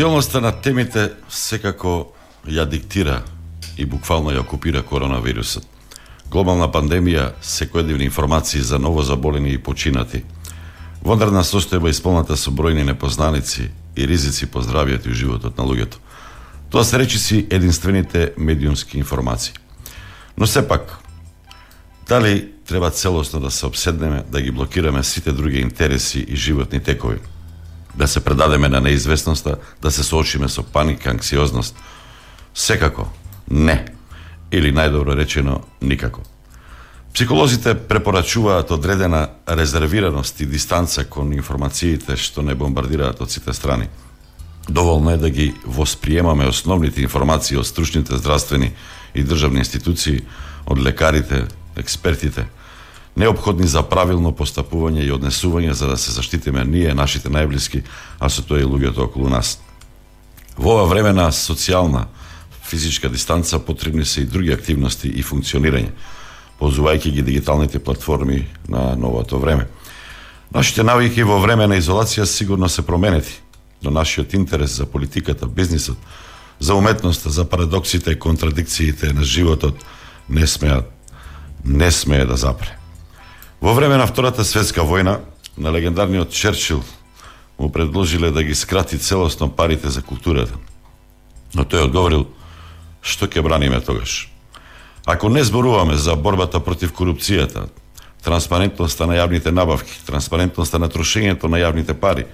Актуелноста 0.00 0.40
на 0.40 0.48
темите 0.52 1.10
секако 1.28 2.14
ја 2.48 2.64
диктира 2.64 3.18
и 3.76 3.84
буквално 3.84 4.30
ја 4.32 4.40
окупира 4.40 4.80
коронавирусот. 4.80 5.66
Глобална 6.32 6.70
пандемија, 6.72 7.34
секојдневни 7.44 8.06
информации 8.08 8.62
за 8.64 8.78
ново 8.78 9.02
заболени 9.02 9.52
и 9.52 9.58
починати, 9.58 10.22
вондарна 11.04 11.42
состојба 11.44 11.92
исполната 11.92 12.36
со 12.36 12.48
бројни 12.48 12.80
непознаници 12.88 13.68
и 13.96 14.06
ризици 14.08 14.46
по 14.46 14.62
здравјето 14.64 15.12
и 15.12 15.18
животот 15.20 15.58
на 15.58 15.64
луѓето. 15.68 16.00
Тоа 16.70 16.84
се 16.84 16.98
речиси 16.98 17.46
единствените 17.50 18.32
медиумски 18.38 18.96
информации. 18.98 19.52
Но 20.38 20.46
сепак, 20.46 20.96
дали 22.08 22.48
треба 22.66 22.90
целосно 22.90 23.40
да 23.40 23.50
се 23.50 23.66
обседнеме, 23.66 24.24
да 24.32 24.40
ги 24.40 24.50
блокираме 24.50 25.04
сите 25.04 25.32
други 25.32 25.60
интереси 25.60 26.24
и 26.28 26.36
животни 26.36 26.80
текови? 26.80 27.18
да 27.94 28.08
се 28.08 28.20
предадеме 28.24 28.68
на 28.68 28.80
неизвестноста, 28.80 29.56
да 29.82 29.90
се 29.90 30.02
соочиме 30.02 30.48
со 30.48 30.62
паника, 30.62 31.10
анксиозност. 31.10 31.76
Секако, 32.54 33.08
не. 33.50 33.84
Или 34.52 34.72
најдобро 34.74 35.14
речено, 35.16 35.60
никако. 35.82 36.22
Психолозите 37.14 37.74
препорачуваат 37.74 38.70
одредена 38.70 39.28
резервираност 39.48 40.40
и 40.40 40.46
дистанца 40.46 41.04
кон 41.04 41.32
информациите 41.32 42.16
што 42.16 42.42
не 42.42 42.54
бомбардираат 42.54 43.20
од 43.20 43.30
сите 43.30 43.52
страни. 43.54 43.88
Доволно 44.68 45.10
е 45.10 45.16
да 45.16 45.30
ги 45.30 45.54
восприемаме 45.66 46.46
основните 46.46 47.02
информации 47.02 47.56
од 47.56 47.66
стручните 47.66 48.16
здравствени 48.16 48.72
и 49.14 49.24
државни 49.24 49.58
институции, 49.58 50.22
од 50.66 50.78
лекарите, 50.78 51.46
експертите– 51.76 52.46
необходни 53.16 53.66
за 53.66 53.82
правилно 53.82 54.32
постапување 54.32 55.04
и 55.04 55.12
однесување 55.12 55.72
за 55.72 55.88
да 55.90 55.96
се 55.96 56.12
заштитиме 56.12 56.64
ние, 56.64 56.94
нашите 56.94 57.28
најблиски, 57.28 57.82
а 58.18 58.28
со 58.28 58.42
тоа 58.42 58.60
и 58.60 58.68
луѓето 58.68 59.06
околу 59.08 59.28
нас. 59.28 59.58
Во 60.56 60.76
ова 60.76 60.86
време 60.88 61.12
на 61.12 61.30
социјална 61.32 62.06
физичка 62.64 63.08
дистанца 63.08 63.58
потребни 63.58 64.04
се 64.04 64.20
и 64.20 64.24
други 64.24 64.52
активности 64.52 65.08
и 65.08 65.22
функционирање, 65.22 65.90
позувајќи 66.60 67.10
ги 67.10 67.22
дигиталните 67.22 67.78
платформи 67.78 68.46
на 68.68 68.94
новото 68.96 69.38
време. 69.38 69.66
Нашите 70.54 70.82
навики 70.82 71.22
во 71.22 71.38
време 71.40 71.66
на 71.66 71.78
изолација 71.78 72.24
сигурно 72.24 72.68
се 72.68 72.82
променети, 72.82 73.40
но 73.82 73.90
нашиот 73.90 74.34
интерес 74.34 74.76
за 74.76 74.86
политиката, 74.86 75.46
бизнисот, 75.46 75.98
за 76.60 76.74
уметноста, 76.74 77.30
за 77.30 77.44
парадоксите 77.44 78.10
и 78.10 78.18
контрадикциите 78.18 79.12
на 79.12 79.24
животот 79.24 79.74
не 80.28 80.46
смеат 80.46 81.00
не 81.64 81.90
смее 81.90 82.26
да 82.26 82.36
запре. 82.36 82.79
Во 83.60 83.74
време 83.74 83.96
на 84.00 84.06
Втората 84.08 84.40
светска 84.40 84.80
војна, 84.80 85.18
на 85.60 85.68
легендарниот 85.68 86.32
Черчил 86.32 86.80
му 87.58 87.68
предложиле 87.72 88.30
да 88.30 88.42
ги 88.42 88.54
скрати 88.54 88.98
целосно 88.98 89.50
парите 89.52 89.90
за 89.90 90.00
културата. 90.02 90.56
Но 91.52 91.68
тој 91.68 91.84
одговорил, 91.84 92.24
што 93.04 93.28
ќе 93.28 93.44
браниме 93.44 93.80
тогаш? 93.84 94.32
Ако 95.04 95.28
не 95.28 95.44
зборуваме 95.44 95.96
за 96.00 96.16
борбата 96.16 96.60
против 96.60 96.94
корупцијата, 96.96 97.68
транспарентноста 98.24 99.04
на 99.06 99.20
јавните 99.20 99.52
набавки, 99.52 99.92
транспарентноста 100.08 100.78
на 100.80 100.88
трошењето 100.88 101.52
на 101.52 101.60
јавните 101.60 101.92
пари, 101.92 102.24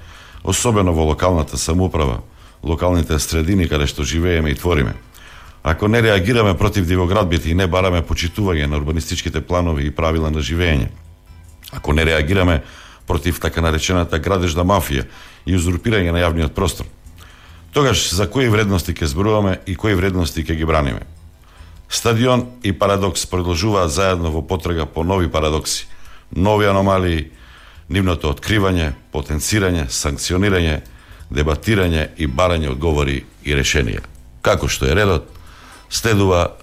особено 0.45 0.95
во 0.95 1.11
локалната 1.11 1.59
самоуправа, 1.59 2.21
локалните 2.63 3.19
средини 3.19 3.67
каде 3.67 3.91
што 3.91 4.07
живееме 4.07 4.51
и 4.51 4.55
твориме. 4.55 4.95
Ако 5.67 5.89
не 5.89 6.03
реагираме 6.03 6.55
против 6.55 6.87
дивоградбите 6.87 7.51
и 7.51 7.55
не 7.55 7.67
бараме 7.67 8.07
почитување 8.07 8.71
на 8.71 8.79
урбанистичките 8.79 9.41
планови 9.41 9.87
и 9.87 9.91
правила 9.91 10.31
на 10.31 10.39
живење, 10.39 10.95
ако 11.73 11.93
не 11.93 12.05
реагираме 12.07 12.63
против 13.07 13.41
така 13.41 13.61
наречената 13.61 14.19
градежна 14.19 14.65
мафија 14.65 15.07
и 15.47 15.57
узурпирање 15.57 16.13
на 16.13 16.23
јавниот 16.23 16.55
простор, 16.55 16.87
тогаш 17.73 18.11
за 18.15 18.27
кои 18.31 18.49
вредности 18.49 18.95
ќе 18.95 19.07
зборуваме 19.13 19.61
и 19.67 19.77
кои 19.77 19.95
вредности 19.95 20.45
ќе 20.45 20.57
ги 20.57 20.65
браниме? 20.65 21.07
Стадион 21.89 22.47
и 22.63 22.73
парадокс 22.73 23.27
продолжуваат 23.27 23.91
заедно 23.91 24.31
во 24.31 24.43
потрага 24.43 24.87
по 24.87 25.05
нови 25.05 25.31
парадокси, 25.31 25.87
нови 26.35 26.67
аномалии, 26.67 27.31
нивното 27.89 28.33
откривање, 28.35 28.93
потенцирање, 29.13 29.87
санкционирање, 29.87 30.81
дебатирање 31.31 32.09
и 32.19 32.27
барање 32.27 32.73
одговори 32.75 33.23
и 33.45 33.55
решенија. 33.55 34.03
Како 34.43 34.69
што 34.69 34.87
е 34.87 34.95
редот, 34.99 35.31
следува 35.91 36.57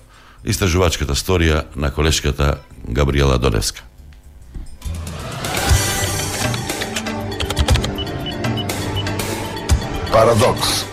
истражувачката 0.44 1.16
сторија 1.16 1.64
на 1.76 1.92
колешката 1.92 2.58
Габриела 2.84 3.40
Доневска. 3.40 3.84
Парадокс. 10.14 10.86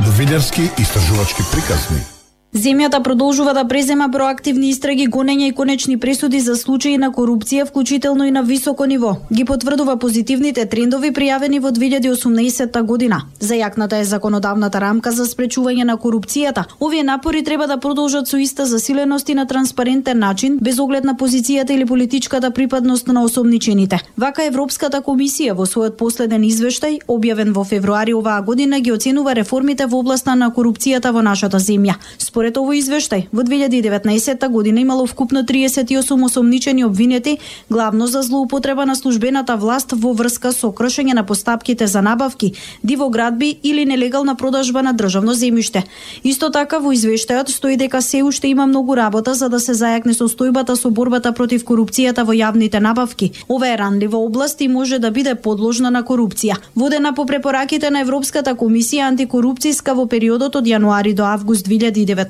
Новинарски 0.00 0.70
истражувачки 0.78 1.42
приказни. 1.52 2.15
Земјата 2.56 3.02
продолжува 3.02 3.52
да 3.52 3.66
презема 3.68 4.06
проактивни 4.12 4.70
истраги, 4.72 5.10
гонења 5.12 5.50
и 5.50 5.52
конечни 5.52 5.98
пресуди 6.00 6.38
за 6.40 6.54
случаи 6.56 6.96
на 6.96 7.10
корупција, 7.12 7.66
вклучително 7.68 8.24
и 8.24 8.30
на 8.30 8.42
високо 8.42 8.86
ниво. 8.86 9.16
Ги 9.32 9.44
потврдува 9.44 9.98
позитивните 10.00 10.64
трендови 10.64 11.10
пријавени 11.12 11.60
во 11.60 11.68
2018 11.68 12.82
година. 12.82 13.18
Зајакната 13.40 14.00
е 14.00 14.04
законодавната 14.04 14.80
рамка 14.80 15.12
за 15.12 15.26
спречување 15.28 15.84
на 15.84 15.98
корупцијата. 15.98 16.64
Овие 16.80 17.02
напори 17.02 17.42
треба 17.44 17.66
да 17.66 17.76
продолжат 17.76 18.28
со 18.28 18.38
иста 18.38 18.66
засиленост 18.66 19.28
и 19.28 19.34
на 19.34 19.46
транспарентен 19.46 20.18
начин, 20.18 20.58
без 20.62 20.78
оглед 20.78 21.04
на 21.04 21.14
позицијата 21.14 21.76
или 21.76 21.84
политичката 21.84 22.50
припадност 22.50 23.06
на 23.08 23.22
осомничените. 23.22 24.00
Вака 24.16 24.46
Европската 24.46 25.02
комисија 25.02 25.52
во 25.52 25.66
својот 25.66 26.00
последен 26.00 26.40
извештај, 26.40 27.04
објавен 27.08 27.52
во 27.52 27.64
февруари 27.64 28.14
оваа 28.14 28.40
година, 28.40 28.80
ги 28.80 28.92
оценува 28.92 29.34
реформите 29.34 29.86
во 29.86 30.00
областа 30.00 30.34
на 30.34 30.48
корупцијата 30.48 31.12
во 31.12 31.20
нашата 31.22 31.60
земја. 31.60 32.00
Според 32.18 32.45
овој 32.54 32.78
извештај, 32.78 33.26
во 33.34 33.42
2019 33.42 34.48
година 34.48 34.80
имало 34.80 35.06
вкупно 35.06 35.42
38 35.42 36.24
осомничени 36.24 36.84
обвинети, 36.84 37.38
главно 37.70 38.06
за 38.06 38.22
злоупотреба 38.22 38.86
на 38.86 38.94
службената 38.94 39.56
власт 39.56 39.90
во 39.92 40.12
врска 40.14 40.52
со 40.52 40.70
кршење 40.70 41.14
на 41.14 41.26
постапките 41.26 41.86
за 41.86 42.02
набавки, 42.02 42.52
дивоградби 42.84 43.58
или 43.62 43.84
нелегална 43.84 44.36
продажба 44.36 44.82
на 44.82 44.92
државно 44.92 45.34
земјиште. 45.34 45.82
Исто 46.22 46.50
така 46.50 46.78
во 46.78 46.92
извештајот 46.92 47.48
стои 47.48 47.76
дека 47.76 48.02
се 48.02 48.22
уште 48.22 48.48
има 48.48 48.66
многу 48.66 48.96
работа 48.96 49.34
за 49.34 49.48
да 49.48 49.60
се 49.60 49.72
зајакне 49.72 50.12
состојбата 50.12 50.76
со 50.76 50.90
борбата 50.90 51.32
против 51.32 51.64
корупцијата 51.64 52.24
во 52.26 52.32
јавните 52.36 52.80
набавки. 52.80 53.32
Ова 53.48 53.68
е 53.68 53.76
ранлива 53.76 54.18
област 54.18 54.60
и 54.60 54.68
може 54.68 54.98
да 54.98 55.10
биде 55.10 55.34
подложна 55.34 55.90
на 55.90 56.02
корупција. 56.02 56.56
Водена 56.76 57.14
по 57.14 57.26
препораките 57.26 57.90
на 57.90 58.00
Европската 58.00 58.54
комисија 58.54 59.08
антикорупцијска 59.10 59.94
во 59.94 60.06
периодот 60.06 60.56
од 60.56 60.66
јануари 60.66 61.14
до 61.14 61.24
август 61.24 61.66
2019 61.66 62.25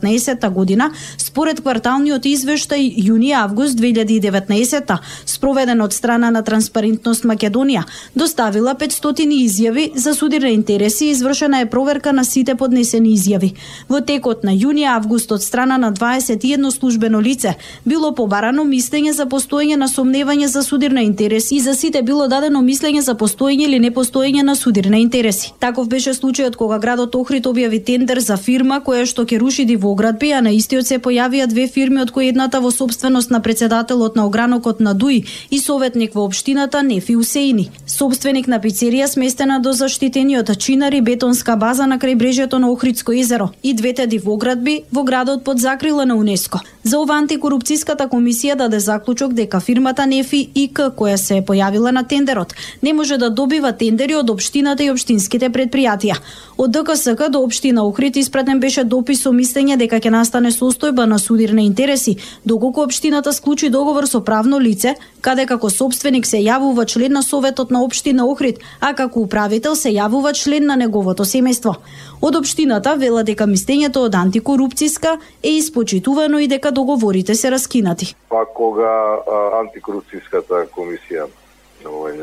година, 0.50 0.90
според 1.18 1.60
кварталниот 1.60 2.24
извештај 2.24 2.96
јуни-август 3.08 3.78
2019 3.78 4.98
спроведен 5.26 5.80
од 5.80 5.92
страна 5.92 6.30
на 6.30 6.42
Транспарентност 6.42 7.24
Македонија, 7.24 7.82
доставила 8.14 8.74
500 8.74 9.26
изјави 9.46 9.90
за 9.94 10.14
судирни 10.14 10.52
интереси 10.52 11.06
и 11.06 11.10
извршена 11.10 11.60
е 11.60 11.70
проверка 11.70 12.12
на 12.12 12.24
сите 12.24 12.54
поднесени 12.54 13.16
изјави. 13.16 13.54
Во 13.88 14.00
текот 14.00 14.44
на 14.44 14.52
јуни-август 14.52 15.32
од 15.32 15.42
страна 15.42 15.76
на 15.78 15.92
21 15.92 16.70
службено 16.70 17.20
лице 17.20 17.54
било 17.84 18.14
побарано 18.14 18.64
мислење 18.64 19.12
за 19.12 19.26
постоење 19.26 19.76
на 19.76 19.88
сомневање 19.88 20.46
за 20.46 20.62
судирна 20.62 21.02
интереси 21.02 21.56
и 21.56 21.60
за 21.60 21.74
сите 21.74 22.02
било 22.02 22.28
дадено 22.28 22.62
мислење 22.62 23.00
за 23.00 23.14
постоење 23.14 23.64
или 23.68 23.78
непостоење 23.78 24.42
на 24.42 24.56
судирна 24.56 24.98
интереси. 24.98 25.52
Таков 25.58 25.88
беше 25.88 26.14
случајот 26.14 26.56
кога 26.56 26.78
градот 26.78 27.14
Охрид 27.14 27.46
објави 27.46 27.82
тендер 27.84 28.20
за 28.20 28.36
фирма 28.36 28.80
која 28.80 29.06
што 29.06 29.24
ќе 29.24 29.38
руши 29.38 29.64
дивоградби, 29.86 30.32
а 30.32 30.40
на 30.42 30.50
истиот 30.50 30.86
се 30.86 30.98
појавија 30.98 31.46
две 31.46 31.68
фирми 31.70 32.00
од 32.02 32.10
кои 32.10 32.28
едната 32.28 32.58
во 32.60 32.72
собственост 32.74 33.30
на 33.30 33.40
председателот 33.40 34.16
на 34.16 34.26
огранокот 34.26 34.80
на 34.80 34.94
Дуи 34.94 35.24
и 35.50 35.58
советник 35.58 36.14
во 36.14 36.24
општината 36.26 36.82
Нефи 36.82 37.16
Усеини. 37.16 37.70
Собственик 37.86 38.48
на 38.48 38.58
пицерија 38.58 39.06
сместена 39.06 39.60
до 39.60 39.72
заштитениот 39.72 40.58
чинари 40.58 41.00
бетонска 41.00 41.56
база 41.56 41.86
на 41.86 41.98
крајбрежјето 41.98 42.58
на 42.58 42.70
Охридско 42.70 43.12
езеро 43.12 43.50
и 43.62 43.74
двете 43.74 44.06
дивоградби 44.06 44.82
во 44.92 45.04
градот 45.04 45.44
под 45.44 45.60
закрила 45.60 46.04
на 46.04 46.16
УНЕСКО. 46.16 46.60
За 46.82 46.98
ова 46.98 47.14
антикорупцијската 47.22 48.08
комисија 48.10 48.56
даде 48.56 48.80
заклучок 48.80 49.32
дека 49.32 49.60
фирмата 49.60 50.06
Нефи 50.06 50.48
ИК 50.54 50.90
која 50.98 51.16
се 51.16 51.42
појавила 51.46 51.92
на 51.92 52.02
тендерот 52.02 52.54
не 52.82 52.92
може 52.92 53.18
да 53.18 53.30
добива 53.30 53.72
тендери 53.72 54.14
од 54.14 54.30
општината 54.30 54.84
и 54.84 54.90
општинските 54.90 55.50
предпријатија. 55.50 56.18
Од 56.58 56.70
ДКСК 56.72 57.30
до 57.30 57.42
општина 57.44 57.84
Охрид 57.86 58.16
испратен 58.16 58.60
беше 58.60 58.84
допис 58.84 59.22
со 59.22 59.32
мислење 59.32 59.75
дека 59.76 60.00
ќе 60.00 60.10
настане 60.10 60.50
состојба 60.50 61.06
на 61.06 61.18
судирни 61.18 61.66
интереси, 61.66 62.16
доколку 62.44 62.82
општината 62.82 63.32
склучи 63.32 63.70
договор 63.70 64.06
со 64.06 64.20
правно 64.20 64.58
лице, 64.58 64.94
каде 65.20 65.46
како 65.46 65.70
собственик 65.70 66.26
се 66.26 66.42
јавува 66.42 66.86
член 66.86 67.12
на 67.12 67.22
советот 67.22 67.70
на 67.70 67.82
општина 67.84 68.26
Охрид, 68.26 68.58
а 68.80 68.94
како 68.94 69.20
управител 69.20 69.74
се 69.74 69.90
јавува 69.94 70.34
член 70.34 70.66
на 70.66 70.76
неговото 70.76 71.24
семејство. 71.24 71.76
Од 72.20 72.36
општината 72.36 72.94
вела 72.94 73.22
дека 73.22 73.46
мистењето 73.46 74.06
од 74.08 74.14
антикорупцијска 74.14 75.18
е 75.42 75.56
испочитувано 75.58 76.38
и 76.38 76.48
дека 76.48 76.70
договорите 76.70 77.34
се 77.34 77.50
раскинати. 77.50 78.14
па 78.28 78.44
кога 78.44 78.84
а, 78.86 79.62
антикорупцијската 79.62 80.66
комисија 80.74 81.26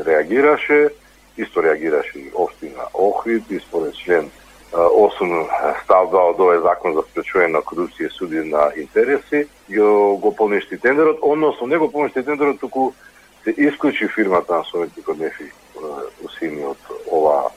реагираше, 0.06 0.88
исто 1.36 1.62
реагираше 1.62 2.18
и 2.18 2.30
општина 2.34 2.82
Охрид 2.94 3.50
и 3.50 3.58
според 3.58 3.94
член 3.94 4.30
осум 4.74 5.30
8 5.30 5.46
став 5.84 6.10
2 6.10 6.22
од 6.34 6.40
овој 6.40 6.62
закон 6.62 6.94
за 6.94 7.02
спречување 7.06 7.52
на 7.54 7.62
корупција 7.62 8.08
и 8.08 8.14
суди 8.14 8.42
на 8.44 8.70
интереси, 8.76 9.44
го, 9.68 10.16
го 10.18 10.34
поништи 10.34 10.78
тендерот, 10.78 11.18
односно 11.22 11.66
не 11.66 11.78
го 11.78 11.90
поништи 11.92 12.24
тендерот, 12.24 12.60
туку 12.60 12.92
се 13.44 13.54
исклучи 13.56 14.08
фирмата 14.08 14.56
на 14.56 14.64
советникот 14.64 15.18
Нефи 15.18 15.50
Усини 16.24 16.64
од 16.64 16.90
ова 17.06 17.50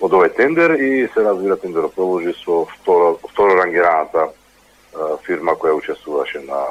од 0.00 0.12
овој 0.12 0.32
тендер 0.36 0.76
и 0.80 1.08
се 1.12 1.24
разбира 1.24 1.56
тендерот 1.56 1.94
продолжи 1.94 2.32
со 2.44 2.64
второ, 2.72 3.18
второ 3.30 3.56
рангираната 3.60 4.28
фирма 5.26 5.56
која 5.56 5.76
учествуваше 5.76 6.40
на 6.44 6.70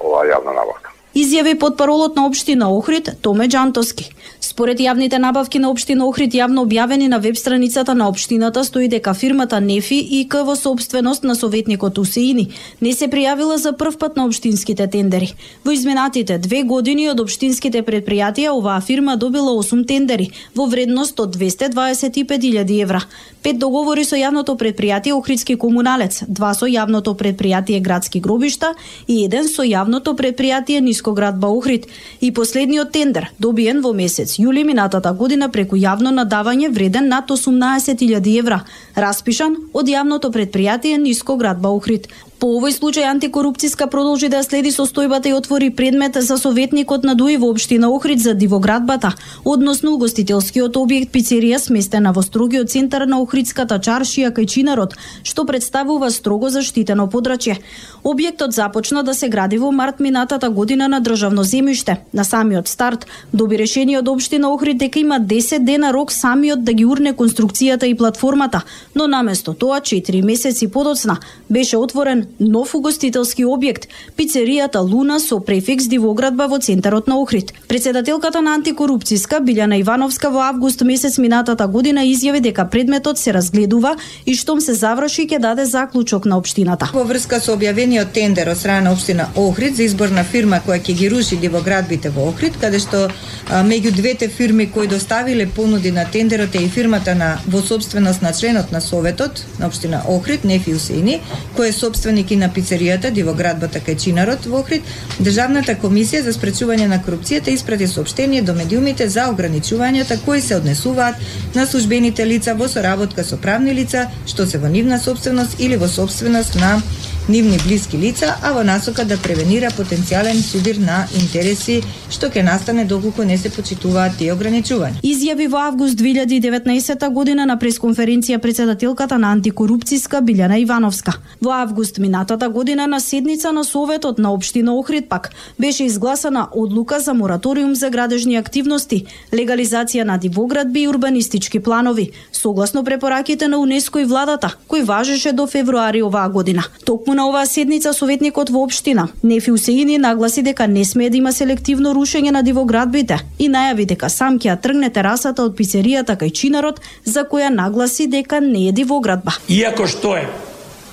оваа 0.00 0.24
јавна 0.28 0.54
набавка. 0.56 0.97
Изјави 1.18 1.56
под 1.58 1.76
паролот 1.76 2.16
на 2.16 2.26
општина 2.26 2.68
Охрид 2.70 3.10
Томе 3.22 3.48
Джантоски. 3.48 4.04
Според 4.40 4.78
јавните 4.78 5.18
набавки 5.18 5.58
на 5.58 5.70
општина 5.72 6.06
Охрид 6.06 6.34
јавно 6.34 6.62
објавени 6.62 7.08
на 7.10 7.18
веб 7.18 7.36
страницата 7.36 7.94
на 7.94 8.06
општината 8.08 8.62
стои 8.64 8.88
дека 8.88 9.14
фирмата 9.14 9.58
Нефи 9.60 9.98
и 9.98 10.28
К 10.28 10.44
во 10.46 10.54
собственост 10.56 11.24
на 11.24 11.34
советникот 11.34 11.98
Усеини 11.98 12.48
не 12.80 12.92
се 12.92 13.08
пријавила 13.08 13.56
за 13.56 13.72
прв 13.72 13.98
пат 13.98 14.16
на 14.16 14.26
општинските 14.26 14.86
тендери. 14.86 15.34
Во 15.64 15.72
изминатите 15.72 16.38
две 16.38 16.62
години 16.62 17.08
од 17.10 17.20
општинските 17.20 17.82
предпријатија 17.82 18.54
оваа 18.54 18.80
фирма 18.80 19.16
добила 19.16 19.50
8 19.58 19.86
тендери 19.88 20.30
во 20.54 20.66
вредност 20.66 21.20
од 21.20 21.34
225.000 21.36 22.82
евра. 22.82 23.02
Пет 23.42 23.58
договори 23.58 24.04
со 24.04 24.14
јавното 24.14 24.54
предпријатие 24.54 25.18
Охридски 25.18 25.56
комуналец, 25.56 26.22
два 26.28 26.54
со 26.54 26.66
јавното 26.66 27.16
предпријатие 27.18 27.80
Градски 27.80 28.20
гробишта 28.20 28.74
и 29.08 29.24
еден 29.24 29.48
со 29.48 29.62
јавното 29.62 30.14
предпријатие 30.14 30.80
Ниско 30.80 31.07
Нискоградба 31.08 31.48
Охрид 31.48 31.86
и 32.20 32.30
последниот 32.32 32.90
тендер 32.92 33.30
добиен 33.40 33.80
во 33.80 33.94
месец 33.96 34.34
јули 34.36 34.60
минатата 34.68 35.12
година 35.16 35.48
преку 35.48 35.76
јавно 35.80 36.12
надавање 36.12 36.68
вреден 36.68 37.08
над 37.08 37.30
18.000 37.32 38.38
евра, 38.38 38.60
распишан 38.94 39.56
од 39.72 39.88
јавното 39.88 40.28
предпријатие 40.28 41.00
Нискоградба 41.00 41.72
Охрид. 41.72 42.08
По 42.38 42.46
овој 42.54 42.70
случај 42.70 43.02
антикорупцијска 43.10 43.88
продолжи 43.90 44.28
да 44.30 44.44
следи 44.46 44.70
состојбата 44.70 45.26
и 45.26 45.32
отвори 45.34 45.70
предмет 45.74 46.14
за 46.22 46.36
советникот 46.38 47.02
на 47.02 47.16
ДУИ 47.18 47.36
во 47.36 47.48
општина 47.50 47.88
Охрид 47.90 48.20
за 48.22 48.34
дивоградбата, 48.34 49.10
односно 49.44 49.96
угостителскиот 49.96 50.78
објект 50.78 51.10
пицерија 51.10 51.58
сместена 51.58 52.12
во 52.14 52.22
строгиот 52.22 52.70
центар 52.70 53.08
на 53.10 53.18
Охридската 53.18 53.80
чаршија 53.82 54.30
кај 54.30 54.46
Чинарот, 54.46 54.94
што 55.24 55.44
представува 55.46 56.12
строго 56.14 56.50
заштитено 56.54 57.08
подрачје. 57.10 57.56
Објектот 58.04 58.54
започна 58.54 59.02
да 59.02 59.14
се 59.14 59.28
гради 59.28 59.58
во 59.58 59.72
март 59.72 59.98
минатата 59.98 60.50
година 60.50 60.86
на 60.86 61.00
државно 61.00 61.42
земјиште. 61.42 61.98
На 62.12 62.22
самиот 62.22 62.68
старт 62.68 63.06
доби 63.32 63.58
решение 63.58 63.98
од 63.98 64.08
општина 64.08 64.52
Охрид 64.54 64.78
дека 64.78 65.00
има 65.00 65.18
10 65.18 65.66
дена 65.66 65.92
рок 65.92 66.12
самиот 66.12 66.62
да 66.62 66.72
ги 66.72 66.86
урне 66.86 67.16
конструкцијата 67.18 67.90
и 67.90 67.98
платформата, 67.98 68.62
но 68.94 69.08
наместо 69.08 69.54
тоа 69.54 69.80
4 69.80 70.22
месеци 70.22 70.70
подоцна 70.70 71.18
беше 71.50 71.76
отворен 71.76 72.27
нов 72.38 72.74
угостителски 72.74 73.44
објект, 73.44 73.88
пицеријата 74.16 74.80
Луна 74.80 75.18
со 75.20 75.40
префикс 75.40 75.88
дивоградба 75.88 76.48
во 76.48 76.58
центарот 76.58 77.08
на 77.08 77.18
Охрид. 77.20 77.52
Председателката 77.68 78.40
на 78.40 78.56
антикорупцијска 78.58 79.40
Билјана 79.44 79.78
Ивановска 79.80 80.30
во 80.30 80.42
август 80.48 80.82
месец 80.82 81.18
минатата 81.18 81.66
година 81.66 82.04
изјави 82.04 82.40
дека 82.40 82.68
предметот 82.70 83.18
се 83.18 83.32
разгледува 83.32 83.96
и 84.26 84.34
штом 84.34 84.60
се 84.60 84.74
заврши 84.74 85.26
ќе 85.26 85.38
даде 85.38 85.64
заклучок 85.64 86.24
на 86.24 86.38
општината. 86.38 86.90
Во 86.92 87.04
врска 87.04 87.40
со 87.40 87.56
објавениот 87.56 88.12
тендер 88.12 88.48
од 88.48 88.58
страна 88.58 88.88
на 88.88 88.92
општина 88.92 89.28
Охрид 89.36 89.76
за 89.76 89.82
избор 89.84 90.08
на 90.10 90.24
фирма 90.24 90.60
која 90.66 90.80
ќе 90.82 90.94
ги 90.94 91.08
руши 91.08 91.36
дивоградбите 91.36 92.10
во 92.10 92.28
Охрид, 92.28 92.58
каде 92.60 92.78
што 92.78 93.08
а, 93.08 93.62
меѓу 93.62 93.94
двете 93.94 94.28
фирми 94.28 94.66
кои 94.70 94.86
доставиле 94.86 95.46
понуди 95.46 95.90
на 95.90 96.04
тендерот 96.04 96.54
е 96.54 96.64
и 96.64 96.68
фирмата 96.68 97.14
на 97.14 97.38
во 97.46 97.62
собственост 97.62 98.22
на 98.22 98.32
членот 98.32 98.72
на 98.72 98.80
советот 98.80 99.44
на 99.58 99.66
општина 99.66 100.02
Охрид, 100.08 100.44
Нефи 100.44 100.74
Усени, 100.74 101.20
кој 101.56 101.68
е 101.68 101.72
собственик 101.72 102.17
и 102.30 102.36
на 102.36 102.48
пицеријата 102.48 103.10
дивоградбата 103.10 103.80
кај 103.80 103.96
Чинарот 104.02 104.46
во 104.46 104.60
Охрид, 104.60 104.82
Државната 105.20 105.74
комисија 105.82 106.22
за 106.22 106.32
спречување 106.32 106.86
на 106.88 106.98
корупцијата 106.98 107.54
испрати 107.54 107.86
сообштение 107.86 108.42
до 108.42 108.54
медиумите 108.54 109.08
за 109.08 109.28
ограничувањата 109.32 110.18
кои 110.24 110.40
се 110.40 110.56
однесуваат 110.56 111.14
на 111.54 111.66
службените 111.66 112.26
лица 112.26 112.54
во 112.54 112.68
соработка 112.68 113.24
со 113.24 113.36
правни 113.36 113.74
лица 113.74 114.08
што 114.26 114.46
се 114.46 114.58
во 114.58 114.68
нивна 114.68 114.98
собственост 114.98 115.60
или 115.60 115.76
во 115.76 115.88
собственост 115.88 116.54
на 116.54 116.82
нивни 117.28 117.58
блиски 117.66 117.98
лица, 117.98 118.34
а 118.42 118.52
во 118.52 118.64
насока 118.64 119.04
да 119.04 119.16
превенира 119.16 119.68
потенцијален 119.70 120.40
судир 120.42 120.78
на 120.80 121.06
интереси 121.20 121.82
што 122.10 122.30
ќе 122.32 122.42
настане 122.42 122.84
доколку 122.88 123.24
не 123.24 123.36
се 123.38 123.50
почитуваат 123.52 124.16
тие 124.18 124.32
ограничувања. 124.32 125.02
Изјави 125.04 125.48
во 125.52 125.60
август 125.68 125.98
2019 126.00 127.08
година 127.12 127.44
на 127.46 127.58
пресконференција 127.60 128.38
председателката 128.38 129.18
на 129.18 129.34
антикорупцијска 129.36 130.22
Билјана 130.24 130.56
Ивановска. 130.62 131.18
Во 131.40 131.52
август 131.52 131.98
минатата 131.98 132.48
година 132.48 132.86
на 132.86 133.00
седница 133.00 133.52
на 133.52 133.64
Советот 133.64 134.18
на 134.18 134.32
општина 134.32 134.74
Охрид 134.78 135.08
пак 135.08 135.30
беше 135.58 135.84
изгласана 135.84 136.48
одлука 136.52 137.00
за 137.00 137.14
мораториум 137.14 137.74
за 137.74 137.90
градежни 137.90 138.36
активности, 138.36 139.04
легализација 139.32 140.04
на 140.04 140.18
дивоградби 140.18 140.82
и 140.82 140.88
урбанистички 140.88 141.60
планови, 141.60 142.10
согласно 142.32 142.84
препораките 142.84 143.48
на 143.48 143.58
УНЕСКО 143.58 143.98
и 143.98 144.04
владата, 144.04 144.54
кој 144.68 144.84
важеше 144.84 145.32
до 145.32 145.46
февруари 145.46 146.02
оваа 146.02 146.28
година. 146.28 146.64
Токму 146.84 147.17
на 147.18 147.26
оваа 147.26 147.46
седница 147.46 147.92
советникот 147.92 148.50
во 148.50 148.60
општина 148.62 149.08
Нефи 149.22 149.50
Усеини 149.50 149.98
нагласи 149.98 150.42
дека 150.42 150.68
не 150.68 150.84
смее 150.84 151.10
да 151.10 151.16
има 151.16 151.32
селективно 151.32 151.90
рушење 151.90 152.30
на 152.30 152.44
дивоградбите 152.46 153.16
и 153.42 153.48
најави 153.50 153.86
дека 153.90 154.06
сам 154.06 154.36
ќе 154.38 154.52
ја 154.52 154.54
тргне 154.62 154.90
терасата 154.94 155.42
од 155.42 155.56
пицеријата 155.58 156.14
кај 156.20 156.30
Чинарот, 156.30 156.78
за 157.04 157.24
која 157.26 157.48
нагласи 157.50 158.06
дека 158.06 158.38
не 158.40 158.68
е 158.68 158.72
дивоградба. 158.72 159.34
Иако 159.48 159.88
што 159.90 160.14
е 160.14 160.28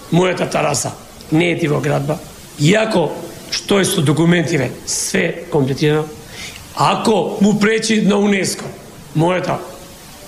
мојата 0.10 0.50
тераса 0.50 0.96
не 1.32 1.52
е 1.52 1.60
дивоградба, 1.62 2.18
иако 2.58 3.12
што 3.52 3.80
е 3.80 3.86
со 3.86 4.02
документиве 4.02 4.72
све 4.86 5.46
комплетирано, 5.54 6.08
ако 6.74 7.38
му 7.42 7.60
пречи 7.60 8.02
на 8.02 8.18
УНЕСКО 8.18 8.66
мојата 9.14 9.60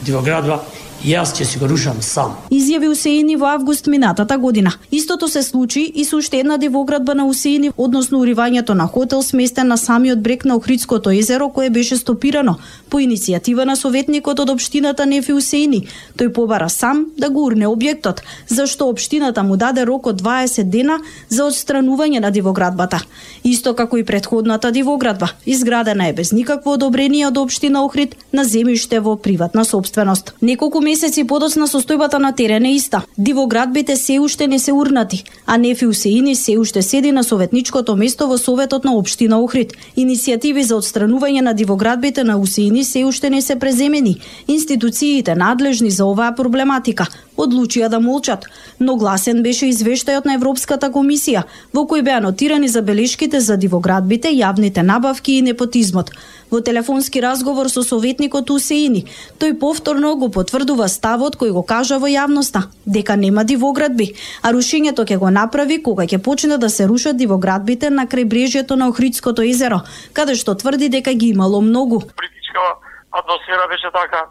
дивоградба, 0.05 0.61
јас 1.05 1.33
ќе 1.35 1.45
си 1.45 1.59
го 1.59 1.67
рушам 1.67 2.01
сам. 2.01 2.33
Изјави 2.51 2.89
Усеини 2.89 3.35
во 3.35 3.45
август 3.53 3.87
минатата 3.87 4.37
година. 4.37 4.71
Истото 4.91 5.27
се 5.27 5.43
случи 5.43 5.81
и 5.95 6.05
со 6.05 6.17
уште 6.17 6.39
една 6.39 6.57
дивоградба 6.57 7.15
на 7.15 7.25
Усеини, 7.27 7.71
односно 7.77 8.19
уривањето 8.19 8.73
на 8.73 8.87
хотел 8.87 9.21
сместен 9.23 9.67
на 9.67 9.77
самиот 9.77 10.21
брег 10.21 10.45
на 10.45 10.55
Охридското 10.55 11.09
езеро, 11.09 11.49
кое 11.49 11.69
беше 11.69 11.97
стопирано 11.97 12.55
по 12.89 12.97
иницијатива 12.99 13.65
на 13.65 13.75
советникот 13.75 14.39
од 14.39 14.49
општината 14.49 15.05
Нефи 15.05 15.33
Усеини. 15.33 15.87
Тој 16.17 16.31
побара 16.33 16.69
сам 16.69 17.05
да 17.17 17.29
го 17.29 17.45
урне 17.45 17.67
објектот, 17.67 18.21
зашто 18.47 18.89
општината 18.89 19.43
му 19.43 19.57
даде 19.57 19.85
рок 19.85 20.07
од 20.07 20.21
20 20.21 20.63
дена 20.63 20.99
за 21.29 21.43
одстранување 21.43 22.19
на 22.19 22.31
дивоградбата. 22.31 23.01
Исто 23.43 23.75
како 23.75 23.97
и 23.97 24.03
предходната 24.03 24.71
дивоградба, 24.71 25.29
изградена 25.45 26.07
е 26.07 26.13
без 26.13 26.31
никакво 26.31 26.73
одобрение 26.73 27.27
од 27.27 27.37
општина 27.37 27.85
Охрид 27.85 28.15
на 28.33 28.43
земјиште 28.45 28.99
во 28.99 29.15
приватна 29.15 29.65
собственост. 29.65 30.33
Неколку 30.41 30.81
месеци 30.87 31.25
подоцна 31.27 31.67
состојбата 31.67 32.19
на 32.23 32.31
терен 32.31 32.65
е 32.65 32.73
иста. 32.75 33.01
Дивоградбите 33.17 33.95
се 33.95 34.19
уште 34.19 34.47
не 34.47 34.59
се 34.59 34.71
урнати, 34.73 35.23
а 35.45 35.57
Нефи 35.57 35.87
Усеини 35.87 36.35
се 36.35 36.57
уште 36.57 36.81
седи 36.81 37.11
на 37.11 37.23
советничкото 37.23 37.95
место 37.95 38.27
во 38.27 38.37
Советот 38.37 38.85
на 38.85 38.95
Обштина 38.95 39.39
Охрид. 39.43 39.73
Иницијативи 39.97 40.63
за 40.63 40.79
одстранување 40.79 41.41
на 41.41 41.53
дивоградбите 41.53 42.23
на 42.23 42.37
Усеини 42.37 42.83
се 42.83 43.05
уште 43.05 43.29
не 43.29 43.41
се 43.41 43.59
преземени. 43.59 44.15
Институциите 44.47 45.35
надлежни 45.35 45.91
за 45.91 46.05
оваа 46.05 46.35
проблематика 46.35 47.07
одлучија 47.37 47.87
да 47.89 47.99
молчат, 47.99 48.45
но 48.79 48.95
гласен 48.95 49.43
беше 49.43 49.69
извештајот 49.71 50.25
на 50.25 50.33
Европската 50.33 50.89
комисија, 50.89 51.43
во 51.73 51.85
кој 51.89 52.03
беа 52.03 52.19
нотирани 52.21 52.67
забелешките 52.67 53.39
за 53.39 53.57
дивоградбите, 53.57 54.33
јавните 54.33 54.81
набавки 54.81 55.37
и 55.37 55.41
непотизмот. 55.41 56.11
Во 56.51 56.61
телефонски 56.61 57.21
разговор 57.21 57.69
со 57.69 57.83
советникот 57.83 58.49
Усеини, 58.49 59.05
тој 59.39 59.57
повторно 59.59 60.15
го 60.15 60.29
потврдува 60.31 60.87
ставот 60.87 61.35
кој 61.35 61.51
го 61.51 61.63
кажа 61.63 61.99
во 61.99 62.07
јавноста, 62.07 62.67
дека 62.85 63.15
нема 63.15 63.43
дивоградби, 63.43 64.13
а 64.41 64.53
рушењето 64.55 65.05
ќе 65.05 65.17
го 65.17 65.29
направи 65.29 65.81
кога 65.83 66.07
ќе 66.07 66.21
почне 66.23 66.57
да 66.57 66.69
се 66.69 66.87
рушат 66.87 67.17
дивоградбите 67.17 67.89
на 67.89 68.07
крајбрежјето 68.07 68.75
на 68.75 68.87
Охридското 68.87 69.43
езеро, 69.43 69.83
каде 70.13 70.35
што 70.35 70.55
тврди 70.55 70.89
дека 70.89 71.13
ги 71.13 71.29
имало 71.35 71.61
многу. 71.61 71.99
Политичка 71.99 72.63
атмосфера 73.11 73.67
беше 73.67 73.91
така, 73.93 74.25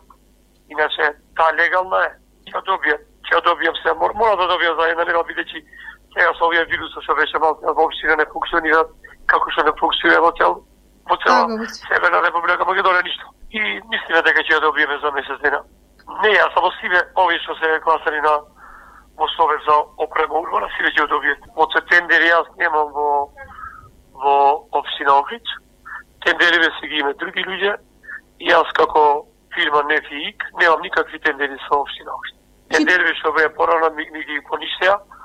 иначе 0.70 1.12
таа 1.36 1.52
легална 1.52 2.00
е, 2.06 2.10
ќе 2.52 2.62
добијат, 2.70 3.02
ќе 3.28 3.42
добијам 3.48 3.76
се, 3.82 3.94
мор, 4.00 4.14
мора 4.14 4.36
да 4.36 4.48
добијам 4.54 4.76
за 4.78 4.88
една 4.90 5.04
нема 5.04 5.22
бидејќи 5.28 5.62
сега 6.16 6.32
со 6.38 6.46
овие 6.46 6.64
вирусот 6.64 7.04
што 7.04 7.14
беше 7.14 7.38
малку 7.38 7.74
воопшто 7.76 8.16
не 8.16 8.24
функционира 8.32 8.82
како 9.28 9.50
што 9.52 9.64
не 9.66 9.72
функционира 9.80 10.20
во 10.24 10.32
цел 10.38 10.54
во 11.10 11.16
цела 11.22 11.66
Северна 11.70 12.22
Република 12.24 12.64
Македонија 12.64 13.04
ништо. 13.04 13.26
И 13.50 13.60
мислиме 13.92 14.22
дека 14.26 14.42
ќе 14.42 14.56
ја 14.56 14.60
добиеме 14.64 14.98
за 15.02 15.12
месец 15.12 15.42
дена. 15.42 15.60
Не 16.22 16.32
ја, 16.34 16.46
само 16.54 16.70
сиве 16.80 17.02
овие 17.14 17.38
што 17.44 17.54
се 17.60 17.80
класани 17.84 18.20
на 18.24 18.34
во 19.18 19.28
Совет 19.36 19.60
за 19.68 19.76
опрема 20.02 20.40
урбана, 20.40 20.70
сиве 20.76 20.90
ќе 20.94 21.04
ја 21.04 21.12
добијат. 21.12 21.46
Од 21.54 21.76
септември 21.76 22.32
јас 22.32 22.50
немам 22.56 22.92
во 22.96 23.08
во 24.24 24.34
општина 24.80 25.18
Охрид. 25.20 25.54
Тендериве 26.24 26.72
се 26.80 26.88
ги 26.88 27.02
име 27.04 27.12
други 27.20 27.44
луѓе. 27.44 27.76
Јас 28.40 28.72
како 28.80 29.26
фирма 29.54 29.82
Нефиик 29.92 30.48
немам 30.60 30.80
никакви 30.82 31.20
тендери 31.20 31.60
со 31.68 31.82
општина 31.82 32.12
Охрид. 32.16 32.35
Тендериве 32.70 33.14
што 33.20 33.32
беа 33.32 33.49
порано 33.54 33.90
ми, 33.96 34.06
ми 34.12 34.20
ги 34.20 34.40
поништеа 34.49 34.96
и 34.96 35.15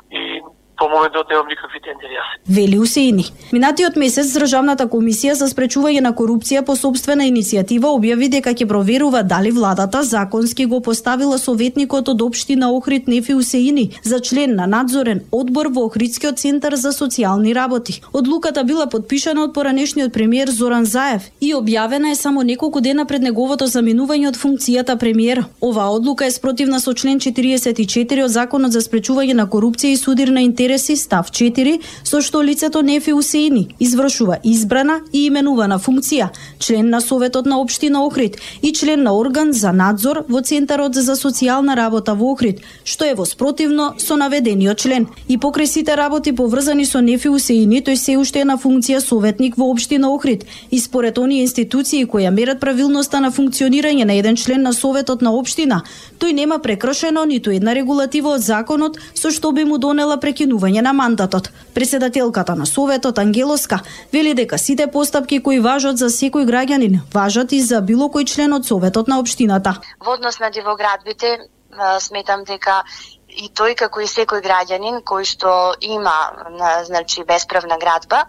по 0.81 0.89
моментот 0.89 1.27
да 1.27 1.33
немам 1.33 1.47
никакви 1.53 1.79
тендери 1.85 2.15
јас. 2.17 2.29
Вели 2.55 2.79
Усеини. 2.79 3.25
Минатиот 3.53 3.95
месец 4.01 4.33
Државната 4.33 4.88
комисија 4.89 5.35
за 5.38 5.45
спречување 5.51 6.01
на 6.01 6.11
корупција 6.17 6.63
по 6.65 6.73
собствена 6.75 7.27
иницијатива 7.29 7.91
објави 7.97 8.29
дека 8.35 8.53
ќе 8.57 8.65
проверува 8.71 9.21
дали 9.33 9.51
владата 9.51 10.01
законски 10.03 10.65
го 10.65 10.79
поставила 10.81 11.38
советникот 11.38 12.09
од 12.09 12.21
општина 12.25 12.71
Охрид 12.77 13.07
Нефи 13.07 13.35
Усеини 13.38 13.85
за 14.03 14.19
член 14.19 14.55
на 14.55 14.65
надзорен 14.65 15.21
одбор 15.31 15.69
во 15.75 15.85
Охридскиот 15.85 16.39
центар 16.39 16.75
за 16.75 16.89
социјални 16.97 17.53
работи. 17.53 18.01
Одлуката 18.13 18.63
била 18.63 18.88
подпишана 18.89 19.43
од 19.43 19.53
поранешниот 19.53 20.13
премиер 20.13 20.50
Зоран 20.50 20.85
Заев 20.85 21.29
и 21.41 21.53
објавена 21.53 22.11
е 22.11 22.15
само 22.15 22.41
неколку 22.41 22.81
дена 22.81 23.05
пред 23.05 23.21
неговото 23.21 23.67
заминување 23.67 24.33
од 24.33 24.41
функцијата 24.41 24.97
премиер. 24.97 25.45
Оваа 25.61 25.93
одлука 25.93 26.25
е 26.25 26.31
спротивна 26.31 26.79
со 26.79 26.93
член 26.93 27.19
44 27.19 28.25
од 28.25 28.31
Законот 28.31 28.71
за 28.71 28.81
спречување 28.81 29.38
на 29.38 29.45
корупција 29.45 29.93
и 29.93 29.97
судир 29.97 30.33
на 30.33 30.41
интерес 30.41 30.70
интереси 30.71 30.95
став 30.95 31.31
4 31.31 31.81
со 32.03 32.21
што 32.21 32.41
лицето 32.43 32.81
Нефи 32.81 33.13
Усеини 33.13 33.75
извршува 33.79 34.37
избрана 34.43 35.01
и 35.11 35.25
именувана 35.27 35.79
функција, 35.79 36.29
член 36.59 36.89
на 36.89 37.01
Советот 37.01 37.45
на 37.45 37.59
Обштина 37.59 38.05
Охрид 38.05 38.37
и 38.61 38.71
член 38.73 39.03
на 39.03 39.11
орган 39.13 39.51
за 39.53 39.73
надзор 39.73 40.23
во 40.29 40.41
Центарот 40.41 40.95
за 40.95 41.15
социјална 41.15 41.75
работа 41.75 42.15
во 42.15 42.31
Охрид, 42.31 42.61
што 42.83 43.05
е 43.05 43.15
воспротивно 43.15 43.95
со 43.97 44.15
наведениот 44.15 44.77
член. 44.77 45.07
И 45.27 45.37
покрај 45.37 45.65
сите 45.65 45.95
работи 45.95 46.31
поврзани 46.31 46.85
со 46.85 47.01
Нефи 47.01 47.27
Усеини, 47.27 47.83
тој 47.83 47.95
се 47.95 48.17
уште 48.17 48.39
е 48.39 48.45
на 48.45 48.55
функција 48.55 48.99
советник 48.99 49.57
во 49.57 49.67
Обштина 49.71 50.13
Охрид 50.13 50.45
и 50.71 50.79
според 50.79 51.17
оние 51.17 51.41
институции 51.41 52.05
кои 52.05 52.23
ја 52.23 52.31
мерат 52.31 52.59
правилноста 52.59 53.19
на 53.19 53.31
функционирање 53.31 54.05
на 54.05 54.13
еден 54.13 54.35
член 54.35 54.61
на 54.61 54.73
Советот 54.73 55.21
на 55.21 55.35
Обштина, 55.35 55.83
тој 56.19 56.31
нема 56.31 56.59
прекршено 56.59 57.25
ниту 57.25 57.51
една 57.51 57.75
регулатива 57.75 58.37
од 58.37 58.41
законот 58.41 58.97
со 59.13 59.31
што 59.31 59.51
би 59.51 59.65
му 59.65 59.77
донела 59.77 60.19
прекинување 60.61 60.81
на 60.81 60.93
мандатот. 60.93 61.49
Председателката 61.73 62.55
на 62.55 62.65
Советот 62.65 63.17
Ангелоска 63.19 63.79
вели 64.13 64.33
дека 64.33 64.57
сите 64.57 64.87
постапки 64.87 65.41
кои 65.41 65.59
важат 65.59 65.97
за 65.97 66.09
секој 66.09 66.45
граѓанин 66.45 67.01
важат 67.13 67.51
и 67.51 67.61
за 67.61 67.81
било 67.81 68.09
кој 68.09 68.25
член 68.25 68.53
од 68.53 68.65
Советот 68.65 69.07
на 69.07 69.19
општината. 69.19 69.75
Во 69.99 70.13
однос 70.13 70.39
на 70.39 70.49
дивоградбите, 70.51 71.39
сметам 71.99 72.43
дека 72.43 72.83
и 73.27 73.49
тој 73.49 73.75
како 73.75 74.01
и 74.01 74.07
секој 74.07 74.41
граѓанин 74.41 75.01
кој 75.03 75.23
што 75.25 75.73
има 75.81 76.15
значи 76.85 77.23
бесправна 77.23 77.77
градба 77.77 78.25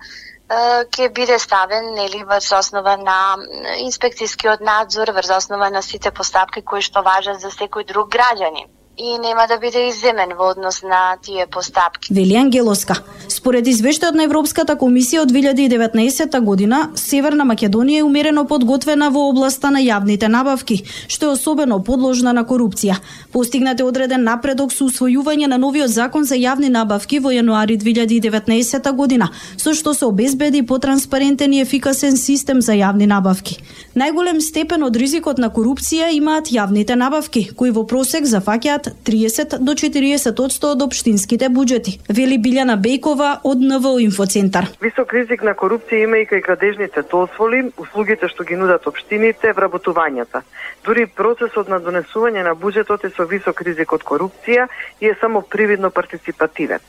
ќе 0.92 1.08
биде 1.08 1.38
ставен 1.38 1.94
нели 1.94 2.24
врз 2.24 2.52
основа 2.52 2.96
на 2.96 3.36
инспекцијскиот 3.80 4.60
надзор, 4.60 5.10
врз 5.10 5.30
основа 5.30 5.70
на 5.70 5.82
сите 5.82 6.10
постапки 6.10 6.62
кои 6.62 6.82
што 6.82 7.02
важат 7.02 7.40
за 7.40 7.48
секој 7.48 7.86
друг 7.86 8.12
граѓанин 8.12 8.68
и 8.98 9.18
нема 9.18 9.46
да 9.48 9.58
биде 9.58 9.88
иземен 9.88 10.36
во 10.38 10.50
однос 10.50 10.82
на 10.82 11.16
тие 11.22 11.46
постапки. 11.46 12.12
Вели 12.14 12.36
Ангелоска. 12.36 12.94
Според 13.28 13.66
извештајот 13.66 14.14
на 14.14 14.26
Европската 14.28 14.76
комисија 14.76 15.22
од 15.22 15.32
2019 15.32 16.40
година, 16.44 16.90
Северна 16.94 17.46
Македонија 17.48 18.02
е 18.02 18.04
умерено 18.04 18.44
подготвена 18.46 19.08
во 19.10 19.24
областа 19.30 19.70
на 19.70 19.80
јавните 19.80 20.28
набавки, 20.28 20.82
што 21.08 21.30
е 21.30 21.36
особено 21.38 21.80
подложна 21.82 22.32
на 22.32 22.44
корупција. 22.44 22.98
Постигнат 23.32 23.80
е 23.80 23.86
одреден 23.88 24.24
напредок 24.24 24.72
со 24.72 24.84
усвојување 24.84 25.48
на 25.48 25.58
новиот 25.58 25.88
закон 25.88 26.24
за 26.28 26.36
јавни 26.36 26.68
набавки 26.68 27.18
во 27.18 27.32
јануари 27.32 27.78
2019 27.80 28.92
година, 28.92 29.30
со 29.56 29.72
што 29.74 29.94
се 29.94 30.04
обезбеди 30.04 30.62
потранспарентен 30.62 31.52
и 31.52 31.62
ефикасен 31.62 32.16
систем 32.16 32.60
за 32.60 32.76
јавни 32.76 33.08
набавки. 33.08 33.56
Најголем 33.96 34.40
степен 34.40 34.82
од 34.82 34.96
ризикот 34.96 35.38
на 35.38 35.48
корупција 35.48 36.12
имаат 36.12 36.52
јавните 36.52 36.94
набавки, 36.94 37.48
кои 37.56 37.70
во 37.70 37.86
просек 37.86 38.28
зафаќаат 38.28 38.81
30 39.04 39.58
до 39.58 39.72
40% 39.72 40.66
од 40.72 40.82
општинските 40.82 41.48
буџети, 41.48 41.98
вели 42.08 42.38
Билјана 42.38 42.76
Бејкова 42.80 43.42
од 43.44 43.60
НВО 43.60 43.98
Инфоцентар. 44.02 44.68
Висок 44.80 45.12
ризик 45.12 45.42
на 45.42 45.54
корупција 45.54 46.04
има 46.06 46.22
и 46.22 46.26
кај 46.26 46.42
градежните 46.46 47.02
дозволи, 47.02 47.68
услугите 47.76 48.28
што 48.28 48.44
ги 48.44 48.56
нудат 48.56 48.86
општините, 48.86 49.52
вработувањата. 49.52 50.42
Дури 50.84 51.06
процесот 51.06 51.68
на 51.68 51.78
донесување 51.78 52.42
на 52.42 52.54
буџетот 52.54 53.04
е 53.04 53.12
со 53.14 53.28
висок 53.28 53.62
ризик 53.62 53.92
од 53.92 54.02
корупција 54.02 54.66
и 55.00 55.06
е 55.06 55.14
само 55.20 55.42
привидно 55.42 55.90
партиципативен. 55.90 56.80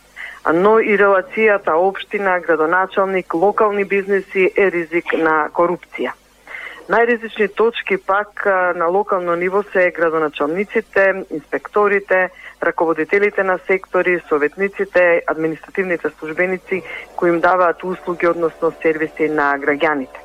Но 0.54 0.80
и 0.80 0.98
релацијата 1.00 1.78
општина, 1.80 2.40
градоначалник, 2.40 3.34
локални 3.34 3.86
бизнеси 3.86 4.50
е 4.58 4.70
ризик 4.72 5.14
на 5.14 5.48
корупција. 5.54 6.12
Најризични 6.90 7.48
точки 7.56 7.98
пак 7.98 8.46
на 8.76 8.86
локално 8.86 9.36
ниво 9.36 9.64
се 9.64 9.92
градоначалниците, 9.96 11.24
инспекторите, 11.32 12.30
раководителите 12.64 13.44
на 13.44 13.60
сектори, 13.68 14.20
советниците, 14.30 15.22
административните 15.28 16.10
службеници 16.20 16.84
кои 17.16 17.30
им 17.30 17.40
даваат 17.40 17.84
услуги, 17.84 18.28
односно 18.28 18.74
сервиси 18.82 19.30
на 19.30 19.56
граѓаните. 19.60 20.23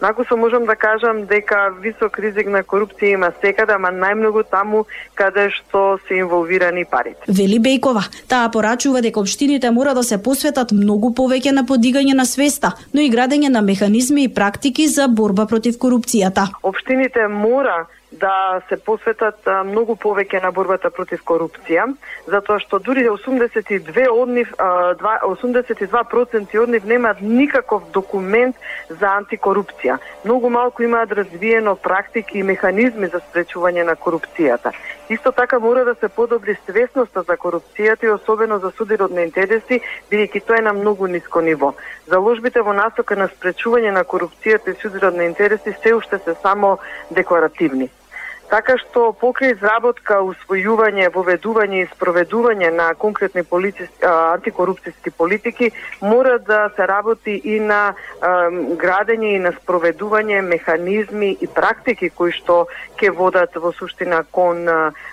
Накусо 0.00 0.36
можам 0.36 0.64
да 0.64 0.76
кажам 0.76 1.26
дека 1.26 1.68
висок 1.80 2.18
ризик 2.18 2.48
на 2.48 2.62
корупција 2.64 3.12
има 3.12 3.32
секаде, 3.40 3.74
ама 3.76 3.90
најмногу 3.92 4.44
таму 4.48 4.86
каде 5.14 5.50
што 5.52 5.98
се 6.08 6.22
инволвирани 6.24 6.86
парите. 6.88 7.20
Вели 7.28 7.60
Бејкова, 7.60 8.06
таа 8.28 8.48
порачува 8.48 9.02
дека 9.04 9.20
општините 9.20 9.70
мора 9.70 9.94
да 9.94 10.02
се 10.02 10.16
посветат 10.22 10.72
многу 10.72 11.12
повеќе 11.12 11.52
на 11.52 11.66
подигање 11.68 12.16
на 12.16 12.24
свеста, 12.24 12.72
но 12.94 13.04
и 13.04 13.12
градење 13.12 13.52
на 13.52 13.60
механизми 13.60 14.24
и 14.24 14.32
практики 14.34 14.88
за 14.88 15.08
борба 15.08 15.46
против 15.46 15.76
корупцијата. 15.76 16.48
Општините 16.62 17.28
мора 17.28 17.86
да 18.12 18.60
се 18.68 18.76
посветат 18.76 19.46
многу 19.66 19.94
повеќе 19.94 20.42
на 20.42 20.50
борбата 20.50 20.90
против 20.90 21.22
корупција, 21.24 21.86
затоа 22.26 22.58
што 22.58 22.80
дури 22.82 23.06
82 23.06 24.06
од 24.10 24.28
нив, 24.28 24.50
82% 24.58 26.58
од 26.62 26.72
нив 26.74 26.84
немаат 26.84 27.20
никаков 27.22 27.86
документ 27.94 28.56
за 28.88 29.14
антикорупција. 29.20 29.98
Многу 30.24 30.50
малку 30.50 30.82
имаат 30.82 31.12
развиено 31.12 31.76
практики 31.76 32.38
и 32.38 32.42
механизми 32.42 33.06
за 33.06 33.20
спречување 33.20 33.86
на 33.86 33.94
корупцијата. 33.96 34.72
Исто 35.10 35.32
така 35.32 35.58
мора 35.58 35.84
да 35.84 35.94
се 35.94 36.08
подобри 36.08 36.56
свесноста 36.66 37.22
за 37.22 37.36
корупцијата 37.36 38.04
и 38.04 38.10
особено 38.10 38.58
за 38.58 38.70
судирот 38.70 39.10
на 39.10 39.22
интереси, 39.22 39.80
бидејќи 40.10 40.44
тоа 40.46 40.58
е 40.58 40.66
на 40.66 40.72
многу 40.72 41.06
ниско 41.06 41.40
ниво. 41.40 41.74
Заложбите 42.06 42.62
во 42.62 42.72
насока 42.72 43.16
на 43.16 43.30
спречување 43.30 43.94
на 43.94 44.04
корупцијата 44.04 44.74
и 44.74 44.80
судирот 44.82 45.14
на 45.14 45.30
интереси 45.30 45.76
се 45.82 45.94
уште 45.94 46.18
се 46.18 46.34
само 46.42 46.78
декларативни. 47.10 47.90
Така 48.50 48.74
што 48.82 49.12
покрај 49.14 49.54
изработка, 49.54 50.16
усвојување, 50.26 51.12
воведување 51.14 51.84
и 51.84 51.88
спроведување 51.92 52.72
на 52.74 52.88
конкретни 52.98 53.44
полици, 53.46 53.86
антикорупцијски 54.02 55.12
политики, 55.16 55.70
мора 56.02 56.38
да 56.38 56.64
се 56.74 56.86
работи 56.86 57.36
и 57.44 57.60
на 57.60 57.94
а, 57.94 58.50
градење 58.80 59.36
и 59.36 59.38
на 59.38 59.52
спроведување 59.54 60.42
механизми 60.42 61.36
и 61.40 61.46
практики 61.46 62.10
кои 62.10 62.34
што 62.34 62.64
ќе 62.98 63.12
водат 63.14 63.54
во 63.54 63.70
суштина 63.72 64.24
кон 64.34 64.66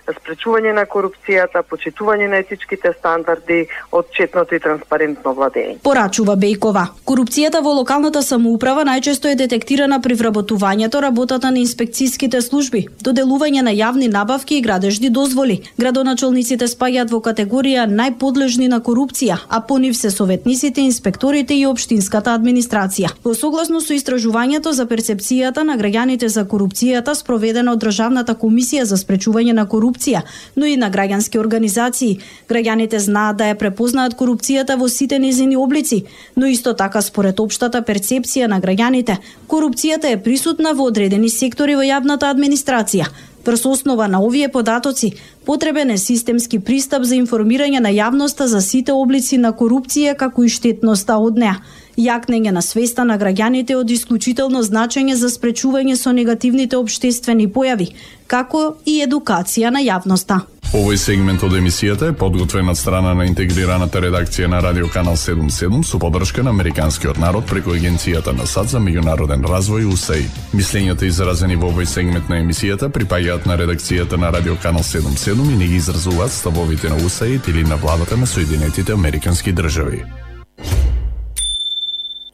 спречување 0.08 0.74
на 0.74 0.88
корупцијата, 0.90 1.62
почитување 1.68 2.28
на 2.32 2.42
етичките 2.42 2.94
стандарди, 2.98 3.68
отчетното 3.92 4.56
и 4.56 4.60
транспарентно 4.64 5.34
владење. 5.38 5.78
Порачува 5.86 6.36
Бејкова. 6.40 6.88
Корупцијата 7.06 7.62
во 7.64 7.76
локалната 7.80 8.24
самоуправа 8.26 8.86
најчесто 8.88 9.32
е 9.32 9.40
детектирана 9.40 10.02
при 10.02 10.18
вработувањето, 10.18 11.02
работата 11.04 11.52
на 11.52 11.62
инспекцијските 11.62 12.42
служби, 12.42 12.88
доделување 13.28 13.62
на 13.62 13.72
јавни 13.72 14.08
набавки 14.08 14.58
и 14.58 14.62
градежни 14.62 15.10
дозволи. 15.10 15.62
Градоначалниците 15.78 16.68
спаѓаат 16.68 17.12
во 17.12 17.20
категорија 17.20 17.86
најподлежни 17.88 18.68
на 18.72 18.80
корупција, 18.80 19.38
а 19.50 19.60
по 19.62 19.78
нив 19.78 19.98
се 19.98 20.12
советниците, 20.12 20.82
инспекторите 20.82 21.54
и 21.54 21.66
општинската 21.68 22.32
администрација. 22.32 23.12
Во 23.24 23.34
согласно 23.36 23.82
со 23.82 23.94
истражувањето 23.94 24.72
за 24.72 24.86
перцепцијата 24.88 25.64
на 25.64 25.78
граѓаните 25.78 26.28
за 26.28 26.46
корупцијата 26.46 27.16
спроведено 27.16 27.74
од 27.74 27.84
Државната 27.84 28.36
комисија 28.36 28.84
за 28.84 28.98
спречување 28.98 29.54
на 29.54 29.68
корупција, 29.68 30.24
но 30.56 30.66
и 30.66 30.78
на 30.78 30.90
граѓански 30.90 31.40
организации, 31.40 32.20
граѓаните 32.50 32.98
знаат 32.98 33.38
да 33.38 33.52
ја 33.52 33.60
препознаат 33.60 34.16
корупцијата 34.16 34.78
во 34.78 34.88
сите 34.88 35.20
незини 35.20 35.58
облици, 35.58 36.06
но 36.36 36.48
исто 36.48 36.74
така 36.74 37.02
според 37.02 37.40
општата 37.40 37.82
перцепција 37.82 38.48
на 38.48 38.62
граѓаните, 38.62 39.18
корупцијата 39.48 40.12
е 40.12 40.24
присутна 40.24 40.74
во 40.74 40.88
одредени 40.88 41.30
сектори 41.30 41.76
во 41.76 41.84
јавната 41.84 42.32
администрација. 42.32 43.17
Врз 43.48 43.66
основа 43.66 44.08
на 44.08 44.20
овие 44.22 44.50
податоци, 44.50 45.14
потребен 45.46 45.90
е 45.90 45.98
системски 45.98 46.60
пристап 46.60 47.04
за 47.04 47.16
информирање 47.16 47.80
на 47.80 47.94
јавноста 47.96 48.44
за 48.52 48.60
сите 48.62 48.92
облици 48.92 49.38
на 49.38 49.54
корупција 49.56 50.18
како 50.20 50.44
и 50.44 50.50
штетноста 50.52 51.16
од 51.16 51.40
неа. 51.40 51.62
Јакнење 51.98 52.52
на 52.54 52.62
свеста 52.62 53.02
на 53.10 53.16
граѓаните 53.18 53.74
од 53.76 53.90
исклучително 53.90 54.60
значење 54.62 55.16
за 55.18 55.32
спречување 55.34 55.96
со 55.98 56.12
негативните 56.14 56.78
обштествени 56.78 57.48
појави, 57.50 57.88
како 58.30 58.76
и 58.86 59.00
едукација 59.02 59.72
на 59.74 59.82
јавноста. 59.82 60.44
Овој 60.78 61.00
сегмент 61.02 61.42
од 61.48 61.56
емисијата 61.58 62.12
е 62.12 62.14
подготвен 62.14 62.70
од 62.70 62.78
страна 62.78 63.16
на 63.18 63.26
интегрираната 63.26 64.02
редакција 64.04 64.50
на 64.52 64.60
Радио 64.62 64.90
Канал 64.94 65.16
77 65.18 65.82
со 65.84 65.98
поддршка 65.98 66.44
на 66.44 66.54
Американскиот 66.54 67.18
народ 67.18 67.50
преку 67.50 67.74
Агенцијата 67.74 68.36
на 68.38 68.46
САД 68.46 68.76
за 68.76 68.84
меѓународен 68.84 69.48
развој 69.48 69.90
УСАИД. 69.94 70.38
Мислењата 70.54 71.10
изразени 71.10 71.56
во 71.56 71.72
овој 71.72 71.90
сегмент 71.90 72.30
на 72.30 72.44
емисијата 72.44 72.92
припаѓаат 72.94 73.50
на 73.50 73.58
редакцијата 73.58 74.22
на 74.22 74.30
Радио 74.30 74.60
Канал 74.62 74.84
77 74.84 75.34
и 75.54 75.58
не 75.58 75.68
ги 75.68 75.82
изразуваат 75.82 76.32
ставовите 76.32 76.90
на 76.94 77.02
УСАИД 77.06 77.48
или 77.48 77.64
на 77.64 77.76
владата 77.76 78.18
на 78.18 78.28
Соединетите 78.28 78.94
Американски 78.94 79.54
држави. 79.54 80.04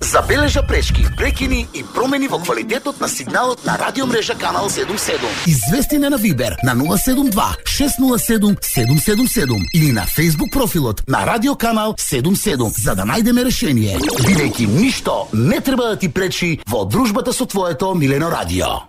Забележа 0.03 0.61
пречки, 0.67 1.07
прекини 1.17 1.67
и 1.73 1.83
промени 1.95 2.27
во 2.27 2.37
квалитетот 2.39 2.99
на 2.99 3.07
сигналот 3.07 3.65
на 3.65 3.77
радиомрежа 3.77 4.35
Канал 4.35 4.69
77. 4.69 5.15
Извести 5.45 5.95
на 5.95 6.17
Вибер 6.17 6.57
на 6.63 6.75
072 6.75 7.55
607 7.65 8.57
777 8.61 9.47
или 9.73 9.91
на 9.91 10.05
Facebook 10.05 10.51
профилот 10.51 11.03
на 11.07 11.25
Радио 11.25 11.55
Канал 11.55 11.95
77 11.97 12.73
за 12.83 12.95
да 12.95 13.03
најдеме 13.03 13.45
решение. 13.45 13.97
Бидејќи 13.97 14.67
ништо 14.67 15.29
не 15.31 15.61
треба 15.61 15.87
да 15.87 15.95
ти 15.95 16.09
пречи 16.09 16.59
во 16.67 16.83
дружбата 16.83 17.31
со 17.33 17.45
твоето 17.45 17.95
милено 17.95 18.29
радио. 18.29 18.83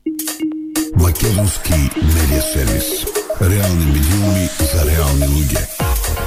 Македонски 0.96 1.90
медиа 2.02 2.42
сервис. 2.42 3.06
Реални 3.40 3.86
медиуми 3.86 4.50
за 4.72 4.84
реални 4.90 5.26
луѓе. 5.26 5.62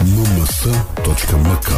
mms.mk 0.02 1.69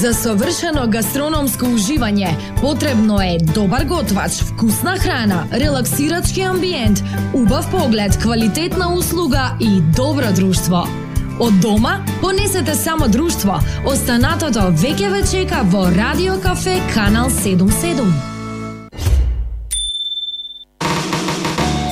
За 0.00 0.14
совршено 0.16 0.86
гастрономско 0.88 1.66
уживање 1.68 2.30
потребно 2.60 3.18
е 3.20 3.36
добар 3.54 3.84
готвач, 3.84 4.38
вкусна 4.48 4.94
храна, 4.96 5.42
релаксирачки 5.52 6.40
амбиент, 6.40 7.02
убав 7.34 7.68
поглед, 7.70 8.16
квалитетна 8.22 8.94
услуга 8.94 9.52
и 9.60 9.82
добро 9.96 10.32
друштво. 10.32 10.86
Од 11.40 11.60
дома 11.60 12.00
понесете 12.20 12.74
само 12.74 13.08
друштво. 13.08 13.60
Останатото 13.86 14.70
веќе 14.72 15.12
ве 15.12 15.22
чека 15.28 15.60
во 15.68 15.84
Радио 15.92 16.40
Кафе 16.40 16.80
Канал 16.94 17.28
77. 17.28 18.08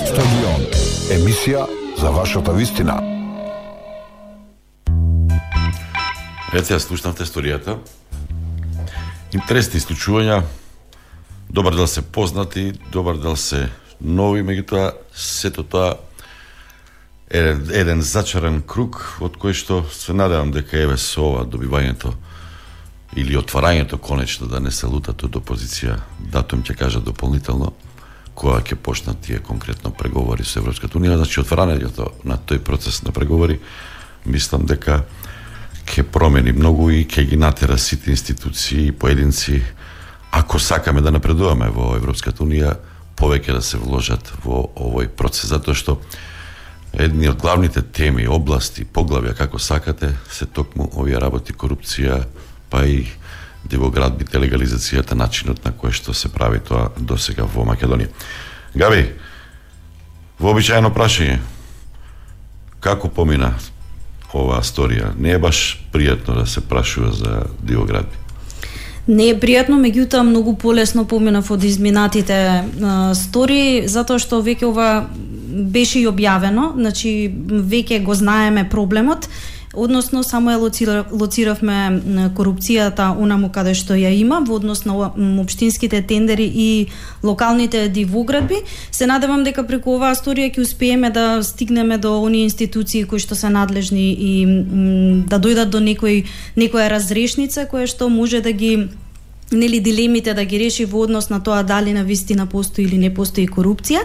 Стадион. 0.09 0.69
Емисија 1.13 1.67
за 2.01 2.11
вашата 2.11 2.53
вистина. 2.53 3.20
Ете, 6.51 6.75
ја 6.75 6.81
слушнавте 6.83 7.23
историјата. 7.23 7.77
Интересни 9.31 9.79
исклучувања, 9.79 10.41
добар 11.47 11.77
дел 11.79 11.87
се 11.87 12.03
познати, 12.03 12.73
добар 12.91 13.21
дел 13.23 13.37
се 13.39 13.69
нови, 14.03 14.43
меѓутоа 14.43 14.89
сето 15.15 15.63
тоа 15.63 15.93
еден, 17.31 17.63
еден 17.71 18.03
зачаран 18.03 18.59
круг 18.67 18.99
од 19.23 19.39
кој 19.39 19.55
што 19.55 19.85
се 19.95 20.11
надевам 20.11 20.51
дека 20.51 20.75
еве 20.75 20.99
со 20.99 21.23
ова 21.29 21.45
добивањето 21.47 22.17
или 23.15 23.39
отварањето 23.39 24.03
конечно 24.03 24.51
да 24.51 24.59
не 24.59 24.75
се 24.75 24.91
лутат 24.91 25.23
од 25.23 25.39
опозиција, 25.39 26.01
датум 26.19 26.67
ќе 26.67 26.75
кажа 26.75 26.99
дополнително, 26.99 27.77
која 28.35 28.59
ќе 28.59 28.75
почнат 28.75 29.23
тие 29.23 29.39
конкретно 29.39 29.95
преговори 29.95 30.43
со 30.43 30.59
Европската 30.59 30.99
унија, 30.99 31.23
значи 31.23 31.47
отварањето 31.47 32.11
на 32.27 32.43
тој 32.43 32.59
процес 32.59 33.05
на 33.07 33.15
преговори, 33.15 33.61
мислам 34.27 34.67
дека 34.67 35.05
ќе 35.87 36.03
промени 36.03 36.53
многу 36.53 36.91
и 36.91 37.05
ќе 37.05 37.25
ги 37.29 37.37
натера 37.37 37.79
сите 37.79 38.11
институции 38.11 38.87
и 38.87 38.93
поединци 38.93 39.63
ако 40.31 40.59
сакаме 40.59 41.01
да 41.01 41.11
напредуваме 41.11 41.71
во 41.71 41.95
Европската 41.97 42.45
унија 42.45 42.77
повеќе 43.17 43.57
да 43.59 43.63
се 43.63 43.79
вложат 43.79 44.33
во 44.45 44.65
овој 44.77 45.09
процес 45.09 45.51
затоа 45.51 45.75
што 45.75 45.99
едни 46.93 47.29
од 47.29 47.39
главните 47.39 47.83
теми, 47.83 48.27
области, 48.27 48.85
поглавја 48.85 49.35
како 49.39 49.59
сакате 49.59 50.15
се 50.31 50.47
токму 50.47 50.89
овие 50.99 51.21
работи 51.21 51.53
корупција, 51.53 52.25
па 52.71 52.85
и 52.87 53.07
дивоградбите, 53.65 54.39
легализацијата, 54.41 55.15
начинот 55.15 55.65
на 55.65 55.73
кој 55.73 55.93
што 55.95 56.15
се 56.15 56.33
прави 56.33 56.61
тоа 56.65 56.91
до 56.99 57.19
сега 57.19 57.45
во 57.45 57.67
Македонија. 57.69 58.09
Габи, 58.75 59.05
вообичаено 60.39 60.91
прашање, 60.95 61.39
како 62.81 63.11
помина 63.13 63.53
оваа 64.35 64.63
сторија? 64.63 65.13
Не 65.19 65.37
е 65.37 65.39
баш 65.43 65.81
пријатно 65.93 66.41
да 66.41 66.47
се 66.47 66.61
прашува 66.61 67.13
за 67.13 67.45
дивоградби. 67.63 68.17
Не 69.11 69.31
е 69.33 69.39
пријатно, 69.41 69.81
меѓутоа 69.81 70.23
многу 70.23 70.55
полесно 70.61 71.07
поминав 71.09 71.51
од 71.51 71.65
изминатите 71.65 72.37
а, 72.39 73.15
стори, 73.19 73.89
затоа 73.89 74.21
што 74.23 74.43
веќе 74.45 74.69
ова 74.69 74.91
беше 75.51 76.03
и 76.03 76.07
објавено, 76.07 76.71
значи 76.77 77.31
веќе 77.49 78.03
го 78.05 78.15
знаеме 78.15 78.69
проблемот, 78.71 79.27
односно 79.75 80.23
само 80.23 80.51
ја 80.51 80.59
лоцира, 80.59 81.05
лоциравме 81.13 82.01
корупцијата 82.35 83.15
онаму 83.19 83.51
каде 83.55 83.75
што 83.75 83.95
ја 83.95 84.11
има 84.11 84.41
во 84.47 84.55
однос 84.59 84.85
на 84.85 84.95
ова- 84.95 85.13
општинските 85.41 86.03
тендери 86.03 86.45
и 86.55 86.87
локалните 87.23 87.89
дивоградби. 87.89 88.57
Се 88.91 89.07
надевам 89.07 89.45
дека 89.45 89.63
преку 89.67 89.95
оваа 89.95 90.15
сторија 90.15 90.51
ќе 90.51 90.63
успееме 90.63 91.11
да 91.11 91.43
стигнеме 91.43 91.99
до 91.99 92.23
оние 92.23 92.45
институции 92.45 93.05
кои 93.05 93.19
што 93.19 93.35
се 93.35 93.49
надлежни 93.49 94.11
и 94.13 94.47
м, 94.47 95.23
да 95.31 95.39
дојдат 95.39 95.71
до 95.71 95.79
некој 95.79 96.25
некоја 96.57 96.91
разрешница 96.91 97.67
која 97.71 97.87
што 97.87 98.09
може 98.09 98.41
да 98.41 98.53
ги 98.53 98.89
нели 99.53 99.81
дилемите 99.81 100.35
да 100.35 100.45
ги 100.45 100.59
реши 100.59 100.85
во 100.85 101.03
однос 101.05 101.31
на 101.31 101.41
тоа 101.43 101.63
дали 101.63 101.93
на 101.93 102.05
вистина 102.05 102.47
постои 102.47 102.85
или 102.85 102.99
не 102.99 103.11
постои 103.15 103.47
корупција. 103.49 104.05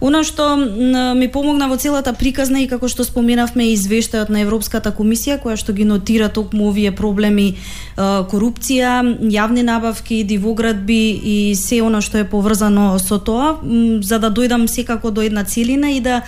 Она 0.00 0.22
што 0.24 0.56
ми 0.56 1.28
помогна 1.28 1.68
во 1.68 1.76
целата 1.76 2.12
приказна 2.12 2.62
и 2.62 2.68
како 2.68 2.88
што 2.88 3.04
споменавме 3.04 3.72
извештајот 3.74 4.30
на 4.30 4.40
Европската 4.40 4.92
комисија 4.92 5.40
која 5.42 5.56
што 5.56 5.72
ги 5.72 5.84
нотира 5.84 6.28
токму 6.28 6.68
овие 6.70 6.92
проблеми 6.96 7.56
корупција, 7.96 9.02
јавни 9.20 9.62
набавки, 9.62 10.24
дивоградби 10.24 11.02
и 11.10 11.54
се 11.54 11.82
она 11.82 12.00
што 12.00 12.18
е 12.18 12.28
поврзано 12.28 12.98
со 12.98 13.18
тоа, 13.18 13.58
за 14.02 14.18
да 14.18 14.30
дојдам 14.30 14.66
секако 14.66 15.10
до 15.10 15.22
една 15.22 15.44
целина 15.44 15.90
и 15.90 16.00
да 16.00 16.22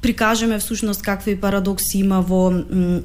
прикажеме 0.00 0.58
всушност 0.58 1.02
какви 1.02 1.36
парадокси 1.36 1.98
има 1.98 2.20
во 2.20 2.50
м, 2.50 3.02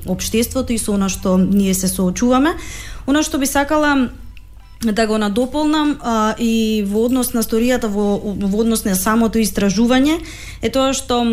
и 0.70 0.78
со 0.78 0.94
она 0.94 1.10
што 1.10 1.38
ние 1.38 1.74
се 1.74 1.88
соочуваме. 1.88 2.54
Она 3.08 3.24
што 3.24 3.38
би 3.38 3.46
сакала 3.46 4.10
да 4.92 5.08
го 5.08 5.18
надополнам 5.18 5.98
а, 6.02 6.36
и 6.40 6.84
во 6.88 7.06
однос 7.06 7.34
на 7.34 7.44
сторијата 7.44 7.88
во, 7.88 8.18
во 8.20 8.60
однос 8.60 8.84
на 8.86 8.96
самото 8.96 9.40
истражување 9.40 10.18
е 10.62 10.70
тоа 10.70 10.94
што 10.94 11.22
м, 11.24 11.32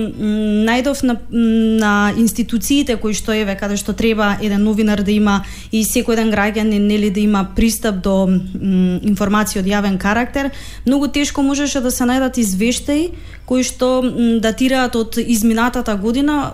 најдов 0.69 1.03
на, 1.03 1.17
на 1.31 2.13
институциите 2.17 2.97
кои 2.97 3.15
што 3.15 3.33
еве 3.35 3.57
каде 3.59 3.77
што 3.77 3.93
треба 3.93 4.37
еден 4.41 4.63
новинар 4.63 5.03
да 5.03 5.11
има 5.11 5.41
и 5.73 5.83
секој 5.85 6.19
еден 6.19 6.31
граѓанин 6.31 6.87
нели 6.87 7.11
да 7.11 7.21
има 7.21 7.45
пристап 7.57 8.03
до 8.05 8.27
м, 8.29 9.01
информации 9.03 9.61
од 9.61 9.67
јавен 9.67 9.99
карактер 9.99 10.51
многу 10.87 11.09
тешко 11.09 11.43
можеше 11.43 11.81
да 11.81 11.91
се 11.91 12.05
најдат 12.05 12.39
извештаи 12.39 13.11
кои 13.51 13.65
што 13.67 13.99
датираат 14.39 14.95
од 14.95 15.17
изминатата 15.19 15.97
година, 15.99 16.53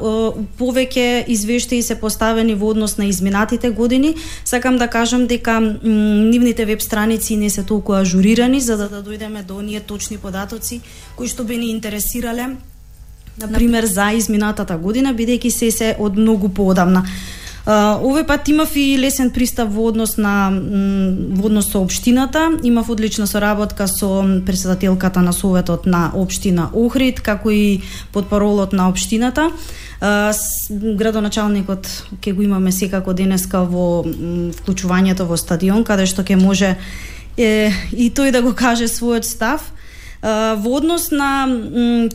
повеќе 0.57 1.27
извештаи 1.29 1.83
се 1.85 1.99
поставени 2.01 2.55
во 2.57 2.71
однос 2.73 2.97
на 2.97 3.05
изминатите 3.05 3.69
години. 3.71 4.15
Сакам 4.45 4.79
да 4.81 4.89
кажам 4.89 5.27
дека 5.29 5.61
нивните 5.61 6.65
веб 6.65 6.81
страници 6.81 7.37
не 7.37 7.51
се 7.51 7.67
толку 7.69 7.93
ажурирани 7.93 8.61
за 8.61 8.79
да, 8.81 8.89
да 8.89 9.03
дојдеме 9.05 9.45
до 9.45 9.61
оние 9.61 9.81
точни 9.81 10.17
податоци 10.17 10.81
кои 11.17 11.29
што 11.29 11.45
би 11.45 11.61
ни 11.61 11.69
интересирале 11.77 12.57
на 13.37 13.53
пример 13.53 13.85
за 13.85 14.13
изминатата 14.17 14.79
година 14.81 15.13
бидејќи 15.13 15.51
се 15.53 15.71
се 15.71 15.95
од 16.01 16.17
многу 16.17 16.49
поодамна. 16.49 17.05
Uh, 17.67 17.99
овој 17.99 18.23
пат 18.23 18.47
имав 18.47 18.77
и 18.79 18.95
лесен 18.95 19.33
пристап 19.35 19.73
во 19.75 19.89
однос 19.91 20.13
на 20.23 20.53
во 20.55 21.49
однос 21.49 21.67
со 21.73 21.81
општината, 21.83 22.61
имав 22.63 22.91
одлична 22.95 23.27
соработка 23.27 23.89
со 23.89 24.23
председателката 24.47 25.19
на 25.19 25.33
советот 25.33 25.87
на 25.87 26.13
општина 26.15 26.71
Охрид, 26.73 27.21
како 27.21 27.51
и 27.51 27.83
подпаролот 28.13 28.73
на 28.73 28.87
општината. 28.89 29.51
Градоначалникот 30.71 31.89
ќе 32.23 32.35
го 32.37 32.43
имаме 32.43 32.71
секако 32.71 33.13
денеска 33.13 33.65
во 33.67 34.05
вклучувањето 34.07 35.27
во 35.27 35.35
стадион, 35.35 35.83
каде 35.83 36.07
што 36.07 36.23
ќе 36.23 36.39
може 36.39 36.77
е, 37.37 37.73
и 37.91 38.13
тој 38.15 38.31
да 38.31 38.43
го 38.47 38.55
каже 38.55 38.87
својот 38.87 39.27
став. 39.27 39.73
Во 40.23 40.71
однос 40.79 41.11
на 41.11 41.51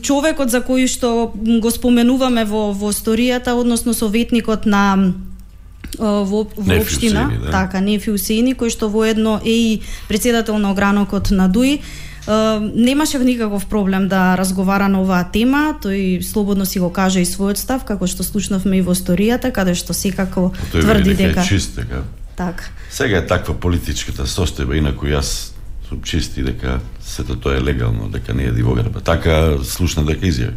човекот 0.00 0.48
за 0.48 0.64
кој 0.64 0.88
што 0.88 1.28
го 1.36 1.70
споменуваме 1.70 2.48
во 2.48 2.72
во 2.72 2.88
сторијата, 2.88 3.52
односно 3.52 3.92
советникот 3.92 4.64
на 4.64 5.12
во, 5.98 6.46
во 6.56 6.78
општина, 6.78 7.30
да. 7.42 7.50
така, 7.50 7.80
Нефи 7.80 8.10
Усеини, 8.10 8.54
кој 8.54 8.70
што 8.72 8.88
воедно 8.88 9.40
е 9.44 9.56
и 9.56 9.82
председател 10.08 10.58
на 10.58 10.72
огранокот 10.72 11.30
на 11.30 11.48
ДУИ, 11.48 11.82
немаше 12.74 13.18
никаков 13.18 13.66
проблем 13.66 14.08
да 14.08 14.36
разговара 14.36 14.88
на 14.88 15.02
оваа 15.02 15.24
тема, 15.32 15.74
тој 15.82 16.22
слободно 16.22 16.66
си 16.66 16.78
го 16.78 16.92
кажа 16.92 17.20
и 17.20 17.26
својот 17.26 17.58
став, 17.58 17.84
како 17.84 18.06
што 18.06 18.22
слушнавме 18.22 18.78
и 18.78 18.82
во 18.82 18.94
сторијата, 18.94 19.52
каде 19.52 19.74
што 19.74 19.92
секако 19.92 20.52
Тој 20.72 20.80
тврди 20.80 21.14
дека 21.14 21.42
е 21.42 21.46
чист, 21.46 21.76
дека 21.76 22.04
така. 22.36 22.70
Сега 22.90 23.18
е 23.18 23.26
таква 23.26 23.54
политичката 23.54 24.22
состојба, 24.22 24.78
инаку 24.78 25.06
јас 25.06 25.52
сум 25.88 26.02
чист 26.02 26.38
и 26.38 26.42
дека 26.42 26.80
сето 27.02 27.36
тоа 27.36 27.58
е 27.58 27.60
легално, 27.60 28.08
дека 28.08 28.34
не 28.34 28.44
е 28.44 28.52
дивоградба. 28.52 29.00
Така 29.00 29.58
слушна 29.64 30.04
дека 30.06 30.26
изјави. 30.26 30.54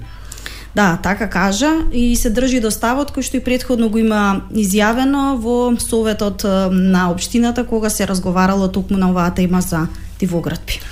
Да, 0.76 1.00
така 1.04 1.30
кажа 1.30 1.72
и 1.92 2.16
се 2.16 2.30
држи 2.30 2.60
до 2.60 2.68
ставот 2.68 3.16
кој 3.16 3.24
што 3.24 3.40
и 3.40 3.44
предходно 3.44 3.88
го 3.88 3.98
има 3.98 4.44
изјавено 4.52 5.40
во 5.40 5.72
советот 5.80 6.44
на 6.72 7.08
општината 7.12 7.64
кога 7.64 7.90
се 7.90 8.08
разговарало 8.08 8.68
токму 8.68 8.98
на 8.98 9.10
оваа 9.10 9.32
тема 9.32 9.62
за 9.62 9.88
дивоградби. 10.20 10.84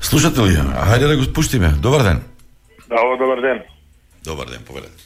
Слушате 0.00 0.40
ли? 0.46 0.54
ја? 0.54 0.62
Хајде 0.62 1.10
да 1.10 1.16
го 1.18 1.26
пуштиме. 1.34 1.74
Добар 1.82 2.02
ден. 2.06 2.22
Ало, 2.90 3.16
добар 3.18 3.40
ден. 3.42 3.62
Добар 4.24 4.46
ден, 4.46 4.62
поведете. 4.66 5.02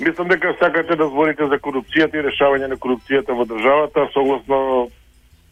Мислам 0.00 0.28
дека 0.28 0.56
сакате 0.58 0.96
да 0.96 1.06
зборите 1.08 1.46
за 1.52 1.60
корупцијата 1.60 2.16
и 2.16 2.24
решавање 2.24 2.66
на 2.66 2.76
корупцијата 2.80 3.36
во 3.36 3.44
државата, 3.44 4.08
согласно 4.16 4.88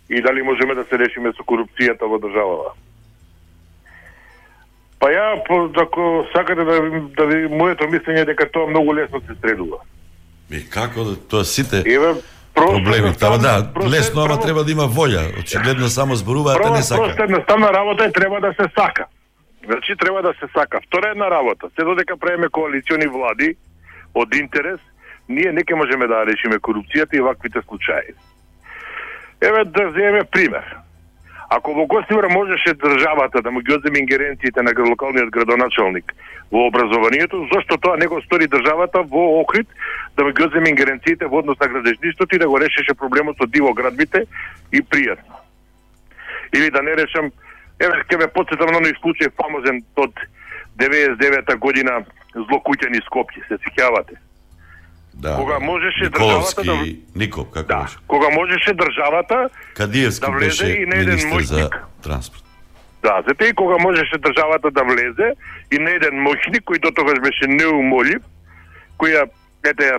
и 0.09 0.23
дали 0.23 0.43
можеме 0.43 0.75
да 0.75 0.85
се 0.89 0.99
решиме 0.99 1.33
со 1.37 1.45
корупцијата 1.45 2.09
во 2.09 2.19
државата. 2.19 2.73
Па 5.01 5.09
ја, 5.09 5.41
ако 5.83 6.27
сакате 6.37 6.65
да, 6.65 6.81
да 7.17 7.27
ви, 7.27 7.49
моето 7.49 7.85
мислење 7.89 8.21
е 8.21 8.25
дека 8.35 8.51
тоа 8.53 8.69
многу 8.69 8.95
лесно 8.95 9.21
се 9.21 9.35
средува. 9.41 9.79
И 10.51 10.61
како 10.71 11.05
да 11.05 11.15
тоа 11.17 11.45
сите 11.45 11.83
Еве, 11.87 12.15
проблеми, 12.55 13.15
тава 13.17 13.39
да, 13.39 13.73
просто 13.75 13.91
лесно, 13.91 14.23
ама 14.23 14.41
треба 14.41 14.65
да 14.65 14.73
има 14.73 14.89
волја. 14.89 15.41
Очигледно 15.41 15.89
само 15.89 16.15
зборуваат, 16.15 16.61
а 16.61 16.63
Прва, 16.63 16.77
не 16.77 16.83
сака. 16.83 17.03
Просто 17.03 17.23
едноставна 17.23 17.73
работа 17.73 18.05
е 18.05 18.13
треба 18.13 18.41
да 18.41 18.53
се 18.61 18.69
сака. 18.79 19.07
Значи 19.65 19.97
треба 19.97 20.23
да 20.23 20.33
се 20.41 20.47
сака. 20.53 20.81
Втора 20.87 21.09
една 21.09 21.31
работа, 21.31 21.67
се 21.79 21.85
додека 21.85 22.17
правиме 22.17 22.49
коалициони 22.49 23.07
влади 23.07 23.57
од 24.15 24.35
интерес, 24.35 24.81
ние 25.29 25.53
не 25.53 25.63
можеме 25.75 26.07
да 26.07 26.27
решиме 26.27 26.57
корупцијата 26.59 27.17
и 27.17 27.21
ваквите 27.21 27.61
случаи. 27.69 28.13
Еве 29.41 29.65
да 29.65 29.91
земеме 29.91 30.25
пример. 30.25 30.77
Ако 31.51 31.73
во 31.75 31.87
Костивар 31.89 32.29
можеше 32.31 32.75
државата 32.75 33.43
да 33.43 33.51
му 33.51 33.61
ги 33.61 33.73
одземе 33.75 33.99
ингеренциите 33.99 34.63
на 34.63 34.71
локалниот 34.89 35.31
градоначалник 35.31 36.13
во 36.53 36.67
образованието, 36.67 37.43
зошто 37.53 37.77
тоа 37.77 37.97
не 37.97 38.07
го 38.07 38.21
стори 38.23 38.47
државата 38.47 39.03
во 39.03 39.41
Охрид 39.41 39.67
да 40.17 40.25
му 40.25 40.31
ги 40.31 40.45
одземе 40.45 40.71
ингеренциите 40.71 41.27
во 41.27 41.43
однос 41.43 41.59
на 41.59 41.69
градежништвото 41.69 42.37
и 42.37 42.39
да 42.39 42.49
го 42.49 42.61
решеше 42.61 42.95
проблемот 42.95 43.37
со 43.43 43.47
диво 43.47 43.75
градбите 43.75 44.27
и 44.73 44.79
пријатно. 44.79 45.43
Или 46.55 46.71
да 46.71 46.83
не 46.83 46.95
решам, 46.95 47.33
еве 47.83 47.99
ќе 48.07 48.19
ме 48.19 48.31
подсетам 48.31 48.71
на 48.71 48.79
оној 48.79 48.95
случај 49.03 49.35
фамозен 49.35 49.83
од 49.97 50.15
99-та 50.79 51.57
година 51.57 52.05
злокуќани 52.35 53.03
Скопје, 53.11 53.43
се 53.49 53.59
сеќавате? 53.67 54.30
Да. 55.21 55.37
Кога 55.37 55.59
можеше 55.59 56.05
Николовски, 56.05 56.61
државата 56.61 56.85
да 56.85 57.19
Никоп, 57.21 57.51
како 57.51 57.69
Да, 57.69 57.83
беше? 57.83 57.97
кога 58.07 58.29
можеше 58.31 58.75
државата 58.75 59.49
Кадиевски 59.77 60.27
да 60.27 60.33
влезе 60.33 60.65
беше 60.65 60.83
и 60.83 60.87
на 60.87 60.97
еден 60.97 61.29
министер 61.29 61.55
за 61.55 61.71
транспорт. 62.03 62.45
Да, 63.03 63.23
зате 63.29 63.45
и 63.45 63.53
кога 63.53 63.77
можеше 63.79 64.19
државата 64.19 64.71
да 64.71 64.83
влезе 64.85 65.33
и 65.73 65.79
на 65.79 65.91
еден 65.91 66.25
моќник 66.25 66.65
кој 66.65 66.81
до 66.81 66.91
тогаш 66.97 67.21
беше 67.21 67.47
неумолив, 67.49 68.23
која 68.99 69.29
ете 69.65 69.85
ја 69.93 69.99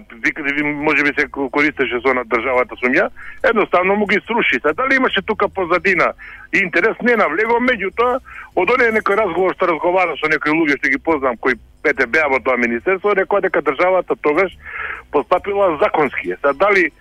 ви 0.58 0.64
може 0.64 1.04
би 1.04 1.14
се 1.20 1.28
користеше 1.30 2.02
со 2.02 2.14
на 2.14 2.26
државата 2.26 2.76
сум 2.82 2.94
ја, 2.94 3.10
едноставно 3.44 3.96
му 3.96 4.06
ги 4.06 4.18
сруши. 4.28 4.58
Се 4.62 4.74
дали 4.74 4.96
имаше 4.96 5.22
тука 5.22 5.50
позадина 5.50 6.14
интерес 6.54 6.98
не 7.02 7.16
навлего, 7.16 7.62
меѓутоа 7.62 8.20
од 8.56 8.70
оние 8.70 8.92
некој 8.98 9.22
разговор 9.22 9.54
што 9.54 9.70
разговара 9.70 10.18
со 10.18 10.30
некои 10.30 10.54
луѓе 10.54 10.78
што 10.78 10.90
ги 10.90 10.98
познам 10.98 11.38
кои 11.38 11.54
беа 11.84 12.30
во 12.30 12.39
тоа 12.39 12.58
министерство, 12.58 13.15
рекоа 13.15 13.41
дека 13.41 13.62
државата 13.62 14.15
тогаш 14.22 14.52
постапила 15.12 15.78
законски. 15.82 16.36
Се 16.41 16.54
дали 16.54 16.91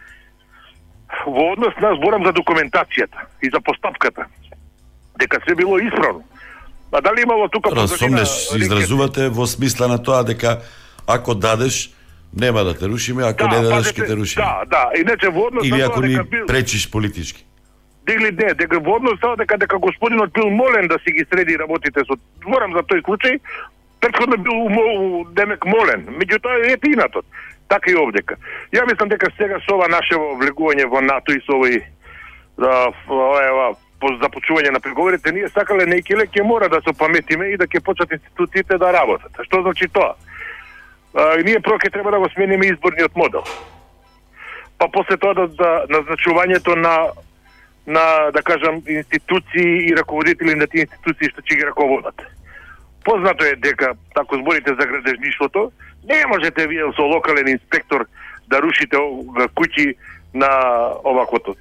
во 1.27 1.53
однос 1.53 1.75
на 1.81 1.95
зборам 1.97 2.25
за 2.25 2.33
документацијата 2.33 3.27
и 3.43 3.51
за 3.51 3.61
постапката 3.61 4.27
дека 5.19 5.41
се 5.49 5.55
било 5.55 5.79
исправно. 5.79 6.25
А 6.93 7.01
дали 7.01 7.23
имало 7.23 7.49
тука 7.49 7.71
Разумнеш, 7.77 8.49
изразувате 8.57 9.29
во 9.29 9.47
смисла 9.47 9.89
на 9.89 10.03
тоа 10.03 10.25
дека 10.25 10.61
ако 11.07 11.35
дадеш, 11.35 11.91
нема 12.37 12.65
да 12.65 12.75
те 12.79 12.89
рушиме, 12.89 13.23
ако 13.23 13.47
не 13.49 13.61
дадеш, 13.61 13.93
ќе 13.95 14.07
те 14.07 14.17
рушиме. 14.17 14.45
Да, 14.45 14.65
да, 14.67 14.83
иначе 14.99 15.29
во 15.29 15.47
однос 15.47 15.67
Или 15.67 15.79
на 15.79 15.87
ако 15.87 16.03
ни 16.03 16.19
бил 16.23 16.47
пречиш 16.47 16.91
политички. 16.91 17.47
Дегли 18.07 18.33
не, 18.33 18.55
дека 18.55 18.81
во 18.81 18.97
однос 18.97 19.21
тоа 19.21 19.37
дека 19.37 19.59
дека 19.59 19.79
господинот 19.79 20.33
бил 20.33 20.51
молен 20.51 20.89
да 20.89 20.99
си 20.99 21.13
ги 21.13 21.25
среди 21.33 21.59
работите 21.59 22.01
со 22.07 22.19
зборам 22.43 22.73
за 22.73 22.83
тој 22.83 23.05
случај, 23.07 23.39
претходно 24.01 24.37
бил 24.37 24.53
умо- 24.53 25.27
демек 25.35 25.65
молен. 25.65 26.07
Меѓутоа 26.19 26.73
е 26.73 26.77
пинатот. 26.77 27.27
Така 27.69 27.91
и 27.91 27.97
овдека. 27.97 28.37
Ја 28.73 28.87
мислам 28.91 29.09
дека 29.09 29.31
сега 29.37 29.61
со 29.61 29.75
ова 29.75 29.89
наше 29.89 30.15
влегување 30.15 30.87
во 30.91 31.01
НАТО 31.01 31.33
и 31.33 31.41
со 31.47 31.53
овој 31.53 31.83
за 32.59 32.93
ова, 33.09 33.75
по 34.01 34.09
започување 34.09 34.73
на 34.73 34.81
преговорите, 34.81 35.33
ние 35.33 35.49
сакале 35.49 35.87
неки 35.87 36.15
ќе 36.15 36.43
мора 36.43 36.69
да 36.69 36.81
се 36.81 36.93
паметиме 36.99 37.53
и 37.53 37.57
да 37.57 37.67
ќе 37.67 37.85
почнат 37.85 38.13
институциите 38.13 38.79
да 38.79 38.93
работат. 38.93 39.33
Што 39.45 39.63
значи 39.63 39.89
тоа? 39.89 40.15
А, 41.15 41.37
ние 41.45 41.61
прво 41.61 41.79
ќе 41.79 41.93
треба 41.93 42.11
да 42.11 42.19
го 42.19 42.29
смениме 42.35 42.67
изборниот 42.67 43.17
модел. 43.17 43.45
Па 44.79 44.89
после 44.89 45.17
тоа 45.17 45.35
да, 45.35 45.47
да 45.47 45.87
назначувањето 45.89 46.75
на 46.75 47.13
на 47.87 48.31
да 48.31 48.43
кажам 48.43 48.83
институции 48.87 49.89
и 49.89 49.97
раководители 49.97 50.55
на 50.55 50.67
тие 50.67 50.85
институции 50.87 51.31
што 51.33 51.43
ќе 51.43 51.57
ги 51.57 51.67
раководат. 51.67 52.15
Познато 53.05 53.45
е 53.45 53.57
дека 53.57 53.95
ако 54.15 54.37
зборите 54.37 54.71
за 54.71 54.87
градежништвото, 54.87 55.73
не 56.09 56.27
можете 56.27 56.67
вие 56.67 56.93
со 56.97 57.03
локален 57.03 57.49
инспектор 57.49 58.07
да 58.49 58.61
рушите 58.63 58.97
куќи 59.57 59.95
на 60.35 60.51
оваквото. 61.05 61.57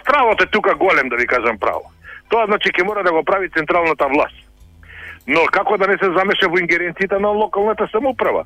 Стравот 0.00 0.42
е 0.42 0.46
тука 0.46 0.74
голем 0.74 1.08
да 1.08 1.16
ви 1.16 1.26
кажам 1.26 1.58
право. 1.58 1.92
Тоа 2.28 2.46
значи 2.46 2.70
ќе 2.70 2.84
мора 2.84 3.02
да 3.02 3.12
го 3.12 3.24
прави 3.24 3.50
централната 3.50 4.08
власт. 4.08 4.36
Но 5.26 5.46
како 5.52 5.76
да 5.78 5.86
не 5.86 5.98
се 5.98 6.10
замеша 6.14 6.48
во 6.48 6.58
ингеренциите 6.58 7.18
на 7.18 7.28
локалната 7.28 7.88
самоуправа? 7.92 8.44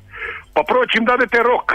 Па 0.53 0.63
прво 0.63 0.85
ќе 0.85 0.97
им 0.97 1.05
дадете 1.05 1.43
рок. 1.45 1.73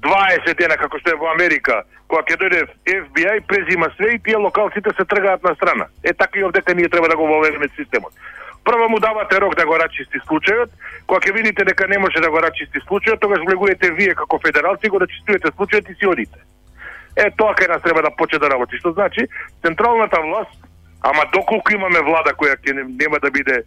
20 0.00 0.56
дена 0.56 0.76
како 0.76 0.98
што 1.00 1.12
е 1.12 1.20
во 1.20 1.28
Америка, 1.32 1.82
кога 2.08 2.22
ќе 2.24 2.38
дојде 2.40 2.62
FBI, 2.86 3.40
презима 3.48 3.90
све 3.96 4.14
и 4.14 4.22
тие 4.22 4.40
локалците 4.40 4.92
се 4.96 5.04
тргаат 5.04 5.42
на 5.44 5.54
страна. 5.54 5.86
Е 6.04 6.12
така 6.12 6.38
и 6.38 6.44
овде 6.44 6.62
ние 6.74 6.88
треба 6.88 7.08
да 7.08 7.16
го 7.16 7.26
воведеме 7.26 7.68
системот. 7.76 8.12
Прво 8.66 8.88
му 8.88 8.98
давате 8.98 9.40
рок 9.40 9.54
да 9.54 9.64
го 9.66 9.78
рачисти 9.78 10.18
случајот, 10.26 10.70
кога 11.06 11.20
ќе 11.22 11.32
видите 11.34 11.64
дека 11.64 11.86
не 11.86 11.98
може 12.02 12.18
да 12.20 12.30
го 12.34 12.40
рачисти 12.42 12.80
случајот, 12.82 13.20
тогаш 13.22 13.38
влегувате 13.46 13.92
вие 13.94 14.14
како 14.18 14.40
федералци 14.42 14.90
го 14.90 14.98
рачистувате 14.98 15.52
случајот 15.54 15.90
и 15.90 15.94
си 15.94 16.06
одите. 16.10 16.38
Е, 17.16 17.30
тоа 17.38 17.54
кај 17.54 17.68
нас 17.70 17.82
треба 17.82 18.02
да 18.02 18.10
почне 18.18 18.40
да 18.42 18.50
работи. 18.50 18.76
Што 18.82 18.90
значи, 18.92 19.28
централната 19.62 20.18
власт, 20.20 20.58
ама 21.00 21.28
доколку 21.32 21.72
имаме 21.72 22.02
влада 22.02 22.34
која 22.34 22.56
ќе 22.58 22.74
нема 22.74 23.20
да 23.22 23.30
биде 23.30 23.62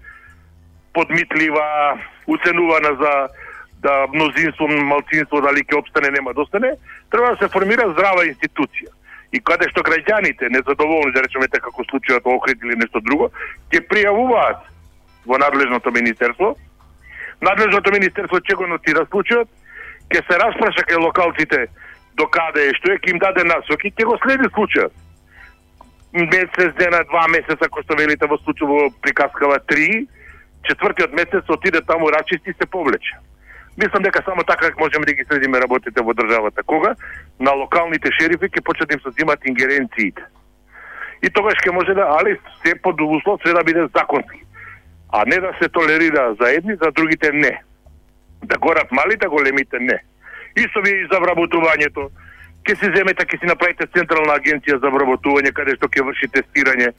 подмитлива, 0.94 1.96
уценувана 2.28 2.92
за 3.00 3.14
да 3.80 3.94
мнозинство, 4.14 4.68
малцинство, 4.68 5.40
дали 5.42 5.64
ќе 5.64 5.80
обстане, 5.80 6.12
нема 6.12 6.34
да 6.34 6.42
остане, 6.42 6.74
треба 7.12 7.32
да 7.32 7.38
се 7.40 7.54
формира 7.54 7.88
здрава 7.94 8.28
институција. 8.28 8.92
И 9.32 9.40
каде 9.40 9.70
што 9.72 9.80
граѓаните 9.86 10.50
незадоволни, 10.52 11.16
да 11.16 11.24
речеме 11.24 11.48
така 11.48 11.70
како 11.70 11.88
случајот 11.88 12.28
Охрид 12.28 12.60
или 12.68 12.76
нешто 12.76 13.00
друго, 13.00 13.32
ќе 13.72 13.86
пријавуваат 13.88 14.68
во 15.30 15.38
надлежното 15.38 15.92
министерство. 15.92 16.56
Надлежното 17.42 17.92
министерство 17.94 18.42
ќе 18.42 18.58
го 18.58 18.68
нотира 18.68 19.06
да 19.06 19.12
случајот, 19.14 19.48
ќе 20.10 20.24
се 20.26 20.40
распраша 20.42 20.84
кај 20.90 21.04
локалците 21.06 21.68
до 22.18 22.26
каде 22.28 22.66
е 22.68 22.76
што 22.80 22.92
е, 22.92 22.98
ќе 23.00 23.14
им 23.14 23.22
даде 23.22 23.46
насоки, 23.48 23.94
ќе 23.94 24.10
го 24.10 24.18
следи 24.26 24.50
случајот. 24.58 24.94
Месец 26.12 26.74
дена, 26.82 27.04
два 27.12 27.28
месеца, 27.30 27.70
кој 27.70 27.86
што 27.86 28.00
велите 28.00 28.28
во 28.28 28.40
случај 28.42 28.68
во 28.74 28.80
приказкава 29.06 29.62
3, 29.72 30.08
четвртиот 30.68 31.14
месец 31.14 31.54
отиде 31.56 31.82
таму 31.86 32.10
рачисти 32.10 32.54
се 32.58 32.66
повлече. 32.66 33.16
Мислам 33.78 34.04
дека 34.04 34.24
само 34.26 34.44
така 34.44 34.68
можеме 34.80 35.06
да 35.06 35.14
ги 35.14 35.24
следиме 35.24 35.62
работите 35.62 36.02
во 36.02 36.14
државата. 36.14 36.64
Кога 36.64 36.96
на 37.40 37.54
локалните 37.54 38.12
шерифи 38.20 38.50
ќе 38.50 38.66
почнат 38.66 38.90
да 38.90 38.98
им 38.98 39.02
се 39.06 39.10
взимат 39.10 39.46
ингеренциите. 39.46 40.26
И 41.24 41.30
тогаш 41.30 41.62
ќе 41.64 41.72
може 41.72 41.94
да, 41.94 42.10
али 42.20 42.36
се 42.66 42.76
под 42.82 43.00
услов 43.02 43.40
се 43.46 43.54
да 43.54 43.64
биде 43.64 43.88
законски. 43.96 44.44
А 45.12 45.26
не 45.26 45.40
да 45.40 45.54
се 45.62 45.70
толерира 45.70 46.36
за 46.42 46.52
едни, 46.52 46.76
за 46.84 46.92
другите 46.92 47.32
не. 47.34 47.62
Да 48.44 48.58
горат 48.58 48.92
малите, 48.92 49.18
да 49.18 49.30
големите 49.30 49.80
не. 49.80 50.00
Исто 50.58 50.82
ви 50.82 50.90
и 50.90 51.08
за 51.12 51.20
вработувањето. 51.20 52.10
Ке 52.64 52.76
си 52.76 52.86
земете, 52.96 53.26
ке 53.26 53.38
си 53.38 53.46
направите 53.46 53.88
централна 53.88 54.36
агенција 54.38 54.80
за 54.80 54.90
вработување 54.92 55.54
каде 55.54 55.76
што 55.78 55.88
ќе 55.88 56.06
врши 56.06 56.28
тестирање, 56.34 56.92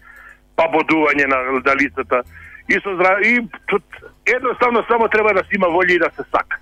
па 0.57 0.67
бодување 0.73 1.27
на, 1.27 1.39
на 1.61 1.75
листата. 1.75 2.23
И 2.69 2.79
со 2.81 2.91
и 3.23 3.49
тут, 3.67 3.85
едноставно 4.27 4.85
само 4.89 5.09
треба 5.09 5.35
да 5.35 5.43
се 5.45 5.57
има 5.57 5.67
волја 5.67 5.95
и 5.95 5.99
да 5.99 6.11
се 6.17 6.23
сака. 6.31 6.59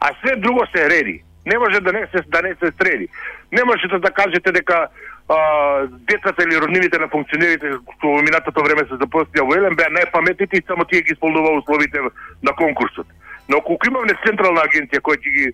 А 0.00 0.12
све 0.20 0.36
друго 0.36 0.66
се 0.76 0.90
реди. 0.90 1.22
Не 1.46 1.58
може 1.58 1.80
да 1.80 1.92
не 1.92 2.06
се 2.06 2.22
да 2.28 2.42
не 2.42 2.54
се 2.54 2.72
среди. 2.82 3.08
Не 3.52 3.64
можете 3.64 3.98
да 3.98 4.10
кажете 4.10 4.52
дека 4.52 4.88
а, 5.30 5.86
децата 6.10 6.42
или 6.42 6.60
роднините 6.60 6.98
на 6.98 7.08
функционерите 7.08 7.70
што 7.96 8.14
во 8.16 8.22
минатото 8.26 8.62
време 8.66 8.82
се 8.88 8.98
запослија 8.98 9.46
во 9.46 9.54
Елен 9.54 9.76
беа 9.78 9.92
најпаметните 9.94 10.58
и 10.58 10.66
само 10.66 10.84
тие 10.84 11.02
ги 11.06 11.14
исполнува 11.14 11.52
условите 11.58 12.02
на 12.42 12.52
конкурсот. 12.58 13.06
Но 13.48 13.60
колку 13.60 13.86
имаме 13.86 14.18
централна 14.26 14.66
агенција 14.66 14.98
која 14.98 15.22
ќе 15.22 15.34
ги 15.36 15.46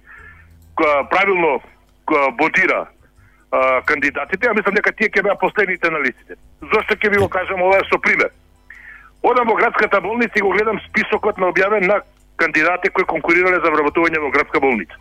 која 0.81 1.05
правилно 1.13 1.61
која 2.09 2.33
бодира 2.41 2.81
а, 2.87 3.83
кандидатите, 3.85 4.49
ја 4.49 4.57
мислам 4.57 4.81
дека 4.81 4.97
тие 4.97 5.13
ќе 5.13 5.25
беа 5.29 5.37
последните 5.41 5.91
на 5.93 6.01
листите. 6.01 6.41
Зошто 6.73 6.97
ќе 6.97 7.13
ви 7.13 7.21
го 7.21 7.29
кажам 7.29 7.63
ова 7.63 7.83
со 7.91 8.01
пример? 8.01 8.33
Одам 9.23 9.49
во 9.49 9.57
градската 9.61 10.01
болница 10.01 10.39
и 10.39 10.45
го 10.45 10.57
гледам 10.57 10.81
списокот 10.89 11.37
на 11.37 11.53
објавен 11.53 11.85
на 11.87 12.01
кандидати 12.37 12.89
кои 12.89 13.05
конкурирале 13.05 13.61
за 13.61 13.73
вработување 13.73 14.25
во 14.25 14.31
градска 14.31 14.61
болница. 14.61 14.97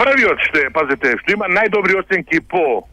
Првиот 0.00 0.40
што 0.48 0.62
е, 0.62 0.70
пазете, 0.72 1.16
што 1.20 1.34
има 1.34 1.48
најдобри 1.52 1.98
оценки 2.00 2.40
по 2.40 2.86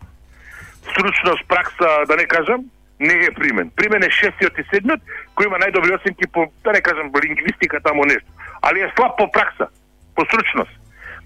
стручност, 0.89 1.45
пракса, 1.47 2.03
да 2.07 2.15
не 2.19 2.25
кажам, 2.27 2.65
не 2.99 3.13
е 3.13 3.31
примен. 3.31 3.69
Примен 3.75 4.03
е 4.03 4.11
шестиот 4.11 4.59
и 4.59 4.65
седмиот, 4.71 4.99
кој 5.37 5.47
има 5.47 5.59
најдобри 5.61 5.95
оценки 5.95 6.27
по, 6.27 6.47
да 6.63 6.73
не 6.75 6.81
кажам, 6.81 7.11
лингвистика 7.15 7.79
тамо 7.83 8.03
нешто. 8.03 8.27
Али 8.61 8.83
е 8.83 8.91
слаб 8.95 9.17
по 9.17 9.31
пракса, 9.31 9.67
по 10.15 10.25
стручност. 10.25 10.73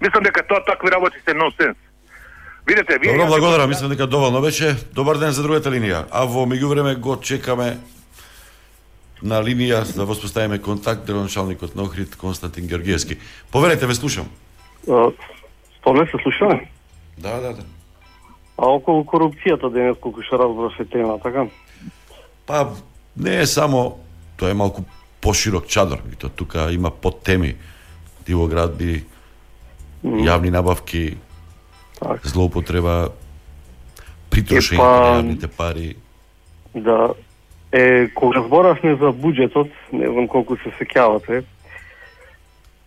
Мислам 0.00 0.22
дека 0.22 0.46
тоа 0.46 0.64
такви 0.64 0.90
работи 0.90 1.18
се 1.26 1.34
нонсенс. 1.34 1.76
Видете, 2.66 2.98
вие 2.98 3.12
Добро, 3.12 3.26
благодарам. 3.26 3.68
Мислам 3.68 3.90
дека 3.90 4.06
доволно 4.06 4.40
беше. 4.40 4.76
Добар 4.94 5.18
ден 5.18 5.30
за 5.30 5.42
другата 5.42 5.70
линија. 5.70 6.06
А 6.10 6.24
во 6.26 6.46
меѓувреме 6.46 6.94
го 6.94 7.18
чекаме 7.18 7.78
на 9.22 9.42
линија 9.42 9.82
да 9.96 10.06
воспоставиме 10.06 10.62
контакт 10.62 11.06
градоначалникот 11.06 11.74
на 11.74 11.82
Охрид 11.82 12.16
Константин 12.16 12.66
Георгиевски. 12.66 13.18
Поверете, 13.50 13.86
ве 13.86 13.94
слушам. 13.94 14.30
Столе 15.82 16.06
се 16.06 16.22
слушаме? 16.22 16.70
Да, 17.18 17.40
да, 17.40 17.52
да. 17.54 17.62
А 18.56 18.66
околу 18.70 19.02
корупцијата 19.02 19.66
денес 19.72 19.98
колку 19.98 20.22
што 20.22 20.38
разбраше 20.38 20.86
тема, 20.86 21.18
така? 21.18 21.48
Па 22.46 22.70
не 23.18 23.40
е 23.42 23.46
само 23.46 23.98
тоа 24.38 24.50
е 24.50 24.54
малку 24.54 24.86
поширок 25.20 25.66
чадор, 25.66 25.98
и 26.12 26.16
то 26.16 26.28
тука 26.28 26.70
има 26.70 26.90
подтеми. 26.90 27.56
Диво 28.26 28.46
градби, 28.46 29.02
јавни 30.04 30.50
набавки, 30.54 31.18
Так. 31.98 32.22
злоупотреба, 32.26 33.10
притрошење 34.30 34.78
Епа, 34.78 34.86
на 34.86 35.10
јавните 35.18 35.50
пари. 35.50 35.96
Да, 36.74 37.14
е, 37.72 38.06
кога 38.14 38.42
зборавме 38.46 38.94
за 38.94 39.10
буџетот, 39.10 39.70
не 39.92 40.06
знам 40.06 40.28
колку 40.30 40.56
се 40.62 40.70
сеќавате, 40.78 41.42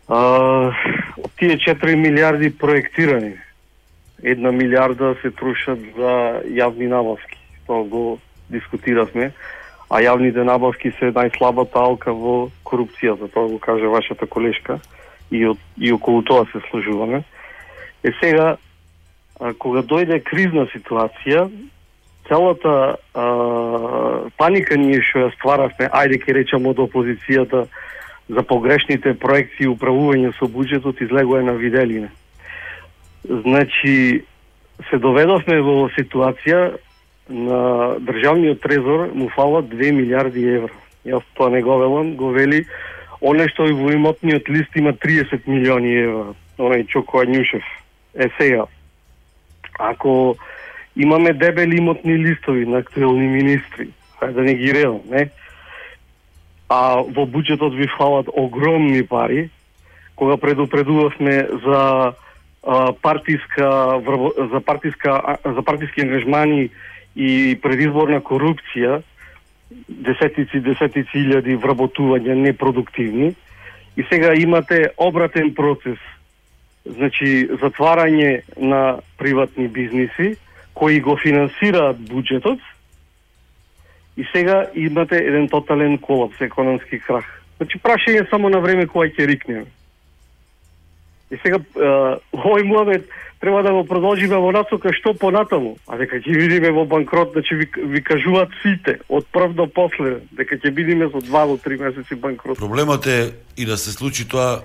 а, 0.07 0.71
тие 1.37 1.57
4 1.57 1.95
милиарди 1.95 2.57
проектирани, 2.57 3.33
една 4.23 4.51
милиарда 4.51 5.15
се 5.21 5.31
трошат 5.31 5.79
за 5.97 6.41
јавни 6.47 6.87
набавки. 6.87 7.37
Тоа 7.67 7.83
го 7.83 8.19
дискутиравме, 8.49 9.31
а 9.89 10.01
јавните 10.01 10.43
набавки 10.45 10.91
се 10.99 11.11
најслабата 11.13 11.81
алка 11.81 12.13
во 12.13 12.49
корупцијата, 12.65 13.29
тоа 13.33 13.49
го 13.51 13.59
каже 13.59 13.87
вашата 13.87 14.27
колешка 14.27 14.79
и, 15.31 15.45
од, 15.45 15.57
и 15.77 15.91
околу 15.93 16.23
тоа 16.23 16.45
се 16.51 16.61
служуваме. 16.69 17.23
Е 18.03 18.11
сега, 18.21 18.57
а, 19.39 19.53
кога 19.53 19.81
дојде 19.81 20.21
кризна 20.23 20.67
ситуација, 20.73 21.49
целата 22.27 22.97
а, 23.13 23.25
паника 24.37 24.77
ние 24.77 25.01
што 25.05 25.25
ја 25.25 25.33
стваравме, 25.37 25.89
ајде 25.89 26.21
ке 26.23 26.33
речам 26.33 26.65
од 26.69 26.81
опозицијата, 26.81 27.65
за 28.29 28.43
погрешните 28.43 29.13
проекти 29.13 29.63
и 29.65 29.69
управување 29.69 30.33
со 30.39 30.47
буџетот 30.49 31.01
излегува 31.01 31.43
на 31.43 31.53
виделина. 31.53 32.09
Значи, 33.23 34.23
се 34.89 34.97
доведовме 34.97 35.61
во 35.61 35.89
ситуација 35.97 36.77
на 37.29 37.61
државниот 37.99 38.61
трезор 38.61 39.09
му 39.13 39.29
фала 39.29 39.63
2 39.63 39.91
милиарди 39.91 40.45
евра. 40.57 40.73
Јас 41.05 41.23
тоа 41.37 41.49
не 41.49 41.61
го 41.61 41.77
велам, 41.77 42.15
го 42.15 42.31
вели 42.33 42.65
оне 43.21 43.47
што 43.49 43.65
и 43.69 43.73
во 43.73 43.93
имотниот 43.93 44.49
лист 44.49 44.75
има 44.75 44.93
30 44.93 45.47
милиони 45.47 45.93
евра. 46.01 46.33
Онај 46.57 46.87
Чоко 46.87 47.21
Ањушев. 47.21 47.63
Е 48.15 48.29
сега, 48.37 48.65
ако 49.79 50.35
имаме 50.95 51.33
дебели 51.33 51.77
имотни 51.77 52.17
листови 52.17 52.65
на 52.65 52.77
актуелни 52.77 53.27
министри, 53.27 53.89
хајде 54.19 54.33
да 54.33 54.41
не 54.41 54.53
ги 54.55 54.73
редам, 54.73 55.01
не? 55.09 55.29
А 56.69 57.01
во 57.01 57.25
буџетот 57.29 57.75
ви 57.77 57.87
фалат 57.97 58.29
огромни 58.33 59.03
пари, 59.05 59.49
кога 60.15 60.37
предупредувавме 60.37 61.47
за 61.65 62.13
а, 62.63 62.93
партиска 63.01 64.01
за 64.51 64.61
партиска 64.61 65.37
за 65.45 65.61
партиски 65.61 66.01
ангажмани 66.01 66.69
и 67.15 67.59
предизборна 67.61 68.21
корупција, 68.21 69.03
десетици 69.87 70.59
десетици 70.61 71.21
илјади 71.21 71.57
вработувања 71.61 72.35
непродуктивни 72.35 73.33
и 73.97 74.03
сега 74.09 74.33
имате 74.33 74.89
обратен 74.97 75.53
процес. 75.55 75.97
Значи 76.85 77.47
затварање 77.61 78.41
на 78.57 78.99
приватни 79.17 79.67
бизниси 79.67 80.35
кои 80.73 80.99
го 80.99 81.15
финансираат 81.17 81.97
буџетот 81.97 82.59
и 84.17 84.25
сега 84.31 84.65
имате 84.75 85.17
еден 85.17 85.49
тотален 85.49 85.97
колапс, 85.97 86.41
економски 86.41 86.99
крах. 86.99 87.25
Значи 87.57 87.79
прашање 87.79 88.29
само 88.29 88.49
на 88.49 88.59
време 88.59 88.87
кога 88.87 89.07
ќе 89.07 89.27
рикнеме. 89.27 89.65
И 91.31 91.37
сега 91.43 91.59
а, 91.59 92.17
овој 92.31 92.63
муавет 92.63 93.09
треба 93.39 93.63
да 93.63 93.71
го 93.71 93.83
продолжиме 93.85 94.37
во 94.39 94.51
насока 94.51 94.93
што 94.95 95.13
понатаму, 95.13 95.75
а 95.87 95.97
дека 95.99 96.17
ќе 96.17 96.33
видиме 96.33 96.71
во 96.71 96.85
банкрот, 96.85 97.35
значи 97.35 97.55
ви, 97.55 97.67
ви 97.75 98.01
кажуваат 98.01 98.49
сите, 98.63 98.99
од 99.09 99.27
прв 99.31 99.53
до 99.53 99.67
после, 99.67 100.19
дека 100.31 100.57
ќе 100.57 100.71
видиме 100.71 101.09
со 101.11 101.21
два 101.21 101.45
до 101.45 101.57
три 101.57 101.77
месеци 101.77 102.15
банкрот. 102.15 102.57
Проблемот 102.57 103.07
е 103.07 103.35
и 103.57 103.65
да 103.65 103.77
се 103.77 103.91
случи 103.91 104.27
тоа 104.27 104.63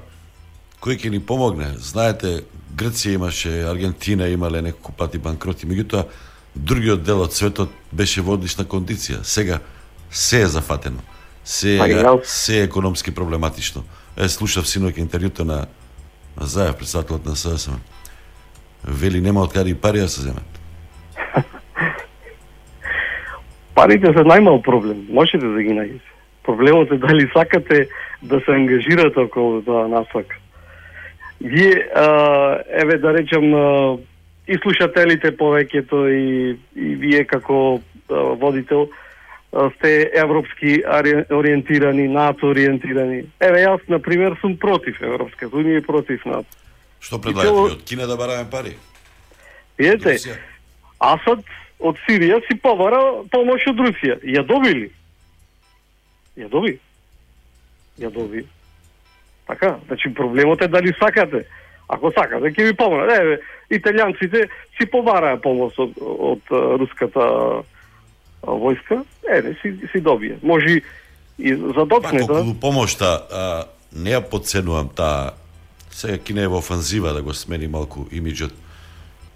кој 0.80 0.96
ќе 0.96 1.10
ни 1.10 1.20
помогне. 1.20 1.74
Знаете, 1.76 2.44
Грција 2.76 3.18
имаше, 3.18 3.50
Аргентина 3.68 4.28
имале 4.30 4.62
неколку 4.62 4.92
пати 4.96 5.18
банкроти, 5.18 5.66
меѓутоа 5.66 6.06
другиот 6.54 7.02
дел 7.02 7.20
од 7.22 7.32
светот 7.32 7.70
беше 7.92 8.22
во 8.22 8.34
одлична 8.34 8.64
кондиција. 8.64 9.22
Сега 9.22 9.58
се 10.10 10.42
е 10.42 10.46
зафатено. 10.46 11.00
Се 11.44 11.78
Па 11.78 11.86
е, 11.86 11.94
јас- 11.94 12.24
се 12.24 12.60
е 12.60 12.64
економски 12.64 13.14
проблематично. 13.14 13.84
Е, 14.16 14.28
слушав 14.28 14.64
синоќ 14.64 14.98
интервјуто 14.98 15.44
на 15.44 15.66
на 16.40 16.46
Заев, 16.46 16.76
председателот 16.76 17.26
на 17.26 17.36
ССМ. 17.36 17.72
Вели 18.84 19.20
нема 19.20 19.42
од 19.42 19.52
каде 19.52 19.70
и 19.70 19.74
пари 19.74 20.00
да 20.00 20.08
се 20.08 20.20
земат. 20.20 20.60
Парите 23.74 24.06
се 24.06 24.24
најмал 24.24 24.62
проблем, 24.62 25.06
можете 25.10 25.46
да 25.46 25.62
ги 25.62 25.74
најдете. 25.74 26.06
Проблемот 26.44 26.90
е 26.92 26.96
дали 26.96 27.30
сакате 27.32 27.88
да 28.22 28.40
се 28.40 28.52
ангажирате 28.52 29.20
околу 29.20 29.62
тоа 29.62 29.88
насока. 29.88 30.36
Вие, 31.40 31.88
а, 31.94 32.58
еве 32.68 32.98
да 32.98 33.14
речем, 33.14 33.54
и 34.50 34.58
слушателите 34.58 35.30
повеќето 35.38 36.00
и, 36.10 36.56
и 36.74 36.94
вие 36.98 37.22
како 37.24 37.80
водител 38.10 38.88
сте 39.76 40.10
европски 40.14 40.82
ориентирани, 41.30 42.08
НАТО 42.08 42.50
ориентирани. 42.50 43.24
Еве 43.40 43.62
јас, 43.64 43.82
на 43.88 43.98
пример, 44.02 44.36
сум 44.40 44.56
против 44.58 45.00
Европската 45.02 45.56
унија 45.56 45.82
и 45.82 45.86
против 45.86 46.24
НАТО. 46.26 46.46
Што 47.00 47.18
предлагате? 47.22 47.78
Од 47.78 47.82
Кина 47.86 48.06
да 48.06 48.16
бараме 48.18 48.46
пари? 48.50 48.76
Видете, 49.78 50.36
Асад 51.00 51.42
од 51.80 51.98
Сирија 52.06 52.38
си 52.46 52.58
побара 52.62 53.00
помош 53.32 53.66
од 53.70 53.82
Русија. 53.86 54.20
Ја 54.22 54.44
добили. 54.46 54.90
Ја 56.38 56.50
доби. 56.52 56.76
Ја 57.98 58.10
доби. 58.12 58.44
Така, 59.46 59.78
значи 59.86 60.14
проблемот 60.14 60.62
е 60.62 60.68
дали 60.68 60.92
сакате. 60.98 61.46
Ако 61.90 62.12
сакате, 62.14 62.52
ќе 62.54 62.70
ви 62.70 62.76
помогнат. 62.78 63.10
Еве, 63.18 63.40
италијанците 63.70 64.46
си 64.78 64.86
побараа 64.90 65.40
помош 65.42 65.74
од, 65.78 65.98
од 65.98 66.54
руската 66.78 67.26
војска. 68.46 69.02
Еве, 69.26 69.56
си, 69.62 69.74
си 69.90 70.00
добие. 70.00 70.38
Може 70.42 70.80
и 71.38 71.54
задокне 71.54 72.20
Пак 72.20 72.26
да... 72.26 72.32
околу 72.40 72.54
помошта, 72.54 73.10
а, 73.30 73.64
не 73.92 74.14
ја 74.14 74.22
подценувам 74.22 74.88
таа 74.94 75.34
сега 75.90 76.18
Кина 76.18 76.42
е 76.42 76.48
во 76.48 76.58
офанзива 76.58 77.12
да 77.12 77.22
го 77.22 77.34
смени 77.34 77.66
малку 77.68 78.06
имиджот, 78.12 78.52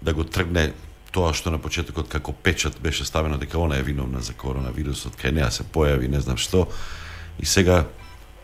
да 0.01 0.13
го 0.13 0.23
тргне 0.23 0.71
тоа 1.11 1.33
што 1.33 1.51
на 1.51 1.59
почетокот 1.59 2.09
како 2.11 2.31
печат 2.31 2.79
беше 2.81 3.05
ставено 3.05 3.37
дека 3.37 3.59
она 3.59 3.77
е 3.77 3.83
виновна 3.83 4.21
за 4.21 4.33
коронавирусот, 4.33 5.15
кај 5.19 5.31
неа 5.31 5.51
се 5.51 5.63
појави, 5.63 6.07
не 6.11 6.19
знам 6.19 6.37
што, 6.37 6.67
и 7.39 7.45
сега 7.45 7.85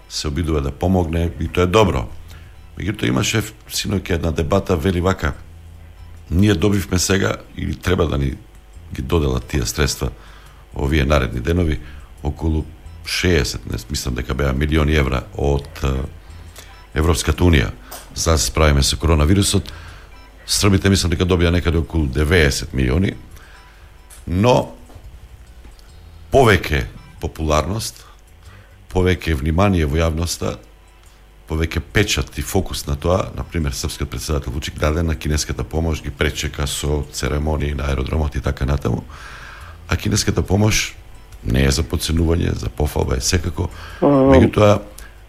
се 0.09 0.27
обидува 0.27 0.61
да 0.61 0.71
помогне 0.71 1.31
и 1.39 1.47
тоа 1.47 1.63
е 1.63 1.71
добро. 1.71 2.07
Меѓутоа 2.77 3.07
имаше 3.07 3.43
синоќ 3.69 4.15
една 4.15 4.31
дебата 4.31 4.75
вели 4.75 5.01
вака. 5.01 5.33
Ние 6.31 6.53
добивме 6.55 6.99
сега 6.99 7.35
или 7.57 7.75
треба 7.75 8.07
да 8.07 8.17
ни 8.17 8.35
ги 8.93 9.01
доделат 9.01 9.45
тие 9.45 9.65
средства 9.65 10.11
овие 10.75 11.05
наредни 11.05 11.39
денови 11.39 11.79
околу 12.23 12.65
60, 13.05 13.59
не 13.71 13.77
мислам 13.89 14.15
дека 14.15 14.33
беа 14.33 14.53
милиони 14.53 14.95
евра 14.95 15.23
од 15.33 15.81
Европската 16.93 17.43
унија 17.43 17.71
за 18.15 18.31
да 18.31 18.37
се 18.37 18.51
справиме 18.51 18.83
со 18.83 18.97
коронавирусот. 18.97 19.71
Србите 20.45 20.89
мислам 20.89 21.11
дека 21.11 21.25
добија 21.25 21.51
некаде 21.51 21.79
околу 21.79 22.07
90 22.07 22.73
милиони, 22.73 23.13
но 24.27 24.73
повеќе 26.31 26.85
популарност, 27.21 28.05
повеќе 28.91 29.35
внимание 29.39 29.85
во 29.85 29.97
јавноста, 29.97 30.57
повеќе 31.51 31.81
печат 31.93 32.37
и 32.39 32.41
фокус 32.41 32.85
на 32.87 32.95
тоа, 32.95 33.27
на 33.35 33.43
пример 33.43 33.75
српскиот 33.75 34.09
председател 34.09 34.53
Вучик 34.55 34.79
даде 34.79 35.03
на 35.03 35.15
кинеската 35.15 35.63
помош, 35.63 36.01
ги 36.03 36.09
пречека 36.09 36.67
со 36.67 37.03
церемонии 37.11 37.73
на 37.73 37.89
аеродромот 37.91 38.35
и 38.35 38.41
така 38.41 38.65
натаму. 38.65 39.03
А 39.89 39.97
кинеската 39.97 40.41
помош 40.41 40.95
не 41.43 41.65
е 41.65 41.71
за 41.71 41.83
подценување, 41.83 42.55
за 42.55 42.69
пофалба 42.69 43.17
е 43.17 43.25
секако, 43.25 43.69
меѓутоа 44.01 44.79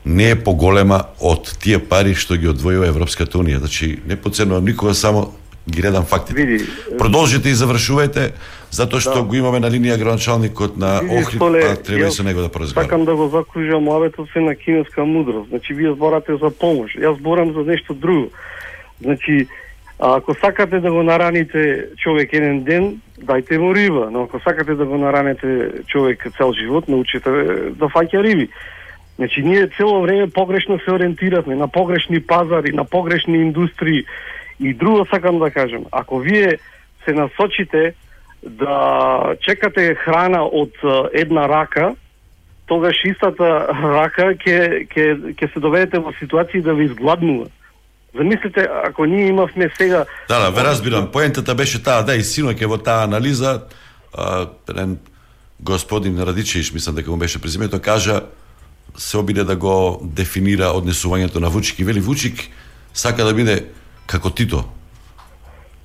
не 0.04 0.30
е 0.30 0.38
поголема 0.38 1.02
од 1.18 1.54
тие 1.62 1.78
пари 1.78 2.14
што 2.14 2.38
ги 2.38 2.50
одвојува 2.50 2.90
Европската 2.90 3.38
унија. 3.38 3.58
Значи, 3.58 3.98
не 4.06 4.16
подценувам 4.16 4.64
никога, 4.64 4.94
само 4.94 5.32
ги 5.66 5.82
редам 5.82 6.06
фактите. 6.06 6.38
Види, 6.38 6.66
Продолжите 6.98 7.50
и 7.50 7.58
завршувајте, 7.58 8.32
затоа 8.72 9.00
што 9.00 9.14
Да. 9.14 9.22
го 9.22 9.34
имаме 9.36 9.60
на 9.60 9.68
линија 9.70 9.98
градоначалникот 10.00 10.76
на 10.76 11.00
Охрид, 11.04 11.38
па 11.38 11.76
треба 11.76 12.08
и 12.08 12.10
со 12.10 12.24
него 12.24 12.40
да 12.40 12.48
поразговараме. 12.48 12.88
Сакам 12.88 13.04
да 13.04 13.14
го 13.14 13.28
закружам 13.28 13.84
муабетот 13.84 14.28
се 14.32 14.40
на 14.40 14.54
кинеска 14.56 15.04
мудрост. 15.04 15.48
Значи, 15.48 15.74
вие 15.74 15.92
зборате 15.92 16.36
за 16.36 16.50
помош. 16.50 16.96
Јас 16.96 17.18
зборам 17.18 17.52
за 17.52 17.60
нешто 17.60 17.94
друго. 17.94 18.30
Значи, 19.00 19.46
а, 19.98 20.16
ако 20.16 20.34
сакате 20.34 20.80
да 20.80 20.90
го 20.90 21.02
нараните 21.02 21.84
човек 21.98 22.32
еден 22.32 22.62
ден, 22.64 23.00
дајте 23.20 23.58
му 23.58 23.74
риба. 23.74 24.08
Но 24.10 24.22
ако 24.22 24.40
сакате 24.40 24.74
да 24.74 24.84
го 24.84 24.98
наранете 24.98 25.70
човек 25.86 26.26
цел 26.36 26.52
живот, 26.52 26.88
научите 26.88 27.30
да 27.76 27.86
фаќа 27.86 28.22
риби. 28.22 28.48
Значи, 29.16 29.42
ние 29.42 29.68
цело 29.76 30.02
време 30.02 30.30
погрешно 30.30 30.78
се 30.84 30.90
ориентиравме 30.90 31.54
на 31.54 31.68
погрешни 31.68 32.20
пазари, 32.20 32.72
на 32.72 32.84
погрешни 32.84 33.36
индустрии. 33.38 34.04
И 34.60 34.74
друго 34.74 35.06
сакам 35.10 35.38
да 35.38 35.50
кажем, 35.50 35.84
ако 35.92 36.18
вие 36.18 36.58
се 37.04 37.12
насочите 37.12 37.94
да 38.42 39.34
чекате 39.40 39.94
храна 39.94 40.42
од 40.42 40.74
една 41.12 41.48
рака, 41.48 41.94
тогаш 42.66 42.96
истата 43.04 43.68
рака 43.70 44.34
ќе 44.34 44.86
ќе 44.90 45.34
ќе 45.38 45.52
се 45.52 45.60
доведете 45.60 45.98
во 45.98 46.12
ситуација 46.20 46.62
да 46.62 46.74
ви 46.74 46.90
изгладнува. 46.90 47.46
Замислите, 48.14 48.68
ако 48.84 49.06
ние 49.06 49.26
имавме 49.26 49.70
сега... 49.78 50.04
Да, 50.28 50.38
да, 50.38 50.50
ве 50.50 50.64
разбирам. 50.64 51.10
Поентата 51.12 51.54
беше 51.54 51.82
таа, 51.82 52.02
да, 52.04 52.16
и 52.16 52.20
синоќе 52.20 52.68
во 52.68 52.76
таа 52.76 53.06
анализа, 53.08 53.62
а, 54.12 54.46
еден 54.68 54.98
господин 55.60 56.20
Радичеиш, 56.20 56.72
мислам 56.72 56.94
дека 56.94 57.10
му 57.10 57.16
беше 57.16 57.40
презимето, 57.40 57.80
кажа 57.80 58.20
се 58.96 59.16
обиде 59.18 59.44
да 59.44 59.56
го 59.56 60.00
дефинира 60.04 60.74
однесувањето 60.76 61.40
на 61.40 61.48
Вучик 61.48 61.78
и 61.78 61.84
вели 61.84 62.00
Вучик 62.00 62.48
сака 62.94 63.24
да 63.24 63.34
биде 63.34 63.64
како 64.06 64.30
Тито. 64.30 64.64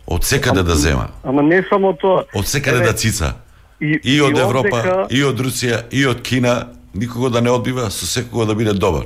Од 0.08 0.24
секаде 0.24 0.64
да 0.64 0.76
зема. 0.76 1.08
Ама 1.24 1.44
не 1.44 1.64
само 1.70 1.94
тоа. 1.94 2.24
Од 2.34 2.48
секаде 2.48 2.80
да 2.80 2.94
цица. 2.94 3.34
И, 3.80 4.00
И 4.04 4.22
од 4.22 4.38
и 4.38 4.40
Европа, 4.40 4.78
овдека- 4.78 5.08
и 5.10 5.24
од 5.24 5.40
Русија, 5.40 5.84
и 5.92 6.06
од 6.06 6.22
Кина, 6.22 6.68
никого 6.94 7.30
да 7.30 7.42
не 7.42 7.50
одбива, 7.52 7.92
со 7.92 8.08
секого 8.08 8.46
да 8.46 8.56
биде 8.56 8.74
добар. 8.74 9.06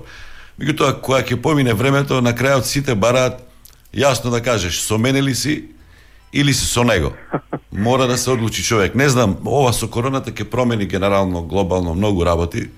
Меѓутоа, 0.59 1.01
кога 1.01 1.21
ќе 1.21 1.41
помине 1.41 1.73
времето, 1.73 2.21
на 2.21 2.33
крајот 2.33 2.63
сите 2.63 2.95
бараат 2.95 3.41
јасно 3.93 4.29
да 4.31 4.41
кажеш, 4.41 4.79
со 4.81 4.97
мене 4.97 5.21
ли 5.21 5.35
си 5.35 5.63
или 6.33 6.53
си 6.53 6.65
со 6.65 6.83
него. 6.83 7.11
Мора 7.71 8.07
да 8.07 8.17
се 8.17 8.29
одлучи 8.31 8.63
човек. 8.63 8.95
Не 8.95 9.09
знам, 9.09 9.37
ова 9.45 9.73
со 9.73 9.87
короната 9.87 10.31
ќе 10.31 10.43
промени 10.43 10.85
генерално, 10.85 11.41
глобално 11.41 11.93
многу 11.95 12.25
работи, 12.25 12.69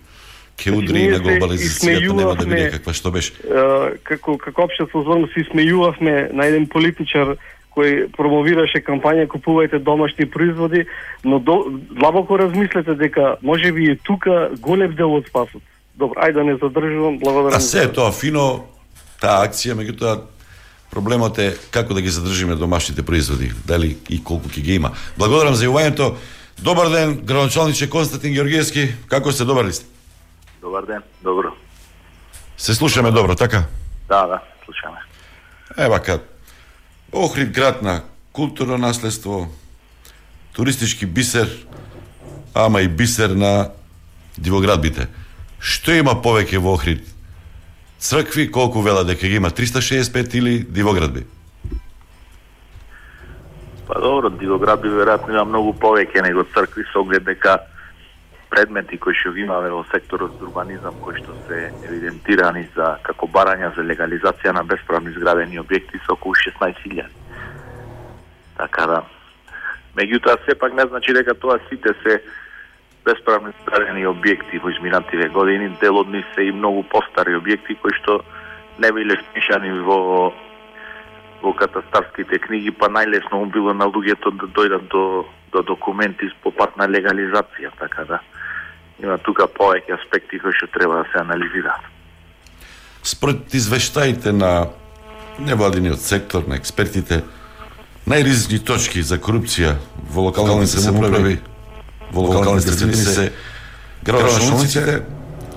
ќе 0.58 0.72
удри 0.72 1.00
и 1.02 1.10
на 1.10 1.20
глобализацијата, 1.20 2.14
нема 2.14 2.36
да 2.36 2.46
биде 2.46 2.72
каква 2.72 2.94
што 2.94 3.12
беше. 3.12 3.34
Како 4.04 4.38
како 4.38 4.64
општество 4.64 5.02
зборно 5.04 5.28
се 5.34 5.46
смејувавме 5.52 6.34
на 6.34 6.46
еден 6.46 6.68
политичар 6.68 7.36
кој 7.76 8.12
промовираше 8.18 8.84
кампања 8.86 9.28
купувајте 9.28 9.80
домашни 9.80 10.26
производи, 10.30 10.86
но 11.24 11.40
до, 11.40 11.66
длабоко 11.92 12.38
размислете 12.38 12.96
дека 12.96 13.36
можеби 13.42 13.92
и 13.92 13.96
тука 13.98 14.52
голем 14.60 14.96
дел 14.96 15.14
од 15.14 15.28
спасот. 15.28 15.62
Добро, 15.96 16.22
ајде 16.22 16.34
да 16.34 16.44
не 16.44 16.58
задржувам, 16.58 17.20
благодарам. 17.20 17.58
А 17.58 17.62
се 17.62 17.86
е 17.86 17.92
тоа 17.94 18.12
фино, 18.12 18.66
таа 19.22 19.46
акција, 19.46 19.78
меѓутоа 19.78 20.22
проблемот 20.94 21.40
е 21.40 21.54
како 21.74 21.94
да 21.94 22.02
ги 22.02 22.14
задржиме 22.14 22.56
домашните 22.56 23.06
производи, 23.06 23.52
дали 23.66 23.98
и 24.10 24.22
колку 24.24 24.50
ќе 24.50 24.62
ги 24.62 24.76
има. 24.82 24.94
Благодарам 25.18 25.56
за 25.58 25.66
јавувањето. 25.66 26.14
Добар 26.62 26.90
ден, 26.94 27.18
градоначалниче 27.26 27.90
Константин 27.90 28.34
Георгиевски, 28.34 28.94
како 29.10 29.32
сте, 29.32 29.46
добар 29.46 29.66
ли 29.66 29.74
сте? 29.74 29.86
Добар 30.62 30.86
ден, 30.86 31.02
добро. 31.24 31.50
Се 32.58 32.74
слушаме 32.74 33.12
добро, 33.12 33.36
така? 33.36 33.66
Да, 34.08 34.28
да, 34.28 34.40
слушаме. 34.66 35.02
Е, 35.78 35.90
вака, 35.90 36.20
Охрид 37.14 37.52
град 37.52 37.82
на 37.82 38.02
културно 38.32 38.78
наследство, 38.78 39.48
туристички 40.54 41.06
бисер, 41.06 41.66
ама 42.54 42.82
и 42.82 42.88
бисер 42.88 43.30
на 43.30 43.70
дивоградбите. 44.38 45.08
Што 45.60 45.94
има 45.94 46.18
повеќе 46.18 46.58
во 46.58 46.74
Охрид? 46.74 47.06
Цркви, 48.00 48.50
колку 48.52 48.82
вела 48.82 49.04
дека 49.06 49.28
ги 49.28 49.38
има 49.38 49.50
365 49.50 50.36
или 50.36 50.58
дивоградби? 50.66 51.24
Па 53.88 54.00
добро, 54.02 54.30
Дивоградби 54.30 54.90
веројатно 54.90 55.38
има 55.38 55.46
многу 55.46 55.74
повеќе 55.78 56.26
него 56.26 56.44
цркви 56.54 56.84
со 56.92 57.00
оглед 57.00 57.24
дека 57.30 57.60
предмети 58.54 59.00
кои 59.02 59.16
што 59.18 59.32
ги 59.34 59.42
имаме 59.48 59.72
во 59.74 59.82
секторот 59.90 60.36
за 60.38 60.46
урбанизам 60.46 61.00
кои 61.02 61.18
што 61.18 61.34
се 61.48 61.72
евидентирани 61.88 62.68
за 62.76 63.00
како 63.08 63.26
барања 63.26 63.72
за 63.74 63.82
легализација 63.82 64.54
на 64.54 64.62
бесправно 64.64 65.10
изградени 65.10 65.58
објекти 65.62 65.98
се 66.06 66.14
околу 66.14 66.38
16.000. 66.38 67.08
Така 68.58 68.86
да, 68.92 69.00
меѓутоа 69.98 70.38
сепак 70.46 70.76
не 70.78 70.86
значи 70.86 71.16
дека 71.18 71.34
тоа 71.34 71.58
сите 71.70 71.96
се 72.04 72.20
бесправно 73.06 73.50
изградени 73.50 74.06
објекти 74.06 74.62
во 74.62 74.70
изминативе 74.70 75.30
години, 75.34 75.74
дел 75.82 75.98
од 75.98 76.14
нив 76.14 76.26
се 76.36 76.46
и 76.46 76.54
многу 76.54 76.84
постари 76.94 77.34
објекти 77.40 77.80
кои 77.82 77.98
што 78.02 78.20
не 78.78 78.92
биле 78.92 79.18
впишани 79.18 79.74
во 79.82 80.30
во 81.42 81.52
катастарските 81.58 82.38
книги, 82.40 82.72
па 82.72 82.88
најлесно 82.88 83.42
му 83.42 83.50
било 83.52 83.74
на 83.74 83.90
луѓето 83.90 84.32
да 84.38 84.48
дојдат 84.56 84.86
до, 84.94 85.26
до 85.52 85.64
документи 85.74 86.30
по 86.44 86.54
пат 86.56 86.78
на 86.78 86.88
легализација, 86.88 87.74
така 87.82 88.06
да 88.08 88.22
има 89.04 89.18
тука 89.18 89.48
повеќе 89.48 89.98
аспекти 90.00 90.40
кои 90.40 90.56
што 90.56 90.68
треба 90.74 91.04
да 91.04 91.06
се 91.12 91.20
анализираат. 91.22 91.84
Според 93.04 93.54
извештаите 93.54 94.32
на 94.32 94.68
невладиниот 95.40 96.02
сектор, 96.02 96.48
на 96.48 96.56
експертите, 96.56 97.24
најризични 98.08 98.60
точки 98.64 99.04
за 99.04 99.20
корупција 99.20 99.76
во 100.12 100.30
локалните 100.30 100.80
самоуправи, 100.80 101.40
во 102.12 102.28
локалните 102.30 102.72
средини 102.72 102.96
се 102.96 103.32
градоначалниците, 104.04 105.02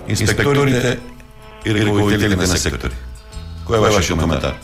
инспекторите 0.08 0.98
и 1.66 1.74
ръководителите 1.74 2.36
на 2.36 2.58
сектори. 2.58 2.94
Кој 3.66 3.78
е 3.78 3.94
вашиот 3.98 4.22
коментар? 4.22 4.58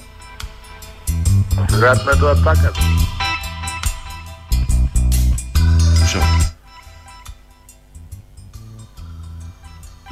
Веројатно 1.70 2.14
е 2.14 2.18
тоа 2.18 2.36
така. 2.42 3.11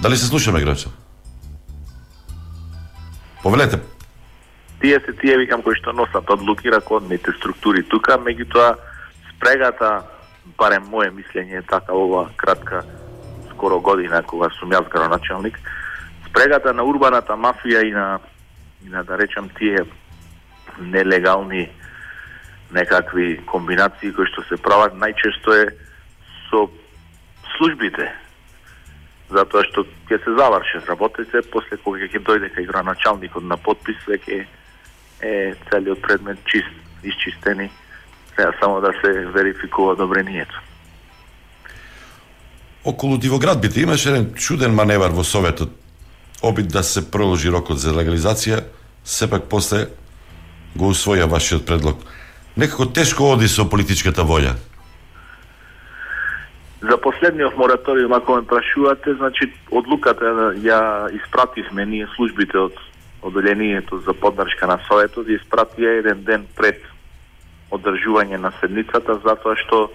Дали 0.03 0.17
се 0.17 0.27
слушаме, 0.27 0.61
Грачо? 0.61 0.89
Повелете. 3.43 3.81
Тие 4.81 5.01
се 5.01 5.13
тие 5.13 5.37
викам 5.37 5.63
кои 5.63 5.77
што 5.77 5.93
носат 5.93 6.31
одлуки 6.31 6.73
ракодните 6.73 7.33
структури 7.37 7.83
тука, 7.85 8.17
меѓутоа 8.17 8.79
спрегата, 9.29 10.09
барем 10.57 10.89
мое 10.89 11.11
мислење 11.13 11.61
е 11.61 11.69
така 11.69 11.93
ова 11.93 12.31
кратка 12.37 12.81
скоро 13.53 13.81
година 13.81 14.23
кога 14.25 14.49
сум 14.57 14.73
јас 14.73 14.89
градоначалник, 14.89 15.61
спрегата 16.29 16.73
на 16.73 16.85
урбаната 16.85 17.37
мафија 17.37 17.85
и 17.85 17.93
на 17.93 18.21
и 18.81 18.89
на 18.89 19.05
да 19.05 19.19
речам 19.19 19.51
тие 19.59 19.85
нелегални 20.81 21.69
некакви 22.73 23.37
комбинации 23.45 24.17
кои 24.17 24.25
што 24.33 24.49
се 24.49 24.57
прават 24.57 24.97
најчесто 24.97 25.61
е 25.61 25.69
со 26.49 26.65
службите 27.57 28.09
затоа 29.31 29.65
што 29.65 29.85
ќе 30.09 30.19
се 30.25 30.35
заврши 30.39 30.83
работите, 30.89 31.43
после 31.53 31.77
кога 31.85 32.07
ќе 32.07 32.23
дојде 32.23 32.51
кај 32.55 32.67
граначалникот 32.71 33.45
на 33.45 33.57
подпис, 33.57 33.99
веќе 34.07 34.47
е 35.21 35.55
целиот 35.71 36.03
предмет 36.03 36.39
чист, 36.45 36.73
исчистени, 37.05 37.71
треба 38.37 38.53
само 38.61 38.81
да 38.81 38.93
се 39.01 39.27
верификува 39.27 39.93
одобрението. 39.93 40.63
Околу 42.85 43.19
дивоградбите 43.19 43.81
имаше 43.81 44.09
еден 44.09 44.33
чуден 44.35 44.75
маневар 44.75 45.11
во 45.11 45.25
Советот, 45.25 45.71
обид 46.43 46.69
да 46.69 46.83
се 46.83 47.11
проложи 47.11 47.51
рокот 47.51 47.79
за 47.79 47.93
легализација, 47.93 48.65
сепак 49.05 49.45
после 49.49 49.87
го 50.77 50.93
усвоја 50.95 51.29
вашиот 51.29 51.67
предлог. 51.67 52.01
Некако 52.57 52.87
тешко 52.87 53.33
оди 53.33 53.49
со 53.49 53.69
политичката 53.69 54.25
волја. 54.25 54.57
За 56.81 56.97
последниот 56.97 57.57
мораториум, 57.57 58.13
ако 58.13 58.37
ме 58.37 58.47
прашувате, 58.47 59.15
значи 59.15 59.53
одлуката 59.71 60.25
ја 60.57 61.13
испративме 61.13 61.87
ние 61.87 62.07
службите 62.17 62.59
од 62.59 62.79
одделението 63.23 63.99
за 63.99 64.15
поддршка 64.15 64.67
на 64.67 64.79
Советот 64.89 65.29
и 65.29 65.37
испратија 65.37 65.99
еден 66.01 66.25
ден 66.25 66.47
пред 66.57 66.81
одржување 67.71 68.41
на 68.41 68.53
седницата 68.61 69.19
затоа 69.21 69.57
што 69.61 69.91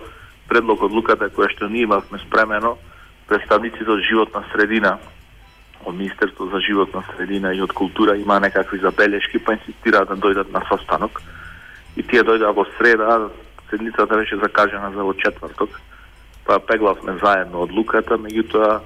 предлог 0.47 0.83
одлуката 0.85 1.29
која 1.33 1.49
што 1.49 1.65
ние 1.65 1.89
имавме 1.89 2.21
спремено 2.21 2.77
представниците 3.27 3.89
од 3.89 4.05
животна 4.05 4.43
средина 4.53 4.99
од 5.85 5.95
Министерство 5.95 6.45
за 6.53 6.59
животна 6.59 7.01
средина 7.15 7.53
и 7.53 7.61
од 7.61 7.73
култура 7.73 8.17
има 8.17 8.39
некакви 8.39 8.79
забелешки 8.79 9.39
па 9.39 9.53
инсистираат 9.57 10.09
да 10.09 10.15
дојдат 10.15 10.53
на 10.53 10.61
состанок. 10.69 11.21
И 11.95 12.03
тие 12.03 12.23
дојдат 12.23 12.55
во 12.55 12.65
среда, 12.77 13.29
седницата 13.69 14.17
беше 14.17 14.37
закажена 14.37 14.91
за 14.91 15.03
во 15.03 15.13
четврток 15.13 15.69
па 16.45 16.59
пеглавме 16.59 17.17
заедно 17.21 17.65
одлуката, 17.65 18.17
меѓутоа 18.21 18.79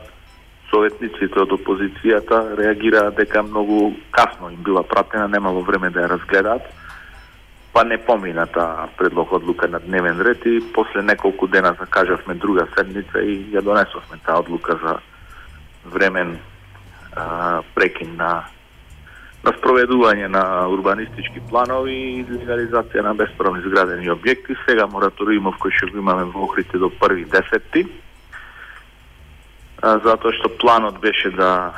советниците 0.69 1.41
од 1.41 1.51
опозицијата 1.57 2.55
реагираа 2.59 3.11
дека 3.11 3.43
многу 3.43 3.95
касно 4.11 4.49
им 4.49 4.63
била 4.63 4.83
пратена, 4.83 5.27
немало 5.27 5.61
време 5.61 5.89
да 5.89 6.05
ја 6.05 6.13
разгледаат, 6.15 6.63
па 7.73 7.83
не 7.83 7.97
помина 7.97 8.45
таа 8.45 8.87
предлог 8.97 9.33
одлука 9.33 9.67
на 9.67 9.79
дневен 9.79 10.21
ред 10.21 10.45
и 10.45 10.59
после 10.73 11.01
неколку 11.01 11.47
дена 11.47 11.75
закажавме 11.79 12.33
друга 12.33 12.67
седница 12.77 13.21
и 13.21 13.51
ја 13.53 13.61
донесовме 13.61 14.17
таа 14.25 14.39
одлука 14.39 14.79
за 14.83 14.99
времен 15.85 16.37
а, 17.15 17.61
прекин 17.75 18.15
на 18.15 18.45
на 19.43 19.53
спроведување 19.55 20.27
на 20.27 20.43
урбанистички 20.67 21.41
планови 21.49 21.95
и 22.19 22.23
легализација 22.27 23.03
на 23.03 23.13
бесправно 23.15 23.61
изградени 23.61 24.11
објекти. 24.11 24.57
Сега 24.65 24.87
мораториумов 24.91 25.55
кој 25.63 25.71
ќе 25.79 25.91
го 25.91 26.01
имаме 26.03 26.27
во 26.33 26.43
Охрите 26.43 26.77
до 26.77 26.89
први 26.89 27.23
десетти, 27.25 27.85
затоа 29.79 30.35
што 30.35 30.51
планот 30.59 30.99
беше 30.99 31.31
да 31.31 31.71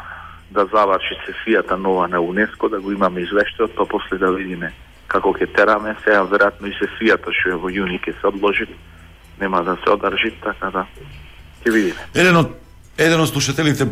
да 0.52 0.66
заврши 0.68 1.16
сесијата 1.24 1.78
нова 1.80 2.08
на 2.08 2.20
УНЕСКО, 2.20 2.70
да 2.70 2.80
го 2.82 2.92
имаме 2.92 3.22
извештајот, 3.24 3.72
па 3.76 3.86
после 3.86 4.18
да 4.20 4.32
видиме 4.36 4.74
како 5.08 5.32
ќе 5.32 5.48
тераме. 5.56 5.96
Сега 6.04 6.26
веројатно 6.28 6.68
и 6.68 6.76
сесијата 6.76 7.32
што 7.32 7.54
е 7.54 7.60
во 7.62 7.72
јуни 7.72 8.02
ќе 8.04 8.18
се 8.20 8.28
одложи, 8.28 8.68
нема 9.40 9.64
да 9.64 9.78
се 9.84 9.94
одржи, 9.94 10.34
така 10.44 10.72
да 10.74 10.84
ќе 11.64 11.72
видиме. 11.72 12.08
Еден 12.16 12.42
од, 12.42 12.52
еден 12.98 13.24
од 13.24 13.32
слушателите 13.32 13.88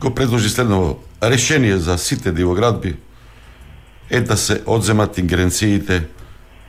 го 0.00 0.14
предложи 0.14 0.48
следново 0.48 1.00
решение 1.22 1.78
за 1.78 1.98
сите 1.98 2.32
дивоградби 2.32 2.94
е 4.10 4.20
да 4.20 4.36
се 4.36 4.62
одземат 4.66 5.18
ингеренциите 5.18 6.06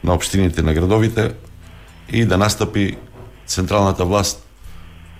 на 0.03 0.13
општините 0.13 0.61
на 0.61 0.73
градовите 0.73 1.33
и 2.09 2.25
да 2.25 2.37
настапи 2.37 2.97
централната 3.45 4.05
власт, 4.05 4.47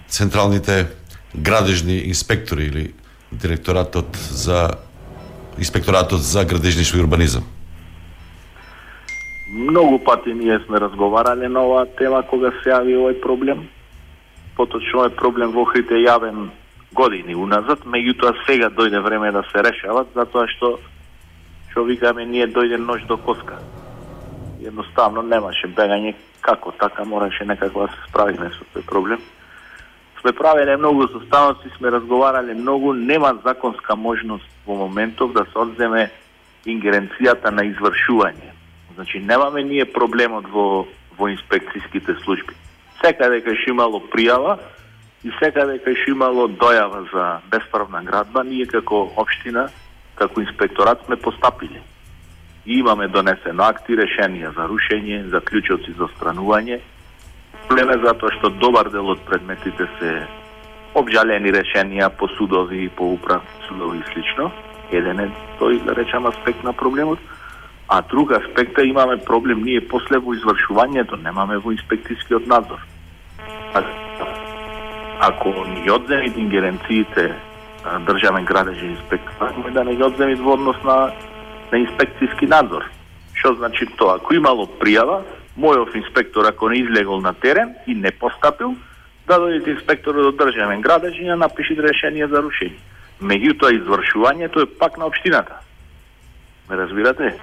централните 0.07 0.87
градежни 1.35 1.97
инспектори 1.97 2.63
или 2.63 2.93
директоратот 3.31 4.17
за 4.17 4.69
инспекторатот 5.59 6.21
за 6.21 6.45
градежништво 6.45 6.97
и 6.97 7.01
урбанизам. 7.01 7.43
Многу 9.49 10.03
пати 10.03 10.33
ние 10.33 10.59
сме 10.65 10.79
разговарале 10.79 11.49
на 11.49 11.61
оваа 11.61 11.85
тема 11.97 12.23
кога 12.29 12.51
се 12.63 12.69
јави 12.69 12.97
овој 12.97 13.21
проблем. 13.21 13.67
Поточно 14.57 15.05
овој 15.05 15.15
проблем 15.15 15.53
во 15.53 15.63
Охрид 15.63 15.91
е 15.91 16.01
јавен 16.03 16.49
години 16.93 17.35
уназад, 17.35 17.85
меѓутоа 17.85 18.33
сега 18.47 18.69
дојде 18.69 18.99
време 19.03 19.31
да 19.31 19.43
се 19.51 19.63
решават, 19.63 20.07
затоа 20.15 20.47
што 20.47 20.79
што 21.75 21.83
викаме 21.83 22.23
ние 22.25 22.47
дојде 22.47 22.77
нож 22.79 23.03
до 23.03 23.17
коска. 23.17 23.57
Едноставно 24.63 25.21
немаше 25.21 25.67
бегање 25.67 26.13
како 26.39 26.71
така 26.71 27.03
мораше 27.03 27.43
некако 27.45 27.83
да 27.83 27.87
се 27.91 28.07
справиме 28.07 28.47
со 28.55 28.63
тој 28.71 28.85
проблем. 28.87 29.19
Сме 30.21 30.31
правеле 30.31 30.77
многу 30.77 31.09
состаноци, 31.11 31.67
сме 31.75 31.91
разговарале 31.91 32.53
многу, 32.53 32.93
нема 32.93 33.33
законска 33.43 33.95
можност 33.95 34.47
во 34.65 34.75
моментов 34.75 35.33
да 35.33 35.43
се 35.51 35.59
одземе 35.59 36.07
ингеренцијата 36.65 37.51
на 37.51 37.67
извршување. 37.67 38.55
Значи 38.95 39.19
немаме 39.19 39.63
ние 39.63 39.85
проблемот 39.85 40.47
во 40.47 40.87
во 41.19 41.27
инспекцијските 41.27 42.15
служби. 42.23 42.55
Секаде 43.03 43.43
кај 43.43 43.59
што 43.59 43.75
имало 43.75 43.99
пријава 44.15 44.61
и 45.27 45.31
секаде 45.43 45.81
кај 45.83 45.99
што 46.03 46.15
имало 46.15 46.47
дојава 46.47 47.03
за 47.11 47.41
бесправна 47.51 47.99
градба, 48.03 48.43
ние 48.43 48.65
како 48.65 49.09
општина, 49.15 49.67
како 50.15 50.41
инспекторат 50.41 51.05
сме 51.05 51.15
постапили. 51.15 51.81
И 52.65 52.79
имаме 52.79 53.07
донесено 53.07 53.63
акти, 53.63 53.97
решенија 53.97 54.53
за 54.55 54.65
рушење, 54.69 55.29
заклучоци 55.29 55.93
за 55.97 56.09
странување. 56.15 56.79
Проблем 57.67 57.91
е 57.93 58.01
затоа 58.05 58.33
што 58.39 58.49
добар 58.49 58.89
дел 58.93 59.11
од 59.13 59.21
предметите 59.27 59.87
се 59.99 60.11
обжалени 60.95 61.51
решенија 61.53 62.09
по 62.17 62.27
судови, 62.37 62.89
по 62.89 63.11
управни 63.13 63.67
судови 63.67 63.99
и 63.99 64.09
слично. 64.13 64.51
Еден 64.91 65.19
е 65.19 65.29
тој, 65.59 65.83
да 65.85 65.95
речам, 65.95 66.25
аспект 66.25 66.63
на 66.63 66.73
проблемот. 66.73 67.19
А 67.87 68.01
друг 68.01 68.31
аспект 68.31 68.77
е 68.79 68.87
имаме 68.87 69.17
проблем 69.17 69.63
ние 69.63 69.87
после 69.87 70.17
во 70.17 70.33
извршувањето, 70.33 71.21
немаме 71.21 71.57
во 71.57 71.73
инспекцијскиот 71.73 72.47
надзор. 72.47 72.81
А, 73.73 73.83
ако 75.19 75.49
ни 75.69 75.91
одземите 75.91 76.39
ингеренциите 76.39 77.33
државен 78.07 78.45
градежен 78.45 78.91
инспектор, 78.91 79.53
може 79.57 79.73
да 79.73 79.83
не 79.83 79.95
ги 79.95 80.03
одземи 80.03 80.35
во 80.35 80.53
однос 80.53 80.77
на, 80.83 81.11
на 81.71 81.77
инспекцијски 81.77 82.49
надзор. 82.49 82.85
Што 83.33 83.55
значи 83.55 83.85
тоа? 83.97 84.17
Ако 84.17 84.33
имало 84.33 84.65
пријава, 84.79 85.21
мојов 85.57 85.95
инспектор 85.95 86.45
ако 86.45 86.69
не 86.69 86.79
излегол 86.79 87.21
на 87.21 87.33
терен 87.33 87.75
и 87.87 87.95
не 87.95 88.11
постапил, 88.11 88.75
да 89.27 89.39
дојдете 89.41 89.77
инспектор 89.77 90.15
од 90.15 90.37
државен 90.37 90.81
градеж 90.81 91.17
и 91.19 91.25
да 91.25 91.35
напиши 91.35 91.77
решение 91.77 92.27
за 92.27 92.41
рушење. 92.41 92.77
Меѓутоа 93.21 93.73
извршувањето 93.77 94.63
е 94.63 94.71
пак 94.79 94.97
на 94.97 95.05
општината. 95.05 95.61
Ме 96.69 96.77
разбирате? 96.77 97.37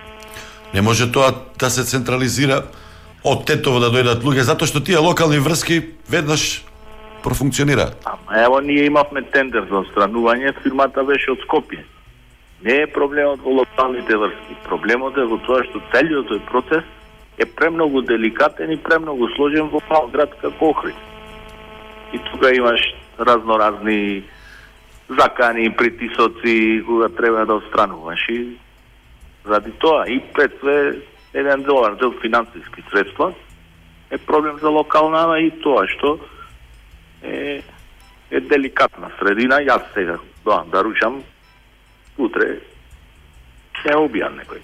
Не 0.74 0.82
може 0.82 1.12
тоа 1.12 1.32
да 1.59 1.70
се 1.70 1.84
централизира 1.84 2.62
од 3.24 3.47
Тетово 3.47 3.80
да 3.80 3.90
дојдат 3.95 4.22
луѓе, 4.22 4.47
затоа 4.47 4.66
што 4.66 4.82
тие 4.82 4.99
локални 4.99 5.38
врски 5.38 5.82
веднаш 6.11 6.64
Профункционира. 7.23 7.91
Ама 8.05 8.43
ево 8.45 8.61
ние 8.61 8.85
имавме 8.85 9.23
тендер 9.23 9.66
за 9.70 9.83
отстранување, 9.83 10.55
фирмата 10.62 11.05
беше 11.05 11.33
од 11.33 11.45
Скопје. 11.47 11.85
Не 12.62 12.83
е 12.83 12.87
проблемот 12.87 13.41
во 13.43 13.62
локалните 13.62 14.16
врски. 14.16 14.59
Проблемот 14.66 15.16
е 15.18 15.27
во 15.31 15.39
тоа 15.47 15.62
што 15.68 15.83
целиот 15.95 16.31
тој 16.31 16.43
процес 16.51 16.85
е 17.39 17.47
премногу 17.47 18.03
деликатен 18.03 18.70
и 18.70 18.77
премногу 18.77 19.29
сложен 19.37 19.70
во 19.70 19.81
мал 19.91 20.09
град 20.12 20.35
како 20.43 20.70
Охрид. 20.70 20.99
И 22.12 22.18
тука 22.18 22.55
имаш 22.55 22.81
разноразни 23.18 24.25
закани, 25.09 25.70
притисоци 25.77 26.83
кога 26.87 27.09
треба 27.09 27.47
да 27.47 27.55
отстрануваш 27.55 28.29
и 28.29 28.59
Заради 29.45 29.70
тоа 29.70 30.05
и 30.07 30.20
пред 30.35 30.59
све 30.61 31.03
еден 31.35 31.62
долар 31.62 31.97
дел 31.97 32.14
финансиски 32.23 32.83
средства 32.91 33.33
е 34.11 34.18
проблем 34.18 34.59
за 34.59 34.68
локална, 34.68 35.41
и 35.41 35.51
тоа 35.51 35.87
што 35.89 36.18
е, 37.23 37.62
е 38.31 38.41
деликатна 38.41 39.11
средина. 39.18 39.61
Јас 39.62 39.83
сега 39.95 40.18
доам 40.45 40.70
да 40.70 40.83
рушам, 40.83 41.23
утре 42.18 42.59
ќе 43.83 43.97
убијам 43.97 44.39
некој. 44.41 44.61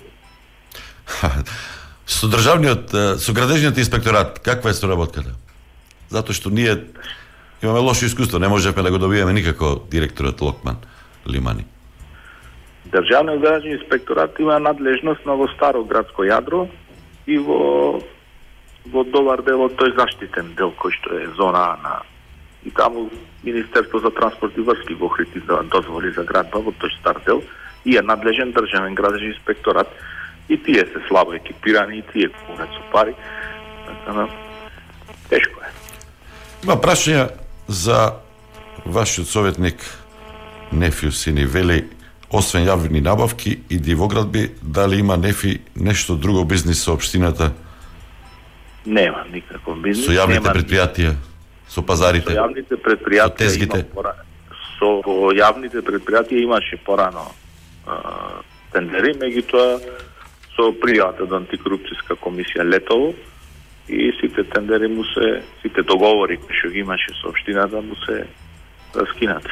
Со 2.08 2.28
државниот, 2.28 2.92
со 3.20 3.32
градежниот 3.36 3.76
инспекторат, 3.78 4.38
каква 4.40 4.70
е 4.70 4.74
соработката? 4.74 5.34
Затоа 6.08 6.32
што 6.32 6.48
ние 6.48 6.88
имаме 7.62 7.82
лошо 7.84 8.06
искуство, 8.06 8.38
не 8.40 8.48
можевме 8.48 8.82
да 8.82 8.90
го 8.90 8.98
добиеме 8.98 9.32
никако 9.32 9.84
директорот 9.90 10.40
Локман 10.40 10.78
Лимани. 11.28 11.66
Државниот 12.88 13.40
градски 13.40 13.68
инспекторат 13.68 14.38
има 14.40 14.58
надлежност 14.58 15.26
на 15.26 15.36
во 15.36 15.48
старо 15.52 15.84
градско 15.84 16.24
јадро 16.24 16.64
и 17.26 17.36
во 17.36 18.00
во 18.88 19.04
добар 19.04 19.42
дел 19.44 19.66
од 19.66 19.76
тој 19.76 19.92
заштитен 19.96 20.54
дел 20.56 20.72
кој 20.72 20.96
што 20.96 21.12
е 21.12 21.28
зона 21.36 21.76
на 21.84 22.00
и 22.68 22.70
таму 22.70 23.10
Министерство 23.44 23.98
за 23.98 24.10
транспорт 24.10 24.52
и 24.56 24.60
врски 24.60 24.94
го 24.94 25.08
хрити 25.08 25.40
да 25.40 25.62
дозволи 25.62 26.12
за 26.12 26.24
градба 26.24 26.60
во 26.60 26.72
тој 26.76 26.92
стар 27.00 27.16
дел 27.24 27.42
и 27.84 27.96
е 27.96 28.02
надлежен 28.02 28.52
државен 28.52 28.94
градски 28.94 29.24
инспекторат 29.24 29.88
и 30.48 30.56
тие 30.62 30.84
се 30.92 31.00
слабо 31.08 31.32
екипирани 31.32 31.98
и 31.98 32.04
тие 32.12 32.28
курат 32.28 32.68
со 32.68 32.82
пари. 32.92 33.14
Така 33.86 34.28
тешко 35.28 35.60
е. 35.64 35.70
Има 36.64 36.76
прашања 36.76 37.30
за 37.68 38.20
вашиот 38.84 39.28
советник 39.28 39.80
Нефиу 40.72 41.12
Сини 41.12 41.46
Вели 41.46 41.86
освен 42.30 42.66
јавни 42.66 43.00
набавки 43.00 43.58
и 43.70 43.78
дивоградби, 43.78 44.50
дали 44.62 45.00
има 45.00 45.16
нефи 45.16 45.60
нешто 45.76 46.16
друго 46.16 46.44
бизнис 46.44 46.82
со 46.84 46.92
општината? 46.92 47.52
Нема 48.86 49.24
никаков 49.32 49.80
бизнис. 49.80 50.06
Со 50.06 50.12
јавните 50.12 50.42
нема... 50.42 50.52
предпријатија, 50.52 51.14
со 51.68 51.82
пазарите, 51.82 52.32
Со 52.32 52.40
јавните 52.40 52.76
предпријатија 52.76 53.28
со 53.28 53.36
тезгите. 53.44 53.84
има 53.94 54.14
со 54.78 54.90
јавните 55.36 55.82
предпријатија 55.82 56.42
имаше 56.42 56.76
порано 56.86 57.26
а, 57.86 58.40
тендери, 58.72 59.14
меѓутоа 59.20 59.80
со 60.56 60.70
пријавата 60.82 61.22
од 61.26 61.32
антикорупцијска 61.42 62.16
комисија 62.22 62.64
летово 62.66 63.12
и 63.88 64.12
сите 64.20 64.44
тендери 64.44 64.88
му 64.88 65.04
се 65.04 65.42
сите 65.62 65.82
договори 65.82 66.36
кои 66.36 66.56
што 66.58 66.68
ги 66.72 66.80
имаше 66.84 67.14
со 67.22 67.28
општината 67.30 67.80
му 67.82 67.94
се 68.06 68.24
раскинати. 68.94 69.48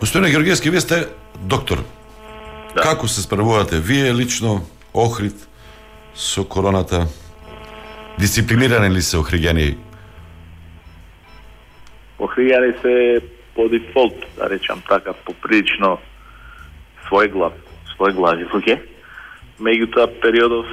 Господине 0.00 0.30
Георгиевски, 0.30 0.70
вие 0.70 0.80
сте 0.80 1.06
доктор. 1.38 1.78
Да. 2.74 2.82
Како 2.82 3.08
се 3.08 3.22
справувате 3.22 3.80
вие 3.80 4.14
лично, 4.14 4.66
Охрид, 4.94 5.48
со 6.14 6.44
короната? 6.44 7.06
Дисциплинирани 8.18 8.90
ли 8.94 9.02
се 9.02 9.16
охриѓани? 9.16 9.76
Охријани 12.22 12.72
се 12.82 12.94
по 13.54 13.68
дефолт, 13.68 14.14
да 14.36 14.48
речам 14.50 14.82
така, 14.88 15.12
поприлично 15.26 15.98
својглав, 17.08 17.52
својглави 17.94 18.48
луѓе. 18.52 18.78
Меѓутоа 19.66 20.08
периодов 20.22 20.66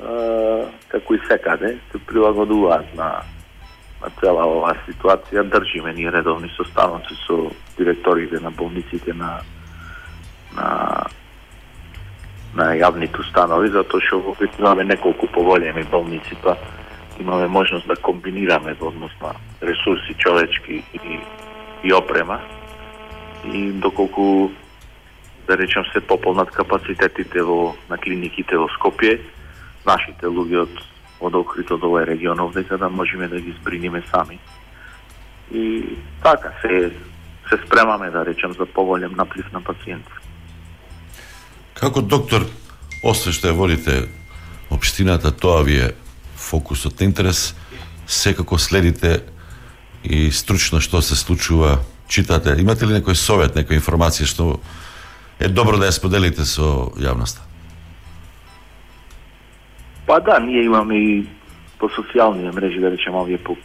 а, 0.00 0.66
како 0.88 1.14
и 1.14 1.20
секаде 1.28 1.76
се 1.92 2.00
прилагодуваат 2.06 2.94
на 2.96 3.10
на 3.98 4.10
цела 4.20 4.44
оваа 4.46 4.76
ситуација. 4.86 5.42
Држиме 5.50 5.92
ние 5.92 6.10
редовни 6.14 6.48
состаноци 6.56 7.16
со 7.26 7.50
директорите 7.78 8.40
на 8.40 8.50
болниците 8.50 9.14
на 9.14 9.40
на 10.54 10.68
на 12.54 12.72
јавните 12.74 13.20
установи, 13.20 13.68
затоа 13.68 14.00
што 14.00 14.20
во 14.24 14.34
Бит 14.38 14.54
имаме 14.58 14.84
неколку 14.84 15.26
поголеми 15.26 15.84
болници, 15.90 16.36
па 16.42 16.56
Значи, 17.18 17.22
имаме 17.22 17.48
можност 17.48 17.86
да 17.86 17.96
комбинираме 17.96 18.74
во 18.74 18.88
однос 18.88 19.10
на 19.20 19.34
ресурси 19.62 20.14
човечки 20.18 20.82
и, 20.94 21.18
и 21.84 21.92
опрема. 21.92 22.40
И 23.44 23.72
доколку 23.72 24.50
да 25.46 25.58
речем 25.58 25.84
се 25.92 26.00
пополнат 26.00 26.50
капацитетите 26.50 27.42
во 27.42 27.74
на 27.90 27.98
клиниките 27.98 28.56
во 28.56 28.68
Скопје, 28.68 29.20
нашите 29.86 30.26
луѓе 30.26 30.62
од 30.62 30.74
од 31.20 31.34
Охрид 31.34 31.70
од 31.70 31.82
овој 31.82 32.04
регион 32.06 32.38
овдека 32.40 32.78
да 32.78 32.88
можеме 32.88 33.28
да 33.28 33.40
ги 33.40 33.54
збриниме 33.60 34.02
сами. 34.10 34.38
И 35.54 35.82
така 36.22 36.52
се 36.62 36.92
се 37.48 37.56
спремаме 37.66 38.10
да 38.10 38.26
речем 38.26 38.52
за 38.52 38.66
поголем 38.66 39.14
наплив 39.16 39.52
на 39.52 39.60
пациенти. 39.60 40.12
Како 41.74 42.02
доктор, 42.02 42.44
освен 43.02 43.32
што 43.32 43.48
ја 43.48 43.56
водите 43.56 44.08
општината, 44.70 45.32
тоа 45.32 45.62
ви 45.64 45.80
е 45.80 45.90
фокусот 46.38 47.00
на 47.00 47.04
интерес, 47.04 47.54
секако 48.06 48.58
следите 48.58 49.22
и 50.04 50.30
стручно 50.32 50.80
што 50.80 51.02
се 51.02 51.16
случува, 51.16 51.80
читате. 52.08 52.56
Имате 52.58 52.86
ли 52.86 52.96
некој 52.96 53.14
совет, 53.14 53.56
некоја 53.58 53.82
информација 53.82 54.26
што 54.26 54.60
е 55.38 55.48
добро 55.48 55.76
да 55.76 55.90
ја 55.90 55.94
споделите 55.94 56.46
со 56.48 56.88
јавноста. 56.96 57.44
Па 60.06 60.20
да, 60.24 60.38
ние 60.40 60.64
имаме 60.64 60.96
и 60.96 61.26
по 61.78 61.90
социјални 61.92 62.48
мрежи, 62.54 62.80
да 62.80 62.90
речеме, 62.90 63.18
овие 63.20 63.38
по 63.38 63.56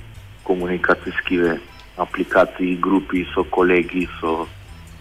комуникацијскиве 0.44 1.60
апликации, 1.98 2.76
групи 2.76 3.26
со 3.34 3.44
колеги, 3.44 4.10
со 4.20 4.44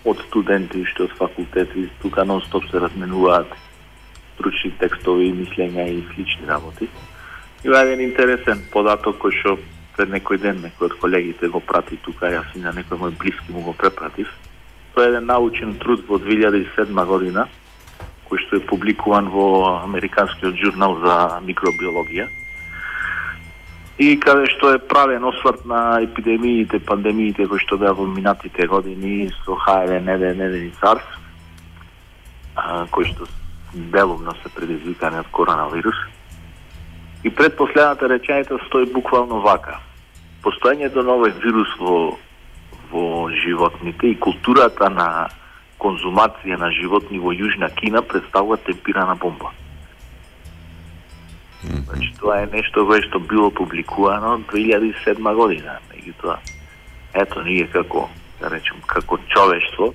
од 0.05 0.19
студенти 0.29 0.85
што 0.87 1.09
од 1.09 1.17
факултети, 1.19 1.89
тука 2.03 2.25
нон 2.25 2.43
стоп 2.47 2.65
се 2.71 2.81
разменуваат 2.83 3.51
стручни 4.35 4.71
текстови, 4.79 5.33
мислења 5.35 5.87
и 5.91 6.03
слични 6.15 6.47
работи. 6.47 6.89
Има 7.65 7.79
еден 7.87 8.01
интересен 8.03 8.63
податок 8.73 9.21
кој 9.23 9.35
што 9.39 9.57
пред 9.97 10.11
некој 10.11 10.41
ден 10.43 10.63
некој 10.65 10.91
од 10.91 10.99
колегите 10.99 11.49
го 11.49 11.61
прати 11.61 11.99
тука, 12.03 12.27
јас 12.27 12.49
и 12.57 12.61
на 12.61 12.73
некој 12.75 12.99
мој 12.99 13.17
блиски 13.19 13.53
му 13.53 13.63
го 13.63 13.73
препратив. 13.73 14.29
Тоа 14.95 15.07
е 15.07 15.13
еден 15.13 15.27
научен 15.31 15.75
труд 15.79 16.03
во 16.09 16.19
2007 16.19 17.05
година, 17.07 17.47
кој 18.29 18.41
што 18.43 18.57
е 18.57 18.67
публикуван 18.67 19.29
во 19.31 19.79
Американскиот 19.85 20.59
журнал 20.59 20.99
за 21.05 21.41
микробиологија 21.47 22.29
и 23.99 24.17
каде 24.19 24.49
што 24.51 24.73
е 24.75 24.79
правен 24.79 25.25
осврт 25.25 25.65
на 25.69 26.01
епидемиите, 26.03 26.81
пандемиите 26.81 27.47
кои 27.47 27.61
што 27.63 27.79
беа 27.79 27.93
во 27.95 28.07
минатите 28.09 28.67
години 28.67 29.29
со 29.45 29.55
H1N1 29.55 30.57
и 30.59 30.73
SARS, 30.81 31.05
кои 32.91 33.07
што 33.13 33.29
делумно 33.73 34.35
се 34.43 34.51
предизвикани 34.57 35.21
од 35.23 35.31
коронавирус. 35.31 36.01
И 37.25 37.31
пред 37.31 37.57
последната 37.57 38.09
реченица 38.09 38.59
стои 38.67 38.93
буквално 38.93 39.41
вака. 39.41 39.79
Постоењето 40.43 41.05
на 41.07 41.15
овој 41.15 41.31
вирус 41.39 41.71
во, 41.79 42.19
во 42.91 43.31
животните 43.31 44.11
и 44.11 44.19
културата 44.19 44.91
на 44.91 45.29
конзумација 45.79 46.59
на 46.59 46.71
животни 46.75 47.21
во 47.23 47.31
Јужна 47.31 47.71
Кина 47.79 48.03
представува 48.03 48.57
темпирана 48.67 49.15
бомба. 49.15 49.53
Значи, 51.63 52.11
тоа 52.19 52.43
е 52.43 52.51
нешто 52.51 52.83
кое 52.87 53.03
што 53.07 53.21
било 53.23 53.51
публикувано 53.55 54.43
2007 54.51 55.35
година. 55.35 55.79
Меѓутоа, 55.95 56.37
ето 57.15 57.43
ние 57.47 57.67
како, 57.71 58.09
да 58.41 58.51
речем, 58.51 58.83
како 58.87 59.19
човештво, 59.31 59.93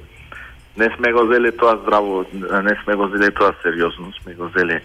не 0.78 0.88
сме 0.96 1.12
го 1.12 1.26
зеле 1.28 1.52
тоа 1.52 1.76
здраво, 1.84 2.24
не 2.64 2.76
сме 2.84 2.96
го 2.96 3.08
зеле 3.12 3.32
тоа 3.32 3.52
сериозно, 3.64 4.14
сме 4.24 4.34
го 4.34 4.48
зеле 4.56 4.80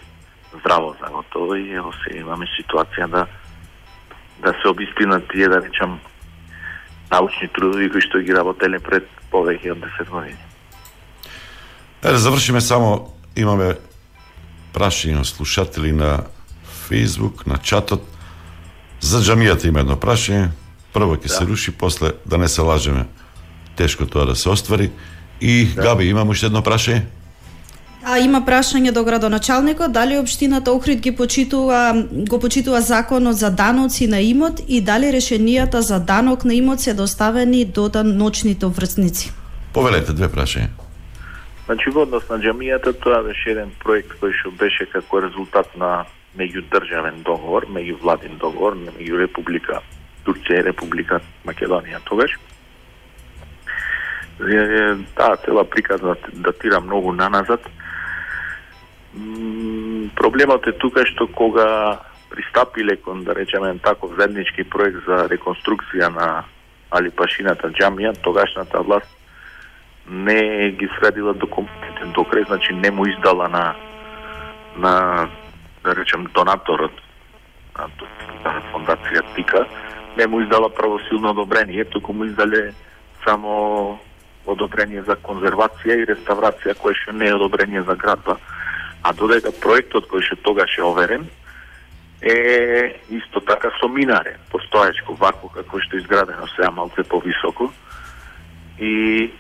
здраво 0.61 0.97
за 1.01 1.11
готово 1.11 1.55
и 1.55 1.73
ево 1.73 1.93
се 1.93 2.19
имаме 2.19 2.47
ситуација 2.59 3.07
да 3.09 3.27
да 4.43 4.55
се 4.63 4.69
обистинат 4.69 5.29
тие, 5.33 5.49
да 5.49 5.63
речем, 5.63 5.99
научни 7.11 7.49
трудови 7.49 7.91
кои 7.91 8.03
што 8.03 8.23
ги 8.25 8.35
работеле 8.35 8.81
пред 8.83 9.07
повеќе 9.31 9.77
од 9.77 9.85
10 9.85 10.11
години. 10.11 10.41
Е, 12.03 12.11
да 12.11 12.19
завршиме 12.19 12.61
само, 12.61 13.13
имаме 13.37 13.77
прашање 14.75 15.21
од 15.21 15.29
слушатели 15.29 15.93
на 15.93 16.25
Facebook, 16.89 17.47
на 17.47 17.59
чатот. 17.59 18.03
За 19.01 19.23
джамијата 19.23 19.69
има 19.69 19.85
едно 19.85 19.97
прашање. 19.97 20.51
Прво 20.93 21.17
ќе 21.17 21.29
да. 21.31 21.35
се 21.39 21.47
руши, 21.47 21.73
после 21.73 22.13
да 22.27 22.39
не 22.39 22.49
се 22.49 22.61
лажеме. 22.61 23.07
Тешко 23.77 24.07
тоа 24.07 24.27
да 24.27 24.37
се 24.37 24.49
оствари. 24.49 24.91
И 25.41 25.67
да. 25.75 25.83
Габи, 25.83 26.11
имам 26.11 26.29
уште 26.29 26.47
едно 26.47 26.63
прашање. 26.63 27.07
А 28.05 28.19
има 28.19 28.41
прашање 28.43 28.91
до 28.91 29.05
градоначалникот 29.07 29.93
дали 29.93 30.17
општината 30.19 30.73
Охрид 30.73 31.01
ги 31.01 31.13
почитува 31.17 31.95
го 32.11 32.39
почитува 32.41 32.81
законот 32.81 33.37
за 33.37 33.51
даноци 33.51 34.07
на 34.07 34.21
имот 34.21 34.61
и 34.69 34.81
дали 34.81 35.13
решенијата 35.15 35.79
за 35.79 36.01
данок 36.01 36.45
на 36.45 36.55
имот 36.55 36.81
се 36.81 36.95
доставени 36.95 37.65
до 37.65 37.91
ночните 38.05 38.67
врсници. 38.67 39.31
Повелете 39.73 40.13
две 40.13 40.27
прашања. 40.29 40.69
Значи 41.67 41.91
во 41.91 42.03
однос 42.03 42.27
на 42.29 42.41
джамијата 42.43 42.93
тоа 42.93 43.23
беше 43.23 43.55
еден 43.55 43.71
проект 43.85 44.19
кој 44.21 44.35
што 44.41 44.51
беше 44.51 44.87
како 44.91 45.21
резултат 45.23 45.71
на 45.79 46.05
меѓудржавен 46.39 47.23
договор, 47.23 47.69
меѓувладин 47.71 48.35
договор 48.39 48.75
меѓу 48.75 49.21
Република 49.21 49.79
Турција 50.27 50.59
и 50.59 50.67
Република 50.67 51.21
Македонија 51.47 52.03
тогаш. 52.05 52.35
Таа 55.15 55.37
цела 55.45 55.65
приказна 55.65 56.17
датира 56.33 56.81
многу 56.81 57.13
наназад. 57.13 57.61
Проблемот 60.17 60.67
е 60.67 60.73
тука 60.73 61.05
што 61.07 61.27
кога 61.29 62.01
пристапиле 62.31 62.97
кон, 62.97 63.25
да 63.25 63.35
речеме, 63.35 63.79
таков 63.79 64.17
заеднички 64.17 64.65
проект 64.65 65.05
за 65.07 65.29
реконструкција 65.29 66.09
на 66.09 66.45
Алипашината 66.91 67.69
джамија, 67.69 68.15
тогашната 68.25 68.81
власт 68.81 69.09
не 70.09 70.71
ги 70.71 70.89
средила 70.99 71.35
документите 71.35 72.09
до 72.15 72.25
крај, 72.25 72.47
значи 72.47 72.73
не 72.73 72.91
му 72.91 73.07
издала 73.07 73.49
на 73.49 73.75
на 74.77 75.29
да 75.85 75.97
речем 75.97 76.27
донаторот 76.35 76.93
на, 77.79 77.89
на 78.45 78.63
фондација 78.73 79.23
Тика 79.35 79.67
не 80.17 80.27
му 80.27 80.41
издала 80.41 80.69
правосилно 80.69 81.31
одобрение, 81.31 81.85
туку 81.85 82.13
му 82.13 82.25
издале 82.25 82.73
само 83.25 83.99
одобрение 84.47 85.03
за 85.03 85.17
конзервација 85.17 86.01
и 86.03 86.09
реставрација 86.09 86.75
кое 86.79 86.95
што 86.95 87.13
не 87.13 87.29
е 87.29 87.35
одобрение 87.35 87.83
за 87.83 87.95
градба, 87.95 88.37
а 89.03 89.13
додека 89.13 89.53
проектот 89.63 90.07
кој 90.11 90.23
што 90.27 90.37
тогаш 90.43 90.79
е 90.79 90.83
оверен 90.87 91.29
е 92.23 93.01
исто 93.11 93.41
така 93.41 93.71
со 93.81 93.89
минаре, 93.89 94.37
постоечко 94.51 95.15
вако 95.19 95.49
како 95.49 95.81
што 95.83 95.99
изградено 95.99 96.47
сега 96.55 96.71
малце 96.71 97.03
повисоко 97.03 97.73
и 98.79 99.31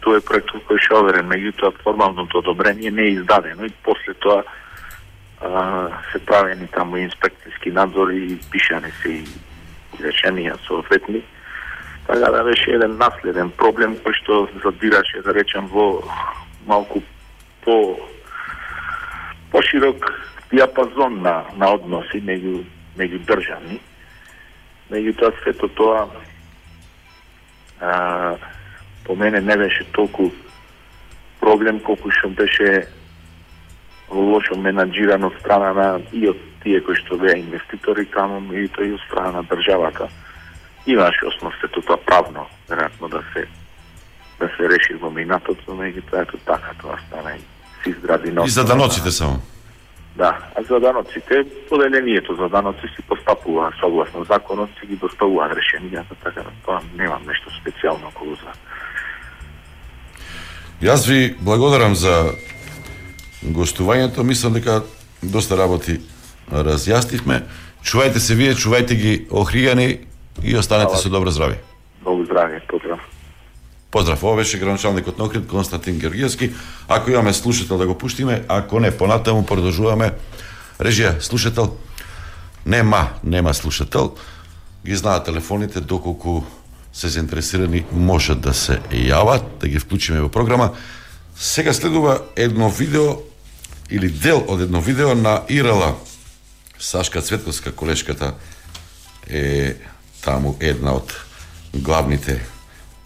тоа 0.00 0.16
е 0.16 0.24
проектот 0.24 0.64
кој 0.64 0.80
што 0.80 1.02
оверен, 1.02 1.28
меѓутоа 1.28 1.76
формалното 1.84 2.40
одобрение 2.40 2.90
не 2.90 3.02
е 3.02 3.14
издадено 3.18 3.68
и 3.68 3.72
после 3.84 4.14
тоа 4.14 4.42
а, 5.40 6.00
се 6.12 6.18
правени 6.24 6.68
таму 6.72 6.96
инспекцијски 6.96 7.72
надзори 7.72 8.24
и 8.32 8.38
пишани 8.50 8.92
се 9.02 9.20
и 9.20 9.24
решенија 10.00 10.56
соодветни. 10.66 11.22
Така 12.06 12.30
да 12.32 12.44
беше 12.44 12.72
еден 12.72 12.96
наследен 12.96 13.50
проблем 13.50 13.98
кој 14.00 14.16
што 14.22 14.48
задираше, 14.64 15.20
да 15.22 15.34
речем, 15.36 15.68
во 15.68 16.00
малку 16.66 17.02
по 17.64 18.00
поширок 19.50 20.12
диапазон 20.50 21.22
на, 21.22 21.44
на 21.56 21.74
односи 21.74 22.20
меѓу, 22.22 22.64
меѓу 22.98 23.20
државни. 23.26 23.80
Меѓутоа 24.90 25.32
сето 25.44 25.68
тоа 25.78 26.06
а, 27.80 28.36
по 29.04 29.16
мене 29.16 29.40
не 29.40 29.56
беше 29.56 29.84
толку 29.92 30.30
проблем 31.40 31.80
колку 31.80 32.10
што 32.10 32.28
беше 32.28 32.88
лошо 34.10 34.56
менаџиран 34.58 35.24
од 35.24 35.38
страна 35.40 35.72
на 35.72 35.88
и 36.12 36.26
од 36.28 36.40
тие 36.64 36.80
кои 36.84 36.98
што 36.98 37.16
беа 37.16 37.38
инвеститори 37.38 38.04
таму 38.10 38.42
и 38.52 38.66
тој 38.66 38.94
од 38.98 39.06
страна 39.06 39.38
на 39.38 39.42
државата. 39.46 40.10
Имаше 40.86 41.26
основ 41.26 41.54
сето 41.60 41.82
тоа 41.82 41.96
правно, 41.96 42.46
веројатно 42.68 43.08
да 43.08 43.22
се 43.32 43.46
да 44.40 44.48
се 44.56 44.68
реши 44.72 44.94
во 44.94 45.10
минатото, 45.10 45.74
меѓутоа 45.76 46.22
ето 46.22 46.38
така 46.46 46.74
тоа 46.82 46.98
стана 47.06 47.36
и 47.36 47.49
се 47.84 47.90
изгради 47.90 48.32
нов. 48.32 48.46
И 48.46 48.50
за 48.50 48.64
даноците 48.64 49.10
само. 49.10 49.40
Да, 50.16 50.38
а 50.56 50.62
за 50.62 50.80
даноците, 50.80 51.44
поделението 51.68 52.34
за 52.34 52.48
даноци 52.48 52.86
си 52.96 53.02
постапува 53.08 53.72
согласно 53.80 54.24
законот, 54.24 54.70
си 54.80 54.86
ги 54.86 54.96
доставуваат 54.96 55.52
решенијата, 55.52 56.14
така 56.24 56.42
да 56.42 56.50
тоа 56.64 56.80
немам 56.98 57.22
нешто 57.26 57.50
специјално 57.60 58.08
околу 58.08 58.36
за. 58.36 58.52
Јас 60.82 61.08
ви 61.08 61.36
благодарам 61.40 61.94
за 61.94 62.32
гостувањето. 63.44 64.22
Мислам 64.22 64.52
дека 64.52 64.82
доста 65.22 65.56
работи 65.56 66.00
разјаснивме. 66.50 67.42
Чувајте 67.84 68.18
се 68.18 68.34
вие, 68.34 68.54
чувајте 68.54 68.94
ги 68.94 69.26
охригани 69.30 70.00
и 70.42 70.56
останете 70.56 70.96
со 70.96 71.08
добро 71.08 71.30
здравје. 71.30 71.60
Многу 72.02 72.24
здравје, 72.24 72.60
поздрав. 73.90 74.22
Ова 74.22 74.36
беше 74.36 74.58
граначалникот 74.58 75.18
на 75.18 75.24
Охрид 75.24 75.46
Константин 75.46 75.98
Георгиевски. 75.98 76.52
Ако 76.88 77.10
имаме 77.10 77.32
слушател 77.32 77.78
да 77.78 77.86
го 77.86 77.98
пуштиме, 77.98 78.44
ако 78.48 78.80
не, 78.80 78.90
понатаму 78.90 79.46
продолжуваме. 79.46 80.12
Режија, 80.80 81.20
слушател? 81.20 81.76
Нема, 82.66 83.08
нема 83.24 83.54
слушател. 83.54 84.14
Ги 84.86 84.96
знаат 84.96 85.24
телефоните 85.24 85.80
доколку 85.80 86.42
се 86.92 87.08
заинтересирани 87.08 87.84
можат 87.92 88.40
да 88.40 88.54
се 88.54 88.80
јават, 88.90 89.60
да 89.60 89.68
ги 89.68 89.78
вклучиме 89.78 90.20
во 90.20 90.28
програма. 90.28 90.72
Сега 91.36 91.72
следува 91.72 92.20
едно 92.36 92.70
видео 92.70 93.20
или 93.90 94.08
дел 94.08 94.44
од 94.48 94.60
едно 94.60 94.80
видео 94.80 95.14
на 95.14 95.42
Ирала. 95.48 95.94
Сашка 96.78 97.22
Цветковска, 97.22 97.72
колешката, 97.72 98.34
е 99.28 99.76
таму 100.24 100.56
една 100.60 100.96
од 100.96 101.12
главните 101.74 102.40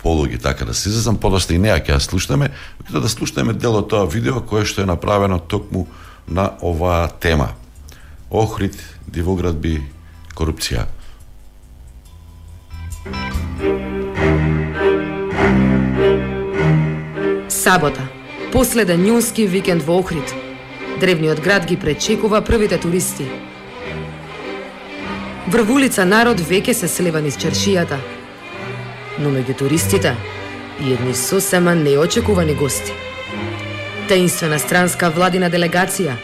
полуги, 0.04 0.38
така 0.38 0.64
да 0.64 0.74
се 0.74 0.88
изразам, 0.88 1.16
подоста 1.16 1.56
и 1.56 1.58
неа 1.58 1.80
ќе 1.80 1.96
ја 1.96 1.98
слушнеме, 2.04 2.50
да 2.92 3.00
да 3.00 3.08
слушнеме 3.08 3.56
дел 3.56 3.80
од 3.80 3.88
тоа 3.88 4.04
видео 4.04 4.44
кое 4.44 4.68
што 4.68 4.84
е 4.84 4.90
направено 4.90 5.40
токму 5.40 5.86
на 6.28 6.50
оваа 6.60 7.08
тема. 7.08 7.56
Охрид, 8.30 8.76
дивоградби, 9.08 9.80
корупција. 10.36 10.84
Сабота 17.48 18.04
Последен 18.54 19.02
јунски 19.02 19.48
викенд 19.50 19.82
во 19.82 19.96
Охрид. 19.98 20.30
Древниот 21.00 21.40
град 21.42 21.64
ги 21.66 21.74
пречекува 21.80 22.38
првите 22.44 22.76
туристи. 22.78 23.24
Врвулица 25.50 26.04
народ 26.04 26.38
веќе 26.38 26.76
се 26.76 26.88
слева 26.88 27.24
низ 27.24 27.34
чаршијата. 27.34 27.98
Но 29.18 29.30
меѓу 29.30 29.54
туристите 29.58 30.16
и 30.80 30.92
едни 30.92 31.14
сосема 31.14 31.74
неочекувани 31.74 32.54
гости. 32.54 32.92
Таинствена 34.08 34.58
странска 34.58 35.10
владина 35.10 35.50
делегација 35.50 36.16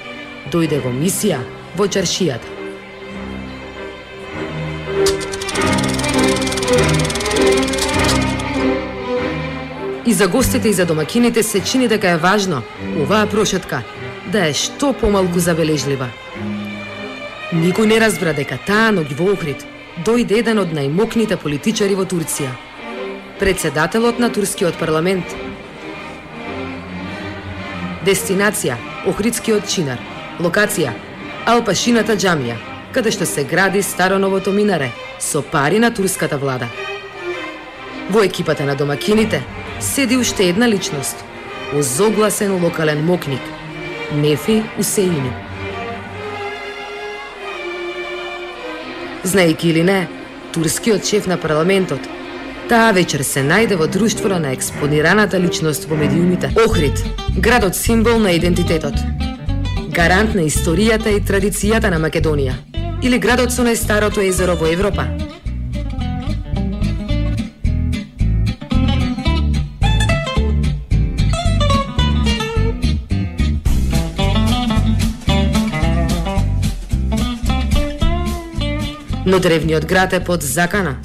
дојде 0.53 0.81
во 0.83 0.91
мисија 0.91 1.39
во 1.77 1.87
чаршијата. 1.87 2.61
И 10.07 10.13
за 10.13 10.27
гостите 10.29 10.69
и 10.69 10.73
за 10.73 10.87
домакините 10.87 11.43
се 11.43 11.61
чини 11.61 11.89
дека 11.89 12.09
е 12.09 12.17
важно 12.17 12.63
оваа 13.03 13.27
прошетка 13.27 13.83
да 14.33 14.49
е 14.49 14.55
што 14.55 14.93
помалку 14.93 15.39
забележлива. 15.39 16.09
Никој 17.55 17.87
не 17.87 17.99
разбра 18.03 18.33
дека 18.35 18.59
таа 18.67 18.91
ноќ 18.95 19.15
во 19.15 19.31
Охрид 19.33 19.63
дојде 20.07 20.41
еден 20.43 20.59
од 20.59 20.75
најмокните 20.75 21.39
политичари 21.39 21.95
во 21.95 22.05
Турција. 22.05 22.51
Председателот 23.41 24.19
на 24.19 24.29
турскиот 24.29 24.77
парламент. 24.77 25.25
Дестинација 28.05 28.75
Охридскиот 29.09 29.65
чинар. 29.65 29.97
Локација 30.45 30.93
Алпашината 31.49 32.19
џамија, 32.21 32.59
каде 32.93 33.15
што 33.17 33.25
се 33.25 33.47
гради 33.49 33.81
староновото 33.81 34.53
минаре 34.53 34.91
со 35.17 35.41
пари 35.41 35.81
на 35.81 35.89
турската 35.89 36.37
влада. 36.37 36.69
Во 38.11 38.27
екипата 38.29 38.69
на 38.69 38.77
домакините 38.77 39.41
седи 39.81 40.21
уште 40.21 40.51
една 40.53 40.69
личност, 40.69 41.25
озогласен 41.73 42.61
локален 42.65 43.05
мокник, 43.05 43.43
Нефи 44.13 44.63
Усеини. 44.79 45.33
Знаеки 49.25 49.69
или 49.69 49.83
не, 49.83 50.09
турскиот 50.53 51.07
шеф 51.07 51.27
на 51.27 51.41
парламентот, 51.41 52.20
таа 52.71 52.93
вечер 52.95 53.25
се 53.27 53.43
најде 53.43 53.75
во 53.75 53.89
друштвото 53.91 54.37
на 54.39 54.53
експонираната 54.55 55.39
личност 55.43 55.89
во 55.91 55.97
медиумите. 55.99 56.53
Охрид, 56.65 57.03
градот 57.35 57.75
символ 57.75 58.21
на 58.23 58.31
идентитетот. 58.31 58.95
Гарант 59.91 60.37
на 60.39 60.47
историјата 60.47 61.11
и 61.11 61.19
традицијата 61.19 61.91
на 61.91 61.99
Македонија. 61.99 62.55
Или 63.03 63.19
градот 63.19 63.51
со 63.51 63.67
најстарото 63.67 64.23
езеро 64.23 64.55
во 64.55 64.71
Европа. 64.71 65.09
Но 79.27 79.39
древниот 79.39 79.85
град 79.85 80.13
е 80.13 80.25
под 80.25 80.43
закана. 80.43 81.01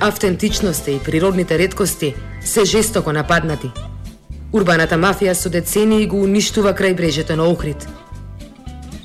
Автентичноста 0.00 0.90
и 0.90 0.98
природните 0.98 1.58
редкости 1.58 2.14
се 2.40 2.64
жестоко 2.64 3.12
нападнати. 3.12 3.70
Урбаната 4.52 4.94
мафија 4.94 5.34
со 5.34 5.50
децении 5.50 6.06
го 6.06 6.20
уништува 6.22 6.70
крај 6.72 6.94
брежето 6.94 7.34
на 7.36 7.48
Охрид. 7.50 7.82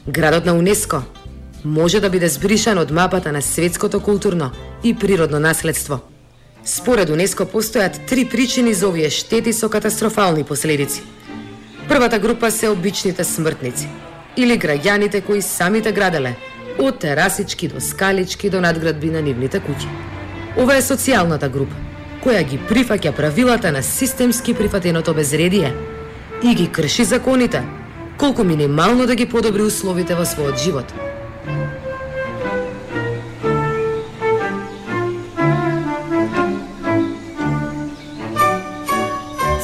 Градот 0.07 0.45
на 0.45 0.53
УНЕСКО 0.53 1.01
може 1.65 1.99
да 1.99 2.09
биде 2.09 2.29
збришан 2.29 2.77
од 2.77 2.91
мапата 2.91 3.31
на 3.31 3.41
светското 3.41 3.99
културно 3.99 4.51
и 4.83 4.93
природно 4.93 5.39
наследство. 5.39 5.99
Според 6.65 7.09
УНЕСКО 7.09 7.49
постојат 7.49 8.05
три 8.05 8.29
причини 8.29 8.73
за 8.73 8.87
овие 8.87 9.09
штети 9.09 9.53
со 9.53 9.69
катастрофални 9.69 10.43
последици. 10.43 11.01
Првата 11.89 12.19
група 12.19 12.51
се 12.51 12.69
обичните 12.69 13.23
смртници 13.23 13.89
или 14.37 14.59
граѓаните 14.59 15.25
кои 15.25 15.41
самите 15.41 15.91
граделе 15.91 16.35
од 16.79 16.99
терасички 16.99 17.67
до 17.67 17.81
скалички 17.81 18.49
до 18.49 18.61
надградби 18.61 19.09
на 19.09 19.21
нивните 19.21 19.59
куќи. 19.59 20.12
Ова 20.57 20.75
е 20.77 20.81
социјалната 20.81 21.49
група, 21.49 21.75
која 22.23 22.43
ги 22.47 22.59
прифаќа 22.69 23.11
правилата 23.15 23.71
на 23.71 23.83
системски 23.83 24.53
прифатеното 24.53 25.13
безредие 25.13 25.73
и 26.43 26.55
ги 26.55 26.67
крши 26.71 27.03
законите, 27.03 27.63
колку 28.17 28.43
минимално 28.43 29.05
да 29.05 29.15
ги 29.15 29.25
подобри 29.29 29.61
условите 29.61 30.15
во 30.15 30.25
својот 30.25 30.63
живот. 30.63 30.93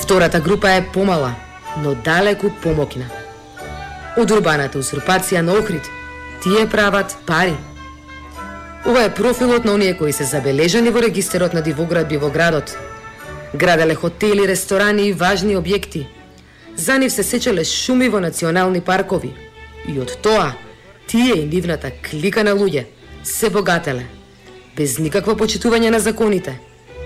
Втората 0.04 0.40
група 0.40 0.70
е 0.70 0.86
помала, 0.94 1.36
но 1.84 1.94
далеку 1.96 2.50
помокна. 2.64 3.06
Од 4.18 4.32
урбаната 4.32 4.80
узурпација 4.82 5.42
на 5.42 5.54
Охрид– 5.54 5.86
Тие 6.44 6.70
прават 6.70 7.18
пари. 7.26 7.56
Ова 8.88 9.04
е 9.04 9.14
профилот 9.14 9.66
на 9.66 9.74
оние 9.74 9.98
кои 9.98 10.14
се 10.14 10.24
забележани 10.24 10.90
во 10.90 11.02
регистерот 11.04 11.54
на 11.54 11.62
дивоградби 11.62 12.18
во 12.18 12.30
градот. 12.32 12.78
Граделе 13.54 13.96
хотели, 13.96 14.48
ресторани 14.48 15.10
и 15.10 15.14
важни 15.14 15.58
објекти. 15.58 16.06
За 16.76 16.98
нив 16.98 17.12
се 17.12 17.24
сечеле 17.24 17.64
шуми 17.64 18.08
во 18.10 18.20
национални 18.20 18.82
паркови. 18.82 19.34
И 19.88 20.00
од 20.00 20.16
тоа, 20.24 20.56
тие 21.08 21.44
и 21.44 21.46
нивната 21.46 21.92
клика 21.92 22.44
на 22.44 22.56
луѓе 22.56 22.86
се 23.24 23.50
богателе. 23.50 24.06
Без 24.78 24.98
никакво 25.00 25.36
почитување 25.36 25.90
на 25.90 26.00
законите 26.00 26.56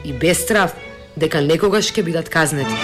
и 0.05 0.13
без 0.13 0.45
страв 0.45 0.75
дека 1.17 1.41
некогаш 1.41 1.89
ќе 1.89 2.03
бидат 2.03 2.29
казнети. 2.29 2.77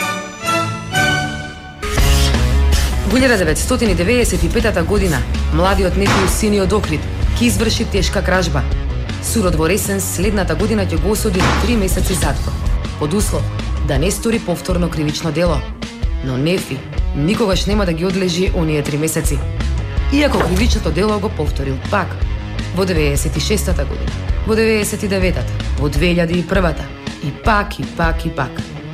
Во 3.09 3.17
1995 3.17 4.83
година, 4.85 5.21
младиот 5.53 5.93
Некој 5.93 6.25
Усини 6.25 6.61
од 6.61 6.73
Охрид 6.73 7.18
ќе 7.39 7.45
изврши 7.47 7.85
тешка 7.87 8.19
кражба. 8.19 8.59
Судот 9.23 9.55
во 9.55 9.67
Ресен 9.71 10.01
следната 10.03 10.55
година 10.59 10.83
ќе 10.83 10.97
го 10.99 11.13
осуди 11.15 11.39
на 11.39 11.51
3 11.63 11.77
месеци 11.79 12.13
затвор, 12.13 12.53
под 12.99 13.13
услов 13.13 13.43
да 13.87 13.99
не 13.99 14.11
стори 14.11 14.39
повторно 14.39 14.89
кривично 14.89 15.31
дело. 15.31 15.61
Но 16.25 16.37
Нефи 16.37 16.77
никогаш 17.15 17.65
нема 17.65 17.85
да 17.85 17.93
ги 17.93 18.05
одлежи 18.05 18.51
оние 18.55 18.83
3 18.83 18.97
месеци. 18.97 19.39
Иако 20.13 20.39
кривичното 20.39 20.91
дело 20.91 21.19
го 21.19 21.29
повторил 21.29 21.77
пак 21.91 22.07
во 22.75 22.83
96-та 22.83 23.85
година, 23.85 24.11
во 24.47 24.53
99-та, 24.53 25.41
во 25.79 25.87
2001-та 25.89 26.83
и 27.23 27.31
пак 27.31 27.79
и 27.79 27.85
пак 27.97 28.25
и 28.25 28.29
пак. 28.29 28.51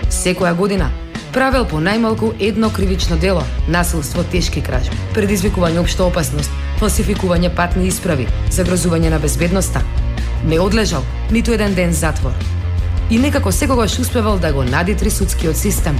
Секоја 0.09 0.53
година 0.53 0.91
правел 1.33 1.65
по 1.65 1.81
најмалку 1.81 2.33
едно 2.39 2.69
кривично 2.69 3.17
дело, 3.17 3.43
насилство, 3.67 4.23
тешки 4.23 4.61
кражби, 4.61 4.95
предизвикување 5.15 5.81
општа 5.81 6.05
опасност, 6.05 6.51
фалсификување 6.79 7.51
патни 7.55 7.87
исправи, 7.87 8.27
загрозување 8.51 9.09
на 9.09 9.19
безбедноста. 9.19 9.81
Не 10.45 10.59
одлежал 10.59 11.03
ниту 11.31 11.53
еден 11.53 11.73
ден 11.75 11.93
затвор. 11.93 12.31
И 13.09 13.19
некако 13.19 13.51
секогаш 13.51 13.99
успевал 13.99 14.39
да 14.39 14.53
го 14.53 14.63
надитри 14.63 15.09
судскиот 15.09 15.57
систем. 15.57 15.99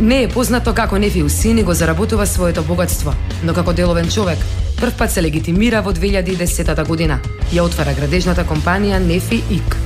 Не 0.00 0.22
е 0.22 0.28
познато 0.28 0.74
како 0.74 0.98
Нефи 0.98 1.22
Усини 1.22 1.62
го 1.62 1.74
заработува 1.74 2.26
своето 2.26 2.62
богатство, 2.62 3.14
но 3.42 3.54
како 3.54 3.72
деловен 3.72 4.08
човек, 4.08 4.38
прв 4.80 4.96
пат 4.98 5.12
се 5.12 5.22
легитимира 5.22 5.82
во 5.82 5.92
2010 5.92 6.86
година. 6.86 7.20
Ја 7.52 7.62
отвара 7.62 7.94
градежната 7.94 8.44
компанија 8.44 8.98
Нефи 8.98 9.42
ИК. 9.50 9.76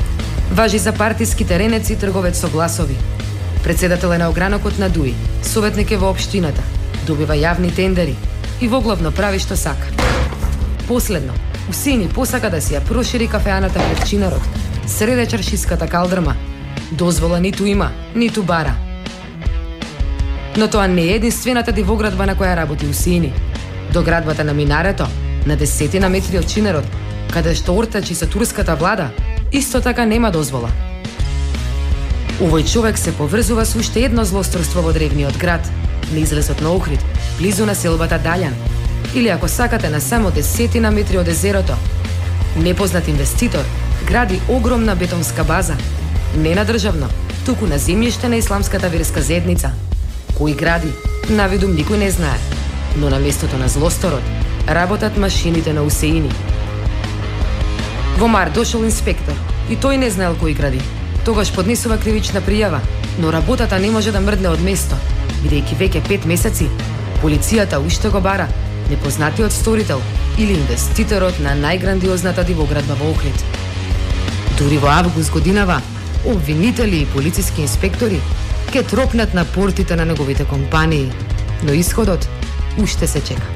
Важи 0.52 0.78
за 0.78 0.92
партиски 0.92 1.44
теренец 1.44 1.90
и 1.90 1.96
трговец 1.96 2.40
со 2.40 2.48
гласови, 2.48 2.96
Председател 3.64 4.08
е 4.08 4.18
на 4.18 4.30
огранокот 4.30 4.78
на 4.78 4.88
ДУИ, 4.88 5.14
советник 5.42 5.90
е 5.90 5.96
во 5.96 6.08
општината, 6.08 6.62
добива 7.06 7.34
јавни 7.36 7.68
тендери 7.74 8.14
и 8.60 8.68
во 8.68 8.80
главно 8.80 9.12
прави 9.12 9.38
што 9.42 9.56
сака. 9.60 9.90
Последно, 10.88 11.32
Усини 11.70 12.08
посака 12.08 12.48
да 12.50 12.62
си 12.64 12.72
ја 12.72 12.80
прошири 12.80 13.26
кафеаната 13.28 13.76
пред 13.76 14.08
чинарот, 14.08 14.40
среде 14.86 15.26
чаршиската 15.28 15.86
калдрма. 15.86 16.32
Дозвола 16.92 17.40
ниту 17.40 17.66
има, 17.66 17.90
ниту 18.16 18.42
бара. 18.42 18.72
Но 20.56 20.68
тоа 20.68 20.88
не 20.88 21.02
е 21.02 21.16
единствената 21.20 21.72
дивоградба 21.72 22.26
на 22.26 22.36
која 22.36 22.56
работи 22.56 22.86
Усини. 22.86 23.32
До 23.92 24.02
градбата 24.02 24.44
на 24.44 24.54
Минарето, 24.54 25.04
на 25.46 25.56
десетина 25.56 26.08
метри 26.08 26.40
од 26.40 26.48
Чинарот, 26.48 26.88
каде 27.32 27.52
што 27.54 27.76
ортачи 27.76 28.16
со 28.16 28.24
турската 28.24 28.74
влада, 28.74 29.10
исто 29.52 29.84
така 29.84 30.08
нема 30.08 30.32
дозвола. 30.32 30.72
Овој 32.40 32.64
човек 32.64 32.96
се 32.98 33.12
поврзува 33.12 33.68
со 33.68 33.78
уште 33.78 34.08
едно 34.08 34.24
злосторство 34.24 34.80
во 34.80 34.96
древниот 34.96 35.36
град, 35.36 35.68
на 36.12 36.24
излезот 36.24 36.64
на 36.64 36.72
Охрид, 36.72 37.04
близу 37.36 37.66
на 37.66 37.74
селбата 37.74 38.16
Далјан, 38.16 38.56
или 39.14 39.28
ако 39.28 39.48
сакате 39.48 39.90
на 39.90 40.00
само 40.00 40.30
десетина 40.30 40.90
метри 40.90 41.18
од 41.18 41.28
езерото. 41.28 41.76
Непознат 42.56 43.08
инвеститор 43.08 43.64
гради 44.06 44.40
огромна 44.48 44.96
бетонска 44.96 45.44
база, 45.44 45.76
не 46.36 46.54
на 46.54 46.64
државно, 46.64 47.08
туку 47.46 47.66
на 47.66 47.78
земјиште 47.78 48.28
на 48.28 48.36
исламската 48.36 48.88
верска 48.88 49.22
заедница. 49.22 49.70
Кој 50.38 50.56
гради, 50.56 50.92
навидум 51.28 51.74
никој 51.76 51.98
не 51.98 52.10
знае, 52.10 52.38
но 52.96 53.10
на 53.10 53.18
местото 53.18 53.58
на 53.58 53.68
злосторот 53.68 54.22
работат 54.68 55.16
машините 55.16 55.72
на 55.72 55.82
Усеини. 55.82 56.30
Во 58.18 58.28
мар 58.28 58.50
дошол 58.50 58.84
инспектор 58.84 59.34
и 59.70 59.76
тој 59.76 59.96
не 59.96 60.10
знаел 60.10 60.36
кој 60.36 60.56
гради, 60.56 60.82
Тогаш 61.28 61.50
поднесува 61.52 61.98
кривична 62.00 62.40
пријава, 62.40 62.78
но 63.20 63.28
работата 63.32 63.78
не 63.78 63.90
може 63.90 64.12
да 64.12 64.20
мрдне 64.20 64.48
од 64.48 64.62
место. 64.64 64.96
Бидејќи 65.42 65.76
веќе 65.76 66.00
пет 66.08 66.24
месеци, 66.24 66.70
полицијата 67.20 67.76
уште 67.84 68.08
го 68.08 68.22
бара 68.24 68.46
непознатиот 68.90 69.52
сторител 69.52 70.00
или 70.38 70.52
инвеститорот 70.52 71.40
на 71.40 71.56
најграндиозната 71.56 72.44
дивоградба 72.44 72.94
во 72.94 73.10
Охрид. 73.10 73.44
Дури 74.58 74.78
во 74.78 74.88
август 74.88 75.32
годинава, 75.32 75.82
обвинители 76.26 77.02
и 77.02 77.06
полициски 77.06 77.62
инспектори 77.62 78.20
ке 78.72 78.82
тропнат 78.82 79.34
на 79.34 79.44
портите 79.44 79.96
на 79.96 80.04
неговите 80.04 80.44
компании, 80.44 81.12
но 81.64 81.72
исходот 81.72 82.28
уште 82.82 83.06
се 83.06 83.20
чека. 83.24 83.46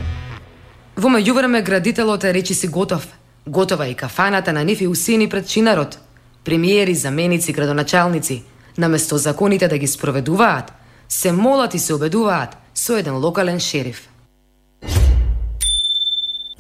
Во 0.97 1.09
меѓувреме 1.09 1.63
градителот 1.63 2.25
е 2.25 2.35
речи 2.35 2.55
си 2.55 2.69
готов. 2.69 3.07
Готова 3.47 3.87
и 3.87 3.95
кафаната 3.95 4.53
на 4.53 4.65
Нифи 4.65 4.87
Усини 4.87 5.29
пред 5.29 5.49
чинарот. 5.49 5.99
Премиери, 6.45 6.95
заменици, 6.95 7.53
градоначалници, 7.53 8.43
наместо 8.79 9.19
законите 9.19 9.69
да 9.69 9.79
ги 9.79 9.87
спроведуваат, 9.87 10.73
се 11.09 11.33
молат 11.33 11.75
и 11.75 11.79
се 11.79 11.95
обедуваат 11.95 12.57
со 12.75 12.97
еден 12.97 13.17
локален 13.17 13.61
шериф. 13.61 14.12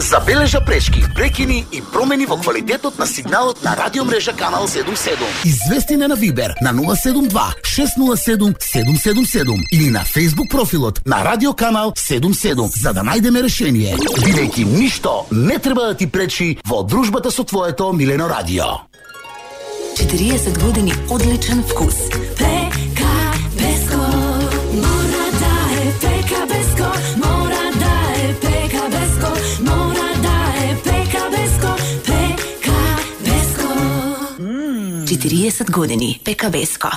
Забележа 0.03 0.61
пречки, 0.61 1.05
прекини 1.15 1.65
и 1.73 1.81
промени 1.93 2.27
во 2.27 2.37
квалитетот 2.37 2.99
на 2.99 3.07
сигналот 3.07 3.63
на 3.63 3.77
радиомрежа 3.77 4.33
Канал 4.33 4.67
77. 4.67 5.15
Извести 5.45 5.95
на 5.95 6.15
Вибер 6.15 6.55
на 6.61 6.73
072 6.73 7.55
607 7.63 8.55
777 8.59 9.47
или 9.71 9.91
на 9.91 10.01
Facebook 10.05 10.51
профилот 10.51 11.01
на 11.07 11.25
Радио 11.25 11.53
Канал 11.53 11.93
77 11.93 12.81
за 12.83 12.93
да 12.93 13.01
најдеме 13.01 13.43
решение. 13.43 13.97
Бидејќи 13.97 14.65
ништо 14.65 15.27
не 15.31 15.59
треба 15.59 15.87
да 15.87 15.95
ти 15.95 16.11
пречи 16.11 16.59
во 16.67 16.83
дружбата 16.83 17.31
со 17.31 17.45
твоето 17.45 17.93
Милено 17.93 18.29
Радио. 18.29 18.83
40 19.97 20.59
години 20.59 20.95
одличен 21.11 21.63
вкус. 21.63 21.95
Пре 22.37 22.62
40 35.23 35.71
години 35.71 36.21
Пека 36.25 36.51
Беско. 36.51 36.89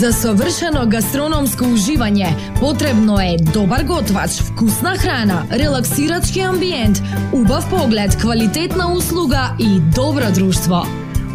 За 0.00 0.12
совршено 0.12 0.82
гастрономско 0.90 1.64
уживање 1.64 2.32
потребно 2.58 3.20
е 3.22 3.36
добар 3.54 3.84
готвач, 3.86 4.40
вкусна 4.48 4.96
храна, 4.98 5.44
релаксирачки 5.52 6.40
амбиент, 6.40 6.98
убав 7.32 7.70
поглед, 7.70 8.16
квалитетна 8.16 8.92
услуга 8.92 9.54
и 9.58 9.80
добро 9.94 10.32
друштво. 10.34 10.82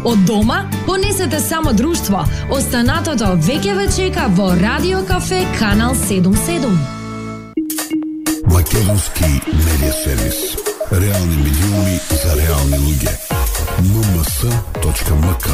Од 0.04 0.24
дома 0.24 0.68
понесете 0.86 1.40
само 1.40 1.72
друштво. 1.72 2.26
Останатото 2.52 3.32
веќе 3.48 3.72
ве 3.78 3.88
чека 3.88 4.28
во 4.36 4.50
Радио 4.60 5.00
Кафе 5.08 5.46
Канал 5.58 5.94
77. 5.94 6.68
Македонски 8.52 9.40
медиа 9.48 9.92
сервис. 10.04 10.56
Реални 10.92 11.36
медиуми 11.36 11.96
за 12.22 12.36
реални 12.36 12.78
луѓе 12.84 13.43
mms.mk 13.78 15.48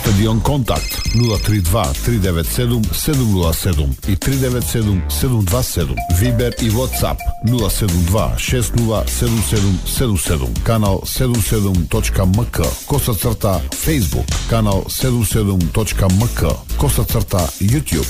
Стадион 0.00 0.40
Контакт 0.40 1.00
032 1.12 1.92
397 2.04 2.82
707 2.92 3.94
и 4.08 4.16
397 4.16 5.08
727. 5.08 5.96
Вибер 6.18 6.54
и 6.60 6.70
Ватсап 6.70 7.18
072 7.44 8.36
607777. 8.38 10.54
Канал 10.64 11.02
77.мк 11.04 12.66
Коса 12.88 13.14
црта 13.14 13.60
Facebook. 13.70 14.26
Канал 14.48 14.86
77.мк 14.88 16.56
Коса 16.80 17.04
црта 17.04 17.48
YouTube. 17.60 18.06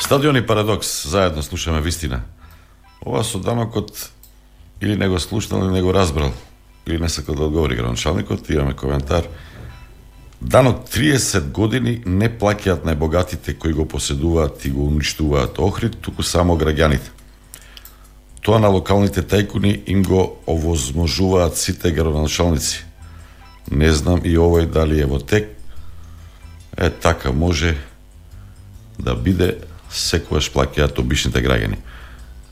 Стадион 0.00 0.36
и 0.36 0.40
Парадокс, 0.40 1.04
заедно 1.04 1.42
слушаме 1.42 1.80
вистина. 1.80 2.24
Ова 3.00 3.22
со 3.22 3.38
данокот 3.38 4.10
или 4.80 4.96
не 4.96 5.08
го 5.08 5.18
слушнал, 5.18 5.64
или 5.64 5.72
не 5.72 5.82
го 5.82 5.94
разбрал, 5.94 6.32
или 6.86 6.98
не 6.98 7.08
сакал 7.08 7.34
да 7.34 7.44
одговори 7.44 7.76
градоначалникот, 7.76 8.50
имаме 8.50 8.74
коментар. 8.74 9.22
дано 10.40 10.72
30 10.94 11.50
години 11.50 12.02
не 12.06 12.28
плаќаат 12.30 12.84
најбогатите 12.86 13.56
кои 13.58 13.72
го 13.72 13.88
поседуваат 13.88 14.64
и 14.64 14.70
го 14.70 14.86
уништуваат 14.86 15.58
Охрид, 15.58 15.98
туку 16.00 16.22
само 16.22 16.54
граѓаните. 16.54 17.10
Тоа 18.42 18.58
на 18.62 18.68
локалните 18.70 19.22
тајкуни 19.22 19.82
им 19.86 20.02
го 20.02 20.38
овозможуваат 20.46 21.58
сите 21.58 21.90
градоначалници. 21.92 22.84
Не 23.70 23.92
знам 23.92 24.22
и 24.24 24.38
овој 24.38 24.70
дали 24.70 25.00
е 25.00 25.06
во 25.10 25.18
тек. 25.18 25.50
Е, 26.78 26.90
така 26.90 27.32
може 27.32 27.74
да 28.98 29.14
биде 29.14 29.58
секогаш 29.90 30.52
плаќаат 30.54 30.98
обичните 30.98 31.42
граѓани. 31.42 31.82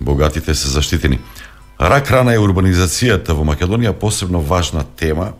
Богатите 0.01 0.55
се 0.55 0.69
заштитени. 0.69 1.21
Рак 1.77 2.09
рана 2.11 2.33
е 2.33 2.41
урбанизацијата 2.41 3.35
во 3.37 3.45
Македонија 3.45 3.93
посебно 3.93 4.41
важна 4.41 4.81
тема. 4.97 5.35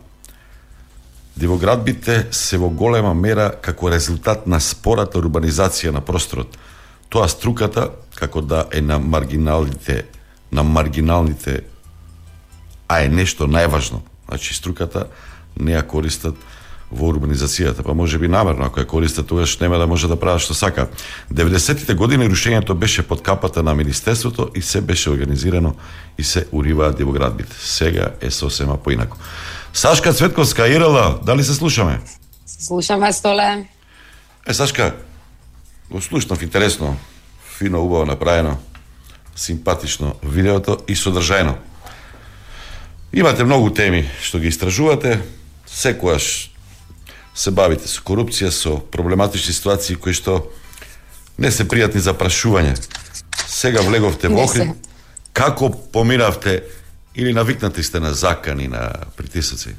Дивоградбите 1.33 2.27
се 2.31 2.59
во 2.61 2.69
голема 2.69 3.15
мера 3.17 3.49
како 3.61 3.89
резултат 3.89 4.45
на 4.45 4.59
спората 4.61 5.17
урбанизација 5.17 5.89
на 5.95 6.01
просторот. 6.05 6.53
Тоа 7.09 7.25
струката 7.27 7.89
како 8.15 8.41
да 8.41 8.67
е 8.71 8.81
на 8.81 8.99
маргиналните 8.99 10.05
на 10.51 10.63
маргиналните 10.63 11.61
а 12.87 13.01
е 13.01 13.09
нешто 13.09 13.47
најважно. 13.49 13.99
Значи 14.29 14.53
струката 14.53 15.07
не 15.59 15.73
ја 15.73 15.81
користат 15.87 16.35
во 16.91 17.09
урбанизацијата, 17.11 17.83
па 17.83 17.93
може 17.93 18.19
би 18.19 18.27
намерно, 18.31 18.65
ако 18.65 18.79
ја 18.79 18.87
користат, 18.87 19.27
тогаш 19.27 19.57
нема 19.59 19.77
да 19.77 19.87
може 19.87 20.07
да 20.07 20.15
прават 20.15 20.41
што 20.41 20.53
сака. 20.55 20.87
90-тите 21.33 21.95
години 21.95 22.29
рушењето 22.29 22.73
беше 22.73 23.03
под 23.03 23.21
капата 23.21 23.63
на 23.63 23.75
Министерството 23.75 24.49
и 24.55 24.61
се 24.61 24.81
беше 24.81 25.09
организирано 25.09 25.75
и 26.17 26.23
се 26.23 26.47
уриваат 26.51 26.97
дивоградбите. 26.97 27.55
Сега 27.59 28.07
е 28.21 28.31
сосема 28.31 28.77
поинако. 28.77 29.17
Сашка 29.73 30.13
Цветковска, 30.13 30.67
Ирала, 30.67 31.19
дали 31.23 31.43
се 31.43 31.53
слушаме? 31.53 31.99
Слушаме, 32.45 33.13
Столе. 33.13 33.67
Е, 34.47 34.53
Сашка, 34.53 34.95
го 35.91 36.01
слушнав 36.01 36.41
интересно, 36.41 36.97
фино, 37.57 37.83
убаво 37.83 38.05
направено, 38.05 38.57
симпатично 39.35 40.15
видеото 40.23 40.77
и 40.87 40.95
содржајно. 40.95 41.53
Имате 43.13 43.43
многу 43.43 43.69
теми 43.69 44.05
што 44.21 44.39
ги 44.39 44.47
истражувате, 44.47 45.19
секојаш 45.67 46.56
се 47.37 47.53
бавите 47.53 47.85
со 47.87 48.01
корупција, 48.01 48.49
со 48.49 48.79
проблематични 48.91 49.53
ситуации 49.53 49.95
кои 49.95 50.15
што 50.17 50.39
не 51.37 51.51
се 51.53 51.67
пријатни 51.69 52.01
за 52.01 52.15
прашување. 52.17 52.73
Сега 53.47 53.83
влеговте 53.85 54.31
во 54.33 54.47
Охрид. 54.47 54.73
Како 55.37 55.69
помиравте 55.69 56.63
или 57.15 57.33
навикнати 57.33 57.83
сте 57.83 57.99
на 57.99 58.13
закани, 58.13 58.67
на 58.67 58.89
притисоци? 59.17 59.75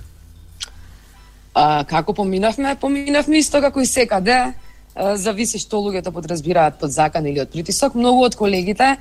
А, 1.54 1.84
како 1.84 2.14
поминавме? 2.14 2.76
Поминавме 2.80 3.42
исто 3.42 3.60
како 3.60 3.82
и 3.82 3.86
секаде. 3.86 4.54
Зависи 4.94 5.58
што 5.58 5.82
луѓето 5.82 6.14
подразбираат 6.14 6.78
под 6.78 6.94
закан 6.94 7.26
или 7.26 7.42
од 7.42 7.50
притисок. 7.50 7.94
Многу 7.98 8.22
од 8.26 8.38
колегите 8.38 8.96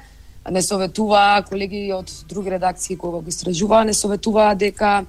не 0.49 0.62
советуваа, 0.62 1.43
колеги 1.45 1.91
од 1.93 2.10
други 2.30 2.49
редакции 2.49 2.97
кои 2.97 3.12
го 3.12 3.24
истражуваа, 3.28 3.86
не 3.86 3.93
советуваа 3.93 4.55
дека 4.55 5.05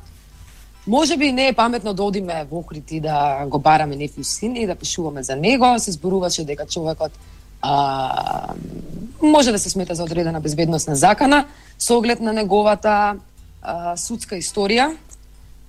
може 0.88 1.16
би 1.16 1.32
не 1.32 1.48
е 1.48 1.52
паметно 1.52 1.94
да 1.94 2.02
одиме 2.02 2.46
во 2.50 2.58
Охрид 2.58 2.92
и 2.92 3.00
да 3.00 3.44
го 3.46 3.58
бараме 3.58 3.96
некој 3.96 4.22
син 4.22 4.56
и 4.56 4.66
да 4.66 4.74
пишуваме 4.74 5.22
за 5.22 5.36
него. 5.36 5.78
Се 5.78 5.92
зборуваше 5.92 6.44
дека 6.44 6.66
човекот 6.66 7.12
а, 7.62 8.54
може 9.22 9.52
да 9.52 9.58
се 9.58 9.70
смета 9.70 9.94
за 9.94 10.02
одредена 10.04 10.40
безбедносна 10.40 10.96
закана 10.96 11.44
со 11.78 11.98
оглед 11.98 12.20
на 12.20 12.32
неговата 12.32 13.16
а, 13.62 13.96
судска 13.96 14.40
историја 14.40 14.94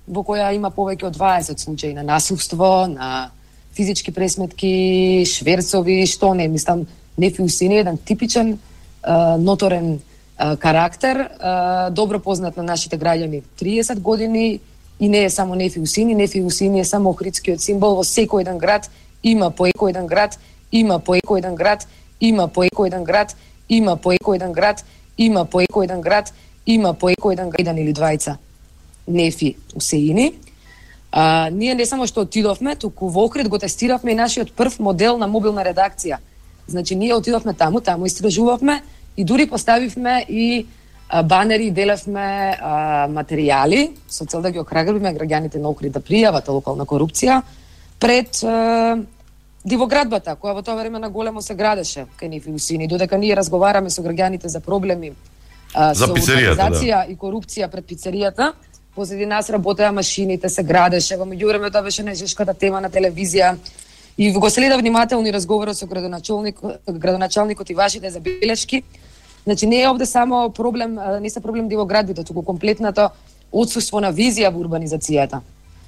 во 0.08 0.24
која 0.24 0.54
има 0.56 0.70
повеќе 0.72 1.06
од 1.06 1.16
20 1.16 1.58
случаи 1.58 1.94
на 1.94 2.02
насилство, 2.02 2.88
на 2.88 3.30
физички 3.76 4.12
пресметки, 4.12 5.24
шверцови, 5.26 6.06
што 6.06 6.34
не, 6.34 6.48
мислам, 6.48 6.86
Нефи 7.18 7.42
Усини 7.42 7.76
е 7.76 7.80
еден 7.84 7.98
типичен 7.98 8.58
а, 9.02 9.36
ноторен 9.36 10.00
а, 10.38 10.56
карактер, 10.56 11.28
а, 11.38 11.90
добро 11.90 12.18
познат 12.18 12.56
на 12.56 12.62
нашите 12.62 12.98
граѓани 12.98 13.42
30 13.60 14.00
години 14.00 14.60
и 15.00 15.08
не 15.08 15.24
е 15.24 15.30
само 15.30 15.54
Нефи 15.54 15.80
Усини, 15.80 16.14
Нефи 16.14 16.42
Усини 16.42 16.80
е 16.80 16.84
само 16.84 17.10
охридскиот 17.10 17.60
символ 17.60 17.96
во 17.96 18.04
секој 18.04 18.44
еден 18.44 18.58
град, 18.58 18.90
има 19.22 19.50
по 19.50 19.64
екој 19.66 19.90
еден 19.90 20.06
град, 20.06 20.38
има 20.72 20.98
по 20.98 21.16
екој 21.16 21.38
еден 21.40 21.54
град, 21.54 21.86
има 22.20 22.48
по 22.48 22.62
екој 22.62 22.86
еден 22.86 23.04
град, 23.04 23.34
има 23.68 23.96
по 23.96 24.12
екој 24.12 24.36
еден 24.36 24.52
град, 24.52 24.84
има 25.18 25.44
по 25.44 25.60
екој 25.60 25.84
еден 25.84 26.00
град, 26.00 26.32
има 26.66 26.94
по 26.94 27.08
екој 27.08 27.32
еден 27.32 27.50
град, 27.50 27.60
еден 27.60 27.78
или 27.78 27.94
двајца 27.94 28.36
Нефи 29.08 29.56
Усеини. 29.74 30.34
А, 31.12 31.50
ние 31.50 31.74
не 31.74 31.86
само 31.86 32.06
што 32.06 32.22
отидовме, 32.22 32.76
туку 32.76 33.08
во 33.08 33.24
Охрид 33.24 33.48
го 33.48 33.58
тестиравме 33.58 34.12
и 34.12 34.14
нашиот 34.14 34.52
прв 34.52 34.78
модел 34.78 35.18
на 35.18 35.26
мобилна 35.26 35.64
редакција. 35.64 36.20
Значи, 36.68 36.94
ние 36.94 37.14
отидовме 37.14 37.54
таму, 37.54 37.80
таму 37.80 38.06
истражувавме 38.06 38.82
и 39.16 39.24
дури 39.24 39.46
поставивме 39.46 40.26
и 40.28 40.66
банери 41.24 41.70
делевме 41.70 42.56
а, 42.60 43.06
материјали 43.08 43.90
со 44.08 44.26
цел 44.26 44.42
да 44.42 44.50
ги 44.50 44.60
охрабриме 44.60 45.14
граѓаните 45.14 45.58
на 45.58 45.68
Охрид 45.68 45.92
да 45.92 46.00
пријават 46.00 46.48
локална 46.48 46.86
корупција. 46.86 47.42
пред 48.00 48.42
дивоградбата, 49.64 50.36
која 50.40 50.54
во 50.56 50.62
тоа 50.62 50.78
време 50.78 50.98
на 50.98 51.10
големо 51.10 51.42
се 51.42 51.54
градеше 51.54 52.06
кај 52.20 52.28
нив 52.28 52.46
и 52.46 52.52
усини, 52.52 52.88
додека 52.88 53.18
ние 53.18 53.36
разговараме 53.36 53.90
со 53.90 54.02
граѓаните 54.02 54.46
за 54.46 54.60
проблеми 54.60 55.12
а, 55.74 55.94
За 55.94 56.06
со 56.06 56.14
пицеријата, 56.14 56.56
урбанизација 56.56 57.04
и 57.10 57.16
корупција 57.16 57.68
пред 57.68 57.86
пицеријата, 57.86 58.52
позади 58.94 59.26
нас 59.26 59.50
работеа 59.50 59.92
машините, 59.92 60.48
се 60.48 60.62
градеше, 60.62 61.16
во 61.16 61.24
меѓувреме 61.28 61.70
тоа 61.72 61.82
беше 61.82 62.02
најжешката 62.02 62.56
тема 62.58 62.80
на 62.80 62.90
телевизија. 62.90 63.56
И 64.18 64.32
го 64.32 64.50
следа 64.50 64.76
внимателно 64.76 65.28
и 65.28 65.32
разговорот 65.32 65.76
со 65.76 65.86
градоначалник, 65.86 66.58
градоначалникот 66.88 67.70
и 67.70 67.74
вашите 67.74 68.10
забелешки. 68.10 68.82
Значи 69.44 69.66
не 69.66 69.82
е 69.82 69.88
овде 69.88 70.06
само 70.06 70.50
проблем, 70.50 70.98
не 71.20 71.30
се 71.30 71.40
проблем 71.40 71.64
да 71.64 71.68
дивоградбите, 71.68 72.24
туку 72.24 72.42
комплетното 72.42 73.08
отсуство 73.52 74.00
на 74.00 74.12
визија 74.12 74.52
во 74.52 74.60
урбанизацијата. 74.62 75.40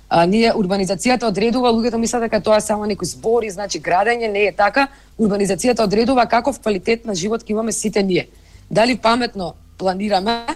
А, 0.09 0.27
ние 0.27 0.53
урбанизацијата 0.53 1.29
одредува, 1.29 1.73
луѓето 1.73 1.97
мислат 1.97 2.27
дека 2.27 2.41
тоа 2.41 2.57
е 2.57 2.65
само 2.65 2.87
некои 2.87 3.07
збори, 3.09 3.51
значи 3.51 3.81
градење 3.81 4.33
не 4.33 4.47
е 4.49 4.53
така. 4.53 4.89
Урбанизацијата 5.19 5.85
одредува 5.85 6.27
каков 6.27 6.61
квалитет 6.61 7.07
на 7.07 7.15
живот 7.15 7.45
ќе 7.45 7.53
имаме 7.53 7.73
сите 7.73 8.03
ние. 8.03 8.29
Дали 8.71 8.99
паметно 8.99 9.55
планираме 9.79 10.47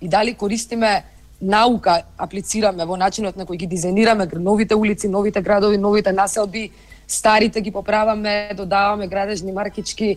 и 0.00 0.08
дали 0.08 0.34
користиме 0.34 1.04
наука 1.42 2.02
аплицираме 2.18 2.84
во 2.84 2.96
начинот 2.96 3.36
на 3.36 3.46
кој 3.46 3.56
ги 3.56 3.68
дизајнираме 3.68 4.26
новите 4.38 4.74
улици, 4.74 5.08
новите 5.08 5.42
градови, 5.42 5.78
новите 5.78 6.12
населби, 6.12 6.70
старите 7.08 7.60
ги 7.60 7.70
поправаме, 7.70 8.50
додаваме 8.56 9.06
градежни 9.06 9.52
маркички. 9.52 10.16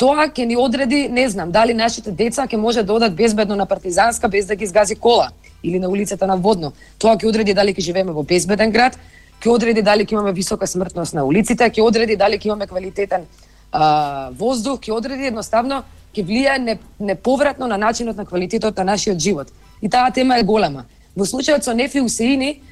Тоа 0.00 0.30
ќе 0.32 0.46
ни 0.48 0.56
одреди, 0.56 1.08
не 1.12 1.26
знам, 1.28 1.50
дали 1.52 1.74
нашите 1.76 2.12
деца 2.16 2.46
ќе 2.48 2.56
може 2.56 2.82
да 2.88 2.94
одат 2.96 3.12
безбедно 3.14 3.56
на 3.56 3.66
партизанска 3.68 4.28
без 4.32 4.46
да 4.46 4.56
ги 4.56 4.64
изгази 4.64 4.94
кола 4.96 5.28
или 5.62 5.78
на 5.78 5.90
улицата 5.92 6.26
на 6.26 6.36
Водно. 6.40 6.72
Тоа 6.98 7.18
ќе 7.20 7.28
одреди 7.28 7.52
дали 7.54 7.74
ќе 7.76 7.84
живееме 7.84 8.14
во 8.16 8.22
безбеден 8.24 8.72
град, 8.72 8.96
ќе 9.44 9.50
одреди 9.52 9.82
дали 9.84 10.06
ќе 10.06 10.16
имаме 10.16 10.32
висока 10.32 10.66
смртност 10.66 11.12
на 11.12 11.24
улиците, 11.28 11.68
ќе 11.68 11.84
одреди 11.84 12.16
дали 12.16 12.38
ќе 12.40 12.48
имаме 12.48 12.66
квалитетен 12.66 13.26
а, 13.72 14.30
воздух, 14.32 14.80
ќе 14.80 14.96
одреди 14.96 15.28
едноставно 15.28 15.82
ќе 16.16 16.24
влијае 16.24 16.58
не, 16.64 16.78
неповратно 16.98 17.68
на 17.68 17.76
начинот 17.76 18.16
на 18.16 18.24
квалитетот 18.24 18.80
на 18.80 18.84
нашиот 18.94 19.20
живот. 19.20 19.52
И 19.82 19.90
таа 19.90 20.08
тема 20.10 20.38
е 20.40 20.48
голема. 20.48 20.86
Во 21.12 21.28
случајот 21.28 21.60
со 21.60 21.76
Нефи 21.76 22.00
Усеини, 22.00 22.62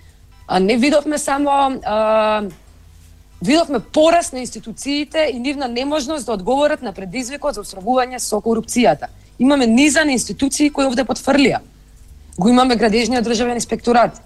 а, 0.46 0.60
не 0.60 0.80
видовме 0.80 1.18
само 1.18 1.76
а, 1.84 2.48
видовме 3.42 3.78
пораст 3.78 4.32
на 4.32 4.40
институциите 4.40 5.30
и 5.32 5.38
нивна 5.38 5.68
неможност 5.68 6.26
да 6.26 6.32
одговорат 6.32 6.82
на 6.82 6.92
предизвикот 6.92 7.54
за 7.54 7.62
осрабување 7.62 8.18
со 8.18 8.42
корупцијата. 8.42 9.06
Имаме 9.38 9.66
низа 9.66 10.04
на 10.04 10.12
институции 10.12 10.70
кои 10.70 10.86
овде 10.86 11.04
потфрлија. 11.04 11.60
Го 12.38 12.48
имаме 12.48 12.76
градежниот 12.76 13.24
државен 13.24 13.54
инспекторат. 13.54 14.20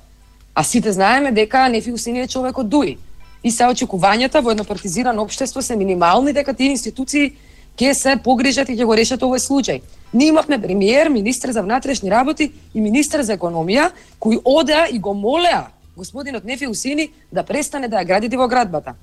А 0.55 0.65
сите 0.65 0.93
знаеме 0.93 1.33
дека 1.33 1.69
Нефи 1.69 1.93
Усени 1.93 2.21
е 2.21 2.29
човек 2.29 2.59
од 2.59 2.69
Дуи. 2.69 2.99
И 3.45 3.51
се 3.51 3.65
очекувањата 3.65 4.41
во 4.41 4.51
едно 4.51 4.65
партизирано 4.65 5.23
општество 5.23 5.63
се 5.63 5.77
минимални 5.77 6.33
дека 6.33 6.55
тие 6.55 6.73
институции 6.73 7.33
ќе 7.77 7.93
се 7.93 8.17
погрижат 8.17 8.69
и 8.69 8.77
ќе 8.77 8.85
го 8.85 8.97
решат 8.97 9.21
овој 9.21 9.41
случај. 9.41 9.83
Ние 10.13 10.29
имавме 10.29 10.61
премиер, 10.61 11.09
министр 11.09 11.53
за 11.53 11.63
внатрешни 11.63 12.11
работи 12.11 12.53
и 12.75 12.81
министр 12.81 13.25
за 13.25 13.37
економија 13.37 13.91
кои 14.19 14.39
одеа 14.45 14.89
и 14.93 14.99
го 14.99 15.15
молеа 15.15 15.67
господинот 15.97 16.45
Нефи 16.45 16.67
Усини 16.67 17.11
да 17.33 17.43
престане 17.43 17.89
да 17.89 17.97
ја 18.03 18.07
гради 18.07 18.37
во 18.37 18.49
градбата. 18.49 18.95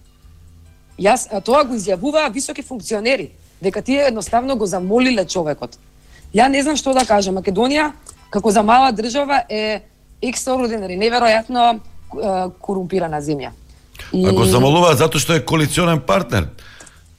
Јас 1.00 1.28
а, 1.32 1.42
тоа 1.42 1.64
го 1.64 1.76
изјавуваа 1.76 2.32
високи 2.32 2.62
функционери, 2.62 3.32
дека 3.62 3.82
тие 3.82 4.08
едноставно 4.08 4.56
го 4.56 4.66
замолиле 4.66 5.26
човекот. 5.26 5.78
Ја 6.34 6.48
не 6.48 6.64
знам 6.64 6.76
што 6.76 6.94
да 6.94 7.06
кажам, 7.06 7.38
Македонија 7.40 7.92
како 8.30 8.52
за 8.52 8.64
мала 8.64 8.92
држава 8.92 9.44
е 9.50 9.82
екстраординари, 10.22 10.98
неверојатно 11.00 11.80
корумпирана 12.62 13.22
земја. 13.22 13.52
И... 14.14 14.26
А 14.26 14.34
го 14.34 14.46
замолуваат 14.46 14.98
затоа 14.98 15.22
што 15.22 15.38
е 15.38 15.46
коалиционен 15.46 16.02
партнер. 16.02 16.50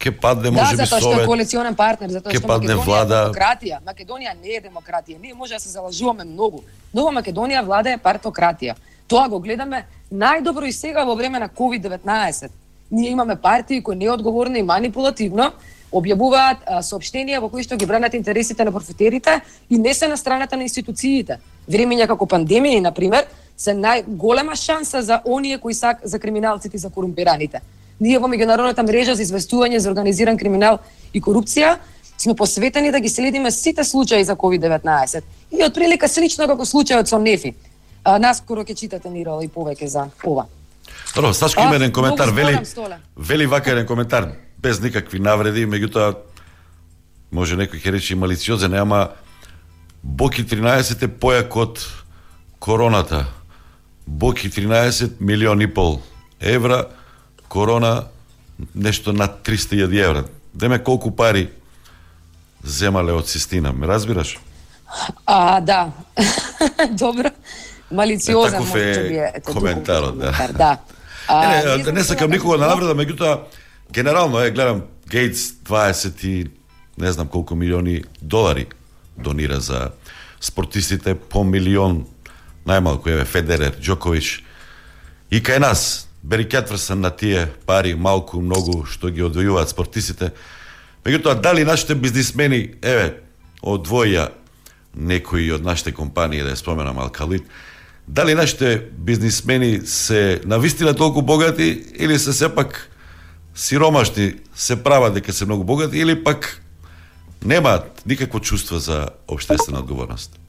Ке 0.00 0.10
падне 0.10 0.50
Да, 0.50 0.62
може 0.62 0.76
би 0.76 0.84
затоа 0.84 1.00
што 1.00 1.22
е 1.22 1.26
коалиционен 1.28 1.74
партнер, 1.76 2.10
затоа 2.10 2.32
што 2.32 2.48
падне 2.48 2.74
Македонија 2.74 2.84
влада. 2.84 3.16
е 3.16 3.26
демократија. 3.30 3.80
Македонија 3.86 4.32
не 4.42 4.56
е 4.56 4.60
демократија. 4.64 5.20
Ние 5.20 5.34
може 5.34 5.54
да 5.54 5.60
се 5.60 5.68
залажуваме 5.68 6.24
многу, 6.24 6.64
но 6.94 7.04
во 7.04 7.12
Македонија 7.12 7.64
влада 7.64 7.92
е 7.92 7.98
партократија. 7.98 8.74
Тоа 9.10 9.26
го 9.26 9.40
гледаме 9.42 9.86
најдобро 10.14 10.68
и 10.70 10.72
сега 10.72 11.02
во 11.04 11.16
време 11.18 11.40
на 11.42 11.48
COVID-19. 11.48 12.50
Ние 12.90 13.10
имаме 13.10 13.36
партии 13.36 13.82
кои 13.82 13.96
неодговорно 13.96 14.58
и 14.58 14.62
манипулативно 14.62 15.50
објавуваат 15.92 16.62
а, 16.66 17.40
во 17.40 17.48
кои 17.48 17.62
што 17.62 17.76
ги 17.76 17.86
бранат 17.86 18.14
интересите 18.14 18.64
на 18.64 18.70
профитерите 18.70 19.40
и 19.70 19.78
не 19.78 19.94
се 19.94 20.08
на 20.08 20.16
страната 20.16 20.56
на 20.56 20.62
институциите. 20.62 21.38
Времења 21.68 22.06
како 22.06 22.26
пандемија, 22.26 22.80
на 22.80 22.92
пример, 22.92 23.26
се 23.56 23.74
најголема 23.74 24.54
шанса 24.54 25.02
за 25.02 25.20
оние 25.24 25.58
кои 25.58 25.74
сак 25.74 26.00
за 26.04 26.18
криминалците 26.18 26.76
и 26.76 26.80
за 26.80 26.90
корумпираните. 26.90 27.60
Ние 28.00 28.18
во 28.18 28.28
меѓународната 28.28 28.86
мрежа 28.86 29.14
за 29.14 29.22
известување 29.22 29.78
за 29.78 29.90
организиран 29.90 30.38
криминал 30.38 30.78
и 31.12 31.20
корупција 31.20 31.78
сме 32.16 32.34
посветени 32.34 32.92
да 32.92 33.00
ги 33.00 33.08
следиме 33.08 33.50
сите 33.50 33.84
случаи 33.84 34.24
за 34.24 34.36
COVID-19. 34.36 35.22
И 35.50 35.64
отприлика 35.64 36.08
слично 36.08 36.46
како 36.46 36.62
случајот 36.62 37.10
со 37.10 37.18
Нефи. 37.18 37.54
А, 38.04 38.18
наскоро 38.18 38.64
ќе 38.64 38.76
читате 38.76 39.10
Нирала 39.10 39.44
и 39.44 39.48
повеќе 39.48 39.86
за 39.86 40.08
ова. 40.24 40.46
Добро, 41.14 41.32
Сашко 41.34 41.62
има 41.62 41.76
еден 41.76 41.92
коментар, 41.92 42.28
вели, 42.28 42.58
вели 43.16 43.46
вака 43.46 43.72
еден 43.72 43.86
коментар, 43.86 44.32
без 44.58 44.80
никакви 44.80 45.18
навреди, 45.18 45.66
меѓутоа, 45.66 46.14
може 47.30 47.56
некој 47.56 47.82
ќе 47.82 47.92
рече 47.92 48.14
и 48.14 48.18
малициозен, 48.18 48.74
ама 48.74 49.10
Боки 50.02 50.44
13 50.44 51.04
е 51.04 51.08
појак 51.08 51.56
од 51.60 51.82
короната. 52.58 53.26
Боки 54.06 54.48
13 54.48 55.20
милион 55.20 55.60
и 55.60 55.68
пол 55.68 56.00
евра, 56.40 56.86
корона 57.48 58.06
нешто 58.74 59.12
над 59.12 59.44
300.000 59.44 60.04
евра. 60.04 60.24
Деме 60.54 60.78
колку 60.78 61.10
пари 61.10 61.50
земале 62.64 63.12
од 63.12 63.28
Систина, 63.28 63.72
ме 63.72 63.86
разбираш? 63.86 64.38
А, 65.26 65.60
да. 65.60 65.90
Добро. 66.90 67.30
Малициозен 67.90 68.58
може 68.58 68.72
би 68.72 69.14
е 69.14 69.32
е 69.34 69.40
тој 69.40 69.52
коментарот, 69.52 70.18
да. 70.18 70.32
коментар, 70.32 70.52
да. 70.52 70.70
Не, 70.70 70.78
А, 71.28 71.56
не, 71.56 71.62
да 71.78 71.84
сме 71.84 71.92
не 71.92 72.04
сакам 72.04 72.30
никога 72.30 72.58
на 72.58 72.68
како- 72.68 72.80
навреда, 72.80 72.94
меѓутоа 72.94 73.40
генерално 73.92 74.40
е 74.40 74.50
гледам 74.50 74.82
Гейтс 75.08 75.40
20 75.62 76.24
и 76.24 76.50
не 76.98 77.12
знам 77.12 77.28
колку 77.28 77.54
милиони 77.54 78.02
долари 78.22 78.66
донира 79.18 79.60
за 79.60 79.90
спортистите 80.40 81.14
по 81.14 81.44
милион 81.44 82.06
најмалку 82.66 83.08
еве 83.08 83.24
Федерер, 83.24 83.76
Џоковиќ 83.80 84.40
и 85.30 85.42
кај 85.42 85.58
нас 85.58 86.06
Бери 86.22 86.48
Кетверсен 86.48 87.00
на 87.00 87.10
тие 87.10 87.46
пари 87.66 87.94
малку 87.94 88.40
многу 88.40 88.84
што 88.84 89.08
ги 89.08 89.22
одвојуваат 89.22 89.72
спортистите. 89.72 90.32
Меѓутоа 91.04 91.40
дали 91.40 91.64
нашите 91.64 91.94
бизнисмени 91.94 92.74
еве 92.82 93.22
одвоја 93.62 94.28
некои 94.94 95.52
од 95.52 95.64
нашите 95.64 95.92
компании 95.92 96.42
да 96.42 96.52
ја 96.52 96.60
споменам 96.60 96.98
Алкалит 96.98 97.42
дали 98.10 98.34
нашите 98.34 98.82
бизнисмени 98.98 99.80
се 99.84 100.40
навистина 100.44 100.94
толку 100.94 101.22
богати 101.22 101.84
или 101.98 102.18
се 102.18 102.32
сепак 102.32 102.90
сиромашни 103.54 104.34
се 104.54 104.82
прават 104.82 105.14
дека 105.14 105.32
се 105.32 105.44
многу 105.44 105.64
богати 105.64 105.98
или 105.98 106.24
пак 106.24 106.62
немаат 107.44 108.02
никакво 108.06 108.40
чувство 108.40 108.78
за 108.78 109.08
обштествена 109.28 109.78
одговорност. 109.78 110.40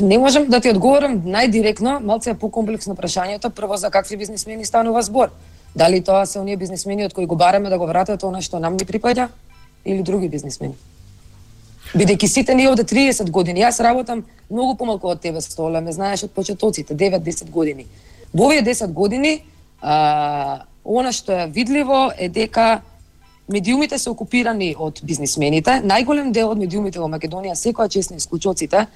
Не 0.00 0.18
можам 0.18 0.46
да 0.46 0.60
ти 0.60 0.70
одговорам 0.70 1.22
најдиректно, 1.22 1.98
малце 2.02 2.30
е 2.30 2.38
покомплексно 2.38 2.94
прашањето, 2.94 3.50
прво 3.50 3.76
за 3.76 3.90
какви 3.90 4.16
бизнисмени 4.16 4.66
станува 4.66 5.02
збор. 5.02 5.30
Дали 5.76 6.02
тоа 6.04 6.26
се 6.26 6.38
оние 6.38 6.56
бизнисмени 6.56 7.06
од 7.06 7.14
кои 7.14 7.26
го 7.26 7.36
бараме 7.36 7.70
да 7.70 7.78
го 7.78 7.86
вратат 7.86 8.22
она 8.22 8.42
што 8.42 8.58
нам 8.58 8.74
ни 8.74 8.86
припаѓа 8.86 9.28
или 9.84 10.02
други 10.02 10.28
бизнисмени? 10.28 10.74
Бидејќи 11.92 12.28
сите 12.28 12.54
ние 12.54 12.70
овде 12.70 12.84
30 12.84 13.30
години, 13.30 13.60
јас 13.60 13.82
работам 13.84 14.24
многу 14.50 14.74
помалку 14.76 15.08
од 15.12 15.20
тебе, 15.20 15.40
стола, 15.40 15.80
ме 15.80 15.92
знаеш 15.92 16.24
од 16.24 16.32
почетоците, 16.32 16.94
9-10 16.94 17.50
години. 17.50 17.86
Во 18.32 18.48
овие 18.48 18.62
10 18.62 18.92
години, 18.92 19.44
а, 19.80 20.64
она 20.84 21.12
што 21.12 21.32
е 21.32 21.46
видливо 21.46 22.10
е 22.18 22.28
дека 22.28 22.82
медиумите 23.48 23.98
се 23.98 24.10
окупирани 24.10 24.74
од 24.78 25.00
бизнисмените. 25.02 25.82
Најголем 25.84 26.32
дел 26.32 26.50
од 26.50 26.58
медиумите 26.58 26.98
во 26.98 27.08
Македонија, 27.12 27.54
секоја 27.54 27.88
чест 27.92 28.10
на 28.10 28.16
исклучоците, 28.16 28.86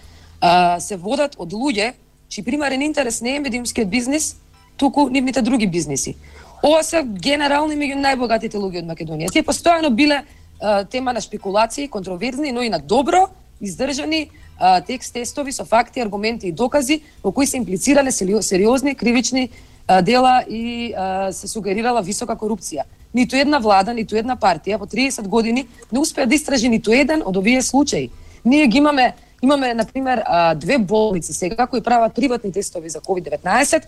а, 0.41 0.80
се 0.80 0.97
водат 0.97 1.36
од 1.39 1.53
луѓе 1.53 1.93
чиј 2.28 2.45
примарен 2.45 2.82
интерес 2.82 3.20
не 3.20 3.36
е 3.36 3.41
медиумскиот 3.41 3.89
бизнис, 3.89 4.36
туку 4.76 5.09
нивните 5.09 5.43
други 5.43 5.66
бизниси. 5.66 6.16
Ова 6.62 6.82
се 6.82 7.03
генерално 7.03 7.74
меѓу 7.74 8.01
најбогатите 8.03 8.59
луѓе 8.59 8.82
од 8.82 8.91
Македонија. 8.91 9.30
Тие 9.32 9.47
постојано 9.47 9.91
биле 9.95 10.24
тема 10.91 11.13
на 11.13 11.21
спекулации, 11.21 11.89
контроверзни, 11.89 12.53
но 12.53 12.63
и 12.63 12.69
на 12.69 12.79
добро 12.79 13.29
издржани 13.61 14.31
текст 14.87 15.15
тестови 15.15 15.53
со 15.53 15.65
факти, 15.65 16.01
аргументи 16.01 16.49
и 16.49 16.53
докази 16.53 17.03
во 17.23 17.33
кои 17.33 17.47
се 17.47 17.57
имплицирале 17.57 18.13
сериозни 18.13 18.95
кривични 18.95 19.49
дела 20.03 20.45
и 20.49 20.95
се 21.33 21.49
сугерирала 21.49 22.03
висока 22.03 22.37
корупција. 22.37 22.83
Ниту 23.15 23.37
една 23.37 23.59
влада, 23.59 23.95
ниту 23.95 24.17
една 24.17 24.37
партија 24.37 24.79
по 24.79 24.87
30 24.87 25.29
години 25.29 25.67
не 25.93 25.99
успеа 25.99 26.27
да 26.27 26.35
истражи 26.35 26.69
ниту 26.69 26.93
еден 26.93 27.23
од 27.25 27.37
овие 27.37 27.63
случаи. 27.63 28.11
Ние 28.45 28.67
ги 28.67 28.79
имаме 28.79 29.15
Имаме, 29.43 29.75
на 29.75 29.85
пример, 29.85 30.23
две 30.57 30.79
болници 30.79 31.33
сега 31.33 31.67
кои 31.67 31.81
прават 31.81 32.15
приватни 32.15 32.53
тестови 32.53 32.89
за 32.91 32.99
COVID-19 32.99 33.83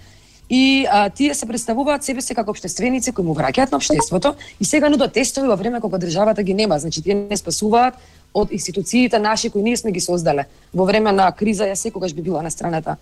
и 0.50 0.86
а, 0.90 1.10
тие 1.10 1.34
се 1.34 1.46
представуваат 1.46 2.04
себе 2.04 2.20
се 2.20 2.34
како 2.34 2.50
обштественици 2.50 3.12
кои 3.12 3.24
му 3.24 3.34
враќаат 3.38 3.70
на 3.70 3.78
општеството 3.78 4.34
и 4.60 4.64
сега 4.64 4.90
нудат 4.90 5.12
тестови 5.12 5.48
во 5.48 5.56
време 5.56 5.80
кога 5.80 5.98
државата 5.98 6.42
ги 6.42 6.54
нема, 6.54 6.78
значи 6.78 7.02
тие 7.02 7.14
не 7.14 7.36
спасуваат 7.36 7.94
од 8.34 8.52
институциите 8.52 9.18
наши 9.18 9.50
кои 9.50 9.62
ние 9.62 9.76
сме 9.76 9.92
ги 9.92 10.00
создале. 10.00 10.46
Во 10.74 10.84
време 10.84 11.12
на 11.12 11.30
криза 11.32 11.70
ја 11.70 11.74
секогаш 11.74 12.14
би 12.14 12.22
била 12.22 12.42
на 12.42 12.50
страната 12.50 12.96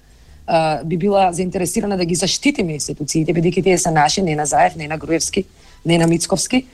а, 0.48 0.84
би 0.84 0.96
била 0.96 1.32
заинтересирана 1.32 1.96
да 1.96 2.04
ги 2.04 2.14
заштитиме 2.14 2.72
институциите, 2.76 3.32
бидејќи 3.32 3.62
тие 3.62 3.78
се 3.78 3.90
наши, 3.90 4.22
не 4.22 4.36
на 4.36 4.46
Заев, 4.46 4.76
не 4.76 4.88
на 4.88 4.96
Груевски, 4.96 5.44
не 5.86 5.98
на 5.98 6.06
Мицковски. 6.06 6.64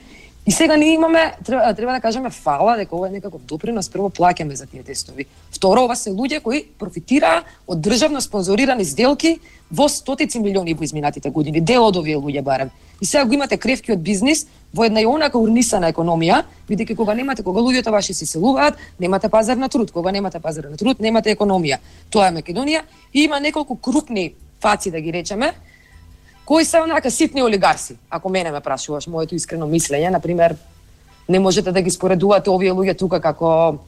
И 0.47 0.51
сега 0.51 0.77
ние 0.77 0.93
имаме, 0.93 1.33
треба, 1.45 1.73
треба 1.73 1.91
да 1.91 1.99
кажеме 1.99 2.29
фала 2.29 2.75
дека 2.77 2.95
ова 2.95 3.07
е 3.07 3.11
некаков 3.11 3.41
допринос, 3.41 3.89
прво 3.89 4.11
плаќаме 4.13 4.53
за 4.53 4.67
тие 4.69 4.83
тестови. 4.83 5.25
Второ, 5.51 5.87
ова 5.89 5.95
се 5.97 6.13
луѓе 6.13 6.41
кои 6.45 6.61
профитираа 6.77 7.41
од 7.65 7.81
државно 7.81 8.21
спонзорирани 8.21 8.85
сделки 8.85 9.39
во 9.73 9.89
стотици 9.89 10.39
милиони 10.39 10.77
во 10.77 10.85
изминатите 10.85 11.31
години, 11.33 11.61
дел 11.65 11.87
од 11.89 11.97
овие 11.97 12.21
луѓе 12.21 12.45
барем. 12.45 12.69
И 13.01 13.05
сега 13.05 13.25
го 13.25 13.33
имате 13.33 13.57
кревки 13.57 13.91
од 13.91 14.03
бизнис 14.05 14.45
во 14.73 14.85
една 14.85 15.01
и 15.01 15.09
онака 15.09 15.41
урнисана 15.41 15.89
економија, 15.89 16.43
бидејќи 16.69 16.95
кога 16.95 17.17
немате, 17.17 17.41
кога 17.43 17.65
луѓето 17.65 17.89
ваши 17.89 18.13
се 18.13 18.29
селуваат, 18.29 18.77
немате 18.99 19.29
пазар 19.29 19.57
на 19.57 19.69
труд, 19.69 19.91
кога 19.91 20.11
немате 20.11 20.39
пазар 20.39 20.69
на 20.69 20.77
труд, 20.77 20.99
немате 20.99 21.33
економија. 21.33 21.81
Тоа 22.13 22.29
е 22.29 22.37
Македонија 22.37 22.85
и 23.13 23.25
има 23.25 23.39
неколку 23.39 23.75
крупни 23.75 24.35
фаци 24.61 24.91
да 24.91 25.01
ги 25.01 25.13
речеме, 25.13 25.55
кои 26.45 26.65
се 26.65 26.81
онака 26.81 27.11
ситни 27.11 27.43
олигарси, 27.43 27.97
ако 28.09 28.29
мене 28.29 28.51
ме 28.51 28.59
прашуваш 28.59 29.07
моето 29.07 29.35
искрено 29.35 29.65
мислење, 29.67 30.09
на 30.09 30.19
пример, 30.19 30.55
не 31.29 31.39
можете 31.39 31.71
да 31.71 31.81
ги 31.81 31.91
споредувате 31.91 32.49
овие 32.49 32.71
луѓе 32.71 32.97
тука 32.97 33.21
како 33.21 33.79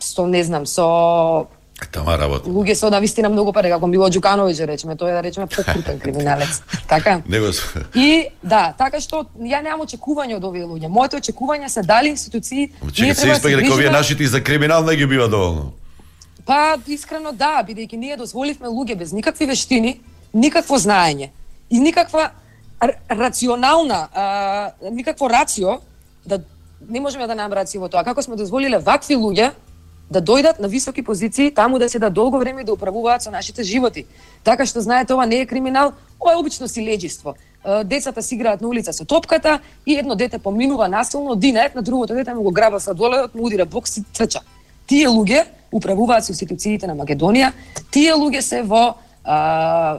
со 0.00 0.26
не 0.26 0.44
знам, 0.44 0.66
со 0.66 1.46
Тама 1.92 2.16
работа. 2.18 2.48
луѓе 2.48 2.74
со 2.74 2.88
навистина 2.90 3.28
многу 3.28 3.52
пари, 3.52 3.68
како 3.68 3.86
Мило 3.86 4.08
Џукановиќ, 4.08 4.56
да 4.56 4.66
речеме, 4.66 4.94
тој 4.96 5.10
е 5.10 5.12
да 5.12 5.22
речеме 5.22 5.46
покрупен 5.56 5.98
криминалец. 6.00 6.62
така? 6.88 7.20
Него 7.28 7.52
И 7.94 8.28
да, 8.42 8.72
така 8.78 9.00
што 9.00 9.26
ја 9.36 9.60
немам 9.62 9.84
очекување 9.84 10.36
од 10.36 10.44
овие 10.44 10.64
луѓе. 10.64 10.88
Моите 10.88 11.16
очекувања 11.16 11.68
се 11.68 11.82
дали 11.82 12.08
институции 12.08 12.72
Чекај 12.80 13.14
се 13.14 13.26
да 13.26 13.34
испаѓа 13.36 13.60
дека 13.60 13.74
овие 13.74 13.90
нашите 13.90 14.26
за 14.26 14.40
криминал 14.40 14.84
не 14.84 14.96
ги 14.96 15.06
бива 15.06 15.28
доволно. 15.28 15.72
Па, 16.46 16.78
искрено 16.86 17.32
да, 17.32 17.64
бидејќи 17.66 17.96
ние 17.96 18.16
дозволивме 18.16 18.68
луѓе 18.68 18.96
без 18.96 19.12
никакви 19.12 19.46
вештини, 19.46 20.00
никакво 20.32 20.78
знаење 20.78 21.30
и 21.70 21.80
никаква 21.80 22.30
рационална, 23.10 24.08
а, 24.12 24.72
никакво 24.90 25.30
рацио, 25.30 25.78
да 26.26 26.40
не 26.88 27.00
можеме 27.00 27.26
да 27.26 27.34
намераме 27.34 27.56
рацио 27.56 27.80
во 27.80 27.88
тоа. 27.88 28.04
Како 28.04 28.22
сме 28.22 28.36
дозволиле 28.36 28.78
вакви 28.78 29.16
луѓе 29.16 29.52
да 30.10 30.20
дојдат 30.20 30.60
на 30.60 30.68
високи 30.68 31.02
позиции, 31.02 31.50
таму 31.50 31.78
да 31.78 31.88
се 31.88 31.98
да 31.98 32.10
долго 32.10 32.38
време 32.38 32.60
и 32.60 32.64
да 32.64 32.72
управуваат 32.72 33.22
со 33.22 33.30
нашите 33.30 33.62
животи. 33.62 34.04
Така 34.44 34.66
што 34.66 34.80
знаете, 34.80 35.14
ова 35.14 35.26
не 35.26 35.40
е 35.40 35.46
криминал, 35.46 35.92
ова 36.20 36.32
е 36.32 36.36
обично 36.36 36.68
силеџиство. 36.68 37.34
Децата 37.84 38.22
си 38.22 38.34
играат 38.34 38.60
на 38.60 38.68
улица 38.68 38.92
со 38.92 39.04
топката 39.04 39.60
и 39.86 39.96
едно 39.96 40.14
дете 40.14 40.38
поминува 40.38 40.88
насилно, 40.88 41.34
динет 41.34 41.74
на 41.74 41.82
другото 41.82 42.14
дете 42.14 42.34
му 42.34 42.42
го 42.42 42.52
граба 42.52 42.80
сладоледот, 42.80 43.34
му 43.34 43.46
удира 43.46 43.64
бокс 43.66 43.96
и 43.96 44.04
трча. 44.04 44.40
Тие 44.86 45.08
луѓе 45.08 45.46
управуваат 45.72 46.24
со 46.24 46.32
институциите 46.32 46.86
на 46.86 46.94
Македонија, 46.94 47.52
тие 47.90 48.12
луѓе 48.12 48.40
се 48.40 48.62
во 48.62 48.94
а, 49.24 49.98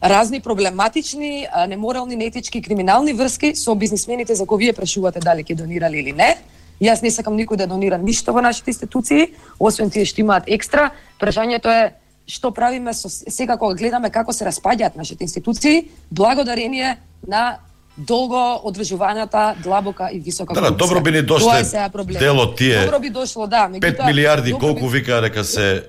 разни 0.00 0.40
проблематични, 0.40 1.46
неморални, 1.68 2.16
неетички, 2.16 2.62
криминални 2.62 3.12
врски 3.12 3.54
со 3.54 3.74
бизнисмените 3.74 4.34
за 4.34 4.46
кои 4.46 4.58
вие 4.60 4.72
прашувате 4.72 5.20
дали 5.20 5.42
ќе 5.42 5.54
донирали 5.54 5.98
или 5.98 6.12
не. 6.12 6.36
Јас 6.80 7.02
не 7.02 7.10
сакам 7.10 7.34
никој 7.34 7.56
да 7.56 7.66
донира 7.66 7.98
ништо 7.98 8.32
во 8.32 8.40
нашите 8.40 8.70
институции, 8.70 9.34
освен 9.58 9.90
тие 9.90 10.04
што 10.04 10.20
имаат 10.20 10.44
екстра. 10.46 10.90
Прашањето 11.18 11.66
е 11.68 11.92
што 12.24 12.50
правиме 12.50 12.94
со 12.94 13.08
сега 13.08 13.56
кога 13.56 13.74
гледаме 13.74 14.10
како 14.10 14.32
се 14.32 14.44
распаѓаат 14.44 14.94
нашите 14.94 15.24
институции, 15.24 15.88
благодарение 16.12 16.96
на 17.26 17.58
долго 17.98 18.38
одржуваната 18.62 19.56
длабока 19.58 20.10
и 20.12 20.20
висока 20.20 20.54
Да, 20.54 20.60
да, 20.60 20.66
корупција. 20.68 20.78
добро 20.78 21.00
би 21.00 21.10
ни 21.10 21.18
Тоа 21.18 21.26
дошле 21.28 21.58
е 21.58 21.64
сега 21.64 21.88
проблем. 21.88 22.20
дел 22.20 22.38
од 22.38 22.56
тие 22.56 22.84
Добро 22.84 23.00
би 23.00 23.10
дошло, 23.10 23.46
да, 23.46 23.66
5 23.66 23.70
меѓутоа 23.72 24.06
милиарди, 24.06 24.50
добро 24.50 24.60
колку 24.60 24.80
би- 24.82 24.92
вика 24.92 25.20
дека 25.20 25.44
се 25.44 25.84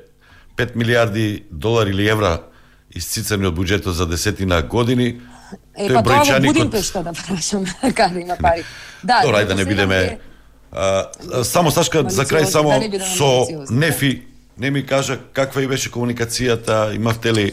5 0.57 0.75
милиарди 0.75 1.43
долари 1.51 1.89
или 1.89 2.07
евра 2.07 2.39
исцицани 2.95 3.47
од 3.47 3.55
буџетот 3.55 3.95
за 3.95 4.05
десетина 4.09 4.61
години. 4.61 5.19
Е, 5.75 5.89
тој 5.89 5.93
па 5.93 6.03
тоа 6.03 6.23
во 6.23 6.39
Будимпешта 6.47 7.03
да 7.03 7.13
прашаме, 7.13 7.69
каде 7.97 8.21
има 8.21 8.37
пари. 8.37 8.65
Да, 9.03 9.21
ајде 9.25 9.47
да 9.47 9.55
не 9.55 9.65
бидеме 9.65 10.19
а, 10.71 11.09
само 11.43 11.71
Сашка 11.71 12.03
за 12.09 12.25
крај 12.25 12.45
само 12.45 12.79
да 12.79 12.99
со. 13.05 13.47
Нефи 13.69 14.27
не 14.57 14.71
ми 14.71 14.85
кажа 14.85 15.17
каква 15.33 15.61
и 15.61 15.67
беше 15.67 15.91
комуникацијата, 15.91 16.95
имавте 16.95 17.33
ли 17.33 17.45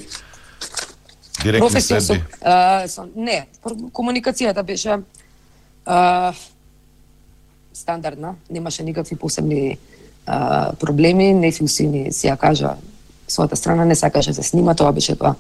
директни 1.43 1.69
професија 1.69 2.01
со, 2.01 2.07
следи? 2.13 2.25
а, 2.43 2.89
со 2.89 3.07
не, 3.17 3.47
комуникацијата 3.93 4.63
беше 4.63 4.99
а, 5.87 6.33
стандардна, 7.73 8.35
немаше 8.51 8.83
никакви 8.83 9.17
посебни 9.17 9.79
а, 10.27 10.73
проблеми, 10.73 11.33
не 11.33 11.53
си 11.53 11.87
ни 11.87 12.13
си 12.13 12.29
ја 12.29 12.37
кажа 12.37 12.77
својата 13.29 13.55
страна 13.55 13.85
не 13.85 13.95
сакаше 13.95 14.31
да 14.31 14.43
се 14.43 14.49
снима, 14.49 14.75
тоа 14.75 14.93
беше 14.93 15.17
тоа. 15.17 15.35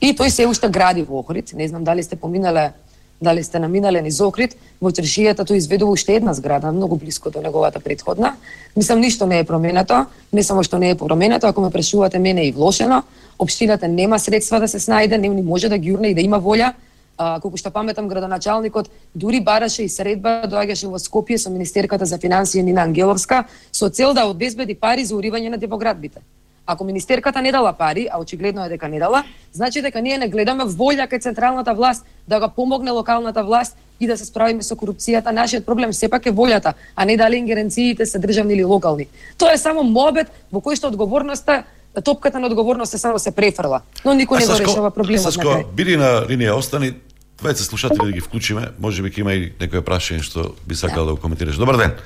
И 0.00 0.14
тој 0.16 0.28
се 0.28 0.46
уште 0.46 0.68
гради 0.68 1.02
во 1.02 1.20
Охрид, 1.20 1.52
не 1.54 1.68
знам 1.68 1.84
дали 1.84 2.02
сте 2.02 2.16
поминале 2.16 2.72
дали 3.20 3.44
сте 3.44 3.58
наминале 3.58 4.00
низ 4.02 4.20
Охрид, 4.20 4.56
во 4.80 4.90
Тршијата 4.90 5.44
тој 5.44 5.60
изведува 5.60 5.92
уште 5.92 6.16
една 6.16 6.32
зграда, 6.34 6.72
многу 6.72 6.96
блиско 6.96 7.30
до 7.30 7.42
неговата 7.44 7.80
претходна. 7.80 8.36
Мислам, 8.76 9.00
ништо 9.00 9.26
не 9.26 9.38
е 9.38 9.44
променето, 9.44 10.06
не 10.32 10.42
само 10.42 10.62
што 10.62 10.78
не 10.78 10.90
е 10.90 10.94
променето, 10.94 11.46
ако 11.46 11.60
ме 11.60 11.70
прашувате 11.70 12.18
мене 12.18 12.46
и 12.48 12.52
влошено, 12.52 13.02
општината 13.38 13.88
нема 13.88 14.18
средства 14.18 14.60
да 14.60 14.68
се 14.68 14.80
снајде, 14.80 15.20
не 15.20 15.28
ни 15.28 15.42
може 15.42 15.68
да 15.68 15.78
ги 15.78 15.92
урне 15.92 16.08
и 16.08 16.14
да 16.14 16.20
има 16.20 16.40
волја, 16.40 16.72
а, 17.20 17.40
колку 17.40 17.60
што 17.60 17.70
паметам 17.70 18.08
градоначалникот 18.08 18.88
дури 19.14 19.40
бараше 19.44 19.84
и 19.84 19.92
средба 19.92 20.48
доаѓаше 20.48 20.88
во 20.88 20.98
Скопје 20.98 21.36
со 21.36 21.50
министерката 21.52 22.06
за 22.08 22.18
финансии 22.18 22.62
Нина 22.62 22.82
Ангеловска 22.88 23.44
со 23.72 23.90
цел 23.90 24.14
да 24.14 24.24
обезбеди 24.24 24.74
пари 24.74 25.04
за 25.04 25.14
уривање 25.14 25.50
на 25.52 25.58
девоградбите. 25.58 26.24
Ако 26.66 26.84
министерката 26.84 27.42
не 27.42 27.52
дала 27.52 27.72
пари, 27.72 28.06
а 28.10 28.20
очигледно 28.20 28.64
е 28.64 28.68
дека 28.68 28.88
не 28.88 28.98
дала, 28.98 29.24
значи 29.52 29.82
дека 29.82 30.00
ние 30.00 30.18
не 30.18 30.28
гледаме 30.28 30.64
волја 30.64 31.08
кај 31.10 31.20
централната 31.20 31.74
власт 31.74 32.06
да 32.28 32.40
го 32.40 32.48
помогне 32.48 32.90
локалната 32.90 33.44
власт 33.44 33.76
и 34.00 34.06
да 34.06 34.16
се 34.16 34.24
справиме 34.24 34.62
со 34.62 34.74
корупцијата. 34.74 35.32
Нашиот 35.32 35.66
проблем 35.66 35.92
сепак 35.92 36.26
е 36.26 36.32
волјата, 36.32 36.72
а 36.96 37.04
не 37.04 37.16
дали 37.16 37.36
ингеренциите 37.36 38.06
се 38.06 38.18
државни 38.18 38.54
или 38.54 38.64
локални. 38.64 39.06
Тоа 39.36 39.52
е 39.52 39.58
само 39.58 39.82
мобет 39.82 40.32
во 40.52 40.60
кој 40.64 40.78
што 40.78 40.88
одговорноста 40.88 41.64
топката 42.04 42.38
на 42.38 42.46
одговорност 42.46 42.98
само 42.98 43.18
се 43.18 43.30
префрла, 43.34 43.82
но 44.04 44.14
никој 44.14 44.38
не 44.38 44.46
го 44.46 44.58
решава 44.58 44.90
проблемот 44.90 45.24
на 45.26 45.32
Сашко, 45.32 45.64
биди 45.74 45.96
на 45.98 46.22
линија 46.28 46.54
остани, 46.54 46.94
двајца 47.40 47.64
слушатели 47.64 48.06
да 48.06 48.12
ги 48.12 48.20
вклучиме, 48.20 48.70
може 48.78 49.02
би 49.02 49.10
ќе 49.10 49.20
има 49.24 49.34
и 49.34 49.52
некој 49.60 49.82
прашање 49.84 50.22
што 50.22 50.54
би 50.66 50.74
сакал 50.74 51.06
да 51.06 51.14
го 51.14 51.20
коментираш. 51.20 51.56
Добар 51.56 51.76
ден. 51.76 51.96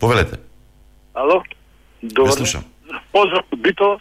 Повелете. 0.00 0.40
Ало? 1.14 1.42
Ве 2.02 2.08
Добар. 2.08 2.32
слушам. 2.32 2.64
Поздрав 3.12 3.44
Бито. 3.56 4.00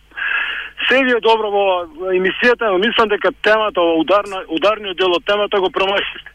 Се 0.93 1.03
ви 1.03 1.11
е 1.11 1.21
добро 1.25 1.49
во 1.49 1.63
емисијата, 2.13 2.69
но 2.69 2.77
мислам 2.77 3.09
дека 3.09 3.31
темата, 3.41 3.81
ова 3.81 3.95
ударна, 3.97 4.43
ударниот 4.53 4.97
дел 4.97 5.15
од 5.17 5.23
темата 5.25 5.57
го 5.57 5.71
промашите. 5.73 6.29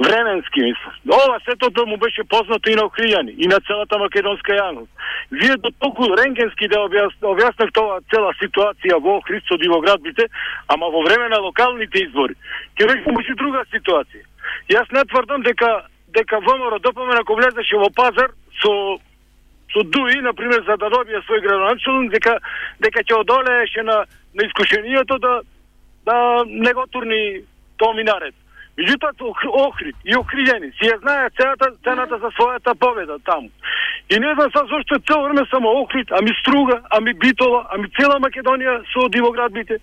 Временски 0.00 0.62
мислам. 0.64 0.94
Ова 1.12 1.36
сето 1.44 1.68
да 1.70 1.84
му 1.86 1.96
беше 1.96 2.24
познато 2.24 2.70
и 2.70 2.74
на 2.74 2.86
Охријани, 2.88 3.34
и 3.36 3.48
на 3.52 3.58
целата 3.68 3.98
македонска 3.98 4.56
јавност. 4.56 4.88
Вие 5.30 5.56
до 5.56 5.70
толку 5.80 6.08
Ренгенски 6.16 6.68
да 6.72 6.86
објас, 6.88 7.12
објаснавте 7.20 7.82
ова 7.82 8.00
цела 8.08 8.32
ситуација 8.40 8.96
во 8.96 9.20
Христо 9.28 9.60
и 9.60 9.68
во 9.68 9.82
градбите, 9.84 10.30
ама 10.68 10.88
во 10.88 11.04
време 11.04 11.28
на 11.28 11.42
локалните 11.44 12.06
избори. 12.08 12.38
Ќе 12.80 12.88
беше 12.88 13.16
беше 13.18 13.34
друга 13.34 13.64
ситуација. 13.74 14.24
Јас 14.72 14.88
не 14.92 15.04
тврдам 15.04 15.42
дека 15.42 15.84
дека 16.16 16.40
ВМРО 16.40 16.78
ДПМН 16.78 17.20
ако 17.20 17.36
влезеше 17.36 17.76
во 17.76 17.90
пазар 17.92 18.32
со 18.62 18.72
со 19.72 19.82
Дуи, 19.82 20.20
например, 20.20 20.64
за 20.66 20.76
да 20.76 20.90
добие 20.90 21.20
свој 21.28 21.42
градоначалник, 21.42 22.12
дека 22.12 22.38
дека 22.80 23.04
ќе 23.04 23.20
одолееше 23.20 23.82
на 23.82 24.04
на 24.34 24.46
искушението 24.46 25.18
да 25.18 25.40
да 26.06 26.44
не 26.46 26.72
го 26.72 26.86
турни 26.86 27.40
тоа 27.76 27.94
минарет. 27.94 28.34
Меѓутоа 28.78 29.10
Охрид 29.66 29.96
и 30.04 30.14
Охријани 30.14 30.70
си 30.78 30.86
ја 30.86 31.00
знаеат 31.02 31.34
цената 31.34 31.70
цената 31.84 32.18
за 32.18 32.30
својата 32.38 32.74
победа 32.78 33.18
таму. 33.26 33.50
И 34.08 34.18
не 34.18 34.34
знам 34.34 34.50
са 34.54 34.62
зошто 34.70 34.98
цел 34.98 35.04
цело 35.06 35.24
време 35.24 35.42
само 35.50 35.68
Охрид, 35.82 36.08
ами 36.10 36.30
Струга, 36.40 36.80
ами 36.90 37.12
Битола, 37.14 37.66
ами 37.74 37.90
цела 37.98 38.20
Македонија 38.20 38.82
со 38.92 39.08
дивоградбите. 39.08 39.78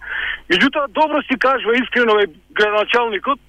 Меѓутоа 0.49 0.87
добро 0.87 1.21
си 1.21 1.35
кажува 1.39 1.75
искрено 1.75 2.19
е 2.19 2.31
градоначалникот, 2.55 3.39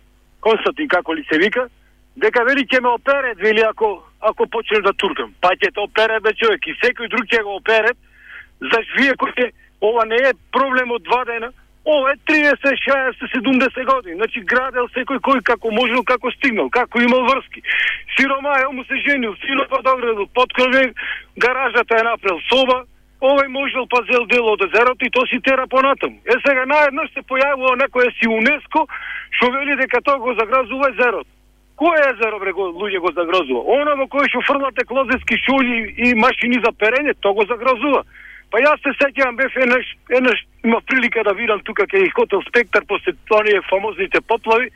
Константин 0.41 0.89
како 0.89 1.15
ли 1.15 1.25
се 1.31 1.39
вика, 1.39 1.69
дека 2.17 2.45
вели 2.45 2.67
ќе 2.67 2.83
ме 2.83 2.89
опере, 2.89 3.35
вели 3.39 3.63
ако 3.63 4.03
ако 4.29 4.47
почнеш 4.47 4.83
да 4.83 4.93
туркам. 4.93 5.35
Па 5.41 5.55
ќе 5.55 5.71
те 5.75 5.81
опере 5.81 6.21
бе 6.21 6.33
човек 6.35 6.67
и 6.67 6.75
секој 6.83 7.11
друг 7.13 7.29
ќе 7.31 7.43
го 7.43 7.57
опере. 7.61 7.95
За 8.61 8.81
вие 8.97 9.15
кој 9.21 9.33
ќе 9.37 9.53
ова 9.81 10.05
не 10.07 10.19
е 10.31 10.33
проблем 10.53 10.91
од 10.97 11.03
два 11.05 11.25
дена, 11.29 11.53
ова 11.85 12.13
е 12.13 12.17
30, 12.27 12.57
60, 12.87 13.29
70 13.37 13.85
години. 13.85 14.17
Значи 14.17 14.41
градел 14.41 14.89
секој 14.97 15.21
кој 15.21 15.43
како 15.43 15.71
можел, 15.71 16.03
како 16.03 16.31
стигнал, 16.39 16.71
како 16.71 17.01
имал 17.01 17.23
врски. 17.31 17.63
Сиромајо 18.19 18.73
му 18.73 18.85
се 18.85 18.99
женил, 19.07 19.37
сино 19.45 19.67
па 19.71 19.77
по 19.77 19.83
Дограду, 19.83 20.27
подкрове, 20.35 20.93
гаражата 21.37 22.01
е 22.01 22.09
направил 22.09 22.41
соба, 22.51 22.85
овој 23.21 23.49
можел 23.49 23.87
па 23.87 24.03
зел 24.11 24.27
дел 24.27 24.51
од 24.53 24.65
езерото 24.67 25.05
и 25.05 25.11
то 25.11 25.27
си 25.27 25.41
тера 25.41 25.67
понатаму. 25.67 26.19
Е 26.25 26.37
сега 26.47 26.67
наеднаш 26.67 27.13
се 27.15 27.23
појавува 27.23 27.79
некој 27.85 28.11
си 28.19 28.29
УНЕСКО 28.29 28.87
што 29.37 29.51
вели 29.53 29.77
дека 29.77 30.01
тоа 30.03 30.19
го 30.19 30.35
загразува 30.35 30.91
езерото. 30.91 31.31
Кој 31.77 31.99
езеро 32.09 32.39
бре 32.41 32.53
го, 32.57 32.71
луѓе 32.73 33.01
го 33.05 33.11
загрозува? 33.13 33.61
Оно 33.77 33.97
во 34.01 34.07
кој 34.09 34.31
што 34.33 34.41
фрлате 34.49 34.85
клозетски 34.89 35.37
шуљи 35.45 35.81
и 36.09 36.15
машини 36.17 36.61
за 36.65 36.73
перење, 36.73 37.13
тоа 37.21 37.37
го 37.37 37.45
загрозува. 37.51 38.03
Па 38.51 38.63
јас 38.63 38.81
се 38.81 38.95
сеќавам 38.97 39.37
бев 39.37 39.57
еднаш, 39.61 39.87
еднаш 40.09 40.41
има 40.65 40.81
прилика 40.89 41.25
да 41.27 41.35
видам 41.35 41.61
тука 41.67 41.85
кај 41.85 42.09
хотел 42.17 42.41
Спектар 42.49 42.87
после 42.89 43.13
оние 43.31 43.61
фамозните 43.69 44.21
поплави. 44.21 44.71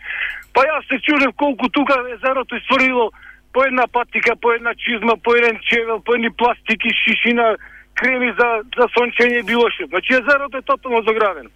Па 0.52 0.66
јас 0.66 0.88
се 0.88 0.98
чудев 1.00 1.32
колку 1.36 1.68
тука 1.68 1.96
езерото 2.12 2.56
истворило 2.56 3.10
по 3.52 3.64
една 3.64 3.86
патика, 3.86 4.36
по 4.36 4.52
една 4.52 4.74
чизма, 4.74 5.16
по 5.24 5.34
еден 5.34 5.58
чевел, 5.62 6.00
по 6.00 6.14
едни 6.14 6.30
пластики, 6.30 6.90
шишина, 7.04 7.56
креми 7.94 8.32
за, 8.38 8.62
за 8.76 8.86
сончење 8.96 9.40
и 9.40 9.46
било 9.46 9.70
што. 9.70 9.86
Значи 9.86 10.12
езерото 10.14 10.58
е 10.58 10.62
тотално 10.62 11.02
загравено. 11.02 11.50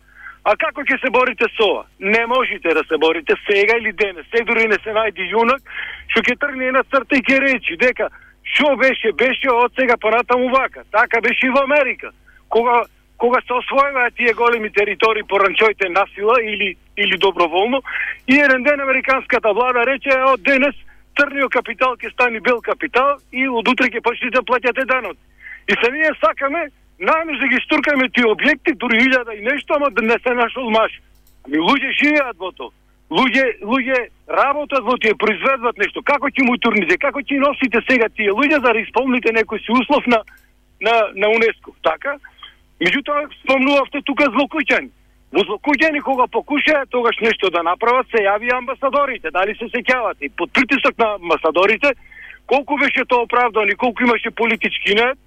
А 0.45 0.53
како 0.61 0.83
ќе 0.85 0.99
се 1.01 1.11
борите 1.11 1.47
со 1.57 1.65
ова? 1.65 1.85
Не 1.99 2.27
можете 2.27 2.75
да 2.77 2.83
се 2.89 2.99
борите 3.01 3.35
сега 3.47 3.79
или 3.81 3.93
денес. 3.93 4.27
Се 4.29 4.45
дури 4.45 4.66
не 4.69 4.77
се 4.85 4.93
најди 4.93 5.29
јунак, 5.33 5.62
што 6.12 6.21
ќе 6.21 6.37
тргне 6.41 6.73
на 6.73 6.83
црта 6.85 7.16
и 7.16 7.25
ќе 7.25 7.39
речи 7.41 7.79
дека 7.81 8.11
што 8.55 8.77
беше, 8.77 9.12
беше 9.12 9.49
од 9.51 9.73
сега 9.79 9.97
понатаму 9.97 10.51
вака. 10.53 10.85
Така 10.93 11.21
беше 11.25 11.47
и 11.47 11.55
во 11.55 11.65
Америка. 11.65 12.12
Кога 12.49 12.85
кога 13.16 13.41
се 13.47 13.55
освојуваат 13.57 14.16
тие 14.16 14.33
големи 14.35 14.71
територии 14.71 15.23
по 15.23 15.39
ранчоите 15.41 15.89
насила 15.89 16.35
или 16.43 16.77
или 16.97 17.16
доброволно, 17.19 17.83
и 18.29 18.35
еден 18.37 18.62
ден 18.62 18.81
американската 18.81 19.53
влада 19.53 19.87
рече 19.87 20.12
од 20.33 20.43
денес 20.43 20.77
црниот 21.16 21.53
капитал 21.53 21.97
ќе 21.97 22.12
стане 22.12 22.41
бел 22.41 22.61
капитал 22.61 23.16
и 23.33 23.49
од 23.49 23.69
утре 23.69 23.89
ќе 23.89 24.03
почнете 24.03 24.37
да 24.39 24.43
платите 24.43 24.85
данот. 24.85 25.16
И 25.69 25.73
се 25.73 25.91
ние 25.91 26.11
сакаме 26.21 26.69
најмеш 27.01 27.41
да 27.41 27.49
ги 27.49 27.61
штуркаме 27.65 28.09
тие 28.09 28.31
објекти, 28.31 28.77
дури 28.79 29.03
илјада 29.03 29.35
и 29.35 29.43
нешто, 29.43 29.75
ама 29.75 29.91
да 29.91 30.03
не 30.03 30.19
се 30.23 30.35
нашол 30.35 30.71
маш. 30.71 30.93
Ами 31.47 31.59
луѓе 31.59 31.91
живеат 32.01 32.37
во 32.39 32.53
тоа. 32.53 32.71
Луѓе, 33.11 33.61
луѓе 33.62 34.09
работат 34.29 34.83
во 34.85 34.97
тие, 34.99 35.15
произведват 35.15 35.77
нешто. 35.79 36.03
Како 36.03 36.31
ќе 36.31 36.47
му 36.47 36.57
турните, 36.59 36.97
како 36.99 37.21
ќе 37.21 37.39
носите 37.39 37.83
сега 37.89 38.09
тие 38.09 38.33
луѓе 38.33 38.61
за 38.61 38.73
да 38.73 38.81
исполните 38.81 39.35
некој 39.35 39.61
си 39.61 39.73
услов 39.73 40.07
на, 40.07 40.23
на, 40.81 40.95
на 41.15 41.29
УНЕСКО, 41.37 41.75
така? 41.83 42.16
Меѓутоа, 42.81 43.29
спомнувавте 43.43 44.03
тука 44.03 44.31
злокуќани. 44.33 44.91
Во 45.35 45.43
злокуќани 45.43 46.01
кога 46.01 46.27
покушаат 46.27 46.91
тогаш 46.91 47.19
нешто 47.21 47.51
да 47.51 47.62
направат, 47.62 48.07
се 48.11 48.23
јави 48.23 48.55
амбасадорите. 48.55 49.31
Дали 49.35 49.55
се 49.59 49.66
сеќавате? 49.71 50.31
Под 50.37 50.53
притисок 50.53 50.99
на 50.99 51.15
амбасадорите, 51.19 51.93
колку 52.47 52.79
беше 52.79 53.05
тоа 53.05 53.27
оправдано 53.27 53.66
и 53.69 53.75
колку 53.77 54.03
имаше 54.03 54.31
политички 54.31 54.95
нет, 54.95 55.19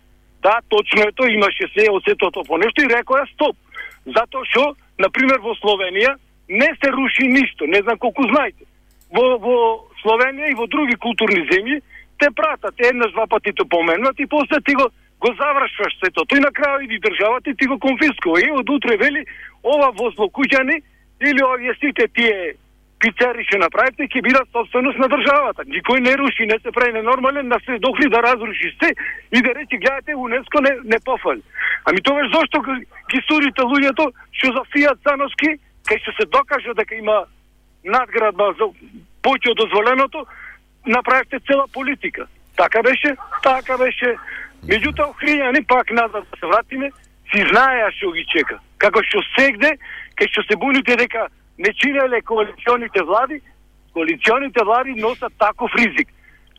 Да, 0.42 0.60
точно 0.70 1.02
е 1.08 1.12
тоа, 1.12 1.30
имаше 1.32 1.68
се 1.74 1.90
од 1.92 2.04
сетото 2.06 2.44
по 2.48 2.58
нешто 2.58 2.82
и 2.82 2.90
рекоа 2.90 3.26
стоп. 3.34 3.58
Затоа 4.06 4.46
што, 4.52 4.76
на 5.00 5.10
пример 5.10 5.42
во 5.44 5.56
Словенија 5.58 6.16
не 6.48 6.70
се 6.80 6.92
руши 6.92 7.28
ништо, 7.28 7.68
не 7.68 7.82
знам 7.82 7.98
колку 7.98 8.24
знаете. 8.30 8.64
Во, 9.12 9.38
во 9.42 9.58
Словенија 10.04 10.52
и 10.52 10.58
во 10.60 10.68
други 10.68 10.96
културни 10.96 11.44
земји 11.52 11.82
те 12.20 12.30
пратат 12.32 12.80
еднаш 12.80 13.12
два 13.12 13.28
пати 13.28 13.54
те 13.54 13.66
поменуват 13.66 14.20
и 14.20 14.26
после 14.26 14.62
ти 14.62 14.74
го 14.74 14.90
го 15.20 15.34
завршваш 15.34 15.98
сето. 15.98 16.26
Тој 16.30 16.46
на 16.46 16.52
крај 16.54 16.86
иди 16.86 17.00
државата 17.02 17.50
и 17.50 17.56
ти 17.58 17.66
го 17.66 17.80
конфискува. 17.80 18.42
И 18.42 18.52
од 18.54 18.70
утре 18.70 18.98
вели 19.02 19.26
ова 19.64 19.90
во 19.98 20.12
злокуќани 20.14 20.78
или 21.26 21.42
овие 21.44 21.74
сите 21.82 22.08
тие 22.14 22.54
пицери 23.00 23.46
ќе 23.46 23.60
направите 23.62 24.08
ќе 24.10 24.24
бидат 24.26 24.50
собственост 24.52 24.98
на 24.98 25.08
државата. 25.12 25.66
Никој 25.70 26.02
не 26.02 26.16
руши, 26.18 26.48
не 26.50 26.58
се 26.60 26.72
прави 26.72 26.94
ненормален, 26.94 27.48
на 27.48 27.60
се 27.66 27.78
дохли 27.80 28.10
да 28.10 28.22
разруши 28.26 28.74
се 28.82 28.90
и 29.32 29.42
да 29.42 29.54
рече 29.54 29.78
гледате 29.78 30.16
УНЕСКО 30.16 30.62
не 30.62 30.74
не 30.84 31.00
пофал. 31.06 31.38
Ами 31.86 32.02
тоа 32.02 32.26
зошто 32.34 32.62
ги 33.12 33.22
сурите 33.28 33.62
луѓето 33.62 34.12
што 34.32 34.54
за 34.58 34.64
фијат 34.74 34.98
заноски, 35.06 35.58
кај 35.88 36.02
што 36.02 36.12
се 36.18 36.26
докаже 36.26 36.74
дека 36.74 36.96
има 36.96 37.26
надградба 37.86 38.54
за 38.58 38.72
поќе 39.24 39.52
од 39.52 39.58
дозволеното, 39.62 40.26
направите 40.86 41.40
цела 41.48 41.68
политика. 41.74 42.28
Така 42.58 42.82
беше, 42.82 43.16
така 43.44 43.78
беше. 43.78 44.16
Меѓутоа, 44.66 45.14
Охријани 45.14 45.62
пак 45.68 45.92
назад 45.92 46.26
да 46.32 46.40
се 46.40 46.46
вратиме, 46.50 46.90
си 47.32 47.44
знаеа 47.52 47.92
што 47.94 48.12
ги 48.12 48.26
чека. 48.26 48.58
Како 48.82 49.04
што 49.06 49.22
сегде, 49.36 49.78
кај 50.18 50.32
што 50.32 50.44
се 50.48 50.58
буните 50.58 50.96
дека 50.98 51.28
не 51.58 51.74
чинеле 51.74 52.22
коалиционите 52.22 53.02
влади, 53.04 53.42
коалиционите 53.94 54.60
влади 54.64 54.94
носат 55.02 55.34
таков 55.40 55.72
ризик. 55.76 56.10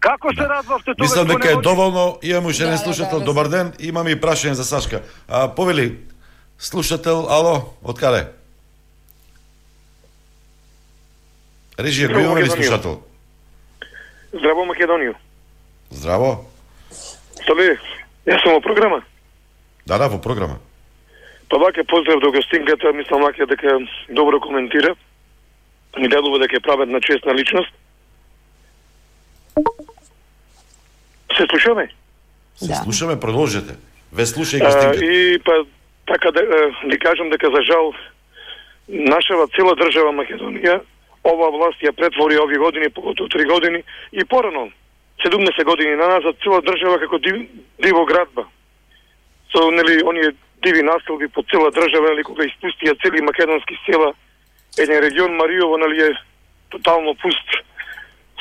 Како 0.01 0.31
се 0.35 0.47
радвавте 0.47 0.95
тоа? 0.95 1.03
Мислам 1.03 1.27
дека 1.27 1.51
е 1.51 1.57
доволно. 1.57 2.19
Имам 2.23 2.47
уште 2.47 2.65
еден 2.65 2.79
слушател. 2.79 3.21
Добар 3.21 3.49
ден. 3.49 3.73
Имам 3.79 4.09
и 4.09 4.15
прашање 4.15 4.55
за 4.55 4.65
Сашка. 4.65 5.03
А, 5.29 5.49
повели, 5.55 5.99
слушател, 6.59 7.27
ало, 7.31 7.75
од 7.83 7.99
каде? 7.99 8.29
Режија, 11.79 12.13
го 12.15 12.21
имаме 12.21 12.43
ли 12.43 12.51
слушател? 12.51 13.03
Здраво, 14.33 14.67
Македонија. 14.71 15.15
Здраво. 15.91 16.47
Стали, 17.43 17.75
јас 18.27 18.43
сум 18.43 18.55
во 18.59 18.61
програма. 18.61 19.03
Да, 19.87 19.99
да, 19.99 20.09
во 20.09 20.19
програма. 20.23 20.59
Па 21.49 21.59
вака 21.59 21.85
поздрав 21.85 22.21
до 22.21 22.33
гостинката, 22.33 22.93
мислам 22.93 23.23
вака 23.23 23.47
дека 23.47 23.79
добро 24.11 24.41
коментира. 24.41 24.95
Ми 25.99 26.09
делува 26.09 26.39
дека 26.39 26.57
е 26.57 26.61
праведна 26.61 27.01
честна 27.01 27.35
личност. 27.35 27.73
Се 31.37 31.47
слушаме? 31.51 31.89
Се 32.57 32.69
да. 32.69 32.75
слушаме, 32.75 33.21
продолжете. 33.21 33.77
Ве 34.13 34.25
слушај 34.27 34.65
гостинката. 34.65 35.05
И 35.05 35.39
па 35.45 35.65
така 36.07 36.31
да 36.31 36.41
ви 36.85 36.99
кажам 36.99 37.31
дека 37.31 37.51
за 37.51 37.63
жал 37.63 37.93
нашава 38.89 39.47
цела 39.53 39.77
држава 39.77 40.13
Македонија 40.13 40.81
ова 41.25 41.51
власт 41.53 41.81
ја 41.85 41.93
претвори 41.93 42.39
ови 42.41 42.59
години, 42.59 42.91
поготово 42.91 43.29
три 43.29 43.45
години 43.45 43.83
и 44.13 44.25
порано 44.25 44.71
17 45.25 45.65
години 45.65 45.97
на 45.97 46.09
назад 46.09 46.37
цела 46.43 46.63
држава 46.63 46.99
како 46.99 47.19
див, 47.19 47.49
диво 47.83 48.05
градба. 48.05 48.47
Со 49.53 49.71
нели 49.71 50.03
оние 50.05 50.33
диви 50.63 50.83
населби 50.83 51.29
по 51.29 51.43
цела 51.43 51.71
држава, 51.71 52.13
или 52.15 52.25
кога 52.25 52.45
испустија 52.45 52.97
цели 53.03 53.23
македонски 53.23 53.79
села, 53.87 54.13
еден 54.79 55.01
регион 55.01 55.37
Мариово, 55.37 55.79
нали, 55.79 56.03
е 56.03 56.11
тотално 56.71 57.15
пуст 57.15 57.49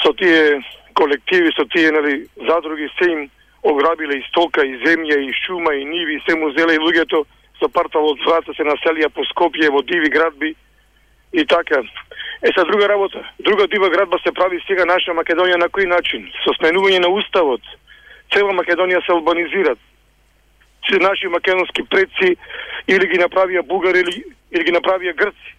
со 0.03 0.14
тие 0.14 0.61
колективи, 0.94 1.52
со 1.56 1.65
тие, 1.65 1.91
нали, 1.91 2.26
задруги, 2.49 2.89
се 2.98 3.11
им 3.11 3.30
ограбиле 3.64 4.18
и 4.18 4.27
стока, 4.30 4.65
и 4.65 4.77
земја, 4.85 5.18
и 5.18 5.34
шума, 5.45 5.73
и 5.76 5.85
ниви, 5.85 6.22
се 6.30 6.35
му 6.35 6.52
зеле 6.52 6.76
и 6.76 6.84
луѓето 6.84 7.26
со 7.60 7.69
партал 7.69 8.06
од 8.06 8.22
врата 8.26 8.53
се 8.53 8.64
населија 8.64 9.10
по 9.10 9.26
Скопје, 9.34 9.69
во 9.73 9.81
диви 9.81 10.10
градби 10.10 10.56
и 11.34 11.45
така. 11.45 11.81
Е, 12.41 12.49
са 12.53 12.65
друга 12.65 12.89
работа. 12.89 13.23
Друга 13.39 13.68
дива 13.68 13.89
градба 13.89 14.18
се 14.23 14.31
прави 14.31 14.61
сега 14.68 14.85
наша 14.85 15.11
Македонија 15.11 15.57
на 15.57 15.69
кој 15.69 15.88
начин? 15.89 16.30
Со 16.45 16.53
сменување 16.60 17.02
на 17.02 17.10
уставот. 17.10 17.61
Цела 18.34 18.53
Македонија 18.53 19.02
се 19.06 19.11
албанизира 19.11 19.76
наши 20.93 21.27
македонски 21.27 21.84
предци 21.89 22.35
или 22.88 23.07
ги 23.07 23.19
направија 23.19 23.61
бугари 23.68 23.99
или, 23.99 24.23
или 24.51 24.64
ги 24.64 24.72
направија 24.72 25.15
грци. 25.15 25.53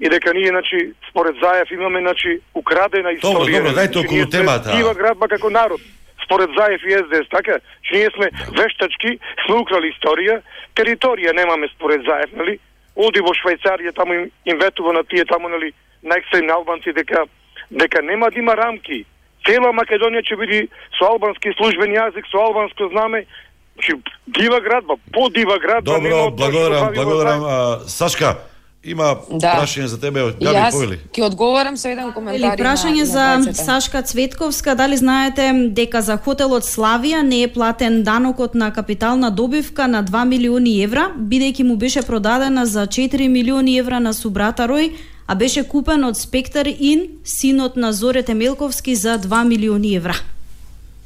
И 0.00 0.08
дека 0.08 0.34
ние, 0.34 0.48
значи, 0.48 0.92
според 1.10 1.36
Заев 1.42 1.70
имаме, 1.70 2.00
значи, 2.00 2.40
украдена 2.54 3.12
историја. 3.12 3.32
Добро, 3.32 3.52
добро, 3.52 3.72
дајте 3.80 3.92
значи, 3.92 4.06
околу 4.06 4.30
темата. 4.30 4.76
Дива 4.76 4.94
градба 4.94 5.28
како 5.28 5.50
народ. 5.50 5.80
Според 6.24 6.50
Заев 6.56 6.80
и 6.84 6.92
СДС, 6.92 7.28
така? 7.30 7.58
Че 7.82 7.94
ние 7.94 8.10
сме 8.14 8.30
да. 8.30 8.62
вештачки, 8.62 9.18
сме 9.46 9.56
украли 9.56 9.92
историја, 9.92 10.40
територија 10.76 11.36
немаме 11.36 11.68
според 11.76 12.00
Заев, 12.08 12.32
нели? 12.32 12.58
Оди 12.96 13.20
во 13.20 13.32
Швајцарија, 13.36 13.92
таму 13.94 14.14
им, 14.14 14.30
им 14.44 14.58
ветува 14.58 14.92
на 14.92 15.04
тие 15.04 15.24
таму, 15.24 15.48
нели, 15.48 15.72
најксени 16.04 16.50
албанци 16.52 16.92
дека 16.92 17.26
дека 17.70 18.02
нема 18.02 18.30
да 18.30 18.38
има 18.38 18.56
рамки. 18.56 19.04
Цела 19.46 19.72
Македонија 19.72 20.24
ќе 20.26 20.36
биде 20.36 20.60
со 20.98 21.12
албански 21.14 21.52
службен 21.56 21.94
јазик, 21.94 22.26
со 22.28 22.42
албанско 22.42 22.88
знаме, 22.92 23.24
Значи, 23.80 24.02
дива 24.26 24.60
градба, 24.60 24.94
по 25.12 25.30
дива 25.30 25.58
градба. 25.58 25.92
Добро, 25.92 26.30
благодарам, 26.30 26.94
благодарам. 26.94 27.44
А, 27.44 27.78
Сашка, 27.86 28.36
има 28.84 29.16
да. 29.30 29.54
прашање 29.56 29.84
за 29.84 30.00
тебе 30.00 30.22
од 30.22 30.36
Габи 30.40 30.70
Повели. 30.72 30.98
Ќе 31.12 31.24
одговорам 31.24 31.76
со 31.76 31.88
еден 31.88 32.12
коментар. 32.12 32.36
Или 32.36 32.50
прашање 32.60 33.04
за 33.04 33.24
на 33.40 33.54
Сашка 33.54 34.02
Цветковска, 34.02 34.74
дали 34.74 34.96
знаете 34.96 35.52
дека 35.76 36.02
за 36.02 36.16
хотелот 36.16 36.64
Славија 36.64 37.22
не 37.22 37.42
е 37.44 37.48
платен 37.52 38.02
данокот 38.02 38.54
на 38.54 38.72
капитална 38.72 39.30
добивка 39.30 39.88
на 39.88 40.04
2 40.04 40.24
милиони 40.24 40.82
евра, 40.84 41.10
бидејќи 41.16 41.64
му 41.64 41.76
беше 41.76 42.02
продадена 42.02 42.66
за 42.66 42.86
4 42.86 43.28
милиони 43.28 43.78
евра 43.78 44.00
на 44.00 44.14
субрата 44.14 44.68
Рој, 44.68 44.92
а 45.26 45.34
беше 45.34 45.64
купен 45.68 46.04
од 46.04 46.16
Спектар 46.16 46.66
Ин, 46.66 47.20
синот 47.24 47.76
на 47.76 47.92
Зоре 47.92 48.22
Темелковски 48.22 48.94
за 48.94 49.18
2 49.18 49.44
милиони 49.44 49.94
евра. 49.96 50.16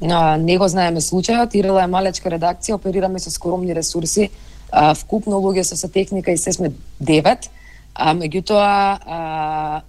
А, 0.01 0.37
не 0.37 0.57
го 0.57 0.67
знаеме 0.67 0.99
случајот, 0.99 1.55
Ирела 1.55 1.85
е 1.85 1.87
малечка 1.87 2.29
редакција, 2.29 2.75
оперираме 2.75 3.19
со 3.19 3.31
скромни 3.31 3.75
ресурси, 3.75 4.29
а, 4.71 4.93
вкупно 4.93 5.39
луѓе 5.39 5.63
со 5.63 5.77
со 5.77 5.87
техника 5.87 6.31
и 6.31 6.37
се 6.37 6.51
сме 6.51 6.71
девет, 6.99 7.49
а 7.93 8.13
меѓутоа 8.13 8.99
а, 9.05 9.81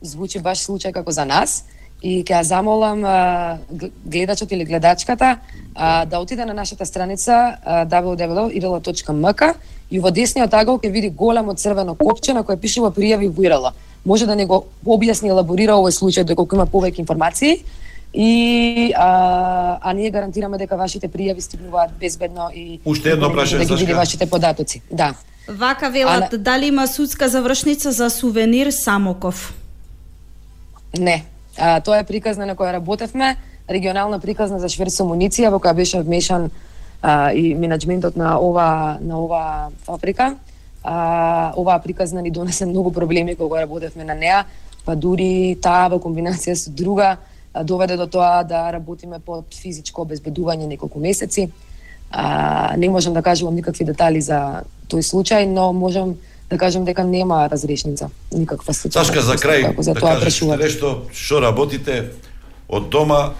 звучи 0.00 0.38
баш 0.38 0.64
случај 0.64 0.92
како 0.92 1.12
за 1.12 1.24
нас. 1.24 1.64
И 2.02 2.24
ќе 2.24 2.34
ја 2.34 2.42
замолам 2.42 3.04
а, 3.04 3.58
гледачот 4.04 4.50
или 4.52 4.64
гледачката 4.64 5.36
а, 5.74 6.04
да 6.04 6.18
отиде 6.18 6.44
на 6.44 6.54
нашата 6.54 6.86
страница 6.86 7.58
www.irela.mk 7.66 9.54
и 9.90 10.00
во 10.00 10.10
десниот 10.10 10.54
агол 10.54 10.80
ќе 10.80 10.90
види 10.90 11.10
големо 11.10 11.54
црвено 11.54 11.94
копче 11.94 12.32
на 12.32 12.42
кое 12.42 12.56
пишува 12.56 12.90
пријави 12.90 13.28
во 13.28 13.42
IRL. 13.42 13.70
Може 14.04 14.26
да 14.26 14.34
не 14.34 14.46
го 14.46 14.64
објасни 14.84 15.28
и 15.28 15.30
елаборира 15.30 15.76
овој 15.78 15.94
случај 15.94 16.24
доколку 16.24 16.56
има 16.56 16.66
повеќе 16.66 16.98
информации 17.04 17.62
и 18.14 18.92
а, 18.96 19.78
а 19.80 19.92
ние 19.92 20.10
гарантираме 20.10 20.58
дека 20.58 20.76
вашите 20.76 21.08
пријави 21.08 21.40
стигнуваат 21.40 21.96
безбедно 22.00 22.50
и 22.54 22.80
Уште 22.84 23.16
едно 23.16 23.30
прашање, 23.32 23.64
да 23.64 23.76
ги 23.76 23.84
види 23.86 23.94
вашите 23.94 24.26
податоци. 24.26 24.82
Да. 24.90 25.14
Вака 25.48 25.90
велат, 25.90 26.42
дали 26.42 26.66
има 26.66 26.86
судска 26.86 27.28
завршница 27.28 27.92
за 27.92 28.10
сувенир 28.10 28.70
Самоков? 28.70 29.54
Не. 30.98 31.24
А, 31.58 31.80
тоа 31.80 31.98
е 31.98 32.04
приказна 32.04 32.46
на 32.46 32.56
која 32.56 32.72
работевме, 32.76 33.36
регионална 33.68 34.20
приказна 34.20 34.60
за 34.60 34.68
шверц 34.68 35.00
со 35.00 35.08
муниција 35.08 35.48
во 35.48 35.56
која 35.56 35.74
беше 35.74 36.02
вмешан 36.04 36.50
а, 37.00 37.32
и 37.32 37.54
менеджментот 37.54 38.16
на 38.16 38.36
ова 38.36 38.98
на 39.00 39.18
ова 39.24 39.70
фабрика. 39.88 40.36
А, 40.84 41.52
оваа 41.56 41.80
приказна 41.80 42.22
ни 42.22 42.30
донесе 42.30 42.66
многу 42.66 42.92
проблеми 42.92 43.36
кога 43.36 43.62
работевме 43.62 44.04
на 44.04 44.14
неа, 44.14 44.44
па 44.84 44.96
дури 44.96 45.56
таа 45.62 45.88
во 45.88 45.96
комбинација 45.96 46.54
со 46.54 46.70
друга 46.70 47.16
а, 47.16 47.31
доведе 47.64 47.96
до 47.96 48.06
тоа 48.06 48.42
да 48.44 48.72
работиме 48.72 49.18
под 49.18 49.54
физичко 49.54 50.02
обезбедување 50.02 50.66
неколку 50.66 51.00
месеци. 51.00 51.50
А, 52.10 52.74
не 52.76 52.88
можам 52.88 53.14
да 53.14 53.22
кажувам 53.22 53.54
никакви 53.54 53.84
детали 53.84 54.20
за 54.20 54.64
тој 54.88 55.00
случај, 55.00 55.44
но 55.46 55.72
можам 55.72 56.16
да 56.50 56.58
кажам 56.58 56.84
дека 56.84 57.04
нема 57.04 57.48
разрешница, 57.48 58.10
никаква 58.32 58.72
случај. 58.72 58.92
Сашка, 58.92 59.22
за 59.22 59.36
крај, 59.36 59.70
Ако 59.72 59.82
за 59.82 59.94
да 59.94 60.00
тоа 60.00 60.08
кажеш 60.08 60.24
прашувате. 60.24 60.64
нешто, 60.64 61.06
што 61.12 61.40
работите 61.40 62.12
од 62.68 62.88
дома, 62.88 63.32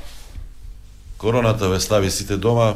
короната 1.18 1.68
ве 1.68 1.80
стави 1.80 2.10
сите 2.10 2.36
дома, 2.36 2.74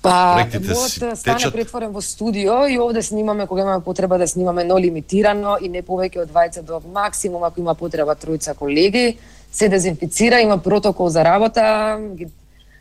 Па, 0.00 0.32
Проектите 0.34 0.72
мојот 0.72 0.88
си 0.88 0.96
стан 0.96 1.12
е 1.12 1.38
течат? 1.38 1.52
претворен 1.52 1.92
во 1.92 2.00
студио 2.00 2.64
и 2.66 2.78
овде 2.80 3.02
снимаме 3.02 3.46
кога 3.46 3.62
имаме 3.62 3.84
потреба 3.84 4.18
да 4.18 4.28
снимаме 4.28 4.64
но 4.64 4.78
лимитирано 4.78 5.58
и 5.60 5.68
не 5.68 5.82
повеќе 5.82 6.22
од 6.22 6.32
двајца 6.32 6.62
до 6.64 6.80
максимум 6.88 7.44
ако 7.44 7.60
има 7.60 7.74
потреба 7.74 8.16
тројца 8.16 8.54
колеги. 8.56 9.18
Се 9.52 9.68
дезинфицира, 9.68 10.40
има 10.40 10.58
протокол 10.58 11.08
за 11.08 11.24
работа. 11.24 11.98
Ги, 12.14 12.28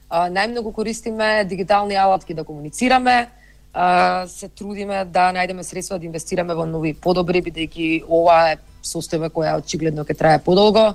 а, 0.09 0.29
најмногу 0.29 0.73
користиме 0.73 1.43
дигитални 1.45 1.95
алатки 1.95 2.33
да 2.33 2.43
комуницираме. 2.43 3.27
А, 3.73 4.27
се 4.27 4.49
трудиме 4.49 5.05
да 5.05 5.29
најдеме 5.33 5.61
средства 5.61 5.99
да 5.99 6.05
инвестираме 6.05 6.53
во 6.53 6.65
нови 6.65 6.93
подобри 6.93 7.41
бидејќи 7.41 8.05
ова 8.07 8.53
е 8.53 8.57
состојба 8.83 9.29
која 9.29 9.57
очигледно 9.57 10.05
ќе 10.05 10.17
трае 10.17 10.39
подолго 10.39 10.93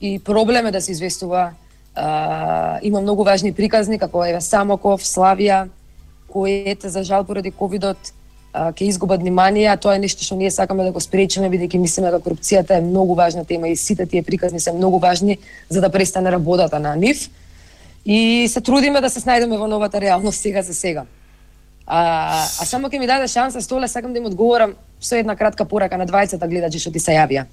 и 0.00 0.18
проблем 0.18 0.66
е 0.66 0.72
да 0.72 0.80
се 0.80 0.92
известува 0.92 1.52
А, 1.96 2.78
има 2.82 3.00
многу 3.00 3.24
важни 3.24 3.52
приказни 3.52 3.98
како 3.98 4.20
е 4.24 4.36
Самоков, 4.40 5.00
Славија, 5.00 5.68
кои 6.28 6.76
за 6.84 7.02
жал 7.02 7.24
поради 7.24 7.50
ковидот 7.50 8.12
ќе 8.56 8.88
изгубат 8.88 9.20
внимание, 9.20 9.68
а 9.68 9.76
тоа 9.76 9.96
е 9.96 10.02
нешто 10.02 10.24
што 10.24 10.36
ние 10.36 10.50
сакаме 10.50 10.84
да 10.84 10.92
го 10.92 11.00
спречиме 11.00 11.50
бидејќи 11.52 11.78
мислиме 11.78 12.10
дека 12.10 12.24
корупцијата 12.24 12.78
е 12.78 12.84
многу 12.84 13.14
важна 13.14 13.44
тема 13.44 13.68
и 13.68 13.76
сите 13.76 14.06
тие 14.06 14.22
приказни 14.22 14.60
се 14.60 14.72
многу 14.72 14.98
важни 14.98 15.38
за 15.68 15.80
да 15.80 15.90
престане 15.90 16.32
работата 16.32 16.78
на 16.80 16.96
нив. 16.96 17.28
И 18.06 18.48
се 18.48 18.60
трудиме 18.60 19.00
да 19.00 19.10
се 19.10 19.20
снајдеме 19.20 19.58
во 19.58 19.66
новата 19.66 20.00
реалност 20.00 20.40
сега 20.40 20.62
за 20.62 20.74
сега. 20.74 21.04
А, 21.86 22.46
а 22.60 22.64
само 22.64 22.88
ќе 22.88 22.98
ми 22.98 23.06
даде 23.06 23.28
шанса 23.28 23.60
Столе, 23.62 23.88
сакам 23.88 24.12
да 24.12 24.18
им 24.18 24.26
одговорам 24.26 24.74
со 25.00 25.16
една 25.16 25.36
кратка 25.36 25.64
порака 25.64 25.98
на 25.98 26.06
20 26.06 26.48
гледачи 26.48 26.78
што 26.78 26.90
ти 26.92 27.00
се 27.00 27.12
јавија. 27.12 27.46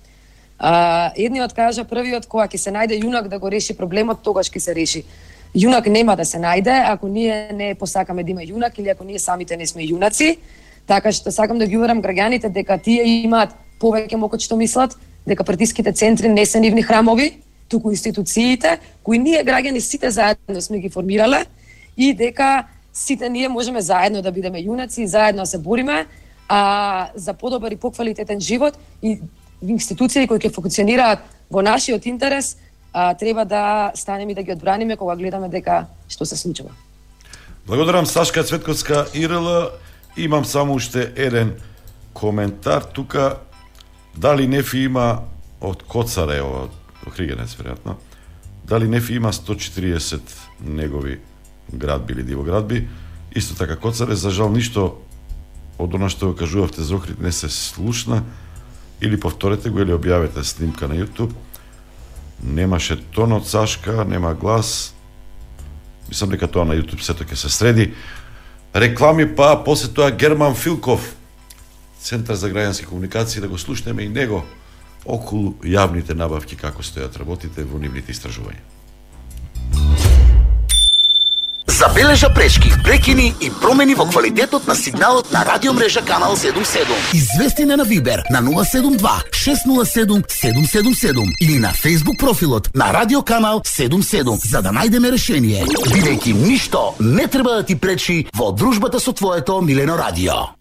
А, 0.59 1.11
едниот 1.17 1.53
кажа 1.53 1.83
првиот 1.83 2.25
кога 2.25 2.47
ќе 2.47 2.57
се 2.57 2.71
најде 2.71 2.97
јунак 3.01 3.27
да 3.27 3.39
го 3.39 3.49
реши 3.49 3.73
проблемот, 3.77 4.23
тогаш 4.23 4.49
ќе 4.49 4.59
се 4.59 4.73
реши. 4.73 5.03
Јунак 5.53 5.89
нема 5.89 6.15
да 6.15 6.25
се 6.25 6.37
најде 6.37 6.73
ако 6.87 7.07
ние 7.07 7.51
не 7.53 7.75
посакаме 7.75 8.23
да 8.23 8.31
има 8.31 8.41
јунак 8.41 8.79
или 8.79 8.89
ако 8.89 9.03
ние 9.03 9.19
самите 9.19 9.57
не 9.57 9.67
сме 9.67 9.83
јунаци. 9.83 10.37
Така 10.87 11.11
што 11.11 11.31
сакам 11.31 11.59
да 11.59 11.67
ги 11.67 11.77
уверам 11.77 12.01
граѓаните 12.01 12.49
дека 12.49 12.77
тие 12.77 13.03
имаат 13.23 13.55
повеќе 13.79 14.15
мокот 14.15 14.41
што 14.41 14.55
мислат, 14.55 14.97
дека 15.27 15.43
партиските 15.43 15.93
центри 15.93 16.27
не 16.27 16.45
се 16.45 16.59
нивни 16.59 16.83
храмови, 16.83 17.39
туку 17.69 17.91
институциите 17.91 18.79
кои 19.03 19.17
ние 19.17 19.43
граѓани 19.43 19.79
сите 19.79 20.11
заедно 20.11 20.61
сме 20.61 20.79
ги 20.79 20.89
формирале 20.89 21.45
и 21.97 22.13
дека 22.13 22.67
сите 22.93 23.29
ние 23.29 23.49
можеме 23.49 23.81
заедно 23.81 24.21
да 24.21 24.31
бидеме 24.31 24.61
јунаци 24.61 25.01
и 25.01 25.07
заедно 25.07 25.45
се 25.45 25.57
бориме 25.57 26.05
а, 26.47 27.09
за 27.15 27.33
подобар 27.33 27.71
и 27.71 27.75
поквалитетен 27.75 28.39
живот 28.39 28.77
и 29.01 29.19
институции 29.61 30.27
кои 30.27 30.39
ќе 30.39 30.53
функционираат 30.53 31.23
во 31.49 31.63
нашиот 31.63 32.05
интерес, 32.05 32.57
а, 32.93 33.13
треба 33.13 33.45
да 33.45 33.91
станеме 33.95 34.31
и 34.31 34.35
да 34.35 34.43
ги 34.43 34.51
одбраниме 34.51 34.97
кога 34.97 35.15
гледаме 35.15 35.49
дека 35.49 35.87
што 36.09 36.25
се 36.25 36.37
случува. 36.37 36.69
Благодарам 37.67 38.05
Сашка 38.05 38.43
Цветковска 38.43 39.07
Ирела 39.13 39.71
Имам 40.17 40.45
само 40.45 40.73
уште 40.73 41.11
еден 41.15 41.53
коментар 42.13 42.81
тука. 42.81 43.37
Дали 44.17 44.47
Нефи 44.47 44.77
има 44.77 45.23
од 45.61 45.83
Коцаре, 45.89 46.41
од 46.41 46.69
Хригенец, 47.15 47.55
веројатно, 47.57 47.95
дали 48.63 48.87
Нефи 48.87 49.15
има 49.17 49.33
140 49.33 50.21
негови 50.61 51.19
градби 51.73 52.13
или 52.13 52.23
дивоградби, 52.23 52.87
исто 53.35 53.55
така 53.55 53.75
Коцаре, 53.75 54.15
за 54.15 54.29
жал 54.29 54.51
ништо 54.53 55.01
од 55.81 55.95
она 55.95 56.09
што 56.09 56.29
го 56.29 56.37
кажувавте 56.37 56.83
за 56.85 56.95
Охрид 56.95 57.19
не 57.19 57.31
се 57.31 57.49
слушна, 57.49 58.23
или 59.01 59.19
повторете 59.19 59.69
го 59.69 59.81
или 59.81 59.91
објавете 59.91 60.43
снимка 60.43 60.87
на 60.87 60.95
YouTube. 60.95 61.33
Немаше 62.43 63.01
тон 63.11 63.33
од 63.33 63.47
Сашка, 63.47 64.05
нема 64.05 64.33
глас, 64.33 64.93
Мислам 66.09 66.29
дека 66.29 66.47
тоа 66.47 66.65
на 66.67 66.75
YouTube 66.75 67.01
сето 67.01 67.23
ќе 67.23 67.35
се 67.39 67.49
среди. 67.49 67.93
Реклами 68.73 69.35
па 69.35 69.63
после 69.63 69.93
тоа 69.93 70.11
Герман 70.11 70.55
Филков, 70.55 71.15
Центар 72.01 72.35
за 72.35 72.49
граѓански 72.49 72.85
комуникации, 72.89 73.41
да 73.41 73.47
го 73.47 73.57
слушнеме 73.57 74.03
и 74.03 74.09
него 74.09 74.41
околу 75.05 75.53
јавните 75.61 76.17
набавки 76.17 76.57
како 76.57 76.81
стојат 76.81 77.19
работите 77.21 77.63
во 77.63 77.77
нивните 77.79 78.11
истражувања. 78.11 78.72
Забележа 81.79 82.29
прешки, 82.29 82.71
прекини 82.83 83.33
и 83.41 83.49
промени 83.49 83.95
во 83.95 84.05
квалитетот 84.05 84.67
на 84.67 84.75
сигналот 84.75 85.31
на 85.31 85.43
радиомрежа 85.43 86.01
Канал 86.01 86.35
77. 86.35 86.85
Извести 87.13 87.63
на 87.63 87.83
Вибер 87.83 88.23
на 88.29 88.41
072 88.41 89.23
607 89.31 90.23
777 90.27 91.33
или 91.41 91.57
на 91.57 91.73
Facebook 91.73 92.19
профилот 92.19 92.69
на 92.75 92.93
Радио 92.93 93.23
Канал 93.23 93.63
77 93.65 94.45
за 94.45 94.61
да 94.61 94.69
најдеме 94.69 95.11
решение. 95.11 95.65
Бидејќи 95.65 96.33
ништо 96.33 96.95
не 96.99 97.27
треба 97.27 97.55
да 97.55 97.63
ти 97.63 97.75
пречи 97.75 98.27
во 98.33 98.51
дружбата 98.51 98.99
со 98.99 99.11
твоето 99.11 99.61
милено 99.61 99.97
радио. 99.97 100.53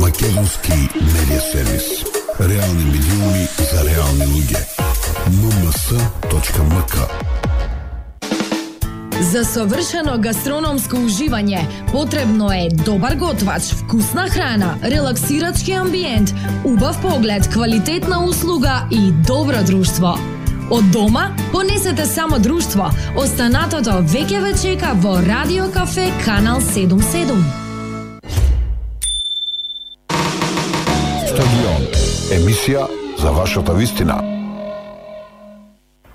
Македонски 0.00 0.88
медиа 0.96 1.40
сервис. 1.52 1.84
Реални 2.40 2.84
медиуми 2.84 3.48
за 3.72 3.84
реални 3.84 4.24
луѓе. 4.24 4.64
mms.mk 5.28 7.35
За 9.20 9.44
совршено 9.44 10.18
гастрономско 10.20 10.98
уживање 11.00 11.62
потребно 11.88 12.50
е 12.52 12.68
добар 12.84 13.16
готвач, 13.16 13.72
вкусна 13.80 14.26
храна, 14.28 14.74
релаксирачки 14.84 15.72
амбиент, 15.72 16.34
убав 16.64 17.00
поглед, 17.02 17.48
квалитетна 17.52 18.24
услуга 18.24 18.84
и 18.92 19.12
добро 19.26 19.64
друштво. 19.66 20.18
Од 20.70 20.90
дома 20.92 21.30
понесете 21.52 22.04
само 22.04 22.38
друштво. 22.38 22.90
Останатото 23.16 24.02
веќе 24.04 24.42
ве 24.44 24.52
чека 24.52 24.92
во 25.00 25.16
Радио 25.24 25.70
Кафе 25.72 26.10
Канал 26.24 26.60
77. 26.60 27.32
Стадион. 31.32 31.82
Емисија 32.36 32.84
за 33.16 33.30
вашата 33.30 33.72
вистина. 33.72 34.20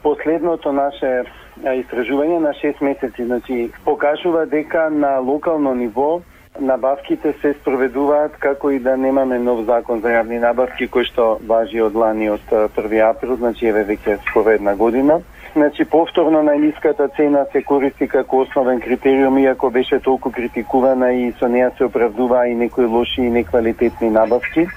Последното 0.03 0.71
наше 0.71 1.23
истражување 1.59 2.39
на 2.39 2.53
6 2.53 2.81
месеци, 2.81 3.25
значи, 3.25 3.71
покажува 3.85 4.45
дека 4.45 4.89
на 4.89 5.17
локално 5.19 5.75
ниво 5.75 6.21
набавките 6.59 7.33
се 7.41 7.53
спроведуваат 7.53 8.35
како 8.39 8.71
и 8.71 8.79
да 8.79 8.97
немаме 8.97 9.39
нов 9.39 9.65
закон 9.65 10.01
за 10.01 10.11
јавни 10.11 10.39
набавки 10.39 10.87
кој 10.87 11.07
што 11.07 11.27
важи 11.47 11.81
од 11.81 11.95
лани 11.95 12.29
од 12.29 12.43
1 12.51 12.99
април, 13.07 13.37
значи 13.37 13.67
еве 13.67 13.83
веќе 13.87 14.19
скоро 14.29 14.51
една 14.51 14.75
година. 14.75 15.21
Значи 15.53 15.85
повторно 15.85 16.43
најниската 16.47 17.09
цена 17.15 17.45
се 17.51 17.61
користи 17.61 18.07
како 18.07 18.43
основен 18.43 18.79
критериум 18.79 19.37
иако 19.37 19.69
беше 19.69 19.99
толку 19.99 20.31
критикувана 20.31 21.11
и 21.13 21.33
со 21.39 21.47
неа 21.47 21.71
се 21.77 21.85
оправдуваа 21.85 22.47
и 22.47 22.55
некои 22.55 22.85
лоши 22.85 23.21
и 23.21 23.29
неквалитетни 23.29 24.09
набавки. 24.09 24.67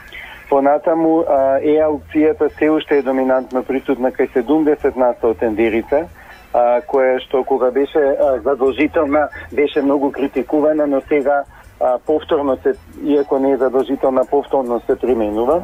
Понатаму 0.50 1.22
е 1.62 1.78
аукцијата 1.82 2.48
се 2.58 2.70
уште 2.70 2.98
е 2.98 3.02
доминантно 3.02 3.62
присутна 3.62 4.10
кај 4.10 4.30
70 4.34 4.96
насто 4.96 5.30
од 5.30 5.38
тендерите, 5.38 6.06
а, 6.54 6.80
кое 6.86 7.18
што 7.20 7.44
кога 7.44 7.70
беше 7.70 7.98
а, 7.98 8.40
задолжителна 8.40 9.28
беше 9.52 9.82
многу 9.82 10.12
критикувана, 10.12 10.86
но 10.86 11.00
сега 11.08 11.44
а, 11.80 11.98
повторно 12.06 12.56
се, 12.62 12.74
иако 13.04 13.38
не 13.38 13.50
е 13.50 13.56
задолжителна, 13.56 14.24
повторно 14.30 14.80
се 14.86 14.98
применува. 14.98 15.62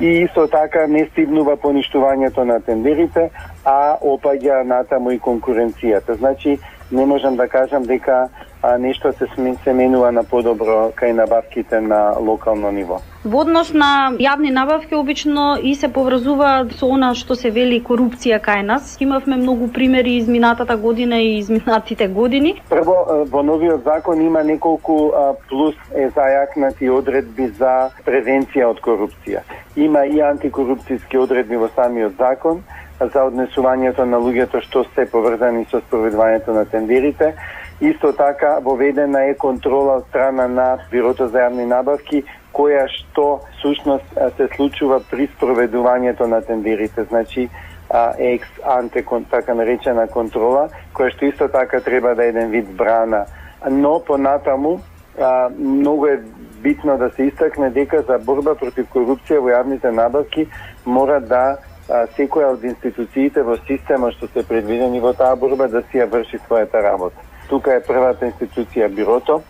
и 0.00 0.06
исто 0.06 0.46
така 0.48 0.86
не 0.86 1.04
стигнува 1.12 1.56
поништувањето 1.56 2.44
на 2.44 2.60
тендерите, 2.60 3.30
а 3.64 3.98
опаѓа 4.00 4.62
натаму 4.64 5.10
и 5.12 5.20
конкуренцијата. 5.20 6.16
Значи, 6.16 6.58
не 6.92 7.06
можам 7.06 7.36
да 7.36 7.48
кажам 7.48 7.82
дека 7.82 8.28
а, 8.62 8.78
нешто 8.78 9.12
се, 9.12 9.26
се 9.64 9.72
менува 9.72 10.12
на 10.12 10.24
подобро 10.24 10.92
кај 10.96 11.12
набавките 11.12 11.80
на 11.80 12.14
локално 12.20 12.70
ниво. 12.70 13.00
Во 13.24 13.42
однос 13.44 13.72
на 13.76 14.12
јавни 14.16 14.48
набавки 14.48 14.94
обично 14.94 15.58
и 15.62 15.74
се 15.74 15.88
поврзува 15.92 16.66
со 16.72 16.88
она 16.88 17.12
што 17.14 17.36
се 17.36 17.50
вели 17.50 17.80
корупција 17.84 18.40
кај 18.40 18.62
нас. 18.64 18.96
Имавме 19.00 19.36
многу 19.36 19.68
примери 19.68 20.16
изминатата 20.16 20.76
година 20.76 21.20
и 21.20 21.38
изминатите 21.38 22.08
години. 22.08 22.62
Прво, 22.68 23.26
во 23.28 23.42
новиот 23.42 23.84
закон 23.84 24.20
има 24.20 24.42
неколку 24.42 25.12
плюс 25.48 25.74
е 25.94 26.08
зајакнати 26.16 26.88
одредби 26.88 27.48
за 27.48 27.90
превенција 28.06 28.72
од 28.72 28.80
корупција. 28.80 29.44
Има 29.76 30.06
и 30.06 30.20
антикорупцијски 30.20 31.20
одредби 31.20 31.56
во 31.56 31.68
самиот 31.76 32.16
закон 32.18 32.64
за 33.00 33.24
однесувањето 33.24 34.04
на 34.04 34.16
луѓето 34.20 34.60
што 34.64 34.84
се 34.94 35.06
поврзани 35.06 35.64
со 35.70 35.80
спроведувањето 35.80 36.52
на 36.52 36.64
тендерите 36.64 37.34
Исто 37.80 38.12
така 38.12 38.58
воведена 38.62 39.24
е 39.24 39.34
контрола 39.34 39.96
од 39.96 40.08
страна 40.08 40.48
на 40.48 40.78
Бирото 40.90 41.28
за 41.28 41.46
јавни 41.46 41.64
набавки 41.64 42.24
која 42.52 42.84
што 42.92 43.40
сушност 43.62 44.04
се 44.36 44.48
случува 44.56 45.00
при 45.10 45.28
спроведувањето 45.32 46.26
на 46.28 46.42
тендерите, 46.42 47.04
значи 47.04 47.48
екс 48.18 48.50
анте 48.64 49.04
така 49.30 49.54
наречена 49.54 50.06
контрола, 50.08 50.68
која 50.94 51.10
што 51.14 51.24
исто 51.24 51.48
така 51.48 51.80
треба 51.80 52.14
да 52.14 52.24
е 52.24 52.28
еден 52.28 52.50
вид 52.50 52.68
брана. 52.76 53.24
Но 53.70 54.00
понатаму 54.00 54.80
а, 55.18 55.48
многу 55.58 56.06
е 56.06 56.20
битно 56.62 56.98
да 56.98 57.10
се 57.10 57.22
истакне 57.22 57.70
дека 57.70 58.02
за 58.02 58.18
борба 58.18 58.54
против 58.54 58.86
корупција 58.92 59.40
во 59.40 59.56
јавните 59.56 59.90
набавки 59.90 60.46
мора 60.84 61.20
да 61.20 61.56
а, 61.88 62.06
секоја 62.16 62.52
од 62.52 62.64
институциите 62.64 63.42
во 63.42 63.56
системот 63.66 64.14
што 64.14 64.28
се 64.28 64.44
предвидени 64.44 65.00
во 65.00 65.12
таа 65.12 65.36
борба 65.36 65.68
да 65.68 65.82
си 65.82 65.98
ја 65.98 66.10
врши 66.12 66.38
својата 66.44 66.82
работа. 66.82 67.29
Тука 67.50 67.74
е 67.74 67.82
првата 67.82 68.28
институција 68.30 68.86
Бирото, 68.94 69.40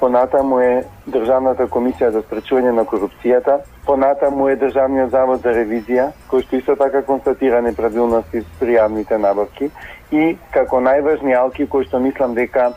понатаму 0.00 0.58
е 0.60 0.82
Државната 1.08 1.64
комисија 1.72 2.10
за 2.12 2.20
спречување 2.22 2.74
на 2.76 2.84
корупцијата, 2.84 3.62
понатаму 3.86 4.50
е 4.52 4.56
Државниот 4.60 5.10
завод 5.10 5.40
за 5.42 5.54
ревизија, 5.56 6.10
кој 6.28 6.44
што 6.44 6.58
исто 6.58 6.76
така 6.76 7.02
констатира 7.06 7.62
неправилности 7.64 8.44
при 8.60 8.76
јавните 8.76 9.16
набавки. 9.16 9.70
И 10.12 10.36
како 10.52 10.82
најважни 10.84 11.34
алки 11.36 11.66
кои 11.66 11.88
што 11.88 12.02
мислам 12.04 12.36
дека 12.36 12.68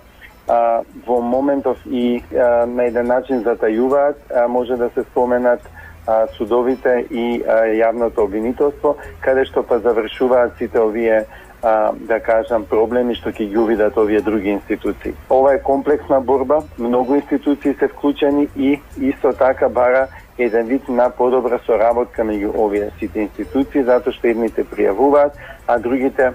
а, 0.47 0.81
во 1.05 1.19
моментов 1.21 1.77
и 1.85 2.23
а, 2.31 2.65
на 2.65 2.87
еден 2.87 3.11
начин 3.11 3.43
затајуваат, 3.43 4.17
а, 4.31 4.47
може 4.47 4.79
да 4.79 4.89
се 4.95 5.03
споменат 5.11 5.61
а, 6.07 6.27
судовите 6.37 7.05
и 7.11 7.43
а, 7.43 7.67
јавното 7.75 8.23
обвинителство, 8.23 8.95
каде 9.19 9.45
што 9.45 9.63
па 9.63 9.79
завршуваат 9.79 10.57
сите 10.57 10.79
овие 10.79 11.25
а, 11.63 11.91
да 11.95 12.19
кажам, 12.19 12.65
проблеми 12.65 13.15
што 13.15 13.29
ќе 13.29 13.49
ги 13.49 13.57
увидат 13.57 13.97
овие 13.97 14.21
други 14.21 14.49
институции. 14.49 15.13
Ова 15.29 15.53
е 15.53 15.61
комплексна 15.61 16.21
борба, 16.21 16.61
многу 16.79 17.15
институции 17.15 17.73
се 17.73 17.87
вклучени 17.87 18.47
и 18.57 18.79
исто 19.01 19.33
така 19.33 19.69
бара 19.69 20.07
еден 20.37 20.67
вид 20.67 20.89
на 20.89 21.09
подобра 21.09 21.59
соработка 21.65 22.23
меѓу 22.23 22.55
овие 22.57 22.91
сите 22.99 23.27
институции, 23.27 23.83
затоа 23.83 24.13
што 24.13 24.27
едните 24.27 24.65
пријавуваат, 24.65 25.37
а 25.67 25.79
другите 25.79 26.33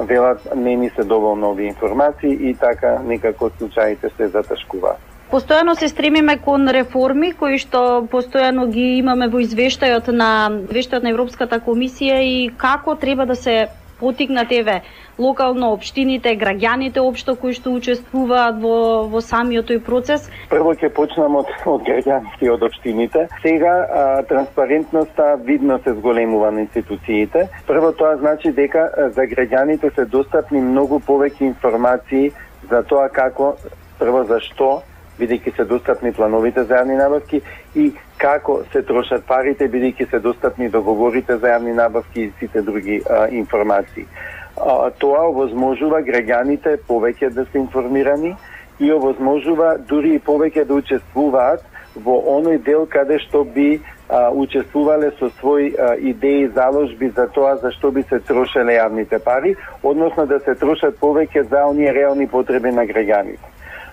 велат 0.00 0.40
не 0.56 0.76
ни 0.76 0.90
се 0.90 1.04
доволно 1.04 1.50
овие 1.50 1.68
информации 1.68 2.32
и 2.50 2.54
така 2.54 2.98
некако 3.04 3.50
случаите 3.58 4.10
се 4.16 4.28
заташкуваат. 4.28 4.98
Постојано 5.32 5.72
се 5.74 5.88
стремиме 5.88 6.36
кон 6.44 6.68
реформи 6.68 7.32
кои 7.32 7.56
што 7.58 8.04
постојано 8.04 8.66
ги 8.68 8.98
имаме 8.98 9.30
во 9.32 9.40
извештајот 9.40 10.10
на 10.12 10.50
извештајот 10.68 11.02
на 11.02 11.12
Европската 11.14 11.60
комисија 11.60 12.18
и 12.20 12.50
како 12.56 12.96
треба 12.96 13.24
да 13.26 13.36
се 13.36 13.68
потикнат 14.02 14.52
еве 14.52 14.82
локално 15.18 15.70
општините, 15.76 16.34
граѓаните 16.40 17.00
општо 17.00 17.36
кои 17.38 17.54
што 17.54 17.72
учествуваат 17.78 18.58
во 18.62 18.76
во 19.12 19.22
самиот 19.22 19.70
тој 19.70 19.80
процес? 19.86 20.28
Прво 20.50 20.74
ќе 20.74 20.90
почнам 20.96 21.38
од 21.40 21.52
од 21.74 21.86
граѓаните 21.88 22.46
и 22.46 22.50
од 22.50 22.66
општините. 22.68 23.26
Сега 23.46 23.72
а, 23.72 24.06
транспарентноста 24.28 25.36
видно 25.46 25.78
се 25.84 25.94
зголемува 25.98 26.50
на 26.50 26.66
институциите. 26.66 27.48
Прво 27.66 27.92
тоа 27.92 28.16
значи 28.22 28.52
дека 28.52 28.88
за 29.16 29.28
граѓаните 29.34 29.94
се 29.94 30.08
достапни 30.16 30.60
многу 30.60 31.00
повеќе 31.00 31.46
информации 31.52 32.32
за 32.70 32.82
тоа 32.82 33.08
како 33.08 33.54
прво 33.98 34.24
за 34.24 34.40
што 34.40 34.80
бидејќи 35.18 35.56
се 35.56 35.64
достапни 35.64 36.12
плановите 36.12 36.64
за 36.64 36.80
јавни 36.80 36.96
набавки 36.96 37.40
и 37.74 37.92
како 38.16 38.62
се 38.72 38.82
трошат 38.82 39.24
парите, 39.28 39.68
бидејќи 39.68 40.10
се 40.10 40.18
достапни 40.18 40.68
договорите 40.68 41.36
за 41.36 41.56
јавни 41.56 41.74
набавки 41.74 42.22
и 42.22 42.32
сите 42.40 42.62
други 42.62 43.02
а, 43.02 43.26
информации. 43.28 44.06
А, 44.56 44.90
тоа 44.98 45.26
овозможува 45.28 46.02
граѓаните 46.02 46.78
повеќе 46.88 47.30
да 47.30 47.44
се 47.44 47.58
информирани 47.58 48.36
и 48.80 48.92
овозможува 48.92 49.76
дури 49.88 50.16
и 50.16 50.20
повеќе 50.20 50.64
да 50.64 50.74
учествуваат 50.74 51.68
во 51.94 52.14
оној 52.38 52.62
дел 52.64 52.86
каде 52.88 53.18
што 53.26 53.44
би 53.44 53.80
а, 54.08 54.30
учествувале 54.30 55.12
со 55.18 55.28
своји 55.40 55.72
а, 55.76 55.94
идеи, 55.96 56.48
заложби 56.48 57.12
за 57.16 57.28
тоа 57.28 57.56
за 57.56 57.72
што 57.76 57.90
би 57.90 58.02
се 58.08 58.18
трошеле 58.18 58.78
јавните 58.80 59.20
пари, 59.24 59.56
односно 59.82 60.26
да 60.26 60.40
се 60.40 60.54
трошат 60.54 60.96
повеќе 61.00 61.48
за 61.50 61.66
оние 61.68 61.92
реални 61.92 62.26
потреби 62.26 62.72
на 62.72 62.86
граѓаните. 62.88 63.51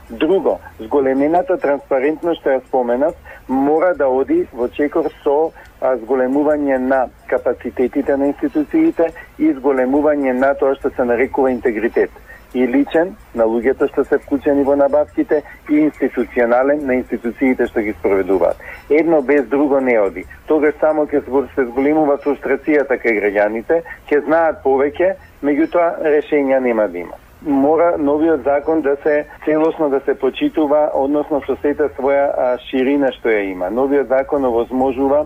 Друго, 0.10 0.60
зголемената 0.80 1.57
транспарентност 1.61 2.41
што 2.41 2.56
ја 2.56 2.61
споменав, 2.64 3.14
мора 3.48 3.91
да 3.94 4.07
оди 4.10 4.40
во 4.53 4.65
чекор 4.73 5.06
со 5.23 5.36
а, 5.81 5.91
зголемување 6.02 6.80
на 6.81 7.03
капацитетите 7.30 8.18
на 8.18 8.31
институциите 8.31 9.11
и 9.38 9.52
зголемување 9.53 10.34
на 10.40 10.56
тоа 10.57 10.73
што 10.80 10.90
се 10.95 11.06
нарекува 11.06 11.52
интегритет 11.53 12.10
и 12.53 12.65
личен 12.65 13.14
на 13.36 13.45
луѓето 13.45 13.91
што 13.94 14.03
се 14.10 14.18
вклучени 14.18 14.65
во 14.65 14.76
набавките 14.81 15.44
и 15.69 15.77
институционален 15.84 16.81
на 16.90 16.98
институциите 17.03 17.69
што 17.69 17.86
ги 17.86 17.94
спроведуваат. 18.02 18.57
Едно 18.90 19.22
без 19.22 19.45
друго 19.45 19.80
не 19.80 19.99
оди. 20.02 20.26
Тогаш 20.48 20.73
само 20.81 21.06
ќе 21.06 21.22
се 21.53 21.69
зголемува 21.69 22.18
фрустрацијата 22.26 22.98
кај 22.98 23.22
граѓаните, 23.22 23.81
ќе 24.10 24.26
знаат 24.26 24.64
повеќе, 24.65 25.15
меѓутоа 25.45 25.90
решенија 26.18 26.65
нема 26.65 26.90
да 26.90 27.06
има 27.06 27.28
мора 27.41 27.97
новиот 27.97 28.43
закон 28.43 28.81
да 28.81 28.95
се 29.03 29.25
целосно 29.45 29.89
да 29.89 29.99
се 29.99 30.19
почитува, 30.19 30.91
односно 30.93 31.41
со 31.47 31.55
сета 31.61 31.89
своја 31.97 32.25
а, 32.35 32.57
ширина 32.69 33.11
што 33.15 33.29
ја 33.29 33.51
има. 33.51 33.69
Новиот 33.69 34.07
закон 34.07 34.45
овозможува 34.45 35.25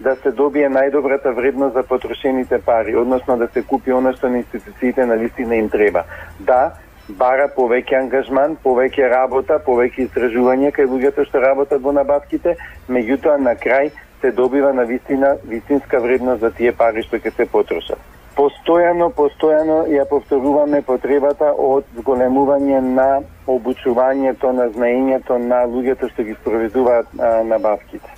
да 0.00 0.16
се 0.16 0.30
добие 0.30 0.68
најдобрата 0.68 1.34
вредност 1.34 1.74
за 1.74 1.82
потрошените 1.82 2.58
пари, 2.58 2.96
односно 2.96 3.36
да 3.36 3.48
се 3.48 3.62
купи 3.62 3.92
она 3.92 4.12
што 4.12 4.28
на 4.28 4.38
институциите 4.38 5.06
на 5.06 5.16
вистина 5.16 5.56
им 5.56 5.68
треба. 5.70 6.04
Да, 6.40 6.72
бара 7.08 7.46
повеќе 7.56 8.00
ангажман, 8.00 8.56
повеќе 8.64 9.10
работа, 9.10 9.60
повеќе 9.62 10.08
истражување 10.08 10.72
кај 10.74 10.90
луѓето 10.90 11.26
што 11.28 11.40
работат 11.40 11.82
во 11.82 11.92
набавките, 11.92 12.56
меѓутоа 12.88 13.38
на 13.38 13.54
крај 13.54 13.92
се 14.20 14.32
добива 14.32 14.72
на 14.72 14.82
вистина 14.82 15.36
вистинска 15.44 16.00
вредност 16.00 16.40
за 16.40 16.50
тие 16.50 16.72
пари 16.72 17.02
што 17.02 17.22
ќе 17.22 17.30
се 17.36 17.46
потрошат. 17.46 17.98
Постојано, 18.36 19.10
постојано 19.12 19.82
ја 19.92 20.06
повторуваме 20.08 20.80
потребата 20.82 21.50
од 21.52 21.84
зголемување 21.98 22.80
на 22.80 23.08
обучувањето, 23.46 24.52
на 24.56 24.70
знаењето 24.72 25.36
на 25.38 25.66
луѓето 25.68 26.08
што 26.14 26.24
ги 26.24 26.34
спроведуваат 26.40 27.12
набавките. 27.44 28.08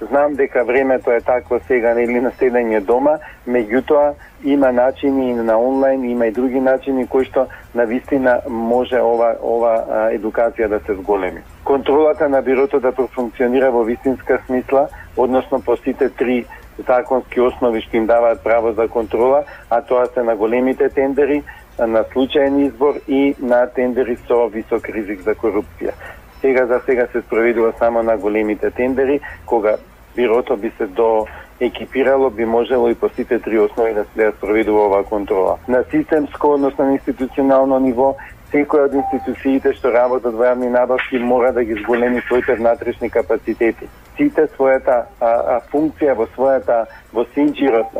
Знам 0.00 0.34
дека 0.34 0.64
времето 0.64 1.12
е 1.12 1.20
такво 1.20 1.58
сега 1.66 1.94
нели 1.94 2.20
на 2.20 2.30
седење 2.30 2.80
дома, 2.80 3.18
меѓутоа 3.48 4.12
има 4.44 4.72
начини 4.72 5.30
и 5.30 5.34
на 5.34 5.56
онлайн, 5.60 6.04
има 6.04 6.26
и 6.26 6.32
други 6.32 6.60
начини 6.60 7.06
кои 7.06 7.24
што 7.24 7.46
на 7.74 7.86
вистина 7.86 8.40
може 8.48 9.00
ова 9.00 9.36
ова 9.40 9.72
а, 9.74 10.02
едукација 10.12 10.68
да 10.68 10.80
се 10.80 10.94
зголеми. 10.94 11.40
Контролата 11.64 12.28
на 12.28 12.42
бирото 12.42 12.80
да 12.80 12.92
профункционира 12.92 13.70
во 13.70 13.84
вистинска 13.84 14.40
смисла, 14.46 14.88
односно 15.16 15.62
по 15.62 15.76
сите 15.76 16.08
три 16.08 16.44
законски 16.78 17.40
основи 17.40 17.80
што 17.80 17.96
им 17.96 18.06
даваат 18.06 18.42
право 18.42 18.72
за 18.72 18.88
контрола, 18.88 19.44
а 19.70 19.80
тоа 19.82 20.06
се 20.06 20.22
на 20.22 20.36
големите 20.36 20.88
тендери, 20.88 21.42
на 21.78 22.04
случаен 22.12 22.58
избор 22.58 22.94
и 23.08 23.34
на 23.40 23.66
тендери 23.66 24.16
со 24.28 24.48
висок 24.48 24.88
ризик 24.88 25.20
за 25.20 25.34
корупција. 25.34 25.92
Сега 26.40 26.66
за 26.66 26.80
сега 26.86 27.06
се 27.12 27.20
спроведува 27.20 27.72
само 27.78 28.02
на 28.02 28.16
големите 28.16 28.70
тендери, 28.70 29.20
кога 29.46 29.76
бирото 30.16 30.56
би 30.56 30.70
се 30.78 30.86
до 30.86 31.26
екипирало, 31.60 32.30
би 32.30 32.44
можело 32.44 32.88
и 32.88 32.94
по 32.94 33.08
сите 33.08 33.38
три 33.38 33.58
основи 33.58 33.94
да 33.94 34.04
се 34.04 34.32
спроведува 34.36 34.86
оваа 34.86 35.04
контрола. 35.04 35.58
На 35.68 35.84
системско, 35.90 36.48
односно 36.48 36.84
на 36.84 36.92
институционално 36.92 37.78
ниво, 37.78 38.16
секоја 38.52 38.88
од 38.88 38.94
институциите 39.00 39.72
што 39.78 39.92
работат 39.94 40.34
во 40.34 40.46
јавни 40.50 40.70
набавки 40.70 41.18
мора 41.18 41.52
да 41.52 41.64
ги 41.64 41.74
зголеми 41.82 42.22
своите 42.26 42.54
внатрешни 42.54 43.10
капацитети. 43.10 43.88
Сите 44.16 44.46
својата 44.54 45.04
а, 45.20 45.26
а, 45.26 45.60
функција 45.72 46.14
во 46.14 46.28
својата 46.36 46.84
во 47.12 47.26
синџирот 47.34 47.96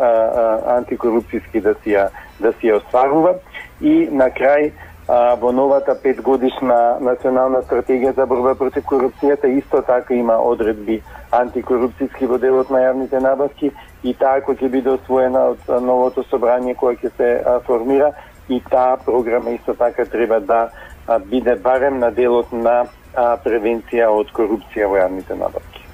антикорупцијски 0.78 1.62
да 1.62 1.74
си 1.82 1.96
ја 1.96 2.08
да 2.40 2.52
си 2.52 2.70
ја 2.70 2.80
остварува 2.82 3.38
и 3.80 4.08
на 4.10 4.30
крај 4.30 4.70
а, 5.08 5.34
во 5.40 5.52
новата 5.52 5.94
петгодишна 6.02 6.98
национална 7.00 7.62
стратегија 7.62 8.14
за 8.14 8.26
борба 8.26 8.54
против 8.54 8.84
корупцијата 8.84 9.50
исто 9.58 9.82
така 9.82 10.14
има 10.14 10.38
одредби 10.38 11.02
антикорупцијски 11.32 12.26
во 12.30 12.38
делот 12.38 12.70
на 12.70 12.84
јавните 12.86 13.20
набавки 13.20 13.72
и 14.02 14.14
таа 14.14 14.40
кој 14.46 14.60
ќе 14.60 14.70
биде 14.70 14.90
освоена 14.90 15.48
од 15.54 15.68
новото 15.82 16.22
собрание 16.30 16.74
кое 16.74 16.96
ќе 16.96 17.10
се 17.16 17.30
а, 17.42 17.58
формира 17.66 18.12
и 18.48 18.60
таа 18.70 18.96
програма 18.96 19.50
исто 19.50 19.74
така 19.74 20.04
треба 20.04 20.40
да 20.40 20.70
а, 21.06 21.18
биде 21.18 21.54
барем 21.56 21.98
на 21.98 22.10
делот 22.10 22.52
на 22.52 22.86
а, 23.14 23.36
превенција 23.44 24.08
од 24.10 24.32
корупција 24.32 24.88
во 24.88 24.98
јавните 25.00 25.36
набавки. 25.38 25.84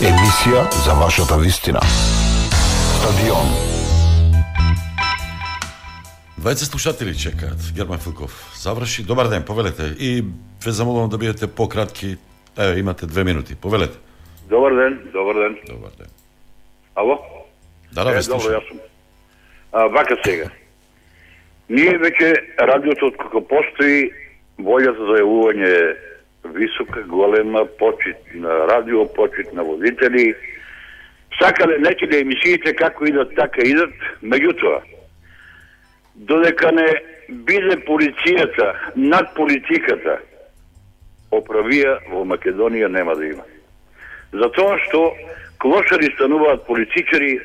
Емисија 0.00 0.64
за 0.84 0.94
вашата 0.94 1.36
вистина. 1.36 1.80
Стадион. 3.00 3.48
Двајца 6.40 6.64
слушатели 6.64 7.14
чекаат. 7.14 7.60
Герман 7.76 7.98
Филков 7.98 8.32
заврши. 8.56 9.04
Добар 9.04 9.28
ден, 9.28 9.44
повелете. 9.44 9.92
И 9.98 10.24
ве 10.64 10.70
замолувам 10.70 11.10
да 11.10 11.18
бидете 11.18 11.46
пократки. 11.46 12.16
Еве, 12.56 12.80
имате 12.80 13.06
две 13.06 13.24
минути. 13.24 13.54
Повелете. 13.54 13.98
Добар 14.48 14.72
ден, 14.74 15.10
добар 15.12 15.34
ден. 15.34 15.58
Добар 15.66 15.90
ден. 15.98 16.08
Ало? 16.94 17.18
Да, 17.92 18.04
да, 18.04 18.10
ве 18.10 18.18
е, 18.18 18.22
добро, 18.22 18.40
слушам. 18.40 18.52
јас 18.52 18.68
сум. 18.68 18.78
А, 19.72 19.86
вака 19.86 20.16
сега. 20.24 20.50
Ние 21.70 21.98
веќе 22.02 22.30
радиото 22.66 23.12
од 23.12 23.18
кога 23.20 23.40
постои 23.46 24.08
волја 24.58 24.90
за 24.96 25.04
зајавување 25.12 25.74
висока, 26.56 27.02
голема 27.06 27.62
почит 27.78 28.32
на 28.34 28.66
радио, 28.66 29.04
почит 29.14 29.52
на 29.54 29.62
водители. 29.62 30.34
Сакале 31.38 31.78
некаде 31.78 32.24
емисиите 32.24 32.74
како 32.74 33.06
идат, 33.06 33.30
така 33.36 33.62
идат. 33.62 33.94
Меѓутоа, 34.22 34.80
додека 36.26 36.72
не 36.74 36.88
биде 37.46 37.78
полицијата 37.86 38.72
над 38.96 39.30
политиката, 39.38 40.18
оправија 41.30 42.00
во 42.10 42.24
Македонија 42.26 42.90
нема 42.90 43.14
да 43.14 43.30
има. 43.30 43.46
Затоа 44.32 44.74
што 44.88 45.04
клошари 45.62 46.10
стануваат 46.16 46.66
политичари, 46.66 47.38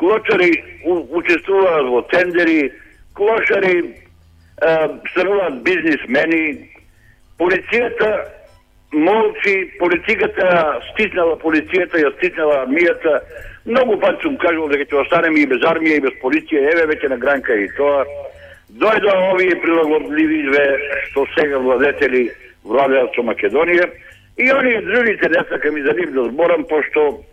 клошари 0.00 0.50
учествуваат 0.88 1.92
во 1.92 2.02
тендери, 2.08 2.72
клошари 3.16 3.76
е, 3.80 3.92
стануваат 5.10 5.62
бизнисмени, 5.64 6.70
полицијата 7.38 8.10
молчи, 8.92 9.72
политиката 9.78 10.80
стиснала 10.92 11.36
полицијата, 11.42 12.00
ја 12.00 12.12
стиснала 12.16 12.62
армијата. 12.64 13.20
Многу 13.66 13.98
пат 14.00 14.22
сум 14.22 14.36
кажувал 14.38 14.70
дека 14.70 14.86
ќе 14.86 15.02
останеме 15.02 15.42
и 15.42 15.50
без 15.50 15.62
армија 15.66 15.98
и 15.98 16.04
без 16.06 16.16
полиција, 16.22 16.64
еве 16.72 16.86
веќе 16.92 17.10
на 17.10 17.18
гранка 17.18 17.54
и 17.54 17.68
тоа. 17.76 18.04
Дојдоа 18.80 19.32
овие 19.32 19.56
прилагодлививе 19.62 20.64
што 21.10 21.26
сега 21.34 21.58
владетели 21.58 22.30
владеат 22.64 23.14
со 23.14 23.22
Македонија 23.22 23.90
и 24.36 24.52
оние 24.52 24.82
другите 24.82 25.28
не 25.28 25.42
сакам 25.48 25.76
и 25.76 25.82
за 25.82 25.92
нив 25.92 26.12
да 26.12 26.24
зборам, 26.28 26.64
пошто 26.68 27.24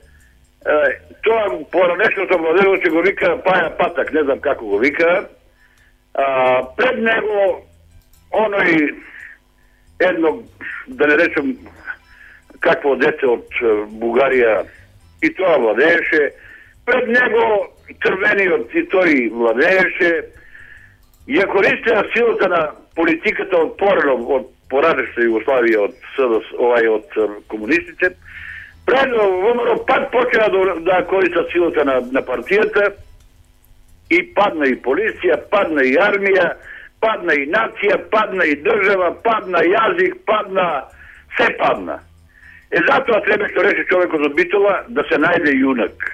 е, 0.65 0.75
тоа 1.23 1.47
поранешното 1.71 2.37
владело 2.37 2.77
ќе 2.77 2.89
го 2.89 3.01
вика 3.01 3.37
Паја 3.45 3.71
Патак, 3.77 4.13
не 4.13 4.23
знам 4.23 4.39
како 4.39 4.65
го 4.65 4.77
вика. 4.77 5.25
А, 6.13 6.63
пред 6.77 6.99
него 7.01 7.63
оној 8.31 8.93
едно, 9.99 10.43
да 10.87 11.07
не 11.07 11.17
речем, 11.17 11.57
какво 12.59 12.95
дете 12.95 13.27
од 13.27 13.61
Бугарија 13.99 14.63
и 15.21 15.33
тоа 15.33 15.57
владееше. 15.57 16.31
Пред 16.85 17.07
него 17.07 17.45
црвениот 18.03 18.73
и 18.75 18.83
тој 18.93 19.29
владееше. 19.33 20.11
Ја 21.27 21.47
користеа 21.47 22.03
силата 22.13 22.49
на 22.51 22.61
политиката 22.95 23.57
од 23.57 23.77
порано, 23.79 24.17
од 24.37 24.49
поранешна 24.69 25.23
Југославија, 25.23 25.87
од 25.87 25.93
СДС, 26.15 26.55
овај 26.59 26.89
од 26.97 27.17
комунистите. 27.47 28.13
Пред 28.85 29.13
ВМРО 29.15 29.77
пак 29.87 30.11
почеа 30.11 30.49
да, 30.51 30.75
да 30.83 31.01
користат 31.07 31.51
силата 31.51 31.85
на, 31.85 32.01
на 32.11 32.21
партијата 32.21 32.91
и 34.13 34.21
падна 34.37 34.69
и 34.69 34.77
полиција, 34.85 35.37
падна 35.51 35.83
и 35.83 35.97
армија, 35.99 36.53
падна 37.03 37.35
и 37.35 37.45
нација, 37.51 37.99
падна 38.11 38.45
и 38.47 38.55
држава, 38.63 39.11
падна 39.25 39.61
јазик, 39.67 40.17
падна, 40.25 40.67
се 41.37 41.49
падна. 41.59 41.99
Е 42.73 42.81
затоа 42.87 43.21
треба 43.27 43.47
што 43.51 43.63
рече 43.67 43.85
човекот 43.89 44.21
од 44.29 44.35
Битола 44.35 44.81
да 44.89 45.03
се 45.09 45.19
најде 45.21 45.53
јунак. 45.59 46.05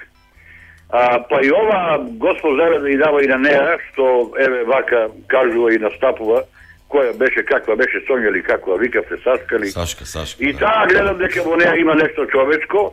А, 0.90 1.20
па 1.30 1.38
и 1.46 1.50
ова 1.54 1.98
Господ 2.20 2.56
заре 2.56 2.78
да 2.78 2.90
и 2.90 2.96
дава 2.98 3.22
и 3.24 3.28
на 3.28 3.38
неа, 3.38 3.78
што 3.90 4.32
еве 4.36 4.64
вака 4.64 5.06
кажува 5.28 5.72
и 5.72 5.78
настапува, 5.78 6.42
која 6.90 7.14
беше, 7.16 7.44
каква 7.46 7.76
беше 7.76 8.02
Сонја 8.08 8.32
или 8.32 8.42
каква 8.42 8.76
викавте 8.76 9.16
Сашка 9.24 9.58
ли. 9.58 9.70
Сашка, 9.70 10.04
Сашка. 10.04 10.44
И 10.44 10.52
таа 10.52 10.86
гледам 10.90 11.18
дека 11.18 11.44
во 11.46 11.56
неа 11.56 11.76
има 11.78 11.94
нешто 11.94 12.26
човечко, 12.26 12.90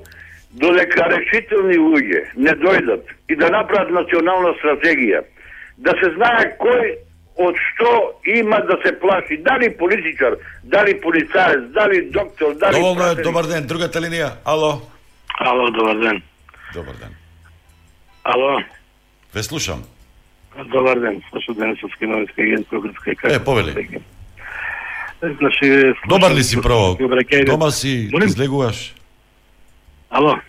додека 0.62 1.10
решителни 1.10 1.78
луѓе 1.78 2.22
не 2.36 2.52
дојдат 2.52 3.04
и 3.30 3.36
да 3.36 3.50
направат 3.50 3.92
национална 3.92 4.54
стратегија, 4.62 5.22
да 5.78 5.94
се 6.02 6.10
знае 6.16 6.58
кој 6.60 6.96
од 7.38 7.56
што 7.56 7.90
има 8.26 8.58
да 8.66 8.78
се 8.86 9.00
плаши, 9.00 9.38
дали 9.38 9.78
политичар, 9.78 10.38
дали 10.64 11.02
полицаец, 11.02 11.60
дали 11.74 12.10
доктор, 12.10 12.56
дали 12.56 12.74
Доволно 12.76 13.06
е, 13.06 13.16
добар 13.16 13.46
ден. 13.46 13.68
Другата 13.68 14.02
линија. 14.02 14.32
Ало. 14.46 14.82
Ало, 15.40 15.70
добар 15.72 15.96
ден. 15.96 16.22
Добар 16.74 16.96
ден. 16.96 17.14
Ало, 18.24 18.60
Ве 19.36 19.44
слушам. 19.44 19.84
добар 20.66 21.00
ден. 21.00 21.22
Слушам 21.30 21.56
Денисовски 21.56 22.06
Beogradска 22.06 23.12
и 23.12 23.16
како. 23.16 23.34
Е, 23.34 23.44
повели. 23.44 24.02
Значи, 25.22 25.94
Добар 26.10 26.32
ли 26.32 26.44
си 26.44 26.62
прво? 26.62 26.98
Дома 27.46 27.72
си 27.72 28.10
Молим? 28.12 28.28
излегуваш? 28.28 28.94
Ало. 30.10 30.40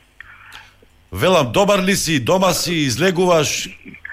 Велам, 1.13 1.53
добар 1.53 1.83
ли 1.83 1.97
си? 1.97 2.25
Дома 2.25 2.53
си 2.53 2.75
излегуваш? 2.75 3.69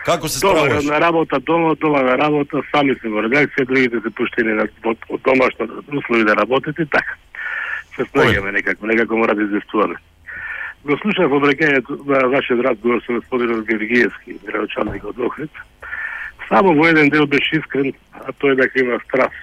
Како 0.05 0.27
се 0.27 0.39
Добар, 0.39 0.57
справуваш? 0.57 0.85
на 0.85 1.01
работа, 1.01 1.39
дома, 1.39 1.75
дома 1.75 2.01
на 2.01 2.17
работа, 2.17 2.61
сами 2.71 2.93
се 3.01 3.09
во 3.09 3.23
редакција, 3.25 3.65
другите 3.65 4.01
се 4.05 4.09
пуштени 4.13 4.53
на 4.53 4.67
од, 4.85 4.97
од 5.09 5.21
домашно 5.25 5.65
услови 5.97 6.23
да 6.23 6.35
работите, 6.35 6.85
така. 6.85 7.17
Се 7.95 8.05
снаѓаме 8.11 8.51
некако, 8.51 8.85
некако 8.85 9.17
мора 9.17 9.35
да 9.35 9.43
известуваме. 9.43 9.95
Го 10.85 10.97
слушав 11.01 11.31
обраќањето 11.33 11.97
на 12.05 12.27
вашиот 12.29 12.61
разговор 12.61 13.01
со 13.01 13.17
господинот 13.17 13.65
Георгиевски, 13.65 14.37
градочалник 14.45 15.05
од 15.09 15.19
Охрид. 15.19 15.51
Само 16.47 16.75
во 16.77 16.85
еден 16.85 17.09
дел 17.09 17.25
беше 17.25 17.57
искрен, 17.57 17.93
а 18.13 18.29
тој 18.29 18.53
е 18.53 18.61
дека 18.61 18.79
има 18.79 18.99
страх. 19.09 19.33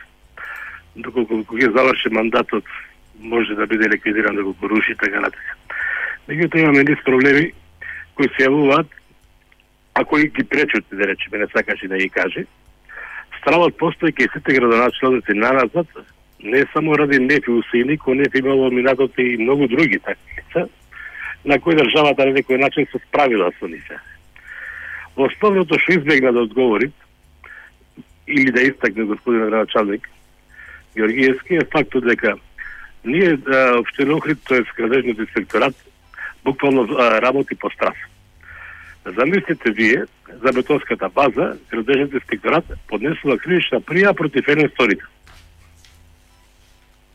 Доколку 0.94 1.42
кога 1.42 1.66
ќе 1.66 1.74
заврши 1.74 2.14
мандатот, 2.14 2.64
може 3.18 3.58
да 3.58 3.66
биде 3.66 3.90
ликвидиран 3.90 4.36
да 4.36 4.44
го 4.44 4.54
поруши 4.54 4.94
така 4.94 5.20
натака. 5.20 5.58
Меѓутоа 6.28 6.60
имаме 6.60 6.84
низ 6.84 7.00
проблеми 7.04 7.52
кои 8.14 8.28
се 8.36 8.46
јавуваат 8.46 8.98
а 9.94 10.04
кои 10.04 10.28
ги 10.28 10.44
пречат, 10.44 10.84
да 10.92 11.06
речеме, 11.06 11.38
не 11.38 11.46
сакаше 11.46 11.88
да 11.88 11.96
ги 11.96 12.08
каже, 12.08 12.44
стравот 13.40 13.76
постои 13.76 14.12
кај 14.12 14.30
сите 14.32 14.54
градоначалници 14.56 15.34
на 15.36 15.52
назад, 15.52 15.86
не 16.42 16.64
само 16.72 16.96
ради 16.98 17.18
неф 17.18 17.48
и 17.48 17.52
усилни, 17.52 17.98
кој 17.98 18.22
неф 18.22 18.34
имало 18.34 18.70
минатот 18.70 19.12
и 19.18 19.36
многу 19.36 19.68
други 19.68 19.98
такви 19.98 20.38
лица, 20.38 20.68
на 21.44 21.58
кои 21.60 21.76
државата 21.76 22.24
на 22.24 22.38
некој 22.38 22.60
начин 22.60 22.86
се 22.88 22.98
справила 23.04 23.52
со 23.58 23.68
нив. 23.68 23.84
Основното 25.16 25.78
што 25.78 25.92
избегна 25.92 26.32
да 26.32 26.46
одговори, 26.48 26.90
или 28.26 28.50
да 28.50 28.62
истакне 28.62 29.04
господин 29.04 29.40
градоначалник 29.40 30.08
Георгиевски, 30.96 31.54
е 31.54 31.68
фактот 31.72 32.06
дека 32.06 32.36
ние 33.04 33.36
да, 33.36 33.76
Обштина 33.78 34.14
Охрид, 34.14 34.38
тој 34.48 34.64
градежниот 34.76 35.18
инспекторат, 35.18 35.74
буквално 36.44 36.88
работи 36.98 37.54
по 37.54 37.70
страх. 37.70 37.94
Замислите 39.06 39.70
вие 39.70 40.04
за 40.42 40.52
бетонската 40.52 41.08
база, 41.08 41.58
градежниот 41.70 42.14
инспекторат 42.14 42.64
поднесува 42.88 43.36
кривична 43.38 43.80
прија 43.80 44.14
против 44.14 44.48
еден 44.48 44.70
сторител. 44.74 45.08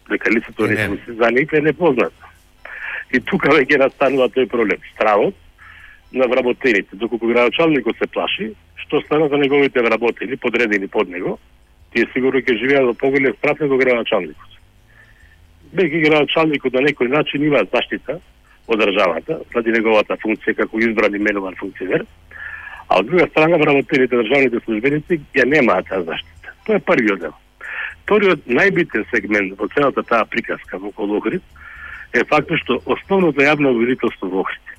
Дека 0.10 0.32
лицето 0.32 0.68
не 0.68 0.76
се 0.76 1.14
за 1.14 1.32
нив 1.32 1.54
е 1.54 1.62
непознато. 1.62 2.28
И 3.14 3.20
тука 3.20 3.50
веќе 3.56 3.80
настанува 3.80 4.28
тој 4.28 4.50
проблем. 4.52 4.84
Стравот 4.94 5.36
на 6.12 6.28
вработените, 6.28 6.96
доколку 6.96 7.28
градочалникот 7.28 7.98
се 7.98 8.08
плаши, 8.08 8.52
што 8.84 9.02
стана 9.02 9.30
за 9.30 9.38
неговите 9.38 9.82
вработени, 9.82 10.38
подредени 10.38 10.88
под 10.88 11.10
него, 11.10 11.40
тие 11.94 12.08
сигурно 12.14 12.40
ќе 12.40 12.60
живеат 12.60 12.84
во 12.84 12.94
поголем 12.94 13.36
страх 13.40 13.60
него 13.60 13.80
градочалникот. 13.80 14.60
Бејќи 15.72 16.04
градочалникот 16.04 16.74
на 16.74 16.84
некој 16.88 17.08
начин 17.16 17.44
има 17.44 17.64
заштита 17.72 18.20
од 18.68 18.80
државата, 18.80 19.40
заради 19.52 19.72
неговата 19.76 20.18
функција 20.22 20.56
како 20.62 20.80
избран 20.80 21.16
и 21.16 21.24
менуван 21.24 21.56
функционер, 21.60 22.06
а 22.88 23.00
од 23.00 23.08
друга 23.08 23.28
страна 23.32 23.58
вработените 23.58 24.20
државните 24.22 24.60
службеници 24.66 25.20
ја 25.36 25.46
немаат 25.48 25.88
таа 25.88 26.04
заштита. 26.04 26.54
Тоа 26.66 26.80
е 26.80 26.84
првиот 26.84 27.20
дел. 27.20 27.36
Вториот 28.04 28.48
најбитен 28.48 29.06
сегмент 29.12 29.56
во 29.60 29.68
целата 29.76 30.04
таа 30.04 30.26
приказка 30.26 30.80
во 30.80 30.92
околу 30.92 31.18
Охрид 31.18 31.44
е 32.14 32.24
фактот 32.24 32.60
што 32.64 32.82
основното 32.86 33.44
јавно 33.44 33.72
обвинителство 33.76 34.30
во 34.32 34.44
Охрид 34.46 34.76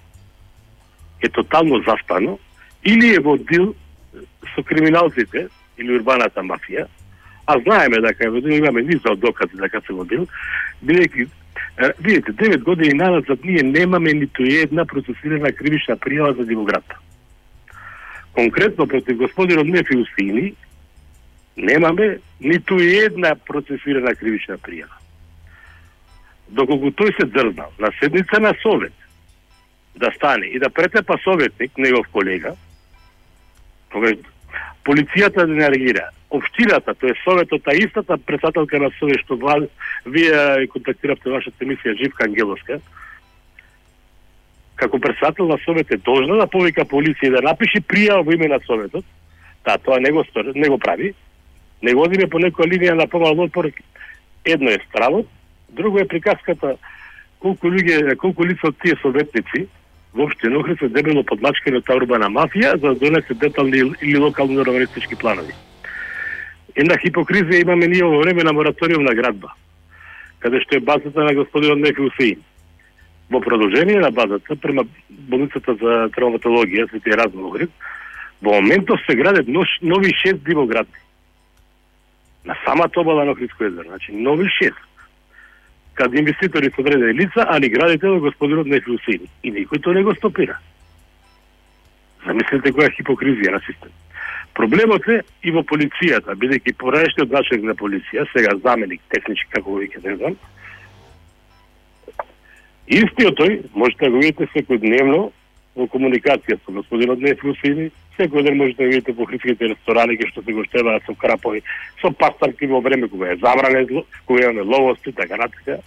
е 1.21 1.29
тотално 1.29 1.83
заспано 1.85 2.39
или 2.85 3.15
е 3.15 3.21
во 3.21 3.37
дил 3.37 3.75
со 4.55 4.63
криминалците 4.63 5.49
или 5.79 5.95
урбаната 5.95 6.41
мафија, 6.41 6.87
А 7.49 7.57
знаеме 7.65 8.01
дека 8.05 8.29
во 8.29 8.43
имаме 8.45 8.83
низа 8.85 9.15
од 9.15 9.21
докази 9.21 9.57
дека 9.57 9.81
се 9.81 9.95
во 9.97 10.05
дил, 10.05 10.27
бидејќи 10.85 11.25
видите, 11.79 12.33
9 12.33 12.63
години 12.63 12.95
назад 12.95 13.39
ние 13.45 13.63
немаме 13.63 14.13
ниту 14.13 14.43
една 14.43 14.85
процесирана 14.85 15.53
кривична 15.53 15.97
пријава 15.97 16.37
за 16.37 16.45
Дивоград. 16.47 16.85
Конкретно 18.33 18.89
против 18.89 19.17
господинот 19.17 19.67
Нефи 19.67 19.97
Усини 19.97 20.55
немаме 21.57 22.19
ниту 22.41 22.79
една 22.79 23.35
процесирана 23.35 24.15
кривична 24.15 24.59
пријава. 24.59 24.95
Доколку 26.49 26.91
тој 26.91 27.15
се 27.17 27.27
дрзнал 27.27 27.71
на 27.79 27.91
седница 28.01 28.41
на 28.41 28.55
совет 28.63 28.93
да 29.97 30.11
стане 30.17 30.47
и 30.47 30.59
да 30.59 30.71
претепа 30.71 31.19
советник, 31.25 31.79
негов 31.79 32.09
колега, 32.09 32.55
тогаш 33.91 34.15
полицијата 34.85 35.47
да 35.47 35.55
не 35.55 35.71
реагира, 35.71 36.09
општината, 36.31 36.95
тоа 36.95 37.11
е 37.11 37.21
советот, 37.25 37.63
а 37.67 37.75
истата 37.75 38.19
председателка 38.19 38.79
на 38.79 38.91
совет 38.99 39.21
што 39.25 39.37
влад, 39.37 39.71
вие 40.07 40.67
контактиравте 40.69 41.31
вашата 41.31 41.65
емисија 41.65 41.97
Живка 41.97 42.25
Ангеловска, 42.29 42.81
како 44.77 45.01
председател 45.01 45.49
на 45.49 45.59
совет 45.65 45.91
е 45.91 45.97
должна 45.97 46.37
да 46.37 46.47
повика 46.47 46.85
полиција 46.85 47.39
да 47.39 47.47
напише 47.49 47.81
пријава 47.81 48.25
во 48.25 48.37
име 48.37 48.49
на 48.49 48.61
советот, 48.67 49.05
да, 49.65 49.79
тоа 49.79 50.01
не 50.01 50.13
го, 50.13 50.25
стори, 50.25 50.53
не 50.55 50.69
го 50.69 50.79
прави, 50.79 51.15
не 51.83 51.95
го 51.95 52.05
одиме 52.05 52.29
по 52.29 52.39
некоја 52.39 52.69
линија 52.69 52.95
на 52.95 53.09
помал 53.09 53.41
отпор, 53.41 53.71
едно 54.45 54.71
е 54.71 54.85
стравот, 54.89 55.27
друго 55.69 55.99
е 55.99 56.09
приказката 56.09 56.77
колку 57.41 57.73
луѓе, 57.73 58.17
колку 58.17 58.45
лица 58.45 58.69
од 58.69 58.79
тие 58.83 58.97
советници 59.03 59.67
воопште 60.15 60.49
Охрид 60.57 60.79
се 60.79 60.89
дебело 60.89 61.23
подмачкани 61.25 61.79
од 61.79 61.87
таа 61.87 61.97
урбана 62.01 62.29
мафија 62.33 62.77
за 62.77 62.93
да 62.93 62.95
донесе 62.95 63.35
детални 63.35 63.83
или 64.03 64.19
локални 64.19 64.59
урбанистички 64.59 65.17
планови. 65.17 65.53
Една 66.79 66.95
хипокризија 67.03 67.65
имаме 67.65 67.89
ние 67.91 68.07
во 68.07 68.21
време 68.23 68.45
на 68.47 68.53
мораториум 68.55 69.03
на 69.03 69.15
градба, 69.19 69.51
каде 70.39 70.61
што 70.63 70.79
е 70.79 70.87
базата 70.87 71.25
на 71.27 71.35
господинот 71.35 71.83
Нефи 71.83 72.07
Усеин. 72.07 72.45
Во 73.31 73.41
продолжение 73.41 73.99
на 74.01 74.11
базата, 74.11 74.57
према 74.57 74.85
болницата 75.11 75.75
за 75.75 76.07
травматологија, 76.15 76.89
Свети 76.89 77.11
Разум 77.19 77.49
Охрид, 77.51 77.71
во 78.43 78.55
моментов 78.61 79.03
се 79.07 79.17
градат 79.17 79.49
нови 79.83 80.15
шест 80.23 80.45
дивоградни. 80.45 81.03
На 82.45 82.57
самата 82.65 83.01
обала 83.01 83.25
на 83.25 83.33
Охридско 83.33 83.65
езеро, 83.65 83.89
значи 83.89 84.13
нови 84.13 84.49
шест 84.49 84.79
Каде 85.99 86.19
инвеститори 86.19 86.71
се 86.71 86.81
одредени 86.81 87.15
лица, 87.15 87.45
али 87.49 87.69
градител 87.69 88.21
господинот 88.21 88.67
Нефи 88.67 88.91
Усеин. 88.91 89.27
И 89.43 89.51
никој 89.51 89.83
тоа 89.83 89.95
не 89.99 90.05
го 90.07 90.15
стопира. 90.15 90.55
Замислете 92.23 92.71
која 92.71 92.93
хипокризија 92.95 93.51
на 93.51 93.59
систем. 93.67 93.91
Проблемот 94.55 95.07
е 95.09 95.21
и 95.43 95.53
во 95.55 95.63
полицијата, 95.63 96.35
бидејќи 96.35 96.75
порадешниот 96.81 97.31
началник 97.31 97.67
на 97.71 97.75
полиција, 97.79 98.27
сега 98.33 98.57
заменик 98.65 99.01
технички 99.15 99.51
како 99.53 99.77
го 99.77 99.83
веќе 99.83 100.03
не 100.05 100.17
знам, 100.17 100.39
истиот 102.89 103.39
тој 103.39 103.59
можете 103.75 104.05
да 104.07 104.11
го 104.11 104.23
видите 104.23 104.49
секојдневно 104.55 105.21
во 105.79 105.87
комуникација 105.87 106.59
со 106.65 106.75
господинот 106.75 107.23
Нефи 107.23 107.53
Усеин, 107.53 107.91
секој 108.19 108.43
ден 108.49 108.59
можете 108.59 108.83
да 108.83 108.89
видите 108.91 109.15
по 109.15 109.27
хритските 109.31 109.71
ресторани 109.71 110.19
кај 110.19 110.33
што 110.33 110.43
се 110.43 110.53
го 110.53 110.63
гоштеваат 110.63 111.07
со 111.07 111.15
крапови, 111.15 111.63
со 112.03 112.11
пастарки 112.11 112.67
во 112.67 112.81
време 112.81 113.09
кога 113.09 113.31
е 113.31 113.37
забране, 113.37 113.87
кога 114.27 114.43
имаме 114.43 114.63
ловости, 114.63 115.13
така 115.13 115.37
натака. 115.37 115.79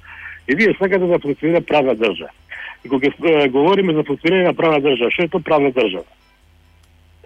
И 0.48 0.56
вие 0.56 0.74
сакате 0.80 1.06
да 1.06 1.20
функционира 1.20 1.62
правна 1.62 1.96
држава. 1.96 2.32
И 2.86 2.90
кога 2.90 3.10
говориме 3.48 3.94
за 3.94 4.04
функционирање 4.08 4.48
на 4.48 4.54
правна 4.54 4.80
држава, 4.80 5.12
што 5.12 5.28
е 5.28 5.34
тоа 5.36 5.44
правна 5.44 5.72
држава? 5.76 6.08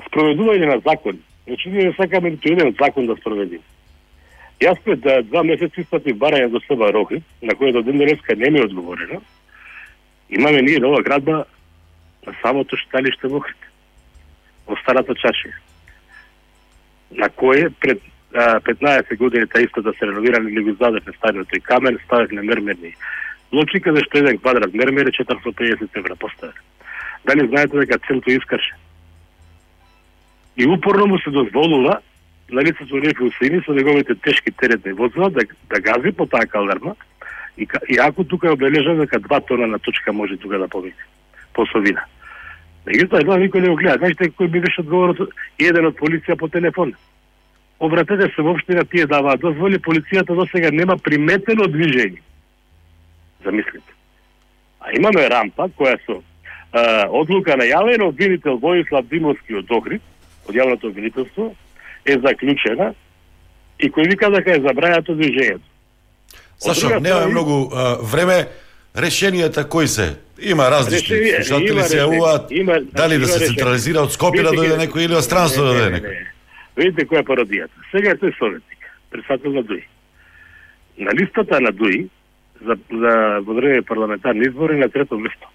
Спроведување 0.07 0.69
на 0.69 0.80
закон. 0.86 1.19
Значи, 1.48 1.69
ние 1.69 1.86
не 1.86 1.94
сакаме 1.94 2.30
ниту 2.30 2.52
еден 2.52 2.76
закон 2.82 3.07
да 3.07 3.15
спроведиме. 3.15 3.64
Јас 4.61 4.80
пред 4.84 5.02
да, 5.03 5.22
два 5.22 5.44
месеци 5.44 5.82
испратив 5.82 6.18
барање 6.18 6.49
до 6.49 6.61
Себа 6.64 6.91
Рохи, 6.94 7.22
на 7.41 7.53
кој 7.60 7.73
до 7.76 7.82
ден 7.84 7.98
денеска 7.99 8.36
не 8.36 8.49
ми 8.49 8.60
е 8.60 8.68
одговорено. 8.69 9.22
Имаме 10.30 10.61
ние 10.61 10.80
нова 10.80 11.02
градба 11.03 11.44
на 12.26 12.34
самото 12.41 12.77
шталиште 12.77 13.27
во 13.27 13.44
Охрид 13.44 13.69
во 14.65 14.77
старата 14.82 15.14
чашија, 15.14 15.53
на 17.11 17.30
кое 17.30 17.69
пред 17.80 18.02
а, 18.34 18.60
15 18.61 19.18
години 19.18 19.48
та 19.48 19.61
истата 19.61 19.91
да 19.91 19.94
се 19.94 20.07
реновирани 20.07 20.52
или 20.52 20.64
го 20.64 20.73
задевме 20.73 21.14
стариот 21.18 21.48
и 21.53 21.60
камер, 21.60 21.99
ставевме 22.06 22.41
мермерни 22.41 22.95
блочи, 23.56 23.80
каде 23.80 24.03
што 24.06 24.19
еден 24.19 24.40
квадрат 24.41 24.73
мермер 24.73 25.07
е 25.07 25.15
450 25.15 25.99
евра 26.02 26.15
поставен. 26.15 26.64
Дали 27.26 27.48
знаете 27.48 27.77
дека 27.77 27.99
целото 28.07 28.32
искаше? 28.32 28.76
И 30.57 30.68
упорно 30.68 31.07
му 31.07 31.19
се 31.19 31.30
дозволува 31.30 31.99
на 32.52 32.61
лицето 32.61 33.02
Рефи 33.02 33.23
Усини 33.23 33.61
со 33.65 33.73
неговите 33.73 34.15
тешки 34.15 34.52
теретни 34.52 34.94
возила 34.94 35.30
да, 35.30 35.41
да 35.69 35.80
гази 35.82 36.11
по 36.11 36.26
таа 36.26 36.45
калдарма 36.45 36.95
и, 37.57 37.68
и 37.90 37.98
ако 37.99 38.23
тука 38.23 38.48
е 38.48 38.52
обележено 38.52 38.95
дека 38.95 39.19
два 39.19 39.40
тона 39.40 39.68
на 39.68 39.80
точка 39.80 40.14
може 40.14 40.38
тука 40.38 40.60
да 40.60 40.68
помине 40.68 40.95
по 41.53 41.65
совина. 41.65 42.03
Меѓутоа, 42.86 43.23
едва 43.23 43.40
никој 43.41 43.64
не 43.64 43.69
го 43.69 43.76
гледа. 43.80 43.98
Знаете 43.98 44.30
кој 44.38 44.48
би 44.52 44.61
беше 44.61 44.84
одговорот 44.84 45.18
еден 45.57 45.88
од 45.90 45.98
полиција 45.98 46.38
по 46.38 46.48
телефон. 46.48 46.94
Обратете 47.80 48.30
се 48.36 48.41
во 48.45 48.53
на 48.53 48.86
тие 48.86 49.07
даваат 49.07 49.41
дозволи, 49.41 49.80
полицијата 49.80 50.36
до 50.36 50.45
сега 50.52 50.69
нема 50.72 50.98
приметено 50.98 51.65
движење. 51.65 52.22
Замислите. 53.44 53.91
А 54.80 54.94
имаме 54.94 55.30
рампа 55.30 55.68
која 55.77 55.98
со 56.06 56.22
а, 56.72 57.07
одлука 57.10 57.57
на 57.57 57.65
јавен 57.65 58.06
обвинител 58.06 58.60
Војслав 58.60 59.10
Димовски 59.10 59.56
од 59.56 59.72
Охрид, 59.72 60.02
од 60.46 60.56
јавното 60.56 60.90
обвинителство, 60.90 61.54
е 62.06 62.18
заклучена 62.22 62.94
и 63.80 63.90
кој 63.92 64.10
вика 64.10 64.30
дека 64.30 64.56
е 64.56 64.62
забрајато 64.64 65.16
движењето. 65.18 65.66
Сашо, 66.58 67.00
нема 67.00 67.28
многу 67.28 67.70
а, 67.74 67.98
време, 68.02 68.48
решенијата 68.96 69.68
кои 69.68 69.88
се? 69.88 70.16
Има 70.42 70.70
различни 70.72 71.16
Решение, 71.16 71.44
слушатели 71.44 71.84
се 71.84 71.98
јавуваат 71.98 72.92
дали 72.92 73.18
да 73.18 73.28
се 73.28 73.40
решение. 73.40 73.48
централизира 73.48 74.02
од 74.02 74.12
Скопје 74.12 74.44
да 74.44 74.52
дојде 74.52 74.78
некој 74.84 75.06
или 75.06 75.16
од 75.16 75.24
странство 75.24 75.64
да 75.64 75.74
дојде 75.74 75.92
не, 75.92 76.00
некој. 76.00 76.16
не. 76.20 76.32
Видите 76.76 77.08
која 77.08 77.24
е 77.24 77.28
пародијата. 77.30 77.86
Сега 77.92 78.12
е 78.12 78.20
тој 78.20 78.38
советник, 78.38 78.88
председател 79.10 79.54
на 79.54 79.64
ДУИ. 79.64 79.84
На 80.98 81.12
листата 81.16 81.60
на 81.62 81.72
ДУИ 81.72 82.08
за, 82.62 82.76
за 82.92 83.14
во 83.48 83.54
време 83.54 83.82
парламентарни 83.82 84.48
избори 84.48 84.78
на 84.80 84.90
трето 84.90 85.20
место. 85.20 85.48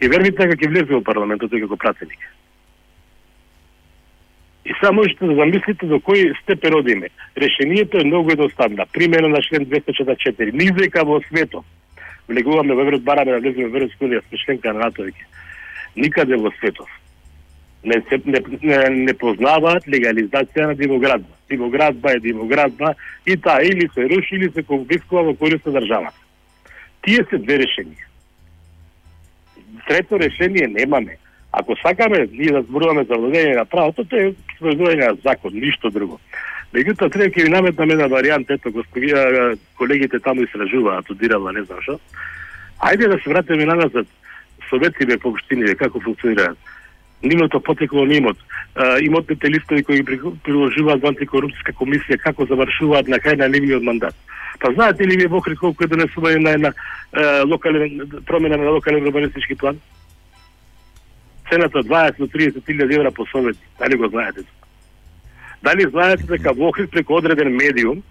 И 0.00 0.08
верните 0.08 0.46
дека 0.46 0.56
ќе 0.56 0.68
влезе 0.68 0.94
во 0.94 1.02
парламентот 1.04 1.52
тој 1.52 1.64
како 1.66 1.76
пратеник. 1.76 2.20
И 4.64 4.72
сега 4.78 4.92
можете 4.92 5.26
да 5.26 5.34
замислите 5.34 5.86
до 5.86 5.98
кој 5.98 6.32
степен 6.42 6.74
одиме. 6.74 7.08
Решението 7.36 7.98
е 7.98 8.04
многу 8.04 8.30
едноставно. 8.30 8.86
Примена 8.92 9.28
на 9.28 9.42
член 9.42 9.66
244. 9.66 10.52
Низека 10.52 11.04
во 11.04 11.20
светот. 11.28 11.64
Влегуваме 12.28 12.74
во 12.74 12.82
Еврот, 12.82 13.02
бараме 13.02 13.32
да 13.32 13.40
влеземе 13.40 13.68
во 13.68 13.76
Европска 13.76 14.04
унија, 14.04 14.22
сме 14.28 14.38
членка 14.38 14.72
на 14.72 14.86
НАТО. 14.86 15.10
Никаде 15.96 16.36
во 16.36 16.50
светот 16.58 16.88
не, 17.84 18.02
се, 18.08 18.20
не, 18.26 18.40
не, 18.62 18.78
не 18.90 19.14
познаваат 19.14 19.86
легализација 19.90 20.70
на 20.70 20.74
дивоградба. 20.78 21.34
Дивоградба 21.50 22.12
е 22.12 22.20
дивоградба 22.20 22.94
и 23.26 23.36
таа 23.36 23.64
или 23.66 23.88
се 23.94 24.08
руши 24.08 24.36
или 24.36 24.50
се 24.50 24.62
конфискува 24.62 25.22
во 25.22 25.34
корист 25.34 25.66
на 25.66 25.80
државата. 25.80 26.18
Тие 27.02 27.26
се 27.30 27.38
две 27.38 27.58
решенија. 27.64 28.06
Трето 29.88 30.20
решение 30.20 30.68
немаме. 30.68 31.18
Ако 31.52 31.76
сакаме 31.76 32.28
ние 32.32 32.52
да 32.52 32.62
зборуваме 32.62 33.04
за 33.04 33.14
владење 33.14 33.56
на 33.56 33.64
правото, 33.64 34.04
тоа 34.04 34.20
е 34.20 34.34
владење 34.60 35.08
на 35.08 35.14
закон, 35.24 35.52
ништо 35.54 35.90
друго. 35.90 36.20
Меѓутоа 36.72 37.12
треба 37.12 37.28
ќе 37.28 37.44
ви 37.44 37.52
наметнам 37.52 37.90
една 37.92 38.08
варијанта, 38.08 38.56
ето 38.56 38.72
господија 38.72 39.56
колегите 39.76 40.20
таму 40.24 40.46
истражуваат, 40.46 41.10
одирала, 41.12 41.52
не 41.52 41.64
знам 41.68 41.82
што. 41.84 41.98
Ајде 42.80 43.10
да 43.12 43.18
се 43.20 43.30
вратиме 43.30 43.68
на 43.68 43.76
назад 43.84 44.08
советите 44.70 45.18
по 45.18 45.28
општините 45.28 45.76
како 45.76 46.00
функционираат. 46.00 46.56
Нивното 47.22 47.60
потекло 47.60 48.06
на 48.06 48.14
имот, 48.14 48.38
а, 48.74 48.98
имотните 48.98 49.50
листови 49.50 49.84
кои 49.84 50.00
ги 50.00 50.18
приложуваат 50.44 51.04
во 51.04 51.12
антикорупцијска 51.12 51.76
комисија 51.76 52.18
како 52.18 52.48
завршуваат 52.48 53.08
на 53.12 53.20
крај 53.20 53.36
на 53.38 53.52
нивниот 53.52 53.84
мандат. 53.84 54.16
Па 54.58 54.72
знаете 54.72 55.06
ли 55.06 55.16
вие 55.16 55.28
во 55.28 55.38
Охрид 55.38 55.58
колку 55.60 55.84
е 55.84 55.92
донесување 55.92 56.40
на 56.40 56.50
една 56.56 56.72
е, 56.72 57.42
локален 57.44 58.00
промена 58.26 58.56
на 58.56 58.70
локален 58.70 59.06
урбанистички 59.06 59.54
план? 59.54 59.78
Цената 61.52 61.82
20 61.84 62.16
до 62.16 62.26
30 62.32 62.64
илјади 62.64 62.94
евра 62.96 63.10
по 63.12 63.26
совет. 63.26 63.56
Дали 63.78 63.96
го 63.96 64.08
знаете? 64.08 64.40
Дали 65.62 65.84
знаете 65.90 66.24
дека 66.26 66.52
во 66.52 66.68
Охрид 66.68 66.90
преку 66.90 67.18
одреден 67.18 67.52
медиум 67.52 68.02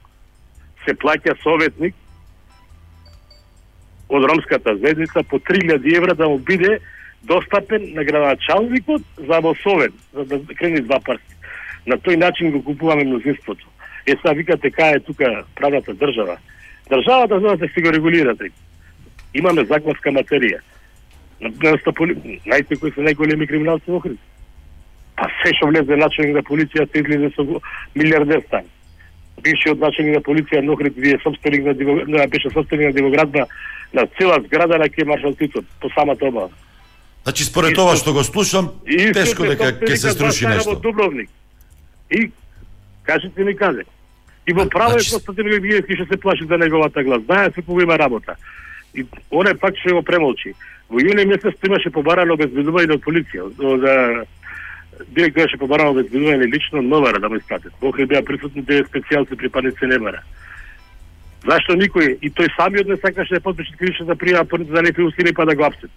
се 0.86 0.94
плаќа 0.94 1.34
советник 1.42 1.96
од 4.10 4.28
ромската 4.30 4.76
звездица 4.78 5.24
по 5.24 5.40
3000 5.40 5.98
евра 5.98 6.16
да 6.16 6.30
му 6.30 6.38
биде 6.38 6.80
достапен 7.24 7.94
на 7.96 8.04
градоначалникот 8.04 9.02
за 9.18 9.40
во 9.40 9.56
Совет, 9.64 9.94
за 10.14 10.26
да 10.26 10.56
крени 10.56 10.82
два 10.82 11.00
парти. 11.00 11.34
На 11.88 11.98
тој 11.98 12.22
начин 12.22 12.52
го 12.52 12.64
купуваме 12.64 13.04
мнозинството. 13.04 13.66
Е, 14.06 14.12
сега 14.22 14.34
викате 14.38 14.70
кај 14.70 14.98
е 14.98 15.00
тука 15.00 15.46
правната 15.56 15.94
држава. 15.94 16.38
Државата 16.90 17.40
знаете 17.40 17.74
се 17.74 17.82
го 17.82 17.90
регулирате. 17.90 18.52
Имаме 19.34 19.66
законска 19.66 20.10
материја. 20.10 20.62
Знаете 21.42 22.76
кои 22.76 22.92
се 22.92 23.02
најголеми 23.02 23.48
криминалци 23.48 23.90
во 23.90 23.98
Охрид? 23.98 24.20
Па 25.16 25.30
се 25.42 25.54
што 25.58 25.68
влезе 25.68 25.98
началник 25.98 26.36
на 26.36 26.44
полицијата 26.44 27.02
излезе 27.02 27.34
со 27.36 27.62
милиардер 27.96 28.44
стан. 28.48 28.70
бившиот 29.42 29.80
началник 29.80 30.16
на 30.16 30.22
полиција 30.22 30.62
Нохрид 30.62 30.98
вие 30.98 31.20
собственик 31.24 31.66
на, 31.66 31.74
диво, 31.74 31.96
на 32.08 32.28
беше 32.28 32.50
собственик 32.50 32.86
на 32.86 32.94
дивоградба 32.94 33.46
на 33.94 34.06
цела 34.18 34.40
зграда 34.46 34.78
на 34.78 34.90
ке 34.90 35.06
маршал 35.06 35.34
Тито 35.34 35.64
по 35.82 35.90
самата 35.90 36.22
оба. 36.22 36.50
Значи 37.24 37.44
според 37.44 37.78
ова 37.78 37.96
што 37.96 38.14
го 38.14 38.24
слушам, 38.24 38.72
тешко 38.86 39.46
дека 39.46 39.74
ќе 39.82 39.96
се 39.96 40.14
струши 40.16 40.48
нешто. 40.48 40.76
Дубровник. 40.76 41.30
И 42.10 42.32
кажете 43.04 43.44
ми 43.44 43.56
каде. 43.56 43.84
И 44.48 44.54
во 44.54 44.66
право 44.70 44.98
е 44.98 45.06
Константин 45.06 45.50
Георгиевски 45.50 45.96
што 45.96 46.06
се 46.06 46.18
плаши 46.18 46.46
за 46.46 46.58
неговата 46.58 47.04
глас. 47.04 47.22
Знае 47.26 47.52
се 47.52 47.62
по 47.62 47.82
има 47.82 47.98
работа. 47.98 48.36
И 48.96 49.06
оне 49.32 49.54
пак 49.54 49.76
ќе 49.76 49.94
го 49.94 50.04
премолчи. 50.04 50.54
Во 50.92 51.00
јуни 51.00 51.24
месец 51.26 51.56
имаше 51.64 51.90
побарано 51.96 52.36
обезбедување 52.36 52.98
од 52.98 53.04
полиција. 53.06 53.48
За 53.56 53.94
директор 55.08 55.46
беше 55.46 55.60
побарано 55.62 55.96
обезбедување 55.96 56.52
лично 56.52 56.82
од 56.82 56.90
МВР 56.92 57.22
да 57.24 57.30
му 57.30 57.40
испратат. 57.40 57.74
Охри 57.82 58.06
беа 58.06 58.24
присутни 58.28 58.62
девет 58.68 58.92
специјалци 58.92 59.40
припадници 59.40 59.88
МВР. 59.88 60.20
Зашто 61.48 61.74
никој 61.80 62.18
и 62.22 62.30
тој 62.30 62.52
самиот 62.58 62.92
не 62.92 63.00
сакаше 63.02 63.40
да 63.40 63.42
подпише 63.42 63.78
кривичната 63.80 64.16
пријава 64.20 64.74
за 64.74 64.82
некои 64.82 65.08
устини 65.08 65.34
па 65.34 65.46
да 65.46 65.56
го 65.56 65.66
апсет. 65.66 65.90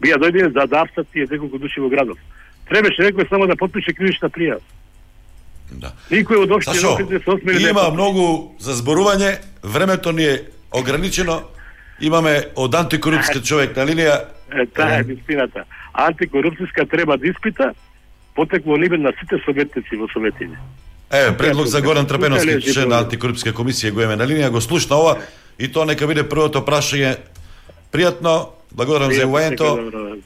Бија 0.00 0.16
дојдени 0.22 0.54
за 0.54 0.66
да 0.66 0.84
апсат 0.86 1.10
тие 1.12 1.26
неколку 1.30 1.58
души 1.58 1.80
во 1.80 1.90
градот. 1.90 2.18
Требаше 2.70 3.10
некој 3.10 3.28
само 3.28 3.46
да 3.50 3.56
подпише 3.56 3.92
кривична 3.92 4.30
пријава. 4.30 4.62
Да. 5.70 5.92
Никој 6.10 6.46
од 6.46 6.50
осмели 6.54 7.68
има 7.68 7.90
многу 7.90 8.54
за 8.58 8.74
зборување, 8.78 9.38
времето 9.62 10.12
ни 10.12 10.24
е 10.24 10.38
ограничено. 10.72 11.42
Имаме 12.00 12.44
од 12.56 12.74
антикорупска 12.74 13.40
човек 13.40 13.76
на 13.76 13.84
линија. 13.84 14.16
Е, 14.50 14.66
таа 14.66 15.00
е 15.00 15.02
вистината. 15.02 15.64
Антикорупцијска 15.92 16.88
треба 16.90 17.16
да 17.16 17.28
испита 17.28 17.72
потекло 18.34 18.76
ниве 18.76 18.98
на 18.98 19.12
сите 19.20 19.36
советници 19.44 19.96
во 19.96 20.08
советите. 20.08 20.56
Е, 21.10 21.36
предлог 21.36 21.66
за 21.66 21.82
Горан 21.82 22.06
Трапеновски, 22.06 22.72
член 22.72 22.88
на 22.88 23.02
антикорупска 23.02 23.52
комисија 23.52 23.90
го 23.90 24.00
имаме 24.00 24.16
на 24.16 24.26
линија, 24.26 24.50
го 24.50 24.60
слушна 24.60 24.96
ова 24.96 25.16
и 25.58 25.68
тоа 25.68 25.84
нека 25.84 26.06
биде 26.06 26.24
првото 26.28 26.62
прашање. 26.64 27.16
Пријатно, 27.92 28.54
благодарам 28.70 29.12
за 29.12 29.26
јавањето. 29.26 30.20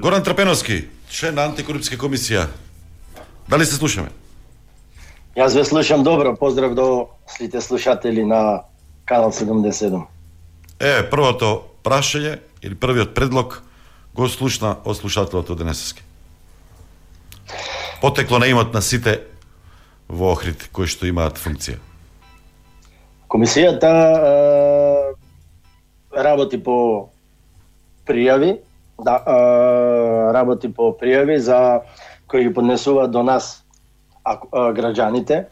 Горан 0.00 0.22
Трапеновски, 0.22 0.84
член 1.10 1.34
на 1.34 1.48
антикорупска 1.48 1.96
комисија. 1.96 2.46
Дали 3.48 3.64
се 3.66 3.80
слушаме? 3.80 4.12
Јас 5.36 5.56
ве 5.56 5.64
слушам 5.64 6.04
добро, 6.04 6.36
поздрав 6.36 6.74
до 6.74 7.08
сите 7.26 7.60
слушатели 7.60 8.24
на 8.24 8.62
Канал 9.04 9.32
77. 9.32 10.04
Е, 10.80 11.02
првото 11.10 11.62
прашање 11.84 12.38
или 12.62 12.74
првиот 12.74 13.14
предлог 13.14 13.60
го 14.14 14.28
слушна 14.28 14.76
од 14.84 14.96
слушателот 14.96 15.50
од 15.50 15.58
денесески. 15.58 16.02
Потекло 18.00 18.38
на 18.38 18.46
имот 18.46 18.74
на 18.74 18.82
сите 18.82 19.20
во 20.08 20.32
Охрид 20.32 20.68
кои 20.72 20.86
што 20.90 21.06
имаат 21.06 21.38
функција. 21.40 21.78
Комисијата 23.30 23.90
е, 23.90 25.14
работи 26.14 26.60
по 26.62 27.10
пријави, 28.06 28.58
да, 29.02 29.16
е, 29.18 29.38
работи 30.34 30.70
по 30.72 30.92
пријави 31.00 31.38
за 31.38 31.80
кои 32.26 32.48
ги 32.48 32.54
поднесуваат 32.54 33.10
до 33.10 33.22
нас 33.22 33.64
а, 34.24 34.38
а, 34.52 34.70
граѓаните 34.74 35.46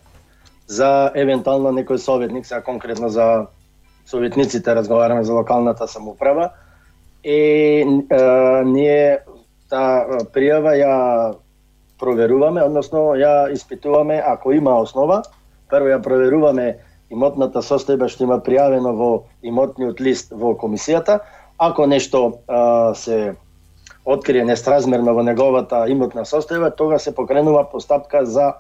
за 0.67 1.11
евентуално 1.15 1.73
некој 1.75 1.97
советник, 1.97 2.47
сега 2.47 2.63
конкретно 2.63 3.09
за 3.09 3.47
советниците 4.07 4.75
разговараме 4.75 5.25
за 5.25 5.35
локалната 5.35 5.89
самоуправа 5.89 6.51
и 7.25 7.39
е, 7.81 7.85
ние 8.65 9.19
таа 9.71 10.25
пријава 10.35 10.75
ја 10.77 10.95
проверуваме, 12.03 12.63
односно 12.63 13.15
ја 13.17 13.53
испитуваме 13.53 14.23
ако 14.27 14.53
има 14.53 14.75
основа, 14.83 15.23
прво 15.71 15.89
ја 15.95 16.01
проверуваме 16.03 16.67
имотната 17.13 17.63
состојба 17.63 18.09
што 18.11 18.27
има 18.27 18.41
пријавено 18.43 18.93
во 18.97 19.13
имотниот 19.43 20.01
лист 20.01 20.33
во 20.33 20.57
комисијата, 20.59 21.21
ако 21.59 21.87
нешто 21.87 22.43
а, 22.49 22.95
се 22.95 23.35
открие 24.05 24.45
нестразмерно 24.45 25.15
во 25.15 25.23
неговата 25.23 25.85
имотна 25.89 26.27
состојба, 26.27 26.75
тога 26.77 26.99
се 26.99 27.15
покренува 27.15 27.69
постапка 27.71 28.25
за 28.27 28.53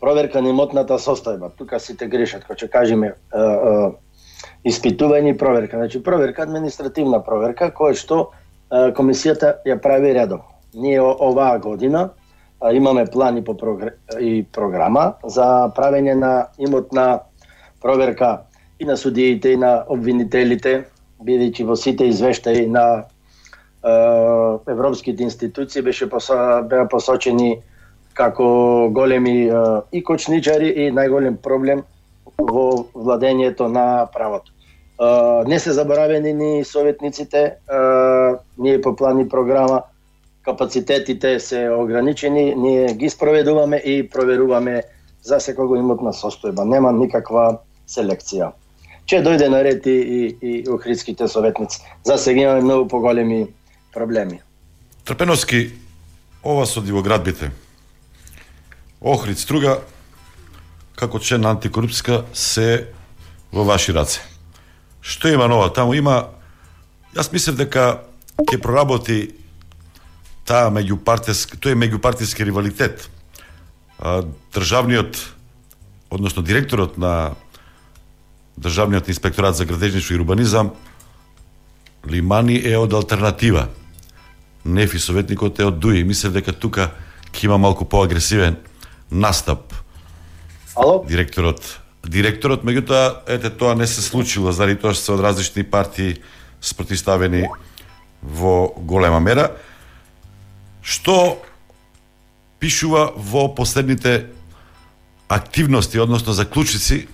проверка 0.00 0.42
на 0.42 0.50
имотната 0.50 0.98
состојба. 0.98 1.52
Тука 1.58 1.80
сите 1.80 2.08
грешат, 2.08 2.46
кога 2.46 2.56
ќе 2.56 2.70
кажеме 2.70 3.12
е, 3.12 3.14
е, 3.40 3.90
испитување 4.64 5.34
и 5.34 5.38
проверка. 5.38 5.76
Значи 5.76 6.02
проверка 6.02 6.42
административна 6.42 7.20
проверка 7.24 7.70
која 7.70 7.94
што 7.98 8.30
комисијата 8.70 9.60
ја 9.66 9.78
прави 9.80 10.12
редом. 10.16 10.42
Ние 10.74 11.00
оваа 11.00 11.58
година 11.58 12.10
а, 12.60 12.72
имаме 12.72 13.06
план 13.06 13.38
и 13.38 13.44
по 13.44 13.54
прогр... 13.54 13.92
и 14.20 14.44
програма 14.52 15.14
за 15.24 15.70
правење 15.76 16.14
на 16.14 16.46
имотна 16.58 17.20
проверка 17.82 18.40
и 18.80 18.84
на 18.84 18.96
судиите 18.96 19.52
и 19.52 19.56
на 19.56 19.84
обвинителите, 19.88 20.84
бидејќи 21.22 21.64
во 21.64 21.76
сите 21.76 22.08
извештаи 22.08 22.66
на 22.66 23.04
европските 24.66 25.22
институции 25.22 25.82
беше 25.82 26.08
посо, 26.08 26.62
беа 26.64 26.88
посочени 26.88 27.60
како 28.14 28.88
големи 28.90 29.50
и 29.92 30.02
кочничари 30.02 30.70
и 30.86 30.90
најголем 30.90 31.36
проблем 31.36 31.84
во 32.38 32.86
владењето 32.94 33.68
на 33.68 34.06
правото. 34.14 34.53
Не 35.46 35.58
се 35.58 35.72
заборавени 35.72 36.32
ни 36.32 36.64
советниците, 36.64 37.54
ние 38.58 38.80
по 38.80 38.96
план 38.96 39.20
и 39.20 39.28
програма 39.28 39.82
капацитетите 40.44 41.40
се 41.40 41.70
ограничени, 41.70 42.54
ние 42.54 42.86
ги 42.86 43.10
спроведуваме 43.10 43.76
и 43.76 44.10
проверуваме 44.10 44.82
за 45.22 45.40
секого 45.40 45.76
имотна 45.76 46.12
состојба. 46.12 46.66
Нема 46.68 46.92
никаква 46.92 47.60
селекција. 47.88 48.52
Че 49.08 49.22
дојде 49.24 49.48
на 49.48 49.62
ред 49.64 49.86
и, 49.86 49.90
и, 49.90 50.36
и 50.40 50.68
охридските 50.68 51.28
советници. 51.28 51.80
За 52.04 52.18
сега 52.18 52.40
имаме 52.40 52.60
многу 52.60 52.88
поголеми 52.88 53.46
проблеми. 53.92 54.40
Трпеновски, 55.04 55.72
ова 56.44 56.66
со 56.66 56.80
дивоградбите. 56.80 57.50
Охрид 59.00 59.38
Струга, 59.38 59.80
како 60.96 61.18
член 61.20 61.40
на 61.40 61.56
антикорупска, 61.56 62.24
се 62.32 62.88
во 63.52 63.64
ваши 63.64 63.92
раце. 63.92 64.20
Што 65.04 65.28
има 65.28 65.48
нова 65.52 65.68
таму? 65.68 65.92
Има, 65.94 66.32
јас 67.12 67.28
мислев 67.32 67.60
дека 67.60 68.00
ќе 68.40 68.56
проработи 68.58 69.34
таа 70.48 70.72
меѓупартиски, 70.72 71.60
тој 71.60 71.76
меѓупартиски 71.76 72.44
ривалитет. 72.48 73.08
А, 74.00 74.24
државниот, 74.56 75.20
односно 76.10 76.42
директорот 76.42 76.96
на 76.98 77.36
Државниот 78.60 79.08
инспекторат 79.08 79.56
за 79.56 79.64
градежништво 79.66 80.14
и 80.14 80.18
урбанизам 80.18 80.70
Лимани 82.06 82.60
е 82.64 82.76
од 82.78 82.92
алтернатива. 82.92 83.68
Нефи 84.64 84.98
советникот 84.98 85.58
е 85.58 85.66
од 85.66 85.78
Дуи. 85.80 86.04
Мислев 86.04 86.32
дека 86.32 86.52
тука 86.52 86.92
ќе 87.32 87.48
има 87.48 87.58
малку 87.58 87.84
поагресивен 87.84 88.56
настап. 89.10 89.74
Ало? 90.76 91.02
Директорот 91.08 91.80
директорот, 92.08 92.64
меѓутоа, 92.64 93.24
ете 93.28 93.50
тоа 93.50 93.74
не 93.74 93.86
се 93.86 94.02
случило 94.02 94.52
заради 94.52 94.80
тоа 94.80 94.94
што 94.94 95.04
се 95.04 95.12
од 95.16 95.22
различни 95.24 95.64
партии 95.64 96.20
спротиставени 96.60 97.46
во 98.22 98.72
голема 98.76 99.20
мера. 99.20 99.50
Што 100.82 101.38
пишува 102.60 103.12
во 103.16 103.48
последните 103.54 104.30
активности, 105.28 105.98
односно 105.98 106.32
заклучици, 106.32 107.06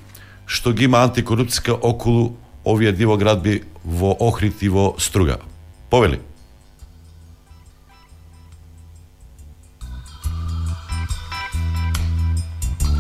што 0.46 0.72
ги 0.72 0.86
има 0.90 1.02
антикорупцијска 1.06 1.74
околу 1.74 2.36
овие 2.64 2.92
дивоградби 2.92 3.62
во 3.84 4.16
Охрид 4.20 4.62
и 4.62 4.68
во 4.68 4.94
Струга. 4.98 5.38
Повели. 5.90 6.20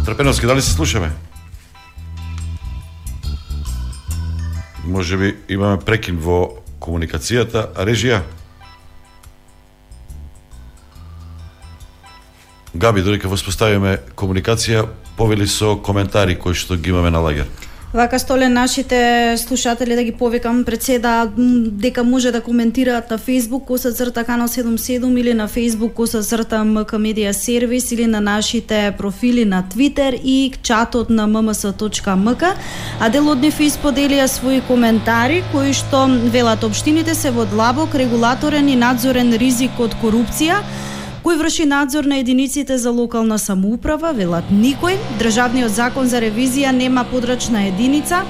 Трпеновски, 0.06 0.46
дали 0.46 0.62
се 0.62 0.72
слушаме? 0.72 1.12
Може 4.84 5.16
би 5.16 5.36
имаме 5.48 5.78
прекин 5.78 6.18
во 6.18 6.62
комуникацијата. 6.80 7.68
Режија? 7.76 8.22
Габи, 12.74 13.02
додека 13.02 13.28
воспоставиме 13.28 13.98
комуникација, 14.16 14.86
повели 15.16 15.46
со 15.46 15.74
коментари 15.76 16.38
кои 16.38 16.54
што 16.54 16.76
ги 16.76 16.90
имаме 16.94 17.10
на 17.10 17.20
лагер. 17.20 17.48
Вака 17.94 18.18
столе 18.18 18.48
нашите 18.48 19.34
слушатели 19.36 19.94
да 19.94 20.02
ги 20.02 20.12
повикам 20.12 20.64
пред 20.64 20.82
се 20.82 20.98
да 20.98 21.28
дека 21.36 22.04
може 22.04 22.30
да 22.30 22.40
коментираат 22.40 23.10
на 23.10 23.18
Facebook 23.18 23.64
коса 23.64 23.92
црта 23.92 24.24
канал 24.24 24.48
77 24.48 25.20
или 25.20 25.34
на 25.34 25.48
Facebook 25.48 25.92
коса 25.92 26.22
црта 26.22 26.64
МК 26.64 26.98
Медиа 26.98 27.34
Сервис 27.34 27.92
или 27.92 28.06
на 28.06 28.20
нашите 28.20 28.94
профили 28.98 29.44
на 29.44 29.64
Twitter 29.74 30.20
и 30.24 30.52
чатот 30.62 31.10
на 31.10 31.26
mms.mk 31.28 32.54
а 33.00 33.08
дел 33.08 33.28
од 33.28 33.42
нив 33.42 33.58
исподелија 33.58 34.28
своји 34.30 34.62
коментари 34.68 35.42
кои 35.50 35.74
што 35.74 36.06
велат 36.30 36.62
општините 36.62 37.14
се 37.14 37.34
во 37.34 37.42
длабок 37.42 37.94
регулаторен 37.94 38.68
и 38.68 38.76
надзорен 38.76 39.34
ризик 39.34 39.80
од 39.80 39.98
корупција. 39.98 40.62
Кој 41.20 41.36
врши 41.36 41.66
надзор 41.68 42.06
на 42.08 42.16
единиците 42.16 42.78
за 42.78 42.90
локална 42.90 43.36
самоуправа, 43.38 44.14
велат 44.16 44.46
никој. 44.48 44.96
Државниот 45.20 45.74
закон 45.76 46.08
за 46.08 46.16
ревизија 46.24 46.72
нема 46.72 47.04
подрачна 47.10 47.66
единица. 47.68 48.22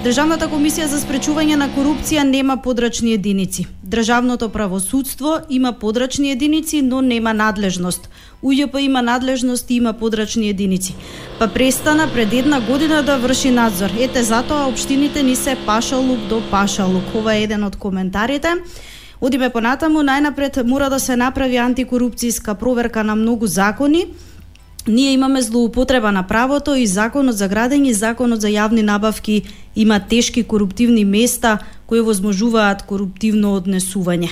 Државната 0.00 0.48
комисија 0.48 0.86
за 0.88 0.96
спречување 1.02 1.58
на 1.60 1.68
корупција 1.74 2.24
нема 2.24 2.56
подрачни 2.64 3.12
единици. 3.12 3.66
Државното 3.84 4.48
правосудство 4.48 5.34
има 5.50 5.72
подрачни 5.72 6.30
единици, 6.30 6.82
но 6.82 7.02
нема 7.02 7.34
надлежност. 7.34 8.08
УЈП 8.42 8.80
има 8.80 9.02
надлежност 9.02 9.70
и 9.70 9.74
има 9.74 9.92
подрачни 9.92 10.48
единици. 10.48 10.94
Па 11.38 11.48
престана 11.48 12.08
пред 12.14 12.32
една 12.32 12.60
година 12.60 13.02
да 13.02 13.18
врши 13.18 13.50
надзор. 13.50 13.90
Ете 13.98 14.22
затоа 14.22 14.68
општините 14.68 15.22
ни 15.22 15.36
се 15.36 15.56
пашалук 15.66 16.18
до 16.28 16.42
пашалук. 16.50 17.14
Ова 17.14 17.34
е 17.34 17.42
еден 17.42 17.64
од 17.64 17.76
коментарите. 17.76 18.56
Одиме 19.20 19.50
понатаму, 19.50 20.04
најнапред 20.06 20.62
мора 20.62 20.86
да 20.90 21.00
се 21.02 21.16
направи 21.16 21.58
антикорупцијска 21.58 22.54
проверка 22.54 23.02
на 23.04 23.16
многу 23.16 23.46
закони. 23.46 24.06
Ние 24.86 25.12
имаме 25.12 25.42
злоупотреба 25.42 26.12
на 26.12 26.22
правото 26.22 26.74
и 26.74 26.86
законот 26.86 27.36
за 27.36 27.48
градење 27.48 27.90
и 27.90 27.94
законот 27.94 28.40
за 28.40 28.48
јавни 28.48 28.82
набавки 28.82 29.42
има 29.76 30.00
тешки 30.00 30.42
коруптивни 30.42 31.04
места 31.04 31.58
кои 31.86 32.00
возможуваат 32.00 32.82
коруптивно 32.82 33.56
однесување. 33.58 34.30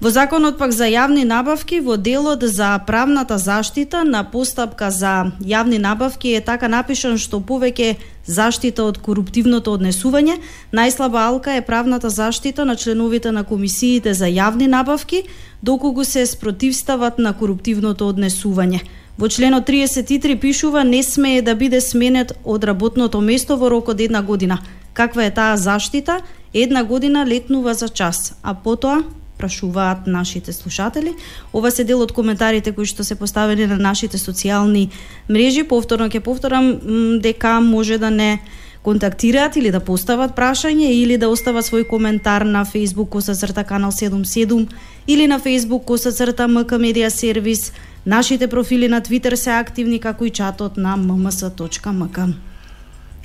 Во 0.00 0.10
законот 0.12 0.58
пак 0.60 0.74
за 0.76 0.84
јавни 0.92 1.22
набавки 1.24 1.78
во 1.80 1.94
делот 1.96 2.42
за 2.44 2.74
правната 2.86 3.38
заштита 3.38 4.02
на 4.04 4.20
постапка 4.28 4.90
за 4.90 5.32
јавни 5.40 5.78
набавки 5.80 6.34
е 6.36 6.42
така 6.44 6.68
напишан 6.68 7.16
што 7.16 7.40
повеќе 7.40 7.94
заштита 8.26 8.84
од 8.84 9.00
коруптивното 9.00 9.72
однесување, 9.72 10.36
најслаба 10.76 11.24
алка 11.30 11.56
е 11.56 11.64
правната 11.64 12.10
заштита 12.10 12.68
на 12.68 12.76
членовите 12.76 13.32
на 13.32 13.44
комисиите 13.44 14.12
за 14.12 14.28
јавни 14.28 14.68
набавки, 14.68 15.22
доколку 15.62 16.04
се 16.04 16.26
спротивстават 16.26 17.18
на 17.18 17.32
коруптивното 17.32 18.12
однесување. 18.12 18.84
Во 19.16 19.28
членот 19.32 19.64
33 19.64 20.36
пишува 20.36 20.84
не 20.84 21.02
смее 21.02 21.40
да 21.40 21.54
биде 21.54 21.80
сменет 21.80 22.36
од 22.44 22.64
работното 22.64 23.20
место 23.24 23.56
во 23.56 23.72
рок 23.72 23.88
од 23.88 24.00
една 24.00 24.20
година. 24.22 24.58
Каква 24.92 25.24
е 25.24 25.30
таа 25.30 25.56
заштита? 25.56 26.20
Една 26.52 26.84
година 26.84 27.24
летнува 27.24 27.74
за 27.74 27.88
час, 27.88 28.34
а 28.42 28.52
потоа 28.54 29.04
прашуваат 29.38 30.06
нашите 30.06 30.52
слушатели. 30.52 31.14
Ова 31.52 31.70
се 31.70 31.84
дел 31.84 32.00
од 32.00 32.12
коментарите 32.12 32.72
кои 32.72 32.86
што 32.86 33.04
се 33.04 33.14
поставени 33.14 33.66
на 33.66 33.76
нашите 33.76 34.18
социјални 34.18 34.88
мрежи. 35.28 35.64
Повторно 35.68 36.08
ќе 36.08 36.20
повторам 36.20 36.72
дека 37.20 37.60
може 37.60 37.98
да 37.98 38.10
не 38.10 38.40
контактираат 38.86 39.56
или 39.56 39.70
да 39.74 39.80
постават 39.80 40.36
прашање 40.36 40.92
или 40.94 41.16
да 41.18 41.28
остават 41.28 41.66
свој 41.66 41.88
коментар 41.90 42.46
на 42.46 42.62
Facebook 42.64 43.18
со 43.20 43.34
црта 43.34 43.64
канал 43.64 43.90
77 43.90 44.68
или 45.06 45.26
на 45.26 45.40
Facebook 45.40 45.96
со 45.98 46.12
црта 46.12 46.46
МК 46.48 46.78
Медиа 46.78 47.10
Сервис. 47.10 47.72
Нашите 48.06 48.46
профили 48.46 48.88
на 48.88 49.00
Twitter 49.00 49.34
се 49.34 49.50
активни 49.50 49.98
како 49.98 50.24
и 50.24 50.30
чатот 50.30 50.76
на 50.76 50.96
mms.mk. 50.96 52.32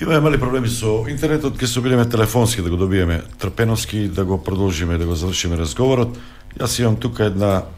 Имаме 0.02 0.20
мали 0.20 0.40
проблеми 0.42 0.66
со 0.66 1.04
интернетот, 1.06 1.60
ќе 1.62 1.68
се 1.70 1.78
обидеме 1.78 2.08
телефонски 2.10 2.64
да 2.66 2.72
го 2.74 2.78
добиеме 2.78 3.22
трпеновски, 3.38 4.08
да 4.10 4.26
го 4.26 4.40
продолжиме, 4.44 4.98
да 4.98 5.06
го 5.06 5.14
завршиме 5.14 5.60
разговорот. 5.62 6.18
Јас 6.58 6.80
имам 6.82 6.98
тука 6.98 7.26
една 7.30 7.70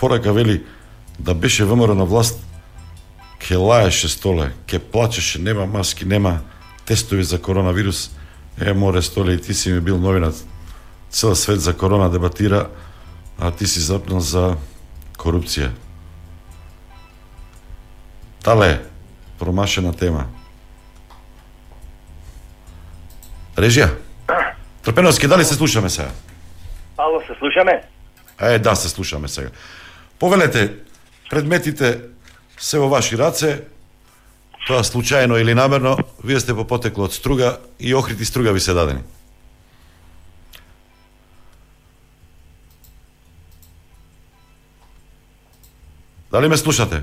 порака, 0.00 0.32
вели, 0.32 0.64
да 1.20 1.34
беше 1.34 1.68
ВМРО 1.68 1.94
на 1.94 2.04
власт, 2.08 2.40
ке 3.38 3.56
лаеше 3.56 4.08
столе, 4.08 4.52
ке 4.66 4.78
плачеше, 4.78 5.38
нема 5.38 5.66
маски, 5.66 6.04
нема 6.04 6.40
тестови 6.86 7.24
за 7.24 7.42
коронавирус. 7.42 8.10
Е, 8.60 8.72
море 8.72 9.02
столе, 9.02 9.32
и 9.32 9.40
ти 9.40 9.54
си 9.54 9.72
ми 9.72 9.80
бил 9.80 9.98
новинат. 9.98 10.46
Цел 11.10 11.36
свет 11.36 11.60
за 11.60 11.76
корона 11.76 12.10
дебатира, 12.10 12.68
а 13.38 13.50
ти 13.50 13.66
си 13.66 13.80
запнал 13.80 14.20
за 14.20 14.56
корупција. 15.18 15.70
Тале, 18.42 18.80
промашена 19.38 19.92
тема. 19.92 20.41
Режија. 23.56 23.88
Трпеновски, 24.82 25.28
дали 25.28 25.44
се 25.44 25.54
слушаме 25.54 25.90
сега? 25.90 26.10
Ало, 26.98 27.20
се 27.20 27.34
слушаме? 27.38 27.82
Е, 28.40 28.58
да, 28.58 28.74
се 28.76 28.88
слушаме 28.88 29.28
сега. 29.28 29.50
Повелете, 30.18 30.74
предметите 31.30 32.00
се 32.58 32.78
во 32.78 32.88
ваши 32.88 33.18
раце, 33.18 33.60
тоа 34.66 34.82
случајно 34.86 35.40
или 35.40 35.54
намерно, 35.54 35.96
вие 36.24 36.40
сте 36.40 36.54
по 36.54 36.64
потекло 36.64 37.04
од 37.04 37.12
струга 37.12 37.58
и 37.80 37.94
охрити 37.94 38.24
струга 38.24 38.52
ви 38.52 38.60
се 38.60 38.72
дадени. 38.72 39.02
Дали 46.32 46.48
ме 46.48 46.56
слушате? 46.56 47.02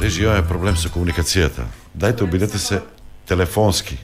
Режи, 0.00 0.22
имаме 0.24 0.40
проблем 0.40 0.76
со 0.80 0.88
комуникацијата. 0.88 1.66
Дајте, 1.92 2.24
обидете 2.24 2.58
се 2.58 2.80
телефонски. 3.28 3.98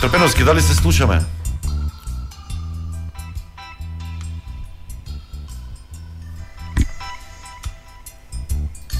Трпеновски, 0.00 0.44
дали 0.44 0.62
се 0.62 0.74
слушаме? 0.74 1.24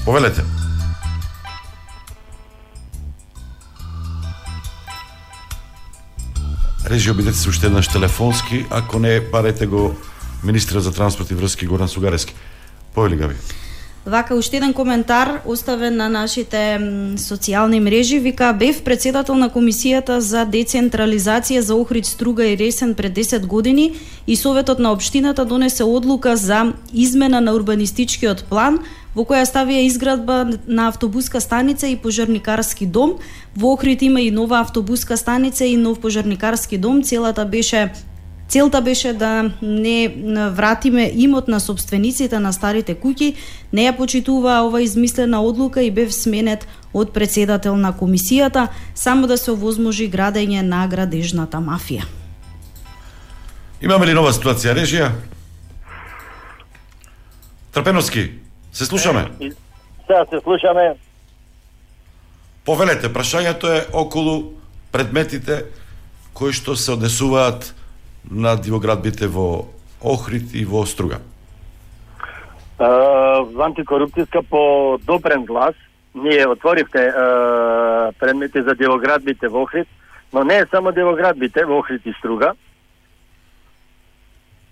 Повелете. 0.05 0.64
Режи, 6.89 7.11
обидете 7.11 7.37
се 7.37 7.49
уште 7.49 7.65
еднаш 7.65 7.87
телефонски, 7.87 8.65
ако 8.69 8.99
не, 8.99 9.19
барете 9.19 9.65
го 9.65 9.95
министра 10.43 10.81
за 10.81 10.93
транспорт 10.93 11.31
и 11.31 11.33
врски 11.33 11.65
Горан 11.65 11.87
Сугарески. 11.87 12.35
Поели 12.93 13.15
га 13.15 13.27
ви. 13.27 13.35
Вака 14.05 14.35
уште 14.35 14.57
еден 14.57 14.73
коментар 14.73 15.41
оставен 15.45 15.95
на 15.97 16.05
нашите 16.09 16.77
социјални 17.17 17.79
мрежи 17.79 18.19
вика 18.19 18.53
бев 18.53 18.83
председател 18.83 19.33
на 19.35 19.49
комисијата 19.49 20.19
за 20.21 20.43
децентрализација 20.45 21.59
за 21.59 21.75
Охрид, 21.75 22.05
Струга 22.05 22.45
и 22.45 22.57
Ресен 22.57 22.93
пред 22.93 23.17
10 23.17 23.45
години 23.45 23.95
и 24.27 24.35
советот 24.35 24.79
на 24.79 24.91
општината 24.91 25.45
донесе 25.45 25.83
одлука 25.83 26.37
за 26.37 26.73
измена 26.93 27.41
на 27.41 27.55
урбанистичкиот 27.57 28.45
план 28.45 28.79
во 29.15 29.25
која 29.25 29.41
ставија 29.41 29.81
изградба 29.89 30.53
на 30.67 30.87
автобуска 30.87 31.41
станица 31.41 31.87
и 31.87 31.95
пожарникарски 31.95 32.85
дом. 32.85 33.17
Во 33.57 33.73
Охрид 33.73 34.01
има 34.01 34.21
и 34.21 34.31
нова 34.31 34.59
автобуска 34.59 35.17
станица 35.17 35.65
и 35.65 35.77
нов 35.77 35.99
пожарникарски 35.99 36.77
дом. 36.77 37.01
Целата 37.03 37.45
беше 37.45 37.89
Целта 38.47 38.81
беше 38.81 39.13
да 39.13 39.51
не 39.61 40.15
вратиме 40.51 41.11
имот 41.15 41.47
на 41.47 41.59
собствениците 41.59 42.39
на 42.39 42.53
старите 42.53 42.93
куќи, 42.95 43.35
не 43.73 43.87
ја 43.89 43.95
почитуваа 43.97 44.61
ова 44.67 44.81
измислена 44.81 45.41
одлука 45.41 45.81
и 45.81 45.91
бев 45.91 46.13
сменет 46.13 46.67
од 46.93 47.11
председател 47.13 47.75
на 47.75 47.93
комисијата, 47.93 48.67
само 48.95 49.27
да 49.27 49.37
се 49.37 49.51
овозможи 49.51 50.09
градење 50.11 50.61
на 50.61 50.87
градежната 50.87 51.57
мафија. 51.57 52.05
Имаме 53.81 54.05
ли 54.05 54.13
нова 54.13 54.31
ситуација, 54.31 54.77
режија? 54.77 55.09
Трпеновски, 57.73 58.29
се 58.71 58.85
слушаме? 58.85 59.25
Сега 60.07 60.25
се 60.29 60.39
слушаме. 60.43 60.95
Повелете, 62.65 63.09
прашањето 63.09 63.73
е 63.73 63.85
околу 63.93 64.53
предметите 64.91 65.65
кои 66.33 66.53
што 66.53 66.75
се 66.75 66.93
однесуваат 66.95 67.73
на 68.31 68.55
дивоградбите 68.55 69.27
во 69.27 69.67
Охрид 70.03 70.53
и 70.53 70.65
во 70.65 70.85
Струга? 70.85 71.21
Uh, 72.77 73.47
антикорупцијска 73.55 74.41
по 74.49 74.97
добрен 75.07 75.45
глас 75.45 75.75
ние 76.13 76.47
отворивте 76.47 77.11
uh, 77.11 78.11
предмети 78.19 78.61
за 78.61 78.75
дивоградбите 78.75 79.47
во 79.47 79.63
Охрид, 79.63 79.87
но 80.33 80.43
не 80.43 80.57
е 80.57 80.65
само 80.71 80.91
дивоградбите 80.91 81.65
во 81.65 81.79
Охрид 81.79 82.05
и 82.05 82.13
Струга. 82.19 82.53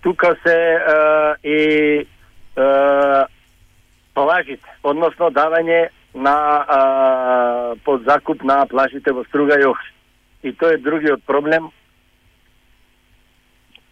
Тука 0.02 0.36
се 0.46 0.78
uh, 0.88 1.36
и 1.44 2.06
uh, 2.56 3.26
плажите, 4.14 4.68
односно 4.82 5.30
давање 5.30 5.88
на 6.14 6.36
uh, 6.68 7.78
подзакуп 7.84 8.44
на 8.44 8.66
плажите 8.66 9.12
во 9.12 9.24
Струга 9.24 9.56
и 9.60 9.64
Охрид. 9.64 9.94
И 10.42 10.52
тоа 10.52 10.74
е 10.74 10.78
другиот 10.78 11.24
проблем 11.24 11.72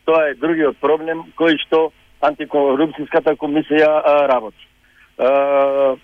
Тоа 0.05 0.31
е 0.31 0.39
другиот 0.41 0.79
проблем 0.83 1.25
кој 1.39 1.59
што 1.67 1.91
антикорупцијската 2.23 3.37
комисија 3.39 3.91
а, 3.91 4.15
работи. 4.31 4.67
А, 5.19 5.95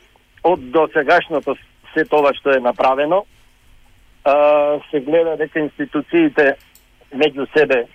од 0.44 0.70
до 0.74 0.86
сегашното 0.94 1.56
се 1.94 2.04
тоа 2.04 2.32
што 2.38 2.54
е 2.54 2.60
направено, 2.60 3.24
а, 4.24 4.78
се 4.90 5.00
гледа 5.00 5.36
дека 5.40 5.60
институциите 5.60 6.54
меѓу 7.14 7.48
себе 7.56 7.86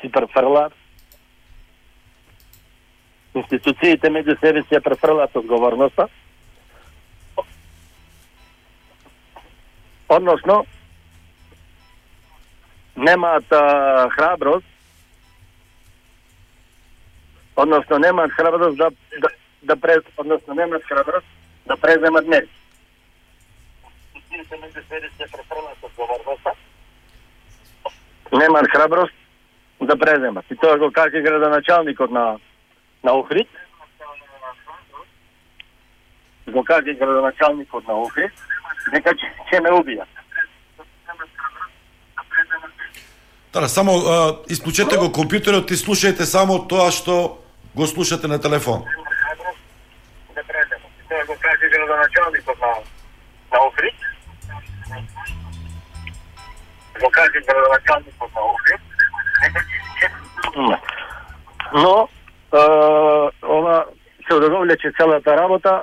си 0.00 0.10
префрлаат. 0.12 0.72
институциите 3.36 4.08
меѓу 4.08 4.38
себе 4.40 4.62
си 4.62 4.76
ја 4.76 4.80
префрлат 4.80 5.36
одговорноста. 5.36 6.08
Односно, 10.08 10.64
немаат 12.96 13.52
а, 13.52 14.08
храброст, 14.14 14.75
односно 17.56 17.98
немаат 17.98 18.32
храброст 18.32 18.76
да, 18.76 18.90
да, 19.20 19.28
да 19.62 19.76
през, 19.76 20.02
односно 20.16 20.54
немаат 20.54 20.84
храброст 20.84 21.26
да 21.66 21.76
преземат 21.76 22.26
мерки. 22.26 22.52
Институциите 24.14 24.56
меѓу 24.56 24.88
себе 24.88 25.08
си 25.08 25.24
префрлат 25.32 25.78
одговорноста. 25.82 26.52
Немаат 28.32 28.70
храброст 28.70 29.14
да 29.80 29.98
преземат. 29.98 30.44
И 30.50 30.56
тоа 30.56 30.78
го 30.78 30.90
каже 30.92 31.20
градоначалникот 31.20 32.10
на 32.10 32.38
на 33.04 33.12
Охрид. 33.12 33.48
Го 36.46 36.64
каже 36.64 36.94
градоначалникот 36.94 37.88
на 37.88 37.94
Охрид, 38.02 38.32
нека 38.92 39.10
ќе, 39.10 39.30
ќе 39.50 39.62
ме 39.62 39.70
убијат. 39.70 40.10
Тара, 43.52 43.68
само 43.68 43.92
а, 43.92 44.36
исклучете 44.48 44.98
го 44.98 45.08
компјутерот 45.10 45.70
и 45.72 45.78
слушајте 45.80 46.26
само 46.28 46.58
тоа 46.68 46.90
што 46.90 47.45
го 47.76 47.86
слушате 47.86 48.26
на 48.28 48.40
телефон. 48.40 48.84
Да 50.34 50.42
тоа 51.08 51.24
го 51.26 51.36
каже 51.40 51.68
градоначалникот 51.70 52.60
на 52.60 52.66
на 53.52 53.66
Охрид. 53.66 53.94
Го 57.00 57.10
на 58.34 58.42
Охрид. 58.42 58.80
ќе- 60.56 60.80
Но, 61.72 62.08
е, 62.54 62.58
ова 63.46 63.84
се 64.28 64.34
одговлече 64.34 64.92
целата 65.00 65.36
работа, 65.36 65.82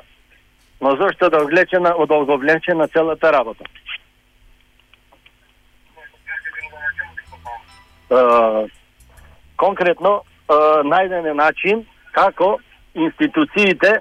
но 0.82 0.96
зошто 0.96 1.30
да 1.30 1.44
оглечена, 1.44 1.94
одолговлечена 1.98 2.88
целата 2.88 3.34
работа? 3.34 3.64
Е, 8.12 8.70
конкретно, 9.58 10.24
најден 10.50 11.30
е 11.30 11.34
начин 11.34 11.86
како 12.12 12.60
институциите 12.94 14.00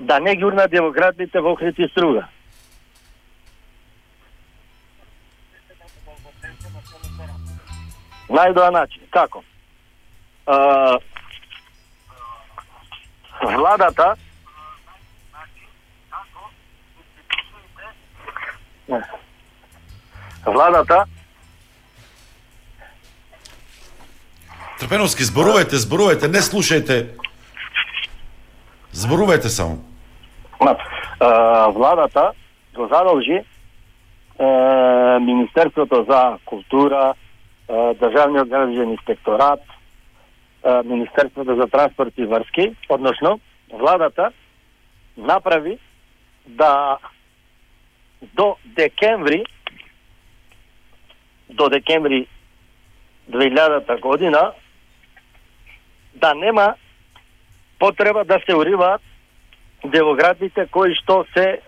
да 0.00 0.18
не 0.20 0.36
ги 0.36 0.44
урнат 0.44 0.70
демократите 0.70 1.40
во 1.40 1.52
Охрид 1.52 1.78
Струга. 1.90 2.28
најдоа 8.32 8.70
начин. 8.72 9.04
Како? 9.10 9.42
А, 10.46 10.98
владата 13.42 14.14
Владата 20.44 21.04
Трпеновски, 24.82 25.22
зборувајте, 25.22 25.78
зборувајте, 25.78 26.26
не 26.26 26.40
слушајте. 26.42 26.96
Зборувајте 28.90 29.46
само. 29.46 29.76
а, 30.58 31.68
владата 31.70 32.32
го 32.74 32.88
задолжи 32.90 33.44
Министерството 35.20 36.04
за 36.10 36.38
култура, 36.44 37.14
Државниот 37.68 38.48
градежен 38.48 38.90
инспекторат, 38.90 39.60
Министерството 40.84 41.56
за 41.56 41.66
транспорт 41.66 42.14
и 42.18 42.26
врски, 42.26 42.74
односно 42.88 43.40
владата 43.72 44.32
направи 45.16 45.78
да 46.46 46.98
до 48.34 48.56
декември 48.64 49.44
до 51.50 51.68
декември 51.68 52.26
2000 53.30 54.00
година 54.00 54.52
да 56.14 56.34
нема 56.34 56.74
потреба 57.78 58.24
да 58.24 58.38
се 58.46 58.56
уриваат 58.56 59.00
девоградите 59.84 60.66
кои 60.70 60.94
што 60.94 61.24
се 61.34 61.46
е, 61.58 61.60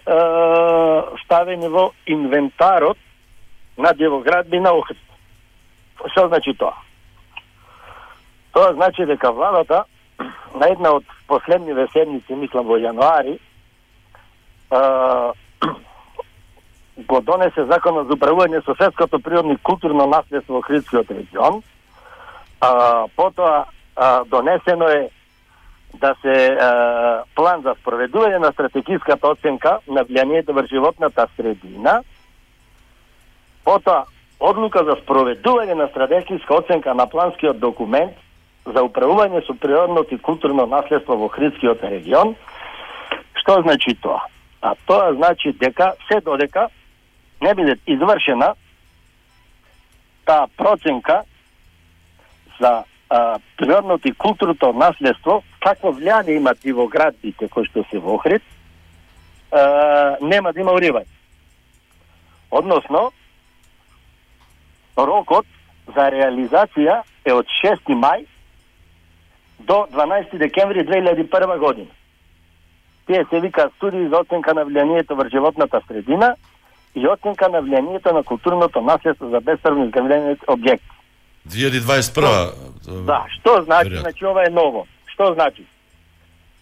ставени 1.24 1.68
во 1.68 1.90
инвентарот 2.06 2.98
на 3.78 3.92
девоградби 3.92 4.60
на 4.60 4.70
Охрид. 4.70 5.00
Што 6.12 6.28
значи 6.28 6.54
тоа? 6.54 6.76
Тоа 8.52 8.74
значи 8.74 9.06
дека 9.06 9.32
владата 9.32 9.84
на 10.54 10.70
една 10.70 10.94
од 10.94 11.04
последниве 11.26 11.88
седмици, 11.92 12.38
мислам 12.38 12.66
во 12.66 12.78
јануари, 12.78 13.34
е, 14.70 14.80
го 17.10 17.20
донесе 17.20 17.66
законот 17.66 18.06
за 18.06 18.14
управување 18.14 18.62
со 18.62 18.78
светското 18.78 19.18
природно 19.18 19.58
и 19.58 19.62
културно 19.62 20.06
наследство 20.06 20.54
во 20.54 20.62
Охридскиот 20.62 21.10
регион. 21.10 21.62
А, 22.60 23.08
потоа 23.16 23.64
а, 23.96 24.24
донесено 24.24 24.88
е 24.88 25.10
да 25.94 26.14
се 26.22 26.46
а, 26.46 27.22
план 27.34 27.62
за 27.62 27.74
спроведување 27.78 28.38
на 28.38 28.52
стратегиската 28.52 29.28
оценка 29.28 29.78
на 29.86 30.04
влијанието 30.04 30.52
врз 30.52 30.68
животната 30.68 31.26
средина. 31.36 32.02
Потоа 33.64 34.04
одлука 34.40 34.84
за 34.84 34.98
спроведување 35.02 35.74
на 35.74 35.88
стратегиска 35.88 36.54
оценка 36.54 36.94
на 36.94 37.06
планскиот 37.06 37.58
документ 37.58 38.16
за 38.66 38.82
управување 38.82 39.44
со 39.46 39.54
природното 39.54 40.14
и 40.14 40.18
културно 40.18 40.66
наследство 40.66 41.16
во 41.16 41.28
Хридскиот 41.28 41.84
регион. 41.84 42.34
Што 43.40 43.60
значи 43.62 43.94
тоа? 44.02 44.24
А 44.60 44.74
тоа 44.86 45.12
значи 45.14 45.52
дека 45.52 45.92
се 46.08 46.20
додека 46.20 46.68
не 47.42 47.54
биде 47.54 47.76
извршена 47.86 48.54
таа 50.24 50.48
проценка 50.56 51.22
за 52.60 52.84
а, 53.14 53.38
природното 53.56 54.08
и 54.08 54.12
културното 54.12 54.72
наследство, 54.72 55.42
какво 55.60 55.92
влијание 55.94 56.36
имат 56.36 56.64
и 56.64 56.72
во 56.72 56.88
градбите 56.90 57.48
кои 57.48 57.66
што 57.70 57.84
се 57.90 57.98
во 58.02 58.16
Охрид, 58.18 58.42
а, 59.52 60.16
нема 60.20 60.52
да 60.52 60.60
има 60.60 60.74
уривање. 60.74 61.06
Односно, 62.50 63.10
рокот 64.98 65.46
за 65.94 66.08
реализација 66.10 67.02
е 67.24 67.32
од 67.32 67.46
6 67.62 67.94
мај 67.94 68.26
до 69.60 69.86
12 69.94 70.38
декември 70.38 70.82
2001 70.86 71.58
година. 71.58 71.92
Тие 73.06 73.24
се 73.30 73.40
вика 73.40 73.70
студии 73.76 74.08
за 74.08 74.24
оценка 74.24 74.54
на 74.54 74.66
влијанието 74.66 75.14
врз 75.14 75.30
животната 75.30 75.80
средина 75.86 76.34
и 76.94 77.06
оценка 77.06 77.48
на 77.48 77.62
влијанието 77.62 78.12
на 78.12 78.24
културното 78.24 78.80
наследство 78.80 79.28
за 79.28 79.40
бесправно 79.40 79.84
изградени 79.84 80.36
објекти. 80.50 80.93
2021 81.48 82.64
Да, 82.86 83.24
што 83.28 83.62
значи? 83.62 83.88
Период. 83.88 84.00
Значи 84.00 84.24
ова 84.24 84.44
е 84.46 84.50
ново. 84.50 84.86
Што 85.06 85.34
значи? 85.34 85.64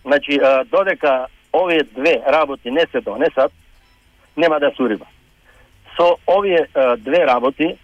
Значи 0.05 0.39
додека 0.71 1.27
овие 1.53 1.83
две 1.83 2.23
работи 2.27 2.71
не 2.71 2.87
се 2.93 3.01
донесат, 3.01 3.53
нема 4.37 4.61
да 4.61 4.71
се 4.77 4.83
урива. 4.83 5.07
Со 5.97 6.17
овие 6.27 6.67
две 6.99 7.27
работи 7.27 7.77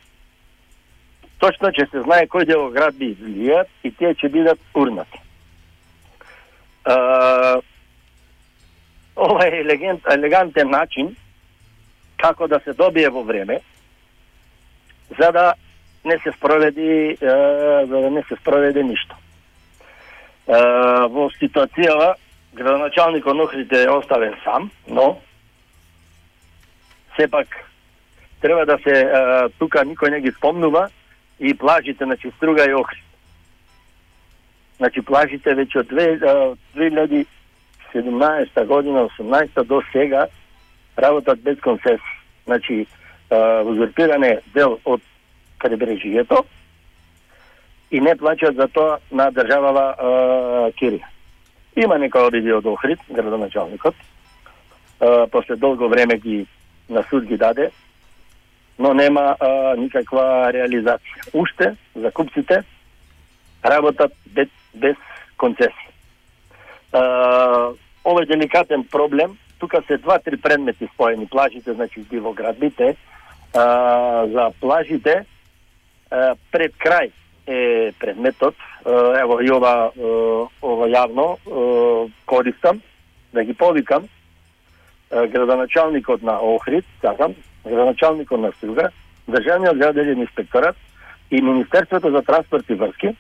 точно 1.39 1.71
ќе 1.71 1.91
се 1.91 2.03
знае 2.03 2.27
кој 2.27 2.47
дел 2.47 2.71
град 2.71 2.95
би 2.99 3.15
излијат 3.15 3.69
и 3.83 3.91
тие 3.91 4.15
ќе 4.15 4.29
бидат 4.29 4.59
урнати. 4.75 5.21
Ова 9.19 9.47
е 9.47 9.61
елегент, 9.61 10.03
елегантен 10.11 10.71
начин 10.71 11.17
како 12.17 12.49
да 12.49 12.61
се 12.65 12.73
добие 12.73 13.11
во 13.11 13.23
време 13.23 13.61
за 15.19 15.31
да 15.33 15.55
не 16.05 16.19
се 16.19 16.33
спроведи 16.33 16.91
е, 17.11 17.17
за 17.87 17.97
да 18.01 18.11
не 18.11 18.23
се 18.23 18.37
спроведе 18.37 18.83
ништо. 18.83 19.17
Е, 20.49 20.61
во 21.09 21.29
ситуацијава 21.37 22.15
градоначалникот 22.55 23.37
на 23.37 23.43
Охрид 23.43 23.73
е 23.73 23.91
оставен 23.91 24.35
сам, 24.45 24.71
но 24.89 25.21
сепак 27.17 27.49
треба 28.41 28.67
да 28.67 28.79
се 28.79 28.95
е, 29.01 29.49
тука 29.59 29.85
никој 29.85 30.11
не 30.11 30.21
ги 30.21 30.33
спомнува 30.33 30.89
и 31.41 31.55
плажите 31.55 32.05
значи 32.05 32.31
Струга 32.37 32.65
и 32.65 32.75
Охрид. 32.75 33.05
Значи 34.79 35.03
плажите 35.03 35.55
веќе 35.55 35.81
од 35.81 35.87
две- 35.87 36.19
2017 36.75 38.65
година, 38.67 39.09
18 39.19 39.65
до 39.65 39.83
сега 39.93 40.27
работат 40.99 41.41
без 41.43 41.59
концесија. 41.59 42.15
Значи, 42.47 42.87
узурпиране 43.65 44.41
дел 44.55 44.79
од 44.85 45.03
крайбрежието 45.59 46.45
и 47.91 48.01
не 48.01 48.15
плаќаат 48.15 48.57
за 48.57 48.69
тоа 48.69 48.99
на 49.11 49.31
државава 49.33 49.87
е, 49.89 50.73
Кирија. 50.79 51.07
Има 51.77 51.99
некои 51.99 52.27
одиди 52.27 52.53
од 52.53 52.67
Охрид, 52.67 53.01
градоначалникот, 53.11 53.95
е, 53.95 55.27
после 55.33 55.57
долго 55.57 55.89
време 55.89 56.19
ги 56.19 56.47
на 56.89 57.03
суд 57.11 57.25
ги 57.25 57.37
даде, 57.37 57.71
но 58.79 58.95
нема 58.95 59.37
е, 59.41 59.77
никаква 59.81 60.53
реализација. 60.53 61.31
Уште, 61.35 61.77
за 61.95 62.11
купците, 62.11 62.63
работат 63.65 64.13
без 64.27 64.49
без 64.75 64.97
концесија. 65.39 65.89
Е, 66.93 68.27
деликатен 68.27 68.85
проблем, 68.85 69.39
тука 69.59 69.83
се 69.87 69.97
два-три 69.97 70.37
предмети 70.37 70.89
споени, 70.95 71.27
плажите, 71.27 71.73
значи 71.73 72.01
дивоградбите, 72.01 72.97
а, 73.55 74.27
за 74.27 74.51
плажите, 74.61 75.25
пред 76.09 76.75
крај 76.81 77.11
е 77.47 77.93
предметот, 77.99 78.55
ево 79.21 79.41
и 79.41 79.51
ова, 79.51 79.91
ова 80.63 80.89
јавно 80.89 81.37
користам, 82.27 82.81
да 83.33 83.45
ги 83.45 83.55
повикам, 83.55 84.09
градоначалникот 85.11 86.23
на 86.23 86.39
Охрид, 86.41 86.85
сакам, 87.01 87.35
градоначалникот 87.65 88.41
на 88.41 88.53
Струга, 88.53 88.91
Државниот 89.29 89.77
граделен 89.77 90.21
инспекторат 90.21 90.77
и 91.31 91.43
Министерството 91.43 92.11
за 92.11 92.23
транспорт 92.23 92.65
и 92.71 92.75
врски 92.75 93.13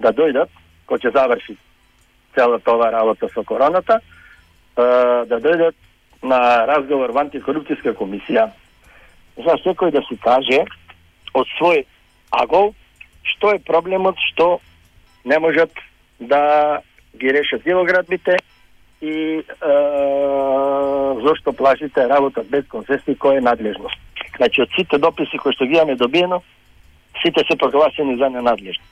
да 0.00 0.12
дојдат, 0.12 0.50
кој 0.88 1.00
ќе 1.00 1.12
заврши 1.14 1.56
целата 2.34 2.72
ова 2.72 2.90
работа 2.92 3.28
со 3.32 3.44
короната, 3.44 4.00
да 4.76 5.38
дојдат 5.40 5.76
на 6.22 6.66
разговор 6.66 7.12
во 7.14 7.24
антикорупцијска 7.24 7.94
комисија, 7.96 8.50
за 9.36 9.56
секој 9.64 9.94
да 9.96 10.02
си 10.08 10.18
каже 10.20 10.60
од 11.32 11.48
свој 11.56 11.84
агол 12.42 12.74
што 13.34 13.54
е 13.54 13.58
проблемот 13.58 14.18
што 14.30 14.58
не 15.24 15.38
можат 15.38 15.70
да 16.20 16.80
ги 17.16 17.32
решат 17.32 17.62
делоградбите 17.64 18.36
и 19.00 19.38
е, 19.38 19.44
зошто 21.22 21.52
плажите 21.52 22.08
работат 22.08 22.48
без 22.48 22.66
концесии 22.68 23.16
кој 23.16 23.38
е 23.38 23.44
надлежност. 23.44 23.98
Значи 24.36 24.62
од 24.62 24.70
сите 24.76 24.98
дописи 24.98 25.38
кои 25.38 25.52
што 25.52 25.66
ги 25.66 25.76
имаме 25.76 25.96
добиено, 25.96 26.42
сите 27.22 27.44
се 27.50 27.58
прогласени 27.58 28.16
за 28.16 28.30
ненадлежни. 28.30 28.84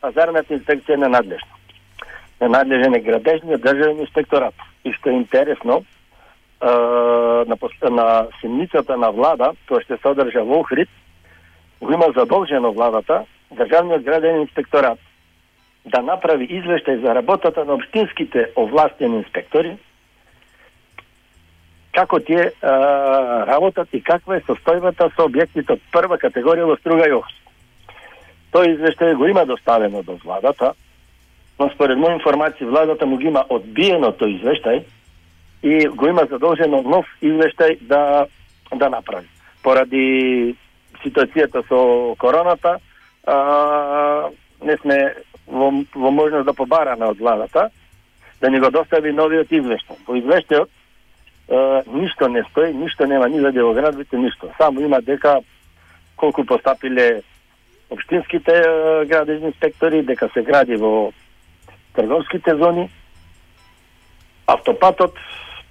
Пазарната 0.00 0.54
инспекција 0.54 0.94
е 0.94 1.04
ненадлежна. 1.04 1.54
Ненадлежен 2.40 2.94
е 2.94 3.00
градежниот 3.00 3.62
државен 3.62 4.00
инспекторат. 4.00 4.54
И 4.84 4.92
што 4.92 5.10
е 5.10 5.20
интересно, 5.20 5.84
е, 6.62 6.66
на, 7.46 7.56
пос- 7.56 7.90
на 7.90 8.28
на 8.96 9.10
влада, 9.10 9.52
тоа 9.66 9.80
што 9.80 9.96
се 9.96 10.08
одржа 10.08 10.42
во 10.42 10.60
Охрид, 10.60 10.88
го 11.82 11.92
има 11.92 12.06
задолжено 12.16 12.72
владата, 12.72 13.24
Државниот 13.52 14.02
граден 14.02 14.40
инспекторат, 14.40 14.98
да 15.84 16.02
направи 16.02 16.46
извештај 16.46 17.00
за 17.02 17.14
работата 17.14 17.64
на 17.64 17.74
обштинските 17.74 18.52
овластени 18.56 19.16
инспектори, 19.16 19.76
како 21.92 22.20
тие 22.20 22.52
а, 22.62 22.72
работат 23.46 23.88
и 23.92 24.00
каква 24.00 24.36
е 24.36 24.46
состојбата 24.46 25.10
со 25.16 25.26
објектите 25.26 25.74
од 25.74 25.82
прва 25.92 26.16
категорија 26.22 26.70
во 26.70 26.78
Струга 26.78 27.08
и 27.10 27.16
Охрид. 27.18 27.36
Тој 28.54 28.76
извештај 28.76 29.18
го 29.18 29.26
има 29.26 29.44
доставено 29.44 30.02
до 30.02 30.16
владата, 30.24 30.72
но 31.58 31.68
според 31.74 31.98
моја 31.98 32.20
информација 32.20 32.70
владата 32.70 33.06
му 33.06 33.18
ги 33.18 33.28
има 33.28 33.44
одбиено 33.50 34.14
тој 34.14 34.38
извештај 34.38 34.82
и 35.62 35.88
го 35.88 36.06
има 36.06 36.24
задолжено 36.30 36.82
нов 36.82 37.06
извештај 37.20 37.80
да 37.80 38.26
да 38.72 38.88
направи. 38.88 39.26
Поради 39.62 40.54
ситуацијата 41.04 41.62
со 41.68 42.14
короната, 42.18 42.78
а, 43.26 44.30
не 44.62 44.76
сме 44.82 45.14
во, 45.46 45.72
во 45.94 46.10
можност 46.10 46.46
да 46.46 46.54
побараме 46.54 47.06
од 47.06 47.18
владата 47.18 47.70
да 48.42 48.50
ни 48.50 48.58
го 48.60 48.70
достави 48.70 49.12
новиот 49.12 49.52
извештај. 49.54 49.98
Во 50.06 50.16
извештајот 50.18 50.70
ништо 51.86 52.28
не 52.28 52.42
стои, 52.50 52.72
ништо 52.74 53.06
нема 53.06 53.28
ни 53.28 53.40
за 53.40 53.52
делоградбите, 53.52 54.18
ништо. 54.18 54.50
Само 54.58 54.80
има 54.80 55.00
дека 55.02 55.40
колку 56.16 56.44
постапиле 56.44 57.22
општинските 57.90 58.52
е, 58.52 59.06
градежни 59.06 59.46
инспектори, 59.46 60.02
дека 60.02 60.28
се 60.34 60.42
гради 60.42 60.76
во 60.76 61.12
трговските 61.94 62.54
зони, 62.56 62.88
автопатот, 64.46 65.18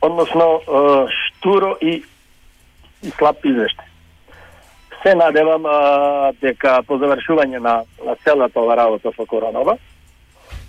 односно 0.02 0.62
е, 0.62 1.08
штуро 1.10 1.76
и, 1.82 2.04
и 3.04 3.10
слаб 3.18 3.42
извештај. 3.44 3.91
Се 5.04 5.16
надевам 5.16 5.66
а, 5.66 6.32
дека 6.42 6.82
по 6.88 6.98
завршување 7.02 7.60
на, 7.60 7.82
на 8.06 8.16
целата 8.24 8.60
ова 8.62 8.76
работа 8.78 9.12
со 9.16 9.26
коронава 9.26 9.78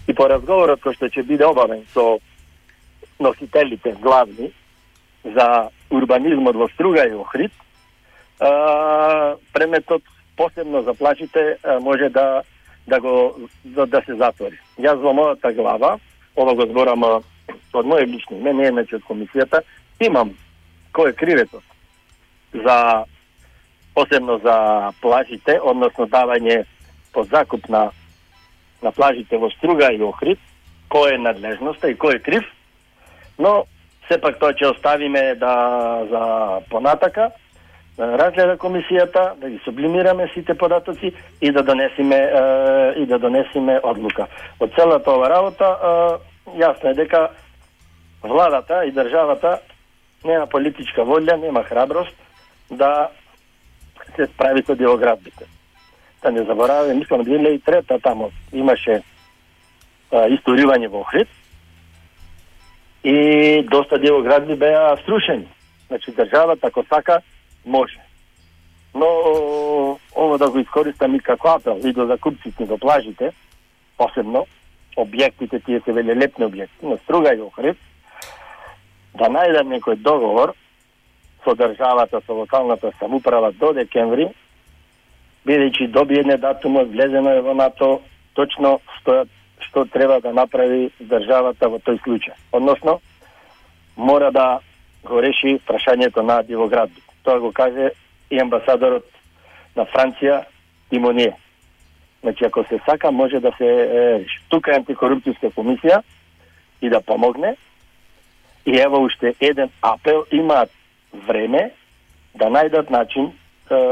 и 0.09 0.15
по 0.15 0.29
разговорот 0.29 0.81
кој 0.81 0.97
што 0.97 1.11
ќе 1.13 1.27
биде 1.29 1.45
обавен 1.45 1.85
со 1.93 2.17
носителите 3.21 3.93
главни 4.01 4.49
за 5.25 5.69
урбанизмот 5.91 6.57
во 6.57 6.69
Струга 6.73 7.05
и 7.07 7.13
Охрид, 7.15 7.53
а, 8.41 9.37
преметот 9.53 10.03
посебно 10.37 10.83
за 10.83 10.95
плачите 10.95 11.59
а, 11.63 11.79
може 11.81 12.09
да 12.09 12.43
да 12.87 13.01
го 13.01 13.37
да, 13.65 13.87
да 13.87 14.03
се 14.07 14.15
затвори. 14.15 14.59
Јас 14.79 14.99
во 14.99 15.13
мојата 15.15 15.53
глава, 15.55 15.99
ова 16.37 16.55
го 16.55 16.67
зборам 16.67 17.05
од 17.05 17.87
мој 17.87 18.07
лични, 18.07 18.41
мене 18.41 18.71
не 18.71 18.81
е 18.81 18.97
од 18.97 19.05
комисијата, 19.07 19.63
имам 20.01 20.35
кој 20.95 21.13
е 21.13 21.13
кривето 21.13 21.63
за 22.53 23.05
посебно 23.95 24.39
за 24.39 24.93
плажите, 25.01 25.59
односно 25.61 26.07
давање 26.07 26.65
под 27.13 27.29
закуп 27.29 27.69
на 27.69 27.91
на 28.83 28.93
плажите 28.93 29.39
во 29.39 29.51
Струга 29.51 29.93
и 29.93 30.03
Охрид, 30.03 30.41
кој 30.91 31.15
е 31.15 31.23
надлежноста 31.23 31.91
и 31.91 31.97
кој 31.97 32.19
е 32.19 32.25
крив, 32.27 32.49
но 33.39 33.65
сепак 34.09 34.39
тоа 34.41 34.53
ќе 34.53 34.73
оставиме 34.75 35.35
да 35.41 35.55
за 36.11 36.23
понатака, 36.71 37.31
да 37.97 38.09
разгледа 38.19 38.57
комисијата, 38.57 39.35
да 39.39 39.51
ги 39.51 39.61
сублимираме 39.65 40.29
сите 40.35 40.55
податоци 40.55 41.13
и 41.41 41.53
да 41.53 41.63
донесиме 41.63 42.17
е, 42.17 42.43
и 43.03 43.07
да 43.07 43.19
донесиме 43.19 43.81
одлука. 43.83 44.27
Од 44.61 44.75
целата 44.75 45.11
ова 45.13 45.29
работа 45.31 45.69
е, 45.71 46.59
јасно 46.59 46.91
е 46.91 46.95
дека 46.95 47.29
владата 48.23 48.85
и 48.85 48.93
државата 48.93 49.59
нема 50.25 50.47
политичка 50.47 51.05
волја, 51.05 51.37
нема 51.37 51.63
храброст 51.63 52.17
да 52.71 53.11
се 54.17 54.27
справи 54.27 54.63
со 54.67 54.75
делоградбите. 54.75 55.47
та 56.23 56.31
не 56.31 56.45
забораваме, 56.45 56.95
мислам 56.95 57.25
2003 57.25 58.03
тамо 58.03 58.31
имаше 58.53 59.03
а, 60.13 60.29
историвање 60.31 60.89
во 60.89 61.03
Охрид 61.03 61.29
и 63.05 63.63
доста 63.71 63.99
делоградби 63.99 64.55
беа 64.55 64.97
струшени. 65.03 65.49
Значи 65.89 66.15
државата 66.15 66.67
ако 66.67 66.85
сака 66.85 67.21
може. 67.67 67.99
Но 68.95 69.07
ово 70.15 70.39
да 70.39 70.51
го 70.51 70.59
искористам 70.59 71.15
и 71.15 71.21
како 71.21 71.49
апел 71.49 71.81
и 71.85 71.93
до 71.93 72.07
закупците 72.07 72.67
до 72.67 72.79
плажите, 72.79 73.33
посебно 73.99 74.47
објектите 74.97 75.65
тие 75.65 75.81
се 75.81 75.93
велелепни 75.93 76.47
објекти 76.47 76.83
Но, 76.83 76.99
Струга 76.99 77.35
и 77.35 77.41
Охрид, 77.41 77.79
да 79.19 79.27
најдам 79.27 79.75
некој 79.75 79.97
договор 79.97 80.55
со 81.45 81.55
државата, 81.55 82.21
со 82.27 82.35
локалната 82.35 82.93
самуправа 82.99 83.53
до 83.53 83.73
декември, 83.73 84.29
бидејќи 85.47 85.91
добиене 85.91 86.37
датумот, 86.39 86.89
влезено 86.89 87.31
е 87.31 87.41
во 87.41 87.55
НАТО, 87.55 88.01
точно 88.35 88.79
стојат 89.01 89.29
што 89.63 89.85
треба 89.85 90.21
да 90.21 90.33
направи 90.33 90.91
државата 91.01 91.69
во 91.69 91.79
тој 91.79 92.01
случај. 92.03 92.35
Односно, 92.53 93.01
мора 93.97 94.31
да 94.31 94.61
го 95.05 95.21
реши 95.23 95.59
прашањето 95.67 96.23
на 96.23 96.43
Дивоград. 96.43 96.91
Тоа 97.23 97.39
го 97.41 97.53
каже 97.53 97.91
и 98.31 98.41
амбасадорот 98.41 99.07
на 99.77 99.87
Франција 99.87 100.45
Тимоние. 100.91 101.37
Значи, 102.23 102.45
ако 102.45 102.65
се 102.65 102.81
сака, 102.85 103.11
може 103.11 103.41
да 103.41 103.53
се 103.59 103.67
е, 103.67 104.19
реши. 104.19 104.39
Тука 104.49 104.73
е 104.73 104.81
антикорупцијска 104.81 105.51
комисија 105.55 106.03
и 106.83 106.91
да 106.91 107.01
помогне. 107.01 107.57
И 108.67 108.79
ево 108.79 109.03
уште 109.03 109.35
еден 109.41 109.71
апел, 109.83 110.25
имаат 110.31 110.71
време 111.13 111.71
да 112.35 112.49
најдат 112.49 112.91
начин 112.91 113.33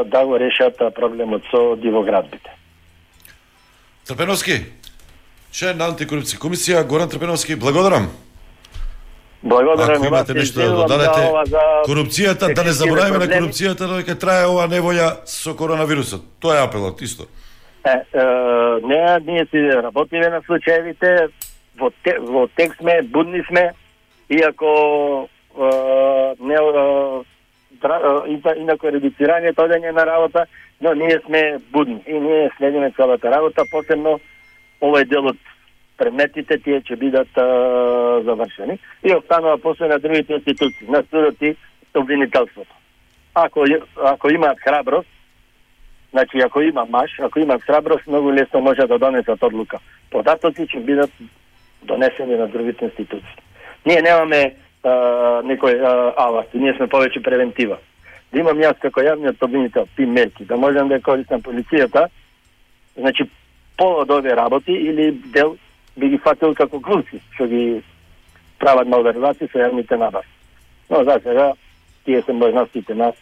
да 0.06 0.24
го 0.24 0.38
решат 0.38 0.76
проблемот 0.94 1.42
со 1.50 1.76
дивоградбите. 1.76 2.50
Трпеновски, 4.08 4.58
член 5.52 5.78
на 5.78 5.90
антикорупција 5.92 6.40
комисија 6.40 6.82
Горан 6.88 7.08
Трпеновски, 7.08 7.56
благодарам. 7.56 8.10
Благодарам 9.42 10.02
Ако 10.02 10.06
имате 10.06 10.34
нешто 10.34 10.60
да 10.60 10.74
додадете, 10.76 11.20
ова, 11.30 11.44
за 11.46 11.60
корупцијата, 11.88 12.54
да 12.54 12.64
не 12.64 12.72
забораваме 12.72 13.18
на 13.18 13.28
корупцијата, 13.32 13.88
додека 13.88 14.18
трае 14.18 14.44
ова 14.46 14.66
неволја 14.68 15.24
со 15.24 15.54
коронавирусот. 15.56 16.26
Тоа 16.40 16.58
е 16.58 16.64
апелот 16.66 17.00
исто. 17.00 17.24
Е, 17.84 17.90
е, 17.90 18.24
не, 18.84 19.00
ние 19.26 19.46
си 19.50 19.62
работиме 19.72 20.28
на 20.28 20.42
случаевите, 20.46 21.28
во, 21.78 21.90
те, 22.04 22.18
во 22.20 22.48
тек 22.56 22.76
сме, 22.76 23.00
будни 23.02 23.40
сме, 23.48 23.72
иако 24.28 25.28
не, 26.40 26.58
инако 28.62 28.90
редуцирање 28.90 29.52
одење 29.52 29.92
да 29.92 30.00
на 30.00 30.06
работа, 30.06 30.46
но 30.80 30.94
ние 30.94 31.20
сме 31.26 31.58
будни 31.72 32.02
и 32.06 32.20
ние 32.20 32.50
следиме 32.56 32.90
целата 32.96 33.30
работа, 33.30 33.64
посебно 33.70 34.18
овој 34.80 35.04
дел 35.08 35.26
од 35.26 35.38
предметите 35.98 36.58
тие 36.58 36.80
ќе 36.80 36.96
бидат 36.96 37.38
а, 37.38 37.46
завршени 38.24 38.78
и 39.04 39.14
останува 39.14 39.58
после 39.58 39.88
на 39.88 39.98
другите 39.98 40.34
институции, 40.34 40.88
на 40.88 41.02
судот 41.10 41.42
и 41.42 41.56
обвинителството. 41.94 42.74
Ако, 43.34 43.64
ако 43.96 44.30
имаат 44.30 44.58
храброст 44.60 45.08
Значи, 46.10 46.38
ако 46.38 46.60
има 46.60 46.86
маш, 46.90 47.10
ако 47.20 47.38
има 47.38 47.58
храброст, 47.58 48.06
многу 48.06 48.32
лесно 48.32 48.60
може 48.60 48.80
да 48.80 48.98
донесат 48.98 49.42
одлука. 49.42 49.78
Податоци 50.10 50.66
ќе 50.66 50.82
бидат 50.82 51.10
донесени 51.82 52.36
на 52.36 52.48
другите 52.48 52.84
институции. 52.84 53.38
Ние 53.86 54.02
немаме 54.02 54.54
а, 54.84 55.42
некој 55.44 55.80
а, 55.80 55.92
алати, 56.16 56.58
ние 56.58 56.74
сме 56.76 56.86
повеќе 56.86 57.22
превентива. 57.24 57.78
Да 58.32 58.40
имам 58.40 58.58
јас 58.62 58.78
како 58.80 59.02
јавниот 59.02 59.38
побинител 59.38 59.88
тим 59.96 60.12
мерки, 60.14 60.44
да 60.44 60.56
можам 60.56 60.88
да 60.88 60.98
ја 60.98 61.02
користам 61.02 61.42
полицијата, 61.42 62.08
значи 62.96 63.26
пол 63.76 64.02
од 64.02 64.10
овие 64.10 64.36
работи 64.36 64.72
или 64.72 65.10
дел 65.34 65.56
би 65.96 66.08
ги 66.08 66.18
фатил 66.18 66.54
како 66.54 66.78
глумци, 66.78 67.20
што 67.34 67.46
ги 67.46 67.82
прават 68.58 68.88
малверзации 68.88 69.48
со 69.52 69.58
јавните 69.58 69.98
набавки. 69.98 70.30
Но 70.90 71.04
за 71.04 71.20
сега 71.22 71.52
тие 72.04 72.22
се 72.22 72.32
можностите 72.32 72.94
на 72.94 73.12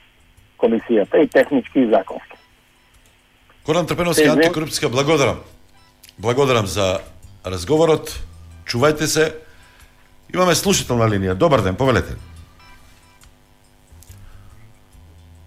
комисијата 0.59 1.23
и 1.23 1.29
технички 1.29 1.81
и 1.81 1.91
законски. 1.91 2.37
Коран 3.67 3.87
Трпеновски, 3.87 4.25
антикорупцијска, 4.25 4.89
благодарам. 4.89 5.43
Благодарам 6.19 6.67
за 6.67 7.01
разговорот. 7.45 8.15
Чувајте 8.67 9.07
се. 9.07 9.48
Имаме 10.35 10.55
слушател 10.55 10.97
на 10.97 11.09
линија. 11.09 11.35
Добар 11.35 11.61
ден, 11.61 11.77
повелете. 11.77 12.15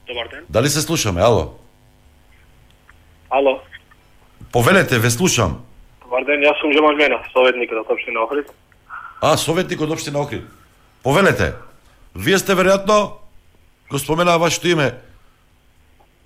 Добар 0.08 0.28
ден. 0.28 0.46
Дали 0.50 0.70
се 0.70 0.82
слушаме? 0.82 1.22
Ало. 1.22 1.54
Ало, 3.30 3.60
Повелете, 4.52 5.00
ве 5.00 5.10
слушам. 5.10 5.62
добар 6.04 6.26
ден, 6.26 6.42
јас 6.44 6.60
сум 6.60 6.72
Джемал 6.72 6.96
Мена, 6.96 7.22
советник 7.32 7.72
од 7.72 7.88
општина 7.88 8.20
Охрид. 8.24 8.50
А, 9.22 9.38
советник 9.38 9.82
од 9.82 9.92
општина 9.92 10.20
Охрид. 10.20 10.44
Повелете. 11.04 11.54
Вие 12.16 12.38
сте 12.40 12.52
веројатно 12.54 13.12
го 13.90 14.00
споменаа 14.00 14.38
вашето 14.40 14.68
име, 14.68 14.92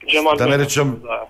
Джемал 0.10 0.36
да 0.38 0.46
не 0.46 0.52
Мена. 0.52 0.64
речем 0.64 1.02
Да. 1.04 1.22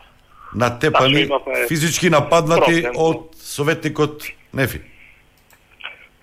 натепани, 0.56 1.22
имавме 1.22 1.68
физички 1.68 2.10
нападнати 2.10 2.88
од 2.96 3.36
советникот 3.36 4.24
Нефи. 4.54 4.82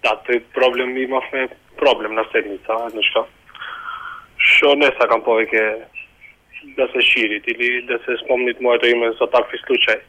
Да, 0.03 0.17
тој 0.27 0.41
проблем 0.55 0.97
имавме 0.99 1.49
проблем 1.79 2.15
на 2.15 2.25
седница, 2.33 2.79
нешто. 2.95 3.27
Што 4.37 4.75
не 4.75 4.89
сакам 4.99 5.23
повеќе 5.23 5.63
да 6.77 6.89
се 6.93 7.03
ширит 7.03 7.47
или 7.47 7.83
да 7.87 7.99
се 8.05 8.17
спомнит 8.25 8.61
моето 8.61 8.87
име 8.87 9.13
за 9.21 9.27
такви 9.31 9.59
случаи. 9.67 10.01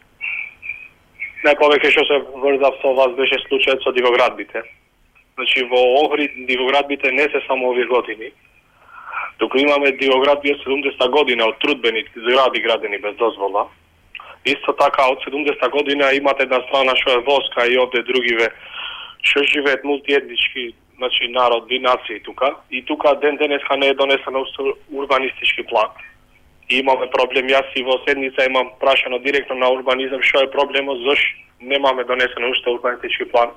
Најповеќе 1.46 1.92
што 1.94 2.06
се 2.10 2.18
врзав 2.42 2.80
со 2.82 2.94
вас 2.98 3.14
беше 3.20 3.38
случајот 3.46 3.84
со 3.84 3.94
дивоградбите. 3.94 4.64
Значи 5.36 5.66
во 5.70 5.82
Охрид 6.06 6.32
дивоградбите 6.48 7.12
не 7.12 7.30
се 7.30 7.42
само 7.48 7.70
овие 7.70 7.86
години. 7.86 8.32
Туку 9.38 9.58
имаме 9.58 9.92
дивоградби 9.92 10.54
од 10.54 10.62
70 10.66 11.10
година 11.10 11.48
од 11.50 11.60
трудбени 11.60 12.06
згради 12.16 12.62
градени 12.62 12.98
без 12.98 13.16
дозвола. 13.16 13.68
Исто 14.46 14.74
така 14.74 15.10
од 15.12 15.26
70 15.26 15.70
година 15.70 16.14
имате 16.14 16.44
една 16.44 16.62
страна 16.68 16.96
што 17.02 17.18
е 17.18 17.26
воска 17.28 17.66
и 17.68 17.78
овде 17.78 18.04
другиве 18.04 18.50
што 19.24 19.44
живеат 19.44 19.84
мултиетнички 19.84 20.74
значи 20.98 21.28
народи, 21.28 21.80
нации 21.80 22.20
тука. 22.20 22.56
И 22.72 22.86
тука 22.86 23.16
ден 23.16 23.38
денеска 23.38 23.78
не 23.78 23.88
е 23.88 23.94
донесен 23.94 24.36
урбанистички 24.92 25.64
план. 25.64 25.90
И 26.70 26.80
имаме 26.80 27.10
проблем, 27.12 27.48
јас 27.48 27.68
и 27.76 27.84
во 27.84 28.00
седница 28.08 28.46
имам 28.48 28.72
прашано 28.80 29.20
директно 29.20 29.56
на 29.56 29.70
урбанизам 29.70 30.22
што 30.22 30.44
е 30.44 30.52
проблемот, 30.52 31.00
зош 31.04 31.20
немаме 31.60 32.04
донесено 32.04 32.50
уште 32.50 32.70
урбанистички 32.70 33.26
план. 33.32 33.52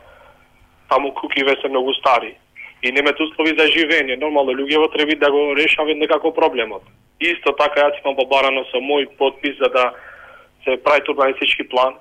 Таму 0.89 1.13
кукиве 1.15 1.57
се 1.61 1.69
многу 1.69 1.95
стари. 1.95 2.35
И 2.83 2.93
немат 2.93 3.21
услови 3.21 3.55
за 3.59 3.67
живење. 3.67 4.17
Нормално 4.17 4.53
луѓето 4.53 4.93
треба 4.93 5.15
да 5.17 5.31
го 5.31 5.57
решаве 5.57 5.95
некако 5.95 6.35
проблемот. 6.35 6.83
Исто 7.21 7.53
така 7.53 7.81
јас 7.81 8.01
имам 8.05 8.17
побарано 8.17 8.65
со 8.71 8.79
мој 8.79 9.07
подпис 9.19 9.57
за 9.59 9.69
да 9.69 9.93
се 10.65 10.77
прави 10.83 11.03
урбанистички 11.09 11.69
план. 11.69 11.95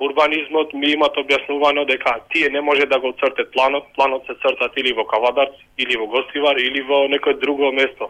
Урбанизмот 0.00 0.72
ми 0.72 0.94
имат 0.94 1.16
објаснувано 1.20 1.84
дека 1.84 2.14
тие 2.32 2.48
не 2.48 2.60
може 2.60 2.86
да 2.88 2.98
го 3.00 3.12
цртат 3.20 3.52
планот, 3.52 3.84
планот 3.94 4.24
се 4.26 4.34
цртат 4.40 4.72
или 4.76 4.94
во 4.96 5.04
Кавадарц, 5.04 5.52
или 5.76 5.96
во 5.96 6.06
Гостивар, 6.06 6.56
или 6.56 6.80
во 6.80 7.04
некој 7.12 7.36
друго 7.40 7.72
место. 7.72 8.08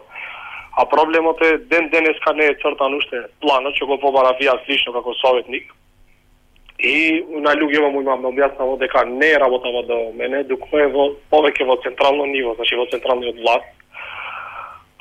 А 0.77 0.85
проблемот 0.85 1.41
е 1.41 1.57
ден 1.57 1.89
денеска 1.89 2.33
не 2.33 2.45
е 2.45 2.55
цртан 2.63 2.95
уште 2.95 3.25
планот, 3.41 3.75
што 3.75 3.87
го 3.87 3.97
побарав 3.99 4.39
јас 4.39 4.63
лично 4.69 4.93
како 4.93 5.13
советник. 5.19 5.67
И 6.79 7.25
на 7.43 7.51
луѓето 7.59 7.91
му 7.91 8.01
имам 8.01 8.23
објаснало 8.31 8.79
дека 8.79 9.03
не 9.05 9.35
е 9.35 9.39
работава 9.39 9.83
до 9.83 9.99
мене, 10.15 10.43
дуку 10.43 10.77
е 10.79 10.87
во 10.87 11.11
повеќе 11.29 11.67
во 11.67 11.75
централно 11.83 12.25
ниво, 12.25 12.55
значи 12.55 12.75
во 12.75 12.87
централниот 12.87 13.35
власт. 13.35 13.67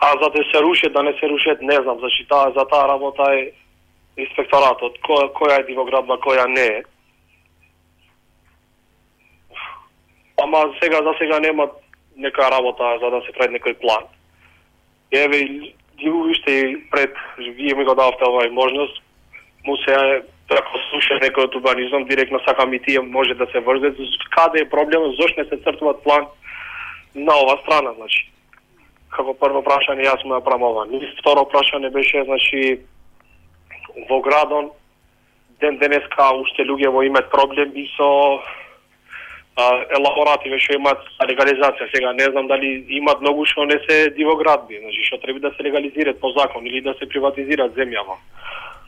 А 0.02 0.10
за 0.18 0.28
да 0.34 0.42
се 0.50 0.60
рушат, 0.60 0.92
да 0.92 1.02
не 1.02 1.12
се 1.20 1.28
рушат, 1.28 1.62
не 1.62 1.74
знам, 1.74 1.98
значи 1.98 2.26
таа 2.28 2.50
за 2.56 2.64
таа 2.66 2.88
работа 2.88 3.22
е 3.30 3.52
инспекторатот, 4.16 4.98
која, 5.06 5.28
која 5.32 5.60
е 5.60 5.66
дивоградба, 5.68 6.18
која 6.24 6.46
не 6.48 6.66
е. 6.66 6.82
Ама 10.42 10.64
сега 10.82 11.02
за 11.02 11.14
сега 11.18 11.40
нема 11.40 11.68
нека 12.16 12.50
работа 12.50 12.98
за 13.00 13.10
да 13.10 13.20
се 13.26 13.32
прави 13.32 13.58
некој 13.58 13.78
план. 13.80 14.04
Еве 15.12 15.44
ги 15.44 15.74
и 16.46 16.90
пред 16.90 17.14
вие 17.38 17.74
ми 17.74 17.84
го 17.84 17.94
давте 17.94 18.24
овај 18.24 18.48
можност, 18.50 19.02
му 19.66 19.76
се 19.76 20.22
ако 20.50 20.78
слуша 20.90 21.18
некој 21.22 21.46
од 21.46 21.54
урбанизам, 21.54 22.08
директно 22.08 22.40
сакам 22.42 22.72
и 22.74 22.82
тие 22.82 23.00
може 23.00 23.34
да 23.34 23.46
се 23.52 23.60
врзе 23.60 23.92
Каде 24.30 24.62
е 24.62 24.70
проблемот, 24.70 25.16
зошто 25.16 25.40
не 25.40 25.46
се 25.48 25.62
цртува 25.62 26.02
план 26.02 26.26
на 27.14 27.34
ова 27.34 27.58
страна, 27.62 27.92
значи. 27.94 28.30
Како 29.10 29.34
прво 29.34 29.62
прашање 29.62 30.06
јас 30.06 30.24
му 30.24 30.34
направам 30.34 30.62
ова. 30.62 30.86
И 30.90 30.98
второ 31.20 31.46
прашање 31.46 31.90
беше, 31.90 32.24
значи, 32.24 32.80
во 34.08 34.20
градон 34.20 34.70
ден 35.60 35.78
денеска 35.78 36.30
уште 36.40 36.64
луѓе 36.64 37.06
имаат 37.06 37.30
проблем 37.30 37.72
и 37.74 37.86
со 37.96 38.08
а, 39.56 39.64
елаборативе 39.96 40.58
што 40.58 40.76
имаат 40.78 41.04
легализација. 41.28 41.88
Сега 41.94 42.12
не 42.12 42.30
знам 42.32 42.48
дали 42.48 42.84
имаат 43.00 43.20
многу 43.20 43.44
што 43.46 43.64
не 43.64 43.78
се 43.88 44.10
дивоградби, 44.16 44.80
значи 44.80 45.04
што 45.08 45.18
треба 45.18 45.40
да 45.40 45.50
се 45.56 45.62
легализираат 45.62 46.20
по 46.20 46.32
закон 46.38 46.66
или 46.66 46.80
да 46.80 46.94
се 46.94 47.08
приватизираат 47.08 47.76
земјава. 47.76 48.16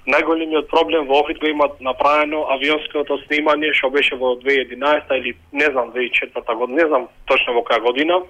Најголемиот 0.07 0.67
проблем 0.67 1.07
во 1.07 1.21
Охрид 1.21 1.39
го 1.39 1.47
имат 1.47 1.81
направено 1.81 2.47
авионското 2.51 3.21
снимање 3.27 3.71
што 3.79 3.91
беше 3.91 4.17
во 4.17 4.35
2011 4.41 5.13
или 5.19 5.37
не 5.53 5.69
знам 5.71 5.93
2004 5.95 6.57
година, 6.57 6.83
не 6.83 6.89
знам 6.89 7.09
точно 7.27 7.55
во 7.55 7.63
која 7.63 7.81
година. 7.85 8.23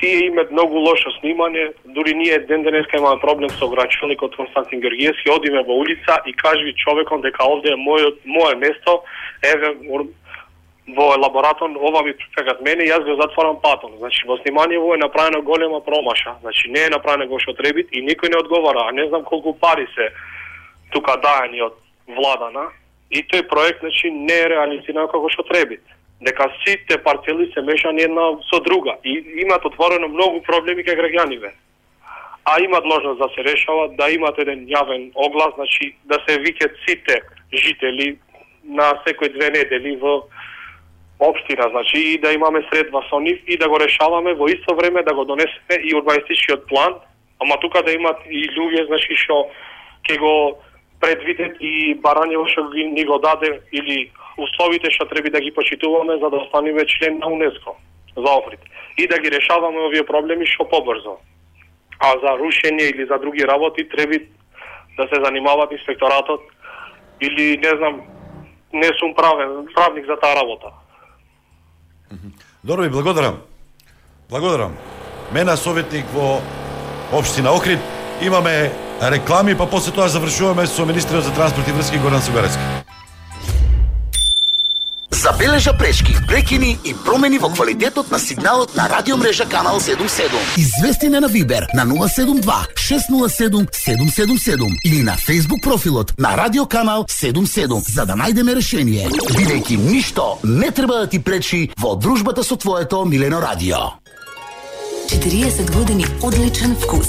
Тие 0.00 0.26
имаат 0.26 0.50
многу 0.50 0.80
лошо 0.82 1.10
снимање, 1.20 1.72
дури 1.84 2.14
ние 2.14 2.38
ден 2.48 2.62
денеска 2.62 2.96
имаме 2.96 3.20
проблем 3.20 3.50
со 3.50 3.68
грачелникот 3.68 4.36
Константин 4.36 4.80
Георгиевски, 4.80 5.30
одиме 5.30 5.62
во 5.62 5.76
улица 5.78 6.18
и 6.26 6.32
кажи 6.32 6.74
човеком 6.74 7.20
дека 7.22 7.44
овде 7.44 7.72
е 7.72 7.78
мојот 7.78 8.18
мое 8.24 8.56
место, 8.56 9.02
еве 9.42 9.76
во 10.88 11.14
елаборатон 11.14 11.76
ова 11.76 12.02
ми 12.02 12.14
прекат 12.34 12.60
мене, 12.60 12.88
јас 12.90 13.04
го 13.06 13.14
затворам 13.20 13.60
патон. 13.62 13.94
Значи 13.98 14.26
во 14.26 14.36
снимањево 14.42 14.94
е 14.94 14.98
направено 14.98 15.42
голема 15.42 15.80
промаша. 15.80 16.34
Значи 16.40 16.70
не 16.70 16.84
е 16.86 16.90
направено 16.90 17.26
го 17.26 17.38
што 17.38 17.54
требит 17.54 17.88
и 17.92 18.02
никој 18.02 18.34
не 18.34 18.38
одговара, 18.38 18.88
а 18.88 18.92
не 18.92 19.06
знам 19.08 19.22
колку 19.24 19.54
пари 19.54 19.86
се 19.94 20.10
тука 20.90 21.14
дајани 21.22 21.62
од 21.62 21.78
владана. 22.08 22.70
И 23.10 23.22
тој 23.22 23.46
проект 23.48 23.80
значи 23.80 24.10
не 24.10 24.34
е 24.34 24.48
реализиран 24.48 25.06
како 25.06 25.30
што 25.30 25.46
требит. 25.46 25.84
Дека 26.22 26.46
сите 26.62 26.98
парцели 27.02 27.50
се 27.54 27.62
мешани 27.66 28.02
една 28.02 28.26
со 28.50 28.60
друга 28.60 28.96
и 29.04 29.24
имат 29.42 29.64
отворено 29.64 30.08
многу 30.08 30.42
проблеми 30.42 30.84
кај 30.86 30.98
граѓаниве. 31.00 31.50
А 32.44 32.60
има 32.62 32.80
должност 32.80 33.18
да 33.18 33.28
се 33.34 33.44
решава 33.44 33.88
да 33.98 34.10
имат 34.10 34.38
еден 34.38 34.66
јавен 34.66 35.10
оглас, 35.14 35.54
значи 35.54 35.94
да 36.04 36.18
се 36.28 36.38
викат 36.38 36.72
сите 36.86 37.22
жители 37.52 38.18
на 38.64 38.94
секој 39.06 39.32
две 39.34 39.50
недели 39.50 39.96
во 39.96 40.22
општина, 41.18 41.68
значи 41.70 41.98
и 41.98 42.18
да 42.18 42.32
имаме 42.32 42.66
средба 42.72 43.02
со 43.10 43.20
нив 43.20 43.38
и 43.46 43.56
да 43.56 43.68
го 43.68 43.78
решаваме 43.78 44.34
во 44.34 44.46
исто 44.48 44.74
време 44.74 45.02
да 45.02 45.14
го 45.14 45.24
донесеме 45.24 45.78
и 45.82 45.94
урбанистичкиот 45.94 46.66
план, 46.66 46.94
ама 47.38 47.60
тука 47.60 47.82
да 47.82 47.92
имат 47.92 48.18
и 48.30 48.48
луѓе, 48.58 48.86
значи 48.86 49.14
што 49.16 49.46
ќе 50.08 50.18
го 50.18 50.58
Предвидет 51.02 51.56
и 51.60 51.94
барањево 51.98 52.46
што 52.52 52.68
ги 52.70 52.84
ни 52.86 53.04
го 53.04 53.18
даде 53.18 53.60
или 53.72 54.10
условите 54.38 54.90
што 54.94 55.06
треба 55.10 55.30
да 55.34 55.40
ги 55.40 55.50
почитуваме 55.50 56.18
за 56.22 56.30
да 56.30 56.36
останеме 56.44 56.86
член 56.86 57.18
на 57.18 57.26
УНЕСКО 57.26 57.76
за 58.16 58.30
Охрид 58.30 58.60
и 58.96 59.08
да 59.08 59.18
ги 59.18 59.30
решаваме 59.30 59.80
овие 59.86 60.06
проблеми 60.06 60.46
што 60.46 60.64
побрзо. 60.64 61.18
А 61.98 62.14
за 62.22 62.36
рушење 62.38 62.90
или 62.94 63.06
за 63.06 63.18
други 63.18 63.46
работи 63.46 63.88
треба 63.88 64.18
да 64.96 65.08
се 65.08 65.24
занимават 65.24 65.72
инспекторатот 65.72 66.40
или 67.20 67.58
не 67.58 67.76
знам 67.78 68.02
не 68.72 68.90
сум 68.98 69.14
правен 69.14 69.66
правник 69.74 70.06
за 70.06 70.16
таа 70.16 70.36
работа. 70.36 70.70
Добро 72.64 72.82
ви 72.82 72.88
благодарам. 72.88 73.42
Благодарам. 74.30 74.76
Мена 75.32 75.56
советник 75.56 76.04
во 76.14 76.40
општина 77.12 77.50
Охрид. 77.50 77.78
Имаме 78.20 78.72
реклами, 79.02 79.54
па 79.54 79.66
после 79.66 79.92
тоа 79.92 80.08
завршуваме 80.08 80.66
со 80.66 80.86
министерот 80.86 81.24
за 81.24 81.32
транспорт 81.32 81.68
и 81.68 81.72
врски 81.72 81.98
Горан 81.98 82.22
Сугаревски. 82.22 82.62
Забележа 85.22 85.72
пречки, 85.72 86.16
прекини 86.26 86.78
и 86.84 86.94
промени 87.04 87.38
во 87.38 87.48
квалитетот 87.48 88.10
на 88.10 88.18
сигналот 88.18 88.74
на 88.74 88.88
радиомрежа 88.88 89.44
Канал 89.44 89.78
77. 89.80 90.28
Извести 90.56 91.06
на 91.06 91.28
Вибер 91.28 91.68
на 91.74 91.86
072 91.86 92.42
607 92.74 93.66
777 93.70 94.76
или 94.84 95.02
на 95.02 95.16
Facebook 95.16 95.62
профилот 95.62 96.18
на 96.18 96.36
Радио 96.36 96.66
Канал 96.66 97.04
77 97.08 97.92
за 97.94 98.04
да 98.04 98.14
најдеме 98.14 98.56
решение. 98.56 99.08
Бидејќи 99.08 99.76
ништо 99.78 100.38
не 100.42 100.70
треба 100.70 100.94
да 100.94 101.06
ти 101.06 101.22
пречи 101.22 101.70
во 101.78 101.94
дружбата 101.94 102.42
со 102.42 102.56
твоето 102.56 103.04
милено 103.04 103.40
радио. 103.40 103.76
40 105.06 105.70
години 105.70 106.06
одличен 106.22 106.76
вкус. 106.76 107.06